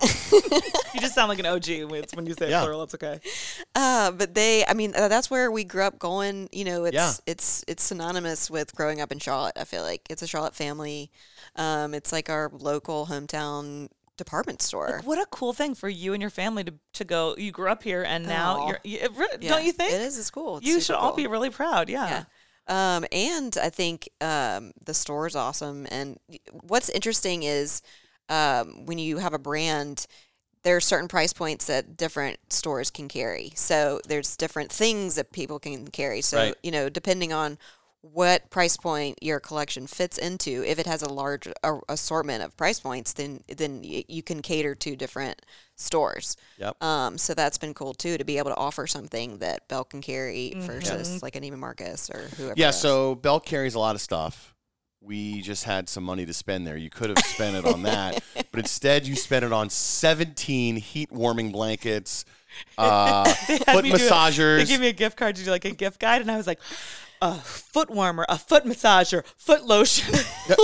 you 0.93 0.99
just 1.01 1.13
sound 1.13 1.29
like 1.29 1.37
an 1.37 1.45
OG 1.45 1.83
when, 1.83 2.03
when 2.15 2.25
you 2.25 2.33
say 2.33 2.49
Yeah. 2.49 2.61
plural. 2.61 2.81
It's 2.83 2.95
okay. 2.95 3.19
uh, 3.75 4.09
but 4.11 4.33
they, 4.33 4.65
I 4.65 4.73
mean, 4.73 4.93
uh, 4.95 5.07
that's 5.07 5.29
where 5.29 5.51
we 5.51 5.63
grew 5.65 5.83
up 5.83 5.99
going. 5.99 6.49
You 6.53 6.63
know, 6.63 6.85
it's 6.85 6.95
Yeah. 6.95 7.11
it's 7.27 7.63
it's 7.67 7.83
synonymous 7.83 8.49
with 8.49 8.73
growing 8.73 9.01
up 9.01 9.11
in 9.11 9.19
Charlotte. 9.19 9.57
I 9.59 9.65
feel 9.65 9.83
like 9.83 10.01
it's 10.09 10.21
a 10.21 10.27
Charlotte 10.27 10.55
family. 10.55 11.11
Um, 11.57 11.93
it's 11.93 12.11
like 12.13 12.29
our 12.29 12.49
local 12.53 13.07
hometown 13.07 13.89
department 14.23 14.61
store. 14.61 15.01
What 15.03 15.17
a 15.19 15.25
cool 15.31 15.53
thing 15.53 15.73
for 15.75 15.89
you 15.89 16.13
and 16.13 16.21
your 16.21 16.29
family 16.29 16.63
to, 16.65 16.73
to 16.93 17.03
go. 17.03 17.35
You 17.37 17.51
grew 17.51 17.69
up 17.69 17.83
here 17.83 18.03
and 18.03 18.25
now 18.25 18.59
Aw. 18.61 18.67
you're. 18.67 18.79
You, 18.83 18.97
it 19.01 19.11
Yeah, 19.41 19.49
don't 19.49 19.65
you 19.65 19.71
think? 19.71 19.93
it 19.93 20.01
is? 20.01 20.17
It's 20.19 20.29
cool. 20.31 20.57
It's 20.57 20.65
you 20.67 20.73
super 20.73 20.83
should 20.85 20.95
all 20.95 21.09
cool. 21.09 21.17
be 21.17 21.27
really 21.27 21.49
proud. 21.49 21.89
Yeah. 21.89 22.07
Yeah. 22.09 22.23
Um, 22.67 23.05
and 23.11 23.57
I 23.61 23.69
think 23.69 24.07
um, 24.21 24.71
the 24.85 24.93
store 24.93 25.25
is 25.27 25.35
awesome. 25.35 25.87
And 25.91 26.19
what's 26.51 26.89
interesting 26.89 27.43
is 27.43 27.81
um, 28.29 28.85
when 28.85 28.97
you 28.99 29.17
have 29.17 29.33
a 29.33 29.39
brand, 29.39 30.05
there 30.63 30.75
are 30.77 30.81
certain 30.81 31.07
price 31.07 31.33
points 31.33 31.65
that 31.65 31.97
different 31.97 32.37
stores 32.49 32.91
can 32.91 33.07
carry. 33.07 33.51
So 33.55 33.99
there's 34.07 34.37
different 34.37 34.71
things 34.71 35.15
that 35.15 35.31
people 35.31 35.59
can 35.59 35.87
carry. 35.87 36.21
So, 36.21 36.37
Right. 36.37 36.55
you 36.63 36.71
know, 36.71 36.87
depending 36.87 37.33
on 37.33 37.57
what 38.03 38.49
price 38.49 38.77
point 38.77 39.19
your 39.21 39.39
collection 39.39 39.85
fits 39.85 40.17
into, 40.17 40.63
if 40.65 40.79
it 40.79 40.87
has 40.87 41.03
a 41.03 41.09
large 41.13 41.47
a, 41.63 41.77
assortment 41.87 42.43
of 42.43 42.57
price 42.57 42.79
points, 42.79 43.13
then 43.13 43.41
then 43.47 43.81
y- 43.83 44.03
you 44.07 44.23
can 44.23 44.41
cater 44.41 44.73
to 44.73 44.95
different 44.95 45.41
stores. 45.75 46.35
Yep. 46.57 46.83
Um, 46.83 47.17
so 47.19 47.33
that's 47.35 47.57
been 47.59 47.73
cool 47.75 47.93
too 47.93 48.17
to 48.17 48.23
be 48.23 48.37
able 48.39 48.49
to 48.51 48.57
offer 48.57 48.87
something 48.87 49.37
that 49.37 49.67
Belk 49.67 49.91
can 49.91 50.01
carry 50.01 50.53
Mm-hmm. 50.55 50.61
versus 50.65 51.21
like 51.21 51.35
an 51.35 51.43
Neiman 51.43 51.59
Marcus 51.59 52.09
or 52.09 52.21
whoever. 52.37 52.55
Yeah. 52.57 52.67
else. 52.67 52.81
So 52.81 53.13
Belk 53.15 53.45
carries 53.45 53.75
a 53.75 53.79
lot 53.79 53.93
of 53.95 54.01
stuff. 54.01 54.55
We 55.03 55.41
just 55.41 55.63
had 55.63 55.89
some 55.89 56.03
money 56.03 56.25
to 56.27 56.33
spend 56.33 56.65
there. 56.67 56.77
You 56.77 56.89
could 56.91 57.09
have 57.09 57.19
spent 57.25 57.55
it 57.55 57.65
on 57.65 57.83
that, 57.83 58.23
but 58.51 58.59
instead 58.59 59.07
you 59.07 59.15
spent 59.15 59.43
it 59.45 59.51
on 59.51 59.69
17 59.69 60.75
heat 60.75 61.11
warming 61.11 61.51
blankets, 61.51 62.25
uh, 62.77 63.25
Had 63.33 63.63
foot 63.65 63.83
me 63.83 63.89
do 63.91 63.95
it. 63.95 64.01
massagers. 64.11 64.57
They 64.57 64.65
gave 64.65 64.79
me 64.79 64.87
a 64.89 64.93
gift 64.93 65.17
card 65.17 65.35
to 65.37 65.43
do 65.43 65.49
like 65.51 65.65
a 65.65 65.71
gift 65.71 65.99
guide, 65.99 66.21
and 66.21 66.29
I 66.31 66.37
was 66.37 66.45
like, 66.45 66.59
a 67.21 67.35
foot 67.35 67.89
warmer, 67.89 68.25
a 68.27 68.37
foot 68.37 68.65
massager, 68.65 69.23
foot 69.37 69.63
lotion. 69.63 70.13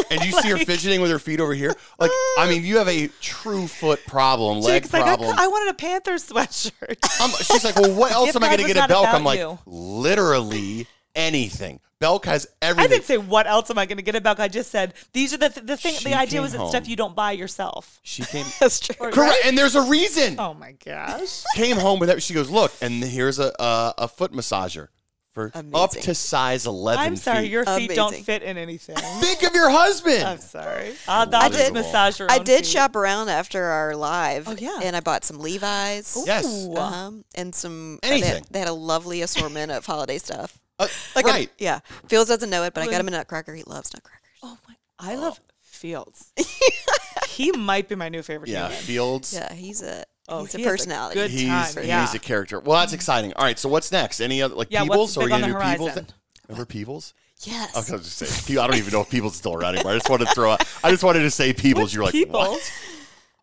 and 0.09 0.21
you 0.23 0.31
see 0.31 0.49
her 0.49 0.57
fidgeting 0.65 1.01
with 1.01 1.11
her 1.11 1.19
feet 1.19 1.39
over 1.39 1.53
here. 1.53 1.75
Like, 1.99 2.11
I 2.37 2.47
mean, 2.49 2.63
you 2.63 2.77
have 2.77 2.87
a 2.87 3.07
true 3.21 3.67
foot 3.67 4.05
problem, 4.07 4.61
leg 4.61 4.83
like, 4.91 5.01
I, 5.01 5.15
problem. 5.15 5.35
I 5.37 5.47
wanted 5.47 5.71
a 5.71 5.75
Panther 5.75 6.15
sweatshirt. 6.15 6.97
I'm, 7.21 7.29
she's 7.29 7.63
like, 7.63 7.75
well, 7.75 7.93
what 7.93 8.11
else 8.17 8.35
am 8.35 8.43
I 8.43 8.47
going 8.47 8.59
to 8.59 8.67
get 8.67 8.77
at 8.77 8.81
not 8.81 8.89
Belk? 8.89 9.07
I'm 9.07 9.23
like, 9.23 9.39
you. 9.39 9.59
literally 9.65 10.87
anything. 11.15 11.79
Belk 11.99 12.25
has 12.25 12.47
everything. 12.61 12.91
I 12.91 12.93
didn't 12.93 13.05
say 13.05 13.17
what 13.17 13.47
else 13.47 13.71
am 13.71 13.79
I 13.79 13.87
going 13.87 13.97
to 13.97 14.03
get 14.03 14.15
at 14.15 14.21
Belk. 14.21 14.39
I 14.39 14.47
just 14.47 14.69
said 14.69 14.93
these 15.13 15.33
are 15.33 15.37
the 15.37 15.49
th- 15.49 15.65
the 15.65 15.77
thing. 15.77 15.95
She 15.95 16.09
the 16.09 16.15
idea 16.15 16.41
was 16.41 16.53
that 16.53 16.67
stuff 16.67 16.87
you 16.87 16.95
don't 16.95 17.15
buy 17.15 17.31
yourself. 17.31 17.99
she 18.03 18.23
came 18.23 18.45
that's 18.59 18.79
true. 18.79 19.09
correct, 19.09 19.39
and 19.45 19.57
there's 19.57 19.73
a 19.73 19.81
reason. 19.81 20.39
Oh 20.39 20.53
my 20.53 20.73
gosh! 20.85 21.43
Came 21.55 21.77
home 21.77 21.99
with 21.99 22.09
that. 22.09 22.21
She 22.21 22.35
goes, 22.35 22.51
look, 22.51 22.71
and 22.81 23.03
here's 23.03 23.39
a 23.39 23.51
a, 23.59 23.93
a 23.97 24.07
foot 24.07 24.31
massager 24.31 24.89
for 25.37 25.51
up 25.75 25.91
to 25.91 26.15
size 26.15 26.65
11 26.65 27.05
I'm 27.05 27.15
sorry, 27.15 27.43
feet. 27.43 27.51
your 27.51 27.65
feet 27.65 27.91
don't 27.91 28.07
Amazing. 28.09 28.23
fit 28.23 28.43
in 28.43 28.57
anything. 28.57 28.95
Think 29.19 29.43
of 29.43 29.53
your 29.53 29.69
husband. 29.69 30.23
I'm 30.23 30.39
sorry. 30.39 30.93
I'll, 31.07 31.33
I'll 31.35 31.49
just 31.49 31.65
did- 31.65 31.73
massage 31.73 32.17
your 32.19 32.31
I 32.31 32.37
own 32.39 32.43
did 32.43 32.57
feet. 32.65 32.65
shop 32.65 32.95
around 32.95 33.29
after 33.29 33.63
our 33.63 33.95
live. 33.95 34.47
Oh, 34.47 34.55
yeah. 34.57 34.79
and 34.83 34.95
I 34.95 34.99
bought 35.01 35.23
some 35.23 35.37
Levi's. 35.39 36.17
Yes. 36.25 36.45
Ooh. 36.67 36.73
Uh-huh. 36.75 37.11
And 37.35 37.53
some 37.53 37.99
they 38.01 38.07
had- 38.07 38.13
Anything. 38.23 38.43
They, 38.49 38.59
had, 38.59 38.67
a 38.69 38.73
lovely 38.73 39.21
assortment 39.21 39.71
of 39.71 39.85
holiday 39.85 40.17
stuff. 40.17 40.57
Uh, 40.79 40.87
Like 41.15 41.25
a- 41.25 41.29
right. 41.29 41.51
yeah. 41.59 41.79
Fields 42.07 42.29
doesn't 42.29 42.49
know 42.49 42.63
it, 42.63 42.73
but 42.73 42.83
I 42.83 42.87
got 42.87 42.99
him 42.99 43.07
a 43.07 43.11
nutcracker. 43.11 43.53
He 43.53 43.63
loves 43.63 43.93
nutcrackers. 43.93 44.39
Oh 44.43 44.57
my! 44.67 44.75
I 44.99 45.15
love 45.15 45.39
fields. 45.61 46.31
he 47.29 47.51
might 47.51 47.87
be 47.87 47.95
my 47.95 48.09
new 48.09 48.21
favorite 48.23 48.49
Yeah, 48.49 48.67
human. 48.67 48.83
Fields. 48.83 49.33
Yeah, 49.33 49.53
he's 49.53 49.81
a 49.83 50.03
Oh, 50.29 50.41
he's 50.43 50.53
he 50.53 50.61
a 50.63 50.65
has 50.65 50.73
a 50.73 50.77
personality. 50.77 51.15
good 51.15 51.31
He's 51.31 51.47
time, 51.47 51.83
yeah. 51.85 52.01
he's 52.01 52.13
a 52.13 52.19
character. 52.19 52.59
Well, 52.59 52.79
that's 52.79 52.93
exciting. 52.93 53.33
All 53.33 53.45
right, 53.45 53.57
so 53.57 53.69
what's 53.69 53.91
next? 53.91 54.19
Any 54.19 54.41
other 54.41 54.55
like 54.55 54.67
Yeah, 54.69 54.81
Peebles? 54.83 55.15
what's 55.15 55.17
Are 55.17 55.21
big 55.21 55.29
gonna 55.29 55.47
do 55.47 55.53
Peebles? 55.85 56.05
Remember 56.49 56.65
Peebles? 56.65 57.13
yes. 57.43 57.75
I 57.75 57.79
was 57.79 57.89
gonna 57.89 58.03
just 58.03 58.17
say 58.17 58.57
I 58.57 58.67
don't 58.67 58.75
even 58.77 58.91
know 58.91 59.01
if 59.01 59.09
Peebles 59.09 59.33
is 59.33 59.37
still 59.39 59.53
around 59.53 59.75
anymore. 59.75 59.93
I 59.93 59.95
just 59.95 60.09
wanted 60.09 60.27
to 60.27 60.33
throw 60.33 60.51
out. 60.51 60.67
I 60.83 60.91
just 60.91 61.03
wanted 61.03 61.19
to 61.21 61.31
say 61.31 61.53
Peebles. 61.53 61.83
What's 61.85 61.93
You're 61.93 62.03
like 62.03 62.11
Peoples? 62.13 62.35
what? 62.35 62.71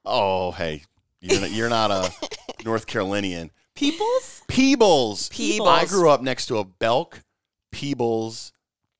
Oh, 0.05 0.51
hey, 0.53 0.82
you're 1.20 1.41
not, 1.41 1.51
you're 1.53 1.68
not 1.70 1.91
a 1.91 2.11
North 2.64 2.87
Carolinian. 2.87 3.51
Peebles? 3.74 4.43
Peebles. 4.49 5.28
Peebles. 5.30 5.68
I 5.68 5.87
grew 5.87 6.11
up 6.11 6.20
next 6.20 6.47
to 6.47 6.59
a 6.59 6.64
Belk, 6.64 7.20
Peebles, 7.72 8.53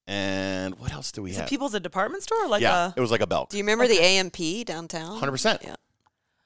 and 0.07 0.75
what 0.79 0.93
else 0.93 1.13
do 1.13 1.23
we 1.23 1.31
Is 1.31 1.37
have? 1.37 1.47
it 1.47 1.49
Peoples 1.51 1.75
a 1.75 1.81
department 1.81 2.23
store? 2.23 2.45
or 2.45 2.49
Like 2.49 2.63
yeah, 2.63 2.87
a 2.89 2.93
it 2.97 3.01
was 3.01 3.11
like 3.11 3.21
a 3.21 3.27
Belk. 3.27 3.51
Do 3.51 3.57
you 3.59 3.63
remember 3.63 3.87
the 3.87 4.01
AMP 4.03 4.67
downtown? 4.67 5.19
Hundred 5.19 5.33
percent. 5.33 5.63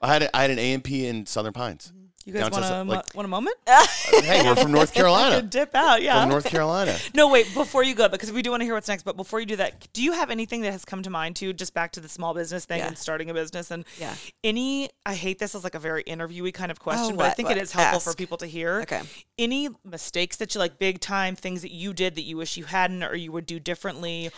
Yeah. 0.02 0.08
I 0.08 0.12
had 0.12 0.22
a, 0.22 0.36
I 0.36 0.42
had 0.42 0.50
an 0.50 0.58
AMP 0.58 0.90
in 0.90 1.26
Southern 1.26 1.52
Pines. 1.52 1.92
you 2.24 2.32
guys 2.34 2.50
want 2.50 2.64
a 2.64 2.68
some- 2.68 2.86
mo- 2.88 2.92
like- 2.94 3.14
want 3.14 3.24
a 3.24 3.28
moment? 3.28 3.56
hey, 3.66 4.42
we're 4.44 4.54
from 4.54 4.70
North 4.72 4.92
Carolina. 4.94 5.36
could 5.36 5.50
dip 5.50 5.74
out, 5.74 6.02
yeah. 6.02 6.20
From 6.20 6.28
North 6.30 6.44
Carolina. 6.44 6.96
No, 7.14 7.28
wait, 7.28 7.52
before 7.54 7.82
you 7.82 7.94
go, 7.94 8.08
because 8.08 8.30
we 8.30 8.42
do 8.42 8.50
want 8.50 8.60
to 8.60 8.64
hear 8.64 8.74
what's 8.74 8.86
next, 8.86 9.02
but 9.04 9.16
before 9.16 9.40
you 9.40 9.46
do 9.46 9.56
that, 9.56 9.88
do 9.92 10.02
you 10.02 10.12
have 10.12 10.30
anything 10.30 10.60
that 10.62 10.72
has 10.72 10.84
come 10.84 11.02
to 11.02 11.10
mind 11.10 11.36
too, 11.36 11.52
just 11.52 11.72
back 11.74 11.92
to 11.92 12.00
the 12.00 12.08
small 12.08 12.34
business 12.34 12.64
thing 12.66 12.78
Yeah. 12.78 12.88
and 12.88 12.98
starting 12.98 13.28
a 13.30 13.34
business? 13.34 13.70
And 13.70 13.84
Yeah. 13.98 14.14
any, 14.44 14.90
I 15.06 15.14
hate 15.14 15.38
this 15.38 15.54
as 15.54 15.64
like 15.64 15.74
a 15.74 15.78
very 15.80 16.04
interviewee 16.04 16.52
kind 16.54 16.70
of 16.70 16.78
question, 16.78 17.14
Oh, 17.14 17.16
but 17.16 17.26
I 17.26 17.30
think 17.30 17.48
what? 17.48 17.56
it 17.56 17.62
is 17.62 17.72
helpful 17.72 18.00
for 18.00 18.14
people 18.14 18.36
to 18.38 18.46
hear. 18.46 18.80
Okay. 18.82 19.00
Any 19.38 19.70
mistakes 19.84 20.36
that 20.36 20.54
you 20.54 20.58
like, 20.60 20.78
big 20.78 21.00
time 21.00 21.34
things 21.34 21.62
that 21.62 21.72
you 21.72 21.92
did 21.94 22.14
that 22.16 22.22
you 22.22 22.36
wish 22.36 22.56
you 22.56 22.64
hadn't 22.64 23.02
or 23.02 23.16
you 23.16 23.32
would 23.32 23.46
do 23.46 23.58
differently? 23.58 24.30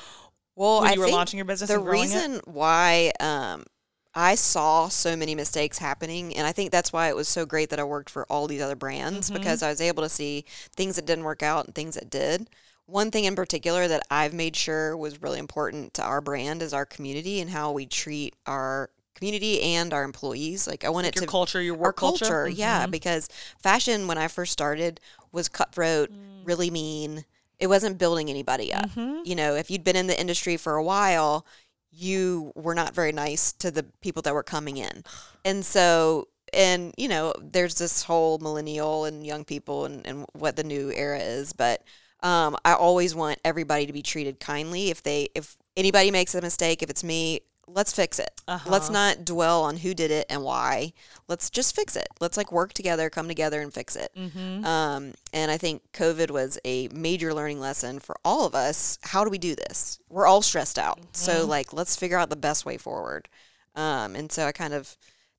Well, 0.57 0.83
when 0.83 0.91
I 0.91 0.95
you 0.95 1.01
were 1.01 1.07
think 1.07 1.17
launching 1.17 1.39
your 1.39 1.45
business 1.47 1.69
the 1.69 1.75
and 1.77 1.85
growing 1.85 2.03
it? 2.11 2.15
reason 2.15 2.41
why 2.45 3.13
um, 3.21 3.65
I 4.15 4.35
saw 4.35 4.89
so 4.89 5.15
many 5.17 5.35
mistakes 5.35 5.79
happening, 5.79 6.35
and 6.37 6.47
I 6.47 6.53
think 6.53 6.71
that's 6.73 6.93
why 6.93 7.09
it 7.09 7.17
was 7.17 7.29
so 7.29 7.47
great 7.47 7.71
that 7.71 7.79
I 7.79 7.85
worked 7.85 8.11
for 8.11 8.27
all 8.31 8.47
these 8.49 8.61
other 8.63 8.75
brands 8.77 9.31
Mm-hmm. 9.31 9.39
because 9.39 9.63
I 9.63 9.69
was 9.69 9.81
able 9.81 10.03
to 10.03 10.09
see 10.09 10.45
things 10.75 10.97
that 10.97 11.07
didn't 11.07 11.25
work 11.25 11.43
out 11.43 11.67
and 11.67 11.75
things 11.75 11.95
that 11.95 12.11
did. 12.11 12.49
One 12.87 13.13
thing 13.13 13.25
in 13.25 13.37
particular 13.37 13.87
that 13.87 14.03
I've 14.11 14.33
made 14.35 14.57
sure 14.57 14.97
was 14.97 15.23
really 15.23 15.39
important 15.39 15.95
to 15.95 16.03
our 16.03 16.21
brand 16.21 16.61
is 16.61 16.75
our 16.75 16.85
community 16.85 17.41
and 17.41 17.51
how 17.51 17.71
we 17.71 17.87
treat 17.87 18.35
our 18.47 18.91
community 19.15 19.63
and 19.63 19.93
our 19.93 20.03
employees. 20.03 20.67
Like 20.67 20.85
I 20.85 20.89
want 20.89 21.05
Like 21.05 21.15
it 21.15 21.21
your 21.21 21.27
to 21.27 21.31
culture, 21.31 21.63
your 21.63 21.75
our 21.77 21.81
work 21.81 21.97
culture, 21.97 22.49
yeah, 22.49 22.87
Mhm. 22.87 22.91
because 22.91 23.29
fashion 23.61 24.09
when 24.09 24.19
I 24.19 24.27
first 24.27 24.53
started 24.53 24.99
was 25.31 25.49
cutthroat, 25.49 26.11
Mm. 26.11 26.45
really 26.45 26.71
mean. 26.71 27.25
It 27.61 27.69
wasn't 27.69 27.99
building 27.99 28.29
anybody 28.31 28.73
up. 28.73 28.87
Mm-hmm. 28.91 29.21
You 29.25 29.37
know, 29.37 29.55
if 29.55 29.71
you'd 29.71 29.85
been 29.85 29.95
in 29.95 30.07
the 30.09 30.19
industry 30.19 30.57
for 30.57 30.75
a 30.77 30.83
while, 30.83 31.45
you 31.91 32.53
were 32.55 32.74
not 32.74 32.95
very 32.95 33.12
nice 33.12 33.53
to 33.55 33.70
the 33.70 33.84
people 34.01 34.22
that 34.22 34.34
were 34.34 34.43
coming 34.43 34.76
in. 34.76 35.05
And 35.45 35.64
so 35.64 36.28
and 36.53 36.93
you 36.97 37.09
know, 37.09 37.32
there's 37.41 37.76
this 37.76 38.03
whole 38.03 38.38
millennial 38.38 39.05
and 39.05 39.24
young 39.24 39.45
people 39.45 39.84
and, 39.84 40.07
and 40.07 40.26
what 40.32 40.57
the 40.57 40.64
new 40.64 40.91
era 40.91 41.18
is, 41.18 41.53
but 41.53 41.82
um, 42.22 42.57
I 42.64 42.74
always 42.74 43.14
want 43.14 43.38
everybody 43.45 43.86
to 43.86 43.93
be 43.93 44.03
treated 44.03 44.41
kindly. 44.41 44.91
If 44.91 45.03
they 45.03 45.28
if 45.34 45.57
anybody 45.76 46.11
makes 46.11 46.34
a 46.34 46.41
mistake, 46.41 46.82
if 46.82 46.91
it's 46.91 47.05
me, 47.05 47.41
let's 47.75 47.93
fix 47.93 48.18
it. 48.18 48.31
Let's 48.49 48.87
Uh-huh. 48.87 48.93
not 48.93 49.25
dwell 49.25 49.62
on 49.62 49.77
who 49.79 49.95
did 49.95 50.11
it 50.11 50.27
and 50.29 50.43
why. 50.43 50.93
Let's 51.29 51.51
just 51.51 51.75
fix 51.77 51.95
it. 51.97 52.09
Let's 52.21 52.37
like 52.37 52.51
work 52.51 52.73
together, 52.73 53.09
come 53.11 53.29
together 53.29 53.61
and 53.61 53.73
fix 53.73 53.95
it. 53.97 54.11
Mm-hmm. 54.16 54.64
Um, 54.64 55.14
and 55.33 55.51
I 55.51 55.57
think 55.57 55.83
COVID 55.93 56.31
was 56.31 56.59
a 56.64 56.89
major 56.89 57.33
learning 57.33 57.61
lesson 57.61 58.01
for 58.01 58.16
all 58.25 58.45
of 58.47 58.55
us. 58.55 58.99
How 59.03 59.25
do 59.25 59.31
we 59.31 59.39
do 59.39 59.55
this? 59.55 59.99
We're 60.09 60.27
all 60.27 60.43
stressed 60.43 60.79
out. 60.79 60.99
So 61.12 61.47
like, 61.47 61.73
let's 61.73 61.97
figure 61.97 62.18
out 62.18 62.31
the 62.31 62.37
best 62.37 62.66
way 62.66 62.77
forward. 62.77 63.29
Um, 63.77 64.16
and 64.16 64.33
so 64.33 64.47
I 64.47 64.53
kind 64.53 64.75
of, 64.75 64.97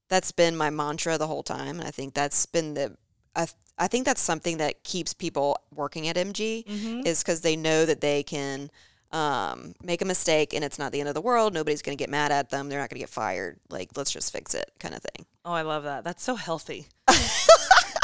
that's 0.07 0.31
been 0.31 0.55
my 0.55 0.69
mantra 0.69 1.17
the 1.17 1.27
whole 1.27 1.43
time. 1.43 1.79
And 1.79 1.87
I 1.87 1.91
think 1.91 2.13
that's 2.13 2.45
been 2.45 2.73
the, 2.75 2.95
I, 3.35 3.47
I 3.77 3.87
think 3.87 4.05
that's 4.05 4.21
something 4.21 4.57
that 4.57 4.83
keeps 4.83 5.13
people 5.13 5.57
working 5.73 6.07
at 6.07 6.15
MG 6.15 6.65
Mm-hmm. 6.65 7.05
is 7.05 7.23
because 7.23 7.41
they 7.41 7.55
know 7.55 7.85
that 7.85 8.01
they 8.01 8.23
can 8.23 8.69
um, 9.11 9.73
make 9.83 10.01
a 10.01 10.05
mistake 10.05 10.53
and 10.53 10.63
it's 10.63 10.79
not 10.79 10.91
the 10.91 10.99
end 10.99 11.09
of 11.09 11.15
the 11.15 11.21
world. 11.21 11.53
Nobody's 11.53 11.81
going 11.81 11.97
to 11.97 12.01
get 12.01 12.09
mad 12.09 12.31
at 12.31 12.49
them. 12.49 12.69
They're 12.69 12.79
not 12.79 12.89
going 12.89 12.95
to 12.97 13.01
get 13.03 13.09
fired. 13.09 13.59
Like, 13.69 13.89
let's 13.95 14.11
just 14.11 14.31
fix 14.31 14.53
it 14.55 14.71
kind 14.79 14.95
of 14.95 15.01
thing. 15.01 15.25
Oh, 15.43 15.51
I 15.53 15.63
love 15.63 15.83
that. 15.83 16.03
That's 16.03 16.23
so 16.23 16.35
healthy. 16.35 16.87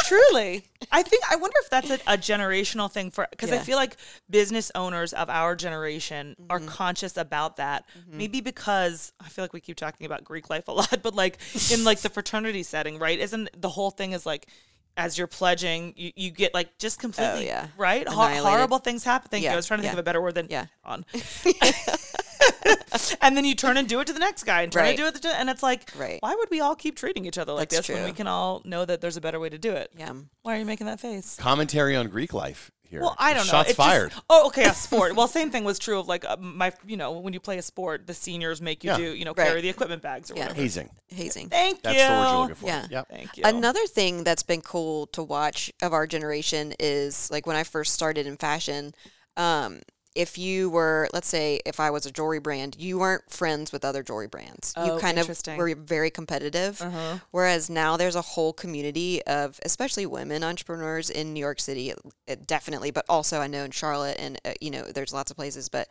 Truly. 0.05 0.63
I 0.89 1.03
think, 1.03 1.23
I 1.29 1.35
wonder 1.35 1.55
if 1.63 1.69
that's 1.69 1.89
a, 1.89 1.95
a 2.07 2.17
generational 2.17 2.89
thing 2.89 3.11
for, 3.11 3.27
because 3.29 3.51
I 3.51 3.57
feel 3.57 3.75
like 3.75 3.97
business 4.29 4.71
owners 4.73 5.11
of 5.11 5.29
our 5.29 5.55
generation 5.55 6.35
are 6.49 6.59
Mm-hmm. 6.59 6.67
conscious 6.69 7.17
about 7.17 7.57
that. 7.57 7.85
Maybe 8.09 8.39
because 8.41 9.11
I 9.19 9.27
feel 9.29 9.43
like 9.43 9.53
we 9.53 9.59
keep 9.59 9.75
talking 9.75 10.05
about 10.05 10.23
Greek 10.23 10.49
life 10.49 10.67
a 10.69 10.71
lot, 10.71 10.99
but 11.03 11.13
like 11.13 11.37
in 11.71 11.83
like 11.83 11.99
the 11.99 12.09
fraternity 12.09 12.63
setting, 12.63 12.99
right? 12.99 13.19
Isn't 13.19 13.49
the 13.59 13.69
whole 13.69 13.91
thing 13.91 14.13
is 14.13 14.25
like, 14.25 14.47
as 14.97 15.17
you're 15.17 15.27
pledging, 15.27 15.93
you, 15.95 16.11
you 16.15 16.31
get 16.31 16.53
like 16.53 16.77
just 16.79 16.99
completely, 16.99 17.45
Oh, 17.45 17.53
yeah. 17.53 17.67
right? 17.77 18.07
Ho- 18.07 18.15
horrible 18.43 18.79
things 18.79 19.03
happen. 19.03 19.29
Thank 19.29 19.43
you. 19.43 19.49
I 19.51 19.55
was 19.55 19.67
trying 19.67 19.77
to 19.79 19.83
think 19.83 19.91
yeah. 19.93 19.99
of 19.99 19.99
a 19.99 20.03
better 20.03 20.21
word 20.21 20.35
than 20.35 20.47
Yeah. 20.49 20.65
on. 20.83 21.05
and 23.21 23.35
then 23.37 23.45
you 23.45 23.55
turn 23.55 23.77
and 23.77 23.87
do 23.87 23.99
it 23.99 24.07
to 24.07 24.13
the 24.13 24.19
next 24.19 24.43
guy 24.43 24.61
and 24.63 24.71
turn 24.71 24.81
Right. 24.83 24.89
and 24.89 24.97
do 24.97 25.05
it 25.05 25.21
to, 25.21 25.29
and 25.39 25.49
it's 25.49 25.63
like, 25.63 25.91
Right. 25.97 26.19
why 26.21 26.35
would 26.35 26.49
we 26.49 26.59
all 26.61 26.75
keep 26.75 26.95
treating 26.95 27.25
each 27.25 27.37
other 27.37 27.53
like 27.53 27.69
That's 27.69 27.87
this 27.87 27.95
when 27.95 28.05
we 28.05 28.11
can 28.11 28.27
all 28.27 28.61
know 28.65 28.85
that 28.85 29.01
there's 29.01 29.17
a 29.17 29.21
better 29.21 29.39
way 29.39 29.49
to 29.49 29.57
do 29.57 29.71
it? 29.71 29.91
Yeah. 29.97 30.13
Why 30.41 30.55
are 30.55 30.59
you 30.59 30.65
making 30.65 30.87
that 30.87 30.99
face? 30.99 31.35
Commentary 31.39 31.95
on 31.95 32.07
Greek 32.09 32.33
life 32.33 32.71
here. 32.89 33.01
Well, 33.01 33.15
I 33.17 33.33
don't 33.33 33.45
know. 33.45 33.51
Shots 33.51 33.69
It's 33.69 33.77
just- 33.77 33.89
fired. 33.89 34.13
oh, 34.29 34.47
okay, 34.47 34.63
a 34.65 34.73
sport. 34.87 35.15
well, 35.15 35.27
same 35.27 35.51
thing 35.51 35.63
was 35.63 35.77
true 35.79 35.99
of 35.99 36.07
like 36.07 36.25
uh, 36.25 36.37
my, 36.39 36.71
you 36.85 36.97
know, 36.97 37.13
when 37.19 37.33
you 37.33 37.39
play 37.39 37.57
a 37.57 37.61
sport, 37.61 38.07
the 38.07 38.13
seniors 38.13 38.61
make 38.61 38.83
you 38.83 38.91
Yeah. 38.91 38.97
do, 38.97 39.13
you 39.15 39.25
know, 39.25 39.33
Right. 39.35 39.47
carry 39.47 39.61
the 39.61 39.69
equipment 39.69 40.01
bags 40.01 40.31
or 40.31 40.35
Yeah. 40.35 40.43
whatever. 40.43 40.61
Hazing. 40.61 40.89
Hazing. 41.09 41.49
Thank 41.49 41.81
That's 41.83 41.95
you. 41.97 42.03
the 42.03 42.09
word 42.09 42.29
you're 42.31 42.39
looking 42.41 42.55
for. 42.55 42.65
Yeah. 42.67 42.87
Yep. 42.89 43.07
Thank 43.09 43.37
you. 43.37 43.43
Another 43.45 43.85
thing 43.87 44.23
that's 44.23 44.43
been 44.43 44.61
cool 44.61 45.07
to 45.07 45.23
watch 45.23 45.71
of 45.81 45.93
our 45.93 46.07
generation 46.07 46.73
is 46.79 47.29
like 47.31 47.45
when 47.45 47.55
I 47.55 47.63
first 47.63 47.93
started 47.93 48.25
in 48.27 48.37
fashion, 48.37 48.93
um, 49.35 49.81
if 50.17 50.35
you 50.35 50.69
were, 50.71 51.07
let's 51.13 51.27
say, 51.27 51.59
if 51.63 51.79
I 51.79 51.91
was 51.91 52.07
a 52.07 52.11
jewelry 52.11 52.39
brand, 52.39 52.75
you 52.79 52.97
weren't 52.97 53.29
friends 53.29 53.71
with 53.71 53.85
other 53.85 54.01
jewelry 54.01 54.27
brands. 54.27 54.73
Oh, 54.75 54.95
you 54.95 54.99
kind 54.99 55.19
of 55.19 55.29
were 55.55 55.75
very 55.75 56.09
competitive. 56.09 56.81
Uh-huh. 56.81 57.19
Whereas 57.29 57.69
now 57.69 57.97
there's 57.97 58.15
a 58.15 58.21
whole 58.21 58.51
community 58.51 59.23
of, 59.27 59.59
especially 59.63 60.07
women 60.07 60.43
entrepreneurs 60.43 61.11
in 61.11 61.33
New 61.33 61.39
York 61.39 61.59
City, 61.59 61.93
uh, 61.93 62.35
definitely, 62.47 62.89
but 62.89 63.05
also 63.07 63.39
I 63.39 63.45
know 63.45 63.63
in 63.63 63.69
Charlotte 63.69 64.17
and, 64.19 64.41
uh, 64.43 64.53
you 64.59 64.71
know, 64.71 64.85
there's 64.85 65.13
lots 65.13 65.29
of 65.29 65.37
places, 65.37 65.69
but 65.69 65.87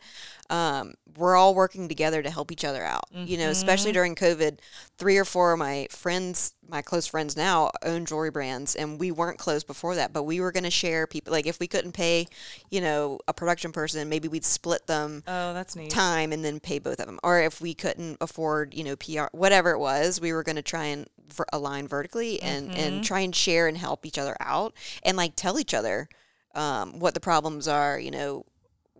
um, 0.49 0.95
we're 1.15 1.37
all 1.37 1.55
working 1.55 1.87
together 1.87 2.21
to 2.21 2.29
help 2.29 2.51
each 2.51 2.65
other 2.65 2.83
out. 2.83 3.05
You 3.13 3.37
know, 3.37 3.49
especially 3.49 3.93
during 3.93 4.15
COVID, 4.15 4.59
three 4.97 5.17
or 5.17 5.25
four 5.25 5.53
of 5.53 5.59
my 5.59 5.87
friends, 5.89 6.53
my 6.69 6.81
close 6.81 7.07
friends 7.07 7.37
now, 7.37 7.71
own 7.83 8.05
jewelry 8.05 8.31
brands, 8.31 8.75
and 8.75 8.99
we 8.99 9.11
weren't 9.11 9.37
close 9.37 9.63
before 9.63 9.95
that, 9.95 10.11
but 10.13 10.23
we 10.23 10.39
were 10.41 10.51
going 10.51 10.63
to 10.63 10.69
share 10.71 11.07
people. 11.07 11.31
Like 11.31 11.47
if 11.47 11.59
we 11.59 11.67
couldn't 11.67 11.93
pay, 11.93 12.27
you 12.69 12.81
know, 12.81 13.19
a 13.27 13.33
production 13.33 13.71
person, 13.71 14.07
maybe 14.09 14.27
we'd 14.27 14.43
split 14.45 14.85
them 14.87 15.23
Oh, 15.27 15.53
that's 15.53 15.75
neat. 15.75 15.89
time 15.89 16.31
and 16.33 16.43
then 16.43 16.59
pay 16.59 16.79
both 16.79 16.99
of 16.99 17.05
them. 17.05 17.19
Or 17.23 17.39
if 17.41 17.61
we 17.61 17.73
couldn't 17.73 18.17
afford, 18.21 18.73
you 18.73 18.83
know, 18.83 18.95
PR, 18.95 19.25
whatever 19.31 19.71
it 19.71 19.79
was, 19.79 20.19
we 20.19 20.33
were 20.33 20.43
going 20.43 20.55
to 20.57 20.61
try 20.61 20.85
and 20.85 21.07
ver- 21.33 21.45
align 21.53 21.87
vertically 21.87 22.41
and 22.41 22.69
Mm-hmm. 22.69 22.79
and 22.79 23.03
try 23.03 23.19
and 23.21 23.35
share 23.35 23.67
and 23.67 23.77
help 23.77 24.05
each 24.05 24.17
other 24.17 24.35
out 24.39 24.73
and 25.03 25.15
like 25.15 25.33
tell 25.35 25.59
each 25.59 25.73
other 25.73 26.09
um, 26.55 26.99
what 26.99 27.13
the 27.13 27.19
problems 27.19 27.67
are. 27.67 27.99
You 27.99 28.11
know, 28.11 28.45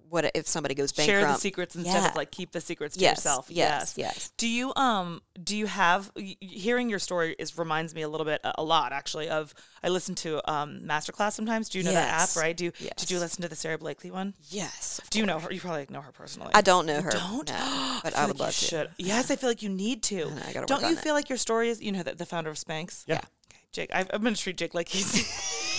what 0.09 0.31
if 0.35 0.47
somebody 0.47 0.75
goes 0.75 0.91
bankrupt? 0.91 1.19
Share 1.21 1.27
the 1.27 1.39
secrets 1.39 1.75
instead 1.75 2.01
Yeah. 2.03 2.09
of 2.09 2.15
like 2.15 2.31
keep 2.31 2.51
the 2.51 2.61
secrets 2.61 2.95
to 2.95 3.01
Yes, 3.01 3.17
yourself. 3.17 3.47
yes, 3.49 3.95
yes. 3.97 4.31
Do 4.37 4.47
you 4.47 4.73
um 4.75 5.21
do 5.43 5.55
you 5.57 5.65
have 5.67 6.11
y- 6.15 6.35
y- 6.41 6.47
hearing 6.47 6.89
your 6.89 6.99
story 6.99 7.35
is 7.39 7.57
reminds 7.57 7.93
me 7.95 8.01
a 8.03 8.09
little 8.09 8.25
bit 8.25 8.41
a 8.43 8.53
a 8.59 8.63
lot 8.63 8.91
actually 8.93 9.29
of 9.29 9.53
I 9.83 9.89
listen 9.89 10.15
to 10.15 10.51
um 10.51 10.81
Masterclass 10.83 11.33
sometimes. 11.33 11.69
Do 11.69 11.77
you 11.79 11.83
know 11.83 11.91
that 11.93 12.29
app, 12.29 12.35
right? 12.35 12.55
Do 12.55 12.65
you 12.65 12.71
did 12.97 13.11
you 13.11 13.19
listen 13.19 13.41
to 13.41 13.47
the 13.47 13.55
Sara 13.55 13.77
Blakely 13.77 14.11
one? 14.11 14.33
Yes. 14.49 14.99
Do 15.09 15.19
you 15.19 15.25
know 15.25 15.39
her? 15.39 15.51
You 15.51 15.59
probably 15.59 15.85
know 15.89 16.01
her 16.01 16.11
personally. 16.11 16.51
I 16.53 16.61
don't 16.61 16.85
know 16.85 17.01
her. 17.01 17.09
don't? 17.11 17.49
no, 17.49 17.99
but 18.03 18.13
feel 18.13 18.19
I 18.19 18.25
like 18.25 18.27
would 18.29 18.37
you 18.39 18.43
love 18.45 18.53
to. 18.55 18.65
should. 18.65 18.89
Yes, 18.97 19.29
I 19.31 19.35
feel 19.35 19.49
like 19.49 19.61
you 19.61 19.69
need 19.69 20.03
to. 20.03 20.31
I 20.47 20.53
gotta 20.53 20.65
Don't 20.67 20.81
you 20.81 20.87
on 20.87 20.93
it. 20.93 20.99
feel 20.99 21.13
like 21.13 21.29
your 21.29 21.37
story 21.37 21.69
is, 21.69 21.81
you 21.81 21.91
know, 21.91 22.03
the, 22.03 22.15
the 22.15 22.25
founder 22.25 22.49
of 22.49 22.57
Spanx? 22.57 23.03
Yeah. 23.07 23.17
Okay, 23.17 23.27
Jake, 23.71 23.89
I've, 23.93 24.07
I'm 24.13 24.21
going 24.21 24.33
to 24.33 24.41
treat 24.41 24.57
Jake 24.57 24.73
like 24.73 24.87
he's 24.89 25.13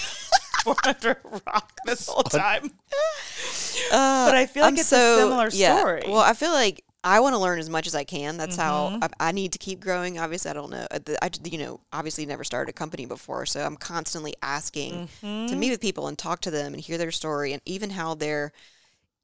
born 0.64 0.76
under 0.84 1.10
a 1.24 1.40
rock 1.46 1.72
this 1.86 2.08
whole 2.08 2.22
time. 2.22 2.62
but 3.90 4.34
I 4.34 4.46
feel 4.46 4.62
like 4.64 4.72
I'm 4.74 4.78
it's 4.78 4.88
so- 4.88 5.14
a 5.14 5.20
similar 5.22 5.48
yeah. 5.52 5.78
story. 5.78 6.02
Well, 6.06 6.18
I 6.20 6.32
feel 6.34 6.52
like 6.52 6.84
I 7.04 7.20
want 7.20 7.34
to 7.34 7.38
learn 7.38 7.58
as 7.60 7.70
much 7.70 7.86
as 7.86 7.94
I 7.94 8.04
can. 8.04 8.36
That's 8.36 8.56
Mm-hmm. 8.56 9.00
how 9.00 9.08
I, 9.20 9.28
I 9.28 9.32
need 9.32 9.52
to 9.52 9.58
keep 9.58 9.80
growing. 9.80 10.18
Obviously, 10.18 10.50
I 10.50 10.54
don't 10.54 10.70
know. 10.70 10.86
Uh, 10.90 10.98
I, 11.22 11.30
you 11.44 11.58
know, 11.58 11.80
obviously 11.92 12.26
never 12.26 12.44
started 12.44 12.70
a 12.70 12.72
company 12.72 13.06
before, 13.06 13.46
so 13.46 13.60
I'm 13.64 13.76
constantly 13.76 14.34
asking 14.42 15.08
to 15.20 15.26
Mm-hmm. 15.26 15.58
meet 15.58 15.70
with 15.70 15.80
people 15.80 16.08
and 16.08 16.18
talk 16.18 16.40
to 16.42 16.50
them 16.50 16.74
and 16.74 16.82
hear 16.82 16.98
their 16.98 17.12
story 17.12 17.52
and 17.52 17.62
even 17.64 17.90
how 17.90 18.14
they're 18.14 18.52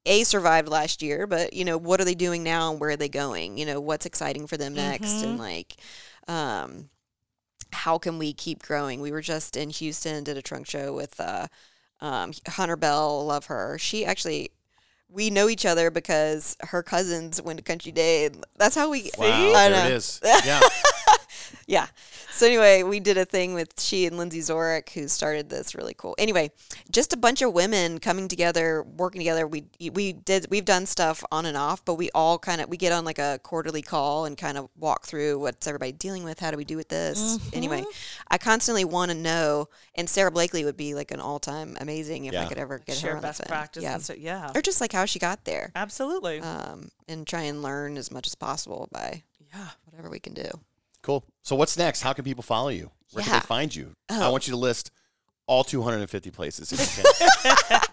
a 0.07 0.23
survived 0.23 0.69
last 0.69 1.01
year, 1.01 1.25
but 1.27 1.53
you 1.53 1.65
know, 1.65 1.77
what 1.77 1.99
are 1.99 2.05
they 2.05 2.13
doing 2.15 2.43
now 2.43 2.71
and 2.71 2.79
where 2.79 2.91
are 2.91 2.95
they 2.95 3.09
going? 3.09 3.57
You 3.57 3.65
know, 3.65 3.81
what's 3.81 4.05
exciting 4.05 4.45
for 4.47 4.55
them 4.55 4.73
next 4.75 5.07
Mm-hmm. 5.15 5.27
and 5.27 5.39
like, 5.39 5.75
um, 6.27 6.89
how 7.75 7.97
can 7.97 8.17
we 8.17 8.33
keep 8.33 8.63
growing? 8.63 9.01
We 9.01 9.11
were 9.11 9.21
just 9.21 9.55
in 9.55 9.69
Houston, 9.69 10.23
did 10.23 10.37
a 10.37 10.41
trunk 10.41 10.67
show 10.67 10.93
with 10.93 11.19
uh, 11.19 11.47
um, 12.01 12.31
Hunter 12.47 12.75
Bell. 12.75 13.25
Love 13.25 13.45
her. 13.45 13.77
She 13.77 14.05
actually, 14.05 14.51
we 15.09 15.29
know 15.29 15.49
each 15.49 15.65
other 15.65 15.91
because 15.91 16.57
her 16.61 16.81
cousins 16.81 17.41
went 17.41 17.57
to 17.57 17.63
Country 17.63 17.91
Day. 17.91 18.29
That's 18.57 18.75
how 18.75 18.89
we. 18.89 19.11
Wow, 19.17 19.53
I 19.53 19.69
there 19.69 19.71
know. 19.71 19.87
it 19.87 19.93
is. 19.93 20.21
Yeah. 20.45 20.61
Yeah. 21.67 21.87
So 22.35 22.45
anyway, 22.45 22.83
we 22.83 22.99
did 22.99 23.17
a 23.17 23.23
thing 23.23 23.53
with 23.53 23.79
she 23.79 24.05
and 24.05 24.17
Lindsay 24.17 24.39
Zorik, 24.39 24.89
who 24.89 25.07
started 25.07 25.49
this 25.49 25.73
really 25.73 25.93
cool. 25.93 26.15
Anyway, 26.17 26.51
just 26.91 27.13
a 27.13 27.17
bunch 27.17 27.41
of 27.41 27.53
women 27.53 27.97
coming 27.99 28.27
together, 28.27 28.83
working 28.83 29.21
together. 29.21 29.47
We 29.47 29.63
we 29.93 30.11
did 30.11 30.47
we've 30.49 30.65
done 30.65 30.85
stuff 30.85 31.23
on 31.31 31.45
and 31.45 31.55
off, 31.55 31.85
but 31.85 31.93
we 31.93 32.09
all 32.13 32.37
kind 32.37 32.59
of 32.59 32.67
we 32.67 32.75
get 32.75 32.91
on 32.91 33.05
like 33.05 33.19
a 33.19 33.39
quarterly 33.41 33.81
call 33.81 34.25
and 34.25 34.37
kind 34.37 34.57
of 34.57 34.67
walk 34.77 35.05
through 35.05 35.39
what's 35.39 35.65
everybody 35.65 35.93
dealing 35.93 36.25
with. 36.25 36.41
How 36.41 36.51
do 36.51 36.57
we 36.57 36.65
do 36.65 36.75
with 36.75 36.89
this? 36.89 37.39
Anyway, 37.53 37.85
I 38.29 38.37
constantly 38.37 38.83
want 38.83 39.11
to 39.11 39.17
know. 39.17 39.69
And 39.95 40.09
Sara 40.09 40.29
Blakely 40.29 40.65
would 40.65 40.75
be 40.75 40.93
like 40.93 41.11
an 41.11 41.21
all 41.21 41.39
time 41.39 41.77
amazing 41.79 42.25
if 42.25 42.35
I 42.35 42.47
could 42.47 42.57
ever 42.57 42.79
get 42.79 42.95
her 42.95 43.01
Share 43.01 43.15
on 43.15 43.21
best 43.21 43.37
the 43.37 43.45
phone. 43.45 43.55
practice 43.55 43.83
Yeah. 43.83 43.93
and 43.93 44.03
so 44.03 44.13
yeah. 44.13 44.51
Or 44.53 44.61
just 44.61 44.81
like 44.81 44.91
how 44.91 45.05
she 45.05 45.19
got 45.19 45.45
there, 45.45 45.71
Absolutely. 45.73 46.41
um, 46.41 46.89
and 47.07 47.25
try 47.25 47.43
and 47.43 47.63
learn 47.63 47.95
as 47.95 48.11
much 48.11 48.27
as 48.27 48.35
possible 48.35 48.89
by 48.91 49.23
yeah. 49.53 49.69
whatever 49.85 50.09
we 50.09 50.19
can 50.19 50.33
do. 50.33 50.49
Cool. 51.05 51.23
So 51.43 51.55
what's 51.55 51.77
next? 51.77 52.01
How 52.01 52.13
can 52.13 52.25
people 52.25 52.41
follow 52.41 52.69
you? 52.69 52.89
Where 53.13 53.23
can 53.23 53.33
they 53.33 53.39
find 53.41 53.73
you? 53.75 53.91
I 54.09 54.25
Oh. 54.25 54.31
want 54.31 54.47
you 54.47 54.51
to 54.53 54.57
list 54.57 54.89
all 55.47 55.63
250 55.63 56.31
places 56.31 56.73
if 56.73 56.79
you 56.97 57.03
can. 57.03 57.13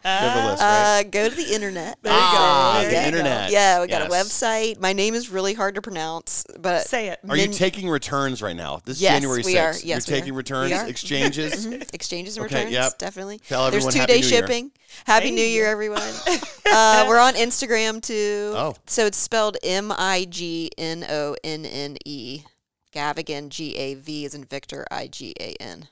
Give 0.02 0.42
a 0.42 0.46
list, 0.48 0.62
right? 0.62 1.00
Uh, 1.00 1.02
go 1.10 1.28
to 1.28 1.34
the 1.34 1.54
internet. 1.54 1.98
There 2.00 2.10
you 2.10 2.18
go. 2.18 2.24
ah, 2.26 2.78
There 2.80 2.88
the 2.90 2.96
you 2.96 3.00
go. 3.02 3.06
internet. 3.08 3.50
Yeah, 3.50 3.82
we 3.82 3.88
got 3.88 4.00
a 4.00 4.08
website. 4.08 4.80
My 4.80 4.94
name 4.94 5.12
is 5.12 5.28
really 5.28 5.52
hard 5.52 5.74
to 5.74 5.82
pronounce, 5.82 6.46
but 6.58 6.86
Say 6.86 7.08
it. 7.08 7.18
Are 7.28 7.36
you 7.36 7.48
taking 7.48 7.90
returns 7.90 8.40
right 8.40 8.56
now? 8.56 8.80
This 8.86 8.96
is 8.96 9.02
Yes, 9.02 9.12
January 9.16 9.42
6th. 9.42 9.46
we 9.46 9.58
are. 9.58 9.72
Yes, 9.72 9.84
You're 9.84 9.96
we 9.96 10.00
taking 10.20 10.32
are. 10.32 10.36
returns, 10.36 10.70
We 10.70 10.76
are. 10.78 10.88
exchanges. 10.88 11.66
Mhm. 11.66 11.92
exchanges 11.94 12.38
and 12.38 12.46
Okay, 12.46 12.54
returns, 12.56 12.72
yep. 12.72 12.96
definitely. 12.98 13.38
Tell 13.46 13.70
There's 13.70 13.84
everyone 13.84 13.92
two 13.92 13.98
Happy 14.00 14.12
day 14.14 14.20
New 14.22 14.26
Year. 14.28 14.40
shipping. 14.40 14.72
Happy 15.04 15.30
New 15.30 15.44
Year, 15.44 15.66
everyone. 15.66 16.00
uh, 16.72 17.04
we're 17.06 17.18
on 17.20 17.34
Instagram 17.34 18.00
too. 18.02 18.54
Oh. 18.56 18.74
So 18.86 19.04
it's 19.04 19.18
spelled 19.18 19.58
M 19.62 19.92
I 19.94 20.24
G 20.24 20.70
N 20.78 21.04
O 21.06 21.36
N 21.44 21.66
N 21.66 21.98
E. 22.06 22.44
Gavigan, 22.92 23.48
G 23.48 23.76
A 23.76 23.94
V 23.94 24.24
is 24.24 24.34
in 24.34 24.44
Victor, 24.44 24.86
I 24.90 25.06
G 25.08 25.34
A 25.40 25.54
N. 25.60 25.88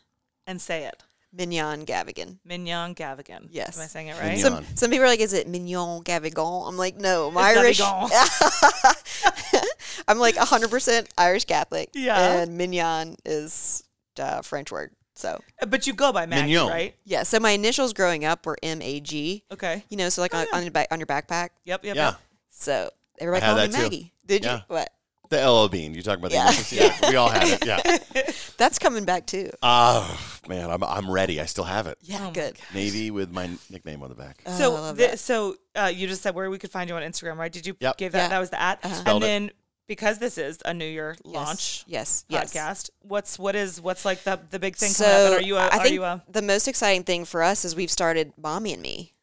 And 0.47 0.61
say 0.61 0.85
it. 0.85 1.03
Mignonne 1.37 1.85
Gavigan. 1.87 2.39
Mignonne 2.45 2.95
Gavigan. 2.97 3.47
Yes. 3.51 3.77
Am 3.79 3.85
I 3.85 3.87
saying 3.87 4.09
it 4.09 4.19
right? 4.21 4.37
Mignonne. 4.37 4.41
Some 4.41 4.65
some 4.75 4.91
people 4.91 5.05
are 5.05 5.09
like, 5.09 5.21
is 5.21 5.33
it 5.33 5.47
Mignonne 5.49 6.03
Gavigan? 6.03 6.69
I'm 6.69 6.77
like, 6.77 6.97
no, 6.97 7.29
I'm 7.29 7.37
It's 7.65 7.81
Irish. 7.81 7.81
I'm 10.09 10.19
like 10.19 10.35
100% 10.35 11.07
Irish 11.19 11.45
Catholic. 11.45 11.91
Yeah. 11.95 12.19
And 12.43 12.59
Mignonne 12.59 13.17
is 13.25 13.85
a 14.19 14.43
French 14.43 14.73
word. 14.73 14.91
So, 15.15 15.39
uh, 15.63 15.67
But 15.67 15.87
you 15.87 15.93
go 15.93 16.13
by 16.13 16.27
Maggie, 16.27 16.53
Mignonne. 16.55 16.71
right? 16.71 16.95
yeah. 17.05 17.23
So 17.23 17.39
my 17.39 17.51
initials 17.51 17.93
growing 17.93 18.25
up 18.25 18.45
were 18.47 18.57
M 18.63 18.83
A 18.83 19.01
G. 19.01 19.45
Okay. 19.53 19.85
You 19.89 19.97
know, 19.99 20.09
so 20.09 20.23
like 20.23 20.35
on, 20.35 20.47
oh, 20.53 20.57
on, 20.57 20.63
your 20.65 20.73
back, 20.73 20.89
on 20.91 20.99
your 20.99 21.07
backpack. 21.07 21.51
Yep, 21.65 21.85
yep, 21.85 21.97
yeah. 21.97 22.07
yep. 22.11 22.21
So 22.51 22.91
everybody 23.21 23.45
called 23.47 23.59
me 23.61 23.67
that 23.69 23.77
too. 23.77 23.83
Maggie. 23.83 24.13
Did 24.27 24.45
Yeah. 24.45 24.57
you? 24.57 24.63
What? 24.69 24.91
The 25.31 25.49
LL 25.49 25.69
Bean. 25.69 25.95
You 25.95 26.03
talking 26.03 26.21
about 26.21 26.31
the 26.31 26.37
Yeah. 26.37 26.47
initials? 26.49 26.73
Yeah. 26.73 27.11
We 27.11 27.17
all 27.17 27.29
have 27.31 27.49
it. 27.51 27.65
Yeah. 27.67 27.99
That's 28.59 28.79
coming 28.79 29.05
back 29.05 29.27
too. 29.27 29.51
Oh, 29.63 30.21
man. 30.49 30.71
I'm, 30.71 30.83
I'm 30.85 31.11
ready. 31.11 31.41
I 31.41 31.47
still 31.47 31.65
have 31.65 31.87
it. 31.87 31.99
Yeah, 32.03 32.27
Oh 32.29 32.31
good. 32.33 32.57
Navy 32.75 33.11
with 33.11 33.31
my 33.33 33.49
nickname 33.71 34.03
on 34.03 34.09
the 34.11 34.15
back. 34.17 34.43
Oh, 34.45 34.53
I 34.53 34.59
So, 34.59 34.71
love 34.73 34.97
the, 34.97 35.07
that. 35.09 35.19
so 35.21 35.57
uh, 35.77 35.91
you 35.95 36.07
just 36.09 36.23
said 36.23 36.35
where 36.35 36.51
we 36.51 36.59
could 36.59 36.71
find 36.71 36.91
you 36.91 36.97
on 36.97 37.03
Instagram, 37.03 37.37
right? 37.37 37.51
Did 37.53 37.65
you 37.67 37.77
Yep. 37.81 37.97
give 37.97 38.13
that? 38.13 38.19
Yeah. 38.25 38.29
That 38.29 38.39
was 38.41 38.51
the 38.51 38.61
at. 38.61 38.85
Uh-huh. 38.85 39.03
And 39.07 39.23
then 39.23 39.51
because 39.87 40.19
this 40.19 40.37
is 40.37 40.59
a 40.65 40.75
New 40.75 40.85
Year 40.85 41.17
launch 41.25 41.85
Yes. 41.87 42.25
Yes. 42.29 42.53
podcast, 42.53 42.91
what's 43.03 43.39
what 43.39 43.55
is 43.57 43.81
what's 43.81 44.05
like 44.05 44.23
the 44.25 44.39
the 44.51 44.59
big 44.59 44.77
thing 44.77 44.91
So 44.91 45.05
coming 45.05 45.17
up? 45.27 45.33
And 45.33 45.45
are 45.45 45.47
you 45.47 45.57
a, 45.57 45.61
I 45.61 45.67
are 45.79 45.83
think 45.83 45.95
you 45.95 46.03
a 46.05 46.23
the 46.29 46.43
most 46.43 46.69
exciting 46.69 47.05
thing 47.05 47.25
for 47.25 47.43
us 47.43 47.65
is 47.65 47.75
we've 47.77 47.91
started 47.91 48.33
Mommy 48.37 48.73
and 48.73 48.83
Me, 48.83 49.15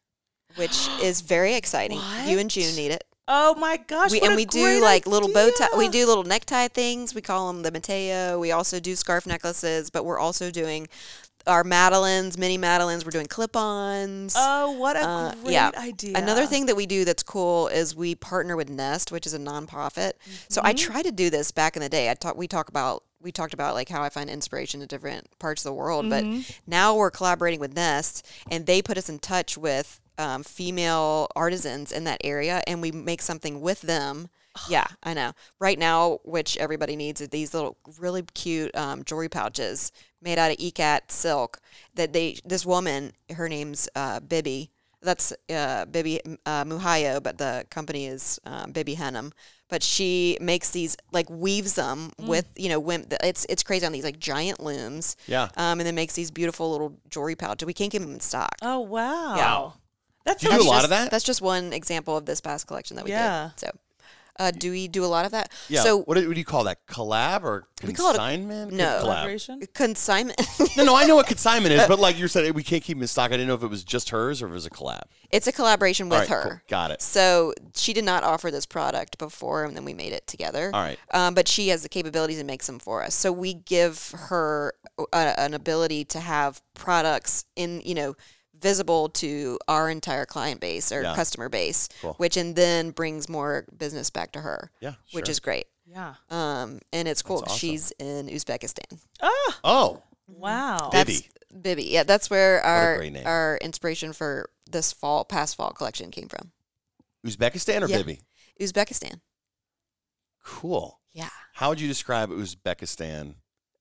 which 0.56 0.88
is 1.02 1.20
very 1.20 1.54
exciting. 1.54 2.00
You 2.26 2.38
and 2.38 2.50
June 2.50 2.74
need 2.76 2.92
it. 2.92 3.04
Oh 3.30 3.54
my 3.56 3.76
gosh! 3.76 4.10
we, 4.10 4.20
and 4.20 4.34
we 4.34 4.46
do 4.46 4.80
like 4.80 5.06
little 5.06 5.30
bow 5.32 5.50
tie. 5.58 5.68
We 5.76 5.88
do 5.88 6.06
little 6.06 6.24
necktie 6.24 6.68
things. 6.68 7.14
We 7.14 7.20
call 7.20 7.52
them 7.52 7.62
the 7.62 7.70
Mateo. 7.70 8.38
We 8.40 8.52
also 8.52 8.80
do 8.80 8.96
scarf 8.96 9.26
necklaces, 9.26 9.90
but 9.90 10.04
we're 10.06 10.18
also 10.18 10.50
doing 10.50 10.88
our 11.46 11.62
Madeleines, 11.62 12.36
mini 12.38 12.58
Madeleines. 12.58 13.04
We're 13.04 13.10
doing 13.10 13.26
clip-ons. 13.26 14.34
Oh, 14.36 14.72
what 14.72 14.96
a 14.96 15.00
Uh, 15.00 15.34
great 15.42 15.52
yeah. 15.52 15.70
idea! 15.76 16.16
Another 16.16 16.46
thing 16.46 16.66
that 16.66 16.76
we 16.76 16.86
do 16.86 17.04
that's 17.04 17.22
cool 17.22 17.68
is 17.68 17.94
we 17.94 18.14
partner 18.14 18.56
with 18.56 18.68
Nest, 18.70 19.12
which 19.12 19.26
is 19.26 19.34
a 19.34 19.38
nonprofit. 19.38 20.12
So 20.48 20.60
I 20.64 20.72
Mm-hmm. 20.72 20.92
try 20.92 21.02
to 21.02 21.12
do 21.12 21.28
this 21.30 21.50
back 21.50 21.76
in 21.76 21.82
the 21.82 21.88
day. 21.88 22.10
I 22.10 22.14
talk 22.14 22.36
we 22.36 22.48
talk 22.48 22.68
about 22.70 23.04
we 23.20 23.32
talked 23.32 23.52
about 23.52 23.74
like 23.74 23.88
how 23.88 24.02
I 24.02 24.08
find 24.10 24.30
inspiration 24.30 24.80
in 24.80 24.86
different 24.88 25.26
parts 25.38 25.62
of 25.64 25.70
the 25.70 25.74
world, 25.74 26.06
Mm-hmm. 26.06 26.36
but 26.38 26.60
now 26.66 26.94
we're 26.94 27.10
collaborating 27.10 27.60
with 27.60 27.74
Nest, 27.74 28.24
and 28.50 28.64
they 28.64 28.80
put 28.80 28.96
us 28.96 29.08
in 29.10 29.18
touch 29.18 29.58
with 29.58 30.00
um, 30.18 30.42
female 30.42 31.28
artisans 31.34 31.92
in 31.92 32.04
that 32.04 32.20
area, 32.24 32.62
and 32.66 32.82
we 32.82 32.92
make 32.92 33.22
something 33.22 33.60
with 33.60 33.80
them. 33.82 34.28
Yeah, 34.68 34.86
I 35.02 35.14
know. 35.14 35.32
Right 35.60 35.78
now, 35.78 36.18
which 36.24 36.56
everybody 36.56 36.96
needs, 36.96 37.20
are 37.20 37.26
these 37.26 37.54
little 37.54 37.76
really 37.98 38.22
cute 38.34 38.74
um, 38.76 39.04
jewelry 39.04 39.28
pouches 39.28 39.92
made 40.20 40.38
out 40.38 40.50
of 40.50 40.56
ikat 40.56 41.10
silk. 41.10 41.60
That 41.94 42.12
they, 42.12 42.38
this 42.44 42.66
woman, 42.66 43.12
her 43.34 43.48
name's 43.48 43.88
uh, 43.94 44.20
Bibi. 44.20 44.70
That's 45.00 45.32
uh, 45.48 45.84
Bibi 45.84 46.20
uh, 46.44 46.64
Muhayo, 46.64 47.22
but 47.22 47.38
the 47.38 47.66
company 47.70 48.06
is 48.06 48.40
um, 48.44 48.72
Bibi 48.72 48.96
Henham. 48.96 49.32
But 49.68 49.82
she 49.82 50.38
makes 50.40 50.70
these 50.70 50.96
like 51.12 51.28
weaves 51.30 51.74
them 51.74 52.10
with 52.18 52.46
you 52.56 52.70
know 52.70 52.82
wim- 52.82 53.14
it's 53.22 53.46
it's 53.50 53.62
crazy 53.62 53.84
on 53.86 53.92
these 53.92 54.02
like 54.02 54.18
giant 54.18 54.60
looms. 54.60 55.16
Yeah. 55.26 55.50
Um, 55.56 55.78
and 55.78 55.82
then 55.82 55.94
makes 55.94 56.14
these 56.14 56.30
beautiful 56.30 56.72
little 56.72 56.98
jewelry 57.10 57.36
pouches. 57.36 57.66
We 57.66 57.74
can't 57.74 57.92
keep 57.92 58.02
them 58.02 58.12
in 58.12 58.20
stock. 58.20 58.56
Oh 58.62 58.80
wow! 58.80 59.36
Yeah. 59.36 59.70
That's 60.28 60.42
Do 60.42 60.48
you 60.52 60.58
do 60.58 60.62
a 60.62 60.68
lot 60.68 60.74
just, 60.74 60.84
of 60.84 60.90
that? 60.90 61.10
That's 61.10 61.24
just 61.24 61.42
one 61.42 61.72
example 61.72 62.16
of 62.16 62.26
this 62.26 62.40
past 62.40 62.66
collection 62.66 62.96
that 62.96 63.04
we 63.04 63.10
Yeah. 63.10 63.50
did. 63.56 63.60
So, 63.60 63.70
uh, 64.40 64.52
do 64.52 64.70
we 64.70 64.86
do 64.86 65.04
a 65.04 65.06
lot 65.08 65.24
of 65.24 65.32
that? 65.32 65.50
Yeah. 65.68 65.82
So 65.82 66.02
what, 66.02 66.14
do, 66.16 66.24
what 66.28 66.34
do 66.34 66.38
you 66.38 66.44
call 66.44 66.62
that? 66.64 66.86
Collab 66.86 67.42
or 67.42 67.66
We 67.84 67.92
call 67.92 68.10
it 68.10 68.14
a- 68.14 68.18
consignment? 68.18 68.72
no. 68.72 68.98
Collaboration. 69.00 69.60
consignment. 69.74 70.40
No, 70.76 70.84
no, 70.84 70.94
I 70.96 71.06
know 71.06 71.16
what 71.16 71.26
consignment 71.26 71.72
is, 71.74 71.84
but 71.88 71.98
like 71.98 72.16
you 72.18 72.28
said, 72.28 72.54
we 72.54 72.62
can't 72.62 72.84
keep 72.84 72.96
them 72.96 73.02
in 73.02 73.08
stock. 73.08 73.30
I 73.32 73.34
didn't 73.36 73.48
know 73.48 73.54
if 73.54 73.64
it 73.64 73.66
was 73.68 73.82
just 73.82 74.10
hers 74.10 74.40
or 74.40 74.46
if 74.46 74.50
it 74.52 74.54
was 74.54 74.66
a 74.66 74.70
collab. 74.70 75.02
it's 75.30 75.48
a 75.48 75.52
collaboration 75.52 76.08
with 76.08 76.14
All 76.14 76.20
right, 76.20 76.28
her. 76.28 76.42
cool. 76.50 76.60
Got 76.68 76.92
it. 76.92 77.02
So 77.02 77.52
she 77.74 77.92
did 77.92 78.04
not 78.04 78.22
offer 78.22 78.52
this 78.52 78.64
product 78.64 79.18
before, 79.18 79.64
and 79.64 79.74
then 79.76 79.84
we 79.84 79.92
made 79.92 80.12
it 80.12 80.28
together. 80.28 80.70
All 80.72 80.80
right. 80.80 80.96
Um, 81.12 81.34
but 81.34 81.48
she 81.48 81.68
has 81.70 81.82
the 81.82 81.88
capabilities 81.88 82.38
and 82.38 82.46
makes 82.46 82.68
them 82.68 82.78
for 82.78 83.02
us. 83.02 83.16
So 83.16 83.32
we 83.32 83.54
give 83.54 84.12
her 84.28 84.74
a, 85.12 85.40
an 85.40 85.52
ability 85.52 86.04
to 86.06 86.20
have 86.20 86.62
products 86.74 87.44
in, 87.56 87.80
you 87.84 87.94
know, 87.96 88.14
visible 88.60 89.08
to 89.08 89.58
our 89.68 89.88
entire 89.90 90.26
client 90.26 90.60
base 90.60 90.90
or 90.92 91.02
Yeah. 91.02 91.14
customer 91.14 91.48
base, 91.48 91.88
Cool. 92.00 92.14
which 92.14 92.36
and 92.36 92.56
then 92.56 92.90
brings 92.90 93.28
more 93.28 93.64
business 93.76 94.10
back 94.10 94.32
to 94.32 94.40
her. 94.40 94.70
Yeah, 94.80 94.94
which 95.12 95.26
sure. 95.26 95.30
is 95.32 95.40
great. 95.40 95.66
Yeah. 95.86 96.14
Um, 96.30 96.80
and 96.92 97.08
it's 97.08 97.22
cool. 97.22 97.42
awesome. 97.46 97.56
She's 97.58 97.92
in 97.98 98.26
Uzbekistan. 98.28 98.98
Ah, 99.22 99.60
Oh, 99.64 100.02
wow. 100.26 100.90
Bib- 100.92 101.06
That's 101.06 101.22
Bibi. 101.62 101.84
Yeah, 101.84 102.02
that's 102.02 102.28
where 102.28 102.60
our 102.62 103.02
our 103.24 103.58
inspiration 103.62 104.12
for 104.12 104.50
this 104.70 104.92
fall, 104.92 105.24
past 105.24 105.56
fall 105.56 105.70
collection 105.70 106.10
came 106.10 106.28
from. 106.28 106.52
Uzbekistan 107.26 107.82
or 107.82 107.88
Yeah. 107.88 107.98
Bibi? 107.98 108.20
Uzbekistan. 108.60 109.20
Cool. 110.44 111.00
Yeah. 111.12 111.30
How 111.54 111.70
would 111.70 111.80
you 111.80 111.88
describe 111.88 112.30
Uzbekistan 112.30 113.34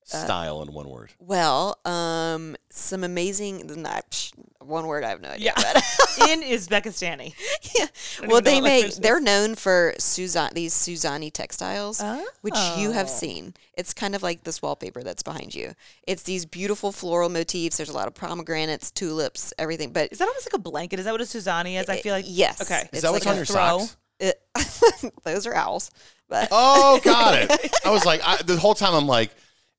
style 0.07 0.61
in 0.61 0.73
one 0.73 0.89
word? 0.89 1.11
Well, 1.19 1.77
um, 1.85 2.55
some 2.69 3.03
amazing. 3.03 3.67
Not 3.81 4.09
psh, 4.09 4.33
one 4.59 4.87
word. 4.87 5.03
I 5.03 5.09
have 5.09 5.21
no 5.21 5.29
idea. 5.29 5.53
Yeah. 5.57 5.73
but- 5.73 5.83
In 6.29 6.41
Uzbekistani. 6.41 7.33
yeah. 7.77 7.85
Well, 8.27 8.41
they 8.41 8.59
make. 8.59 8.95
They're 8.95 9.19
known 9.19 9.55
for 9.55 9.93
Suzan 9.99 10.53
these 10.53 10.73
Suzani 10.73 11.31
textiles, 11.31 12.03
which 12.41 12.55
you 12.77 12.91
have 12.91 13.07
Oh. 13.07 13.09
seen. 13.09 13.53
It's 13.77 13.93
kind 13.93 14.15
of 14.15 14.23
like 14.23 14.43
this 14.43 14.61
wallpaper 14.61 15.03
that's 15.03 15.21
behind 15.23 15.53
you. 15.53 15.73
It's 16.07 16.23
these 16.23 16.45
beautiful 16.45 16.91
floral 16.91 17.29
motifs. 17.29 17.77
There's 17.77 17.89
a 17.89 17.93
lot 17.93 18.07
of 18.07 18.15
pomegranates, 18.15 18.89
tulips, 18.91 19.53
everything. 19.59 19.91
But 19.93 20.11
Is 20.11 20.17
that 20.17 20.27
almost 20.27 20.47
like 20.51 20.59
a 20.59 20.63
blanket? 20.63 20.99
Is 20.99 21.05
that 21.05 21.11
what 21.11 21.21
a 21.21 21.25
Suzani 21.25 21.79
is? 21.79 21.87
I 21.89 21.97
feel 21.97 22.13
like 22.13 22.25
yes. 22.27 22.61
Okay. 22.61 22.81
Is 22.81 22.89
It's 22.93 23.01
that 23.03 23.11
what's 23.11 23.25
like 23.25 23.31
on 23.31 23.35
a 23.35 23.37
your 23.37 23.45
throw. 23.45 23.79
socks? 23.79 23.97
it, 24.19 24.41
those 25.23 25.45
are 25.45 25.53
owls. 25.53 25.91
But 26.27 26.47
Oh, 26.51 26.99
got 27.03 27.35
it. 27.39 27.71
I 27.85 27.91
was 27.91 28.03
like, 28.03 28.21
I, 28.25 28.41
the 28.41 28.57
whole 28.57 28.73
time 28.73 28.95
I'm 28.95 29.05
like, 29.07 29.29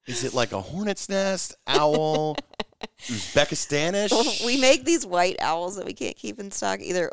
is 0.09 0.25
it 0.25 0.35
like 0.35 0.53
a 0.53 0.61
hornet's 0.61 1.09
nest, 1.09 1.55
owl, 1.67 2.37
Uzbekistanish? 3.09 4.45
we 4.45 4.57
make 4.61 4.85
these 4.85 5.07
white 5.07 5.37
owls 5.41 5.77
that 5.77 5.87
we 5.87 5.93
can't 5.93 6.17
keep 6.17 6.39
in 6.41 6.51
stock 6.51 6.81
either. 6.81 7.11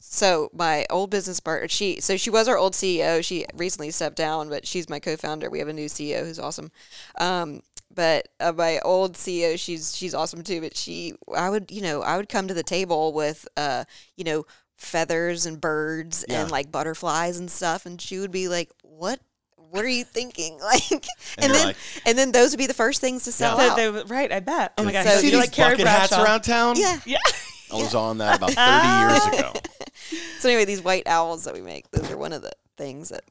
So 0.00 0.50
my 0.52 0.86
old 0.90 1.10
business 1.10 1.40
partner, 1.40 1.68
she 1.68 2.00
so 2.00 2.16
she 2.16 2.30
was 2.30 2.48
our 2.48 2.56
old 2.56 2.72
CEO. 2.74 3.24
She 3.24 3.46
recently 3.54 3.90
stepped 3.90 4.16
down, 4.16 4.48
but 4.48 4.66
she's 4.66 4.88
my 4.88 5.00
co-founder. 5.00 5.50
We 5.50 5.58
have 5.58 5.68
a 5.68 5.72
new 5.72 5.86
CEO 5.86 6.20
who's 6.24 6.38
awesome. 6.38 6.70
Um, 7.18 7.62
but 7.94 8.28
uh, 8.38 8.52
my 8.52 8.78
old 8.80 9.14
CEO, 9.14 9.58
she's 9.58 9.96
she's 9.96 10.14
awesome 10.14 10.42
too. 10.42 10.60
But 10.60 10.76
she, 10.76 11.14
I 11.34 11.50
would 11.50 11.70
you 11.70 11.82
know 11.82 12.02
I 12.02 12.16
would 12.16 12.28
come 12.28 12.46
to 12.48 12.54
the 12.54 12.62
table 12.62 13.12
with 13.12 13.46
uh 13.56 13.84
you 14.16 14.24
know 14.24 14.46
feathers 14.76 15.44
and 15.46 15.60
birds 15.60 16.24
Yeah. 16.28 16.42
and 16.42 16.50
like 16.50 16.70
butterflies 16.70 17.38
and 17.38 17.50
stuff, 17.50 17.84
and 17.84 18.00
she 18.00 18.18
would 18.18 18.30
be 18.30 18.46
like, 18.48 18.70
"What? 18.82 19.18
What 19.70 19.84
are 19.84 19.88
you 19.88 20.04
thinking?" 20.04 20.58
Like, 20.62 20.90
and, 20.90 21.02
you're 21.42 21.52
then 21.52 21.66
like- 21.68 21.76
and 22.06 22.18
then 22.18 22.32
those 22.32 22.50
would 22.52 22.58
be 22.58 22.66
the 22.66 22.74
first 22.74 23.00
things 23.00 23.24
to 23.24 23.32
sell 23.32 23.56
They- 23.56 23.68
out. 23.68 23.76
they- 23.76 24.14
right, 24.14 24.30
I 24.32 24.40
bet. 24.40 24.72
Oh 24.78 24.82
my 24.84 24.90
And 24.90 24.92
gosh. 24.92 25.04
so 25.06 25.10
So 25.10 25.20
See 25.20 25.26
you're 25.30 25.40
these 25.40 25.48
like 25.48 25.52
Carrie 25.52 25.70
bucket 25.76 25.86
hats 25.88 26.12
around 26.12 26.42
town? 26.42 26.76
yeah. 26.78 26.98
Yeah. 27.06 27.18
I 27.72 27.76
was 27.76 27.94
on 27.94 28.18
that 28.18 28.36
about 28.38 28.50
30 29.30 29.34
years 29.34 29.40
ago. 29.52 29.60
So 30.38 30.48
anyway, 30.48 30.64
these 30.64 30.82
white 30.82 31.06
owls 31.06 31.44
that 31.44 31.52
we 31.52 31.60
make, 31.60 31.90
those 31.90 32.10
are 32.10 32.16
one 32.16 32.32
of 32.32 32.40
the 32.40 32.52
things 32.78 33.10
that 33.10 33.24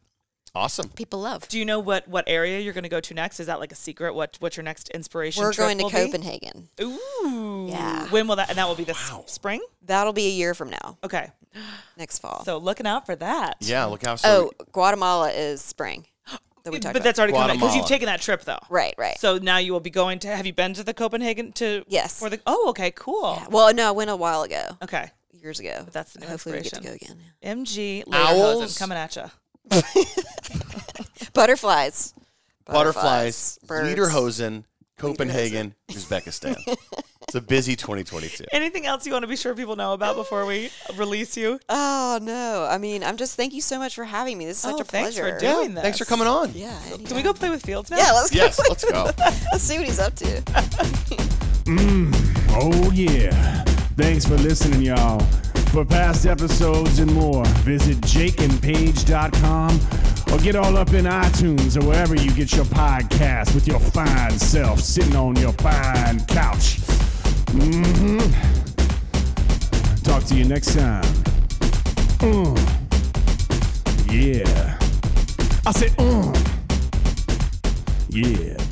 Awesome. 0.53 0.89
people 0.89 1.19
love. 1.21 1.47
Do 1.47 1.57
you 1.59 1.65
know 1.65 1.79
what 1.79 2.07
what 2.07 2.23
area 2.27 2.59
you're 2.59 2.73
going 2.73 2.83
to 2.83 2.89
go 2.89 2.99
to 2.99 3.13
next? 3.15 3.39
Is 3.39 3.45
that 3.47 3.59
like 3.59 3.71
a 3.71 3.75
secret? 3.75 4.13
What 4.15 4.37
what's 4.39 4.55
your 4.57 4.63
next 4.63 4.89
inspiration? 4.89 5.41
We're 5.43 5.53
trip 5.53 5.65
going 5.67 5.77
to 5.79 5.83
will 5.85 5.91
be? 5.91 5.97
Copenhagen. 5.97 6.69
Ooh. 6.81 7.67
Yeah. 7.69 8.07
When 8.09 8.27
will 8.27 8.35
that? 8.37 8.49
And 8.49 8.57
that 8.59 8.67
will 8.67 8.75
be 8.75 8.83
this 8.83 8.97
spring. 9.25 9.61
That'll 9.83 10.13
be 10.13 10.27
a 10.27 10.31
year 10.31 10.53
from 10.53 10.69
now, 10.69 10.97
Okay. 11.03 11.31
next 11.97 12.19
fall. 12.19 12.43
So 12.45 12.57
looking 12.57 12.85
out 12.87 13.05
for 13.07 13.15
that. 13.15 13.57
Yeah, 13.59 13.85
look 13.85 14.05
how 14.05 14.15
so 14.15 14.51
oh, 14.59 14.65
Guatemala 14.71 15.31
is 15.31 15.61
spring. 15.61 16.05
That 16.67 16.73
we 16.73 16.79
talked 16.79 16.93
but 16.93 16.97
about. 16.99 17.03
that's 17.05 17.19
already 17.19 17.31
coming 17.33 17.47
because 17.47 17.59
Guatemala. 17.59 17.77
you've 17.77 17.87
taken 17.87 18.05
that 18.07 18.19
trip 18.21 18.43
though. 18.43 18.59
right, 18.69 18.93
right. 18.97 19.17
So 19.19 19.37
now 19.37 19.57
you 19.57 19.71
will 19.71 19.79
be 19.79 19.89
going 19.89 20.19
to. 20.19 20.27
Have 20.35 20.45
you 20.45 20.51
been 20.53 20.73
to 20.73 20.83
the 20.83 20.93
Copenhagen 20.93 21.53
to? 21.53 21.83
Yes. 21.87 22.19
For 22.19 22.29
the. 22.29 22.41
Oh, 22.45 22.67
okay, 22.71 22.91
cool. 22.91 23.41
well, 23.49 23.73
no, 23.73 23.87
I 23.87 23.91
went 23.91 24.09
a 24.09 24.15
while 24.17 24.43
ago, 24.43 24.63
Okay. 24.83 25.09
years 25.31 25.59
ago. 25.61 25.81
But 25.85 25.93
that's 25.93 26.11
the 26.13 26.19
new 26.19 26.27
Hopefully 26.27 26.57
we 26.57 26.61
get 26.63 26.73
to 26.73 26.81
go 26.81 26.89
inspiration. 26.91 27.19
again. 27.41 27.63
MG 27.65 28.03
Owls? 28.11 28.63
Lederhosen 28.75 28.79
coming 28.79 28.97
at 28.97 29.15
you. 29.15 29.23
Butterflies. 31.33 32.13
butterflies, 32.65 33.59
birds. 33.65 33.89
Lederhosen, 33.97 34.63
Copenhagen, 34.97 35.73
Uzbekistan. 35.89 36.57
it's 37.27 37.35
a 37.35 37.41
busy 37.41 37.75
2022. 37.75 38.45
Anything 38.53 38.85
else 38.85 39.05
you 39.05 39.11
want 39.11 39.23
to 39.23 39.27
be 39.27 39.35
sure 39.35 39.53
people 39.53 39.75
know 39.75 39.91
about 39.91 40.15
before 40.15 40.45
we 40.45 40.69
release 40.95 41.35
you? 41.35 41.59
Oh 41.67 42.19
no! 42.21 42.65
I 42.71 42.77
mean, 42.77 43.03
I'm 43.03 43.17
just 43.17 43.35
thank 43.35 43.53
you 43.53 43.59
so 43.59 43.77
much 43.77 43.95
for 43.95 44.05
having 44.05 44.37
me. 44.37 44.45
This 44.45 44.55
is 44.55 44.61
such 44.63 44.75
Oh, 44.75 44.79
a 44.79 44.83
thanks 44.85 45.17
for 45.17 45.23
pleasure. 45.23 45.39
doing 45.39 45.73
this. 45.73 45.83
Thanks 45.83 45.97
for 45.97 46.05
coming 46.05 46.25
on. 46.25 46.53
Yeah. 46.53 46.73
Can 47.05 47.17
we 47.17 47.21
go 47.23 47.33
play 47.33 47.49
with 47.49 47.65
Fields 47.65 47.91
now? 47.91 47.97
Yeah, 47.97 48.13
let's 48.13 48.29
go. 48.31 48.37
Yes, 48.37 48.57
let's 48.69 48.89
go. 48.89 49.09
let's 49.51 49.61
see 49.61 49.77
what 49.77 49.85
he's 49.87 49.99
up 49.99 50.15
to. 50.15 50.25
Mm, 51.65 52.13
oh, 52.51 52.91
yeah. 52.93 53.63
Thanks 53.97 54.25
for 54.25 54.35
listening, 54.37 54.83
y'all. 54.83 55.19
For 55.73 55.83
past 55.83 56.25
episodes 56.25 56.99
and 56.99 57.13
more, 57.13 57.43
visit 57.65 57.97
jakeandpaige.com 57.97 59.79
or 60.31 60.37
get 60.41 60.55
all 60.55 60.77
up 60.77 60.93
in 60.93 61.03
iTunes 61.03 61.75
or 61.81 61.85
wherever 61.85 62.15
you 62.15 62.31
get 62.31 62.53
your 62.55 62.63
podcast 62.65 63.53
with 63.53 63.67
your 63.67 63.81
fine 63.81 64.39
self 64.39 64.79
sitting 64.79 65.17
on 65.17 65.35
your 65.35 65.51
fine 65.53 66.23
couch. 66.27 66.79
Hmm 67.51 68.17
Talk 70.03 70.23
to 70.25 70.35
you 70.35 70.45
next 70.45 70.75
time. 70.75 71.03
Mm. 72.19 72.57
Yeah. 74.11 74.79
I 75.65 75.71
said, 75.71 75.91
mm. 75.97 76.33
Yeah. 78.09 78.66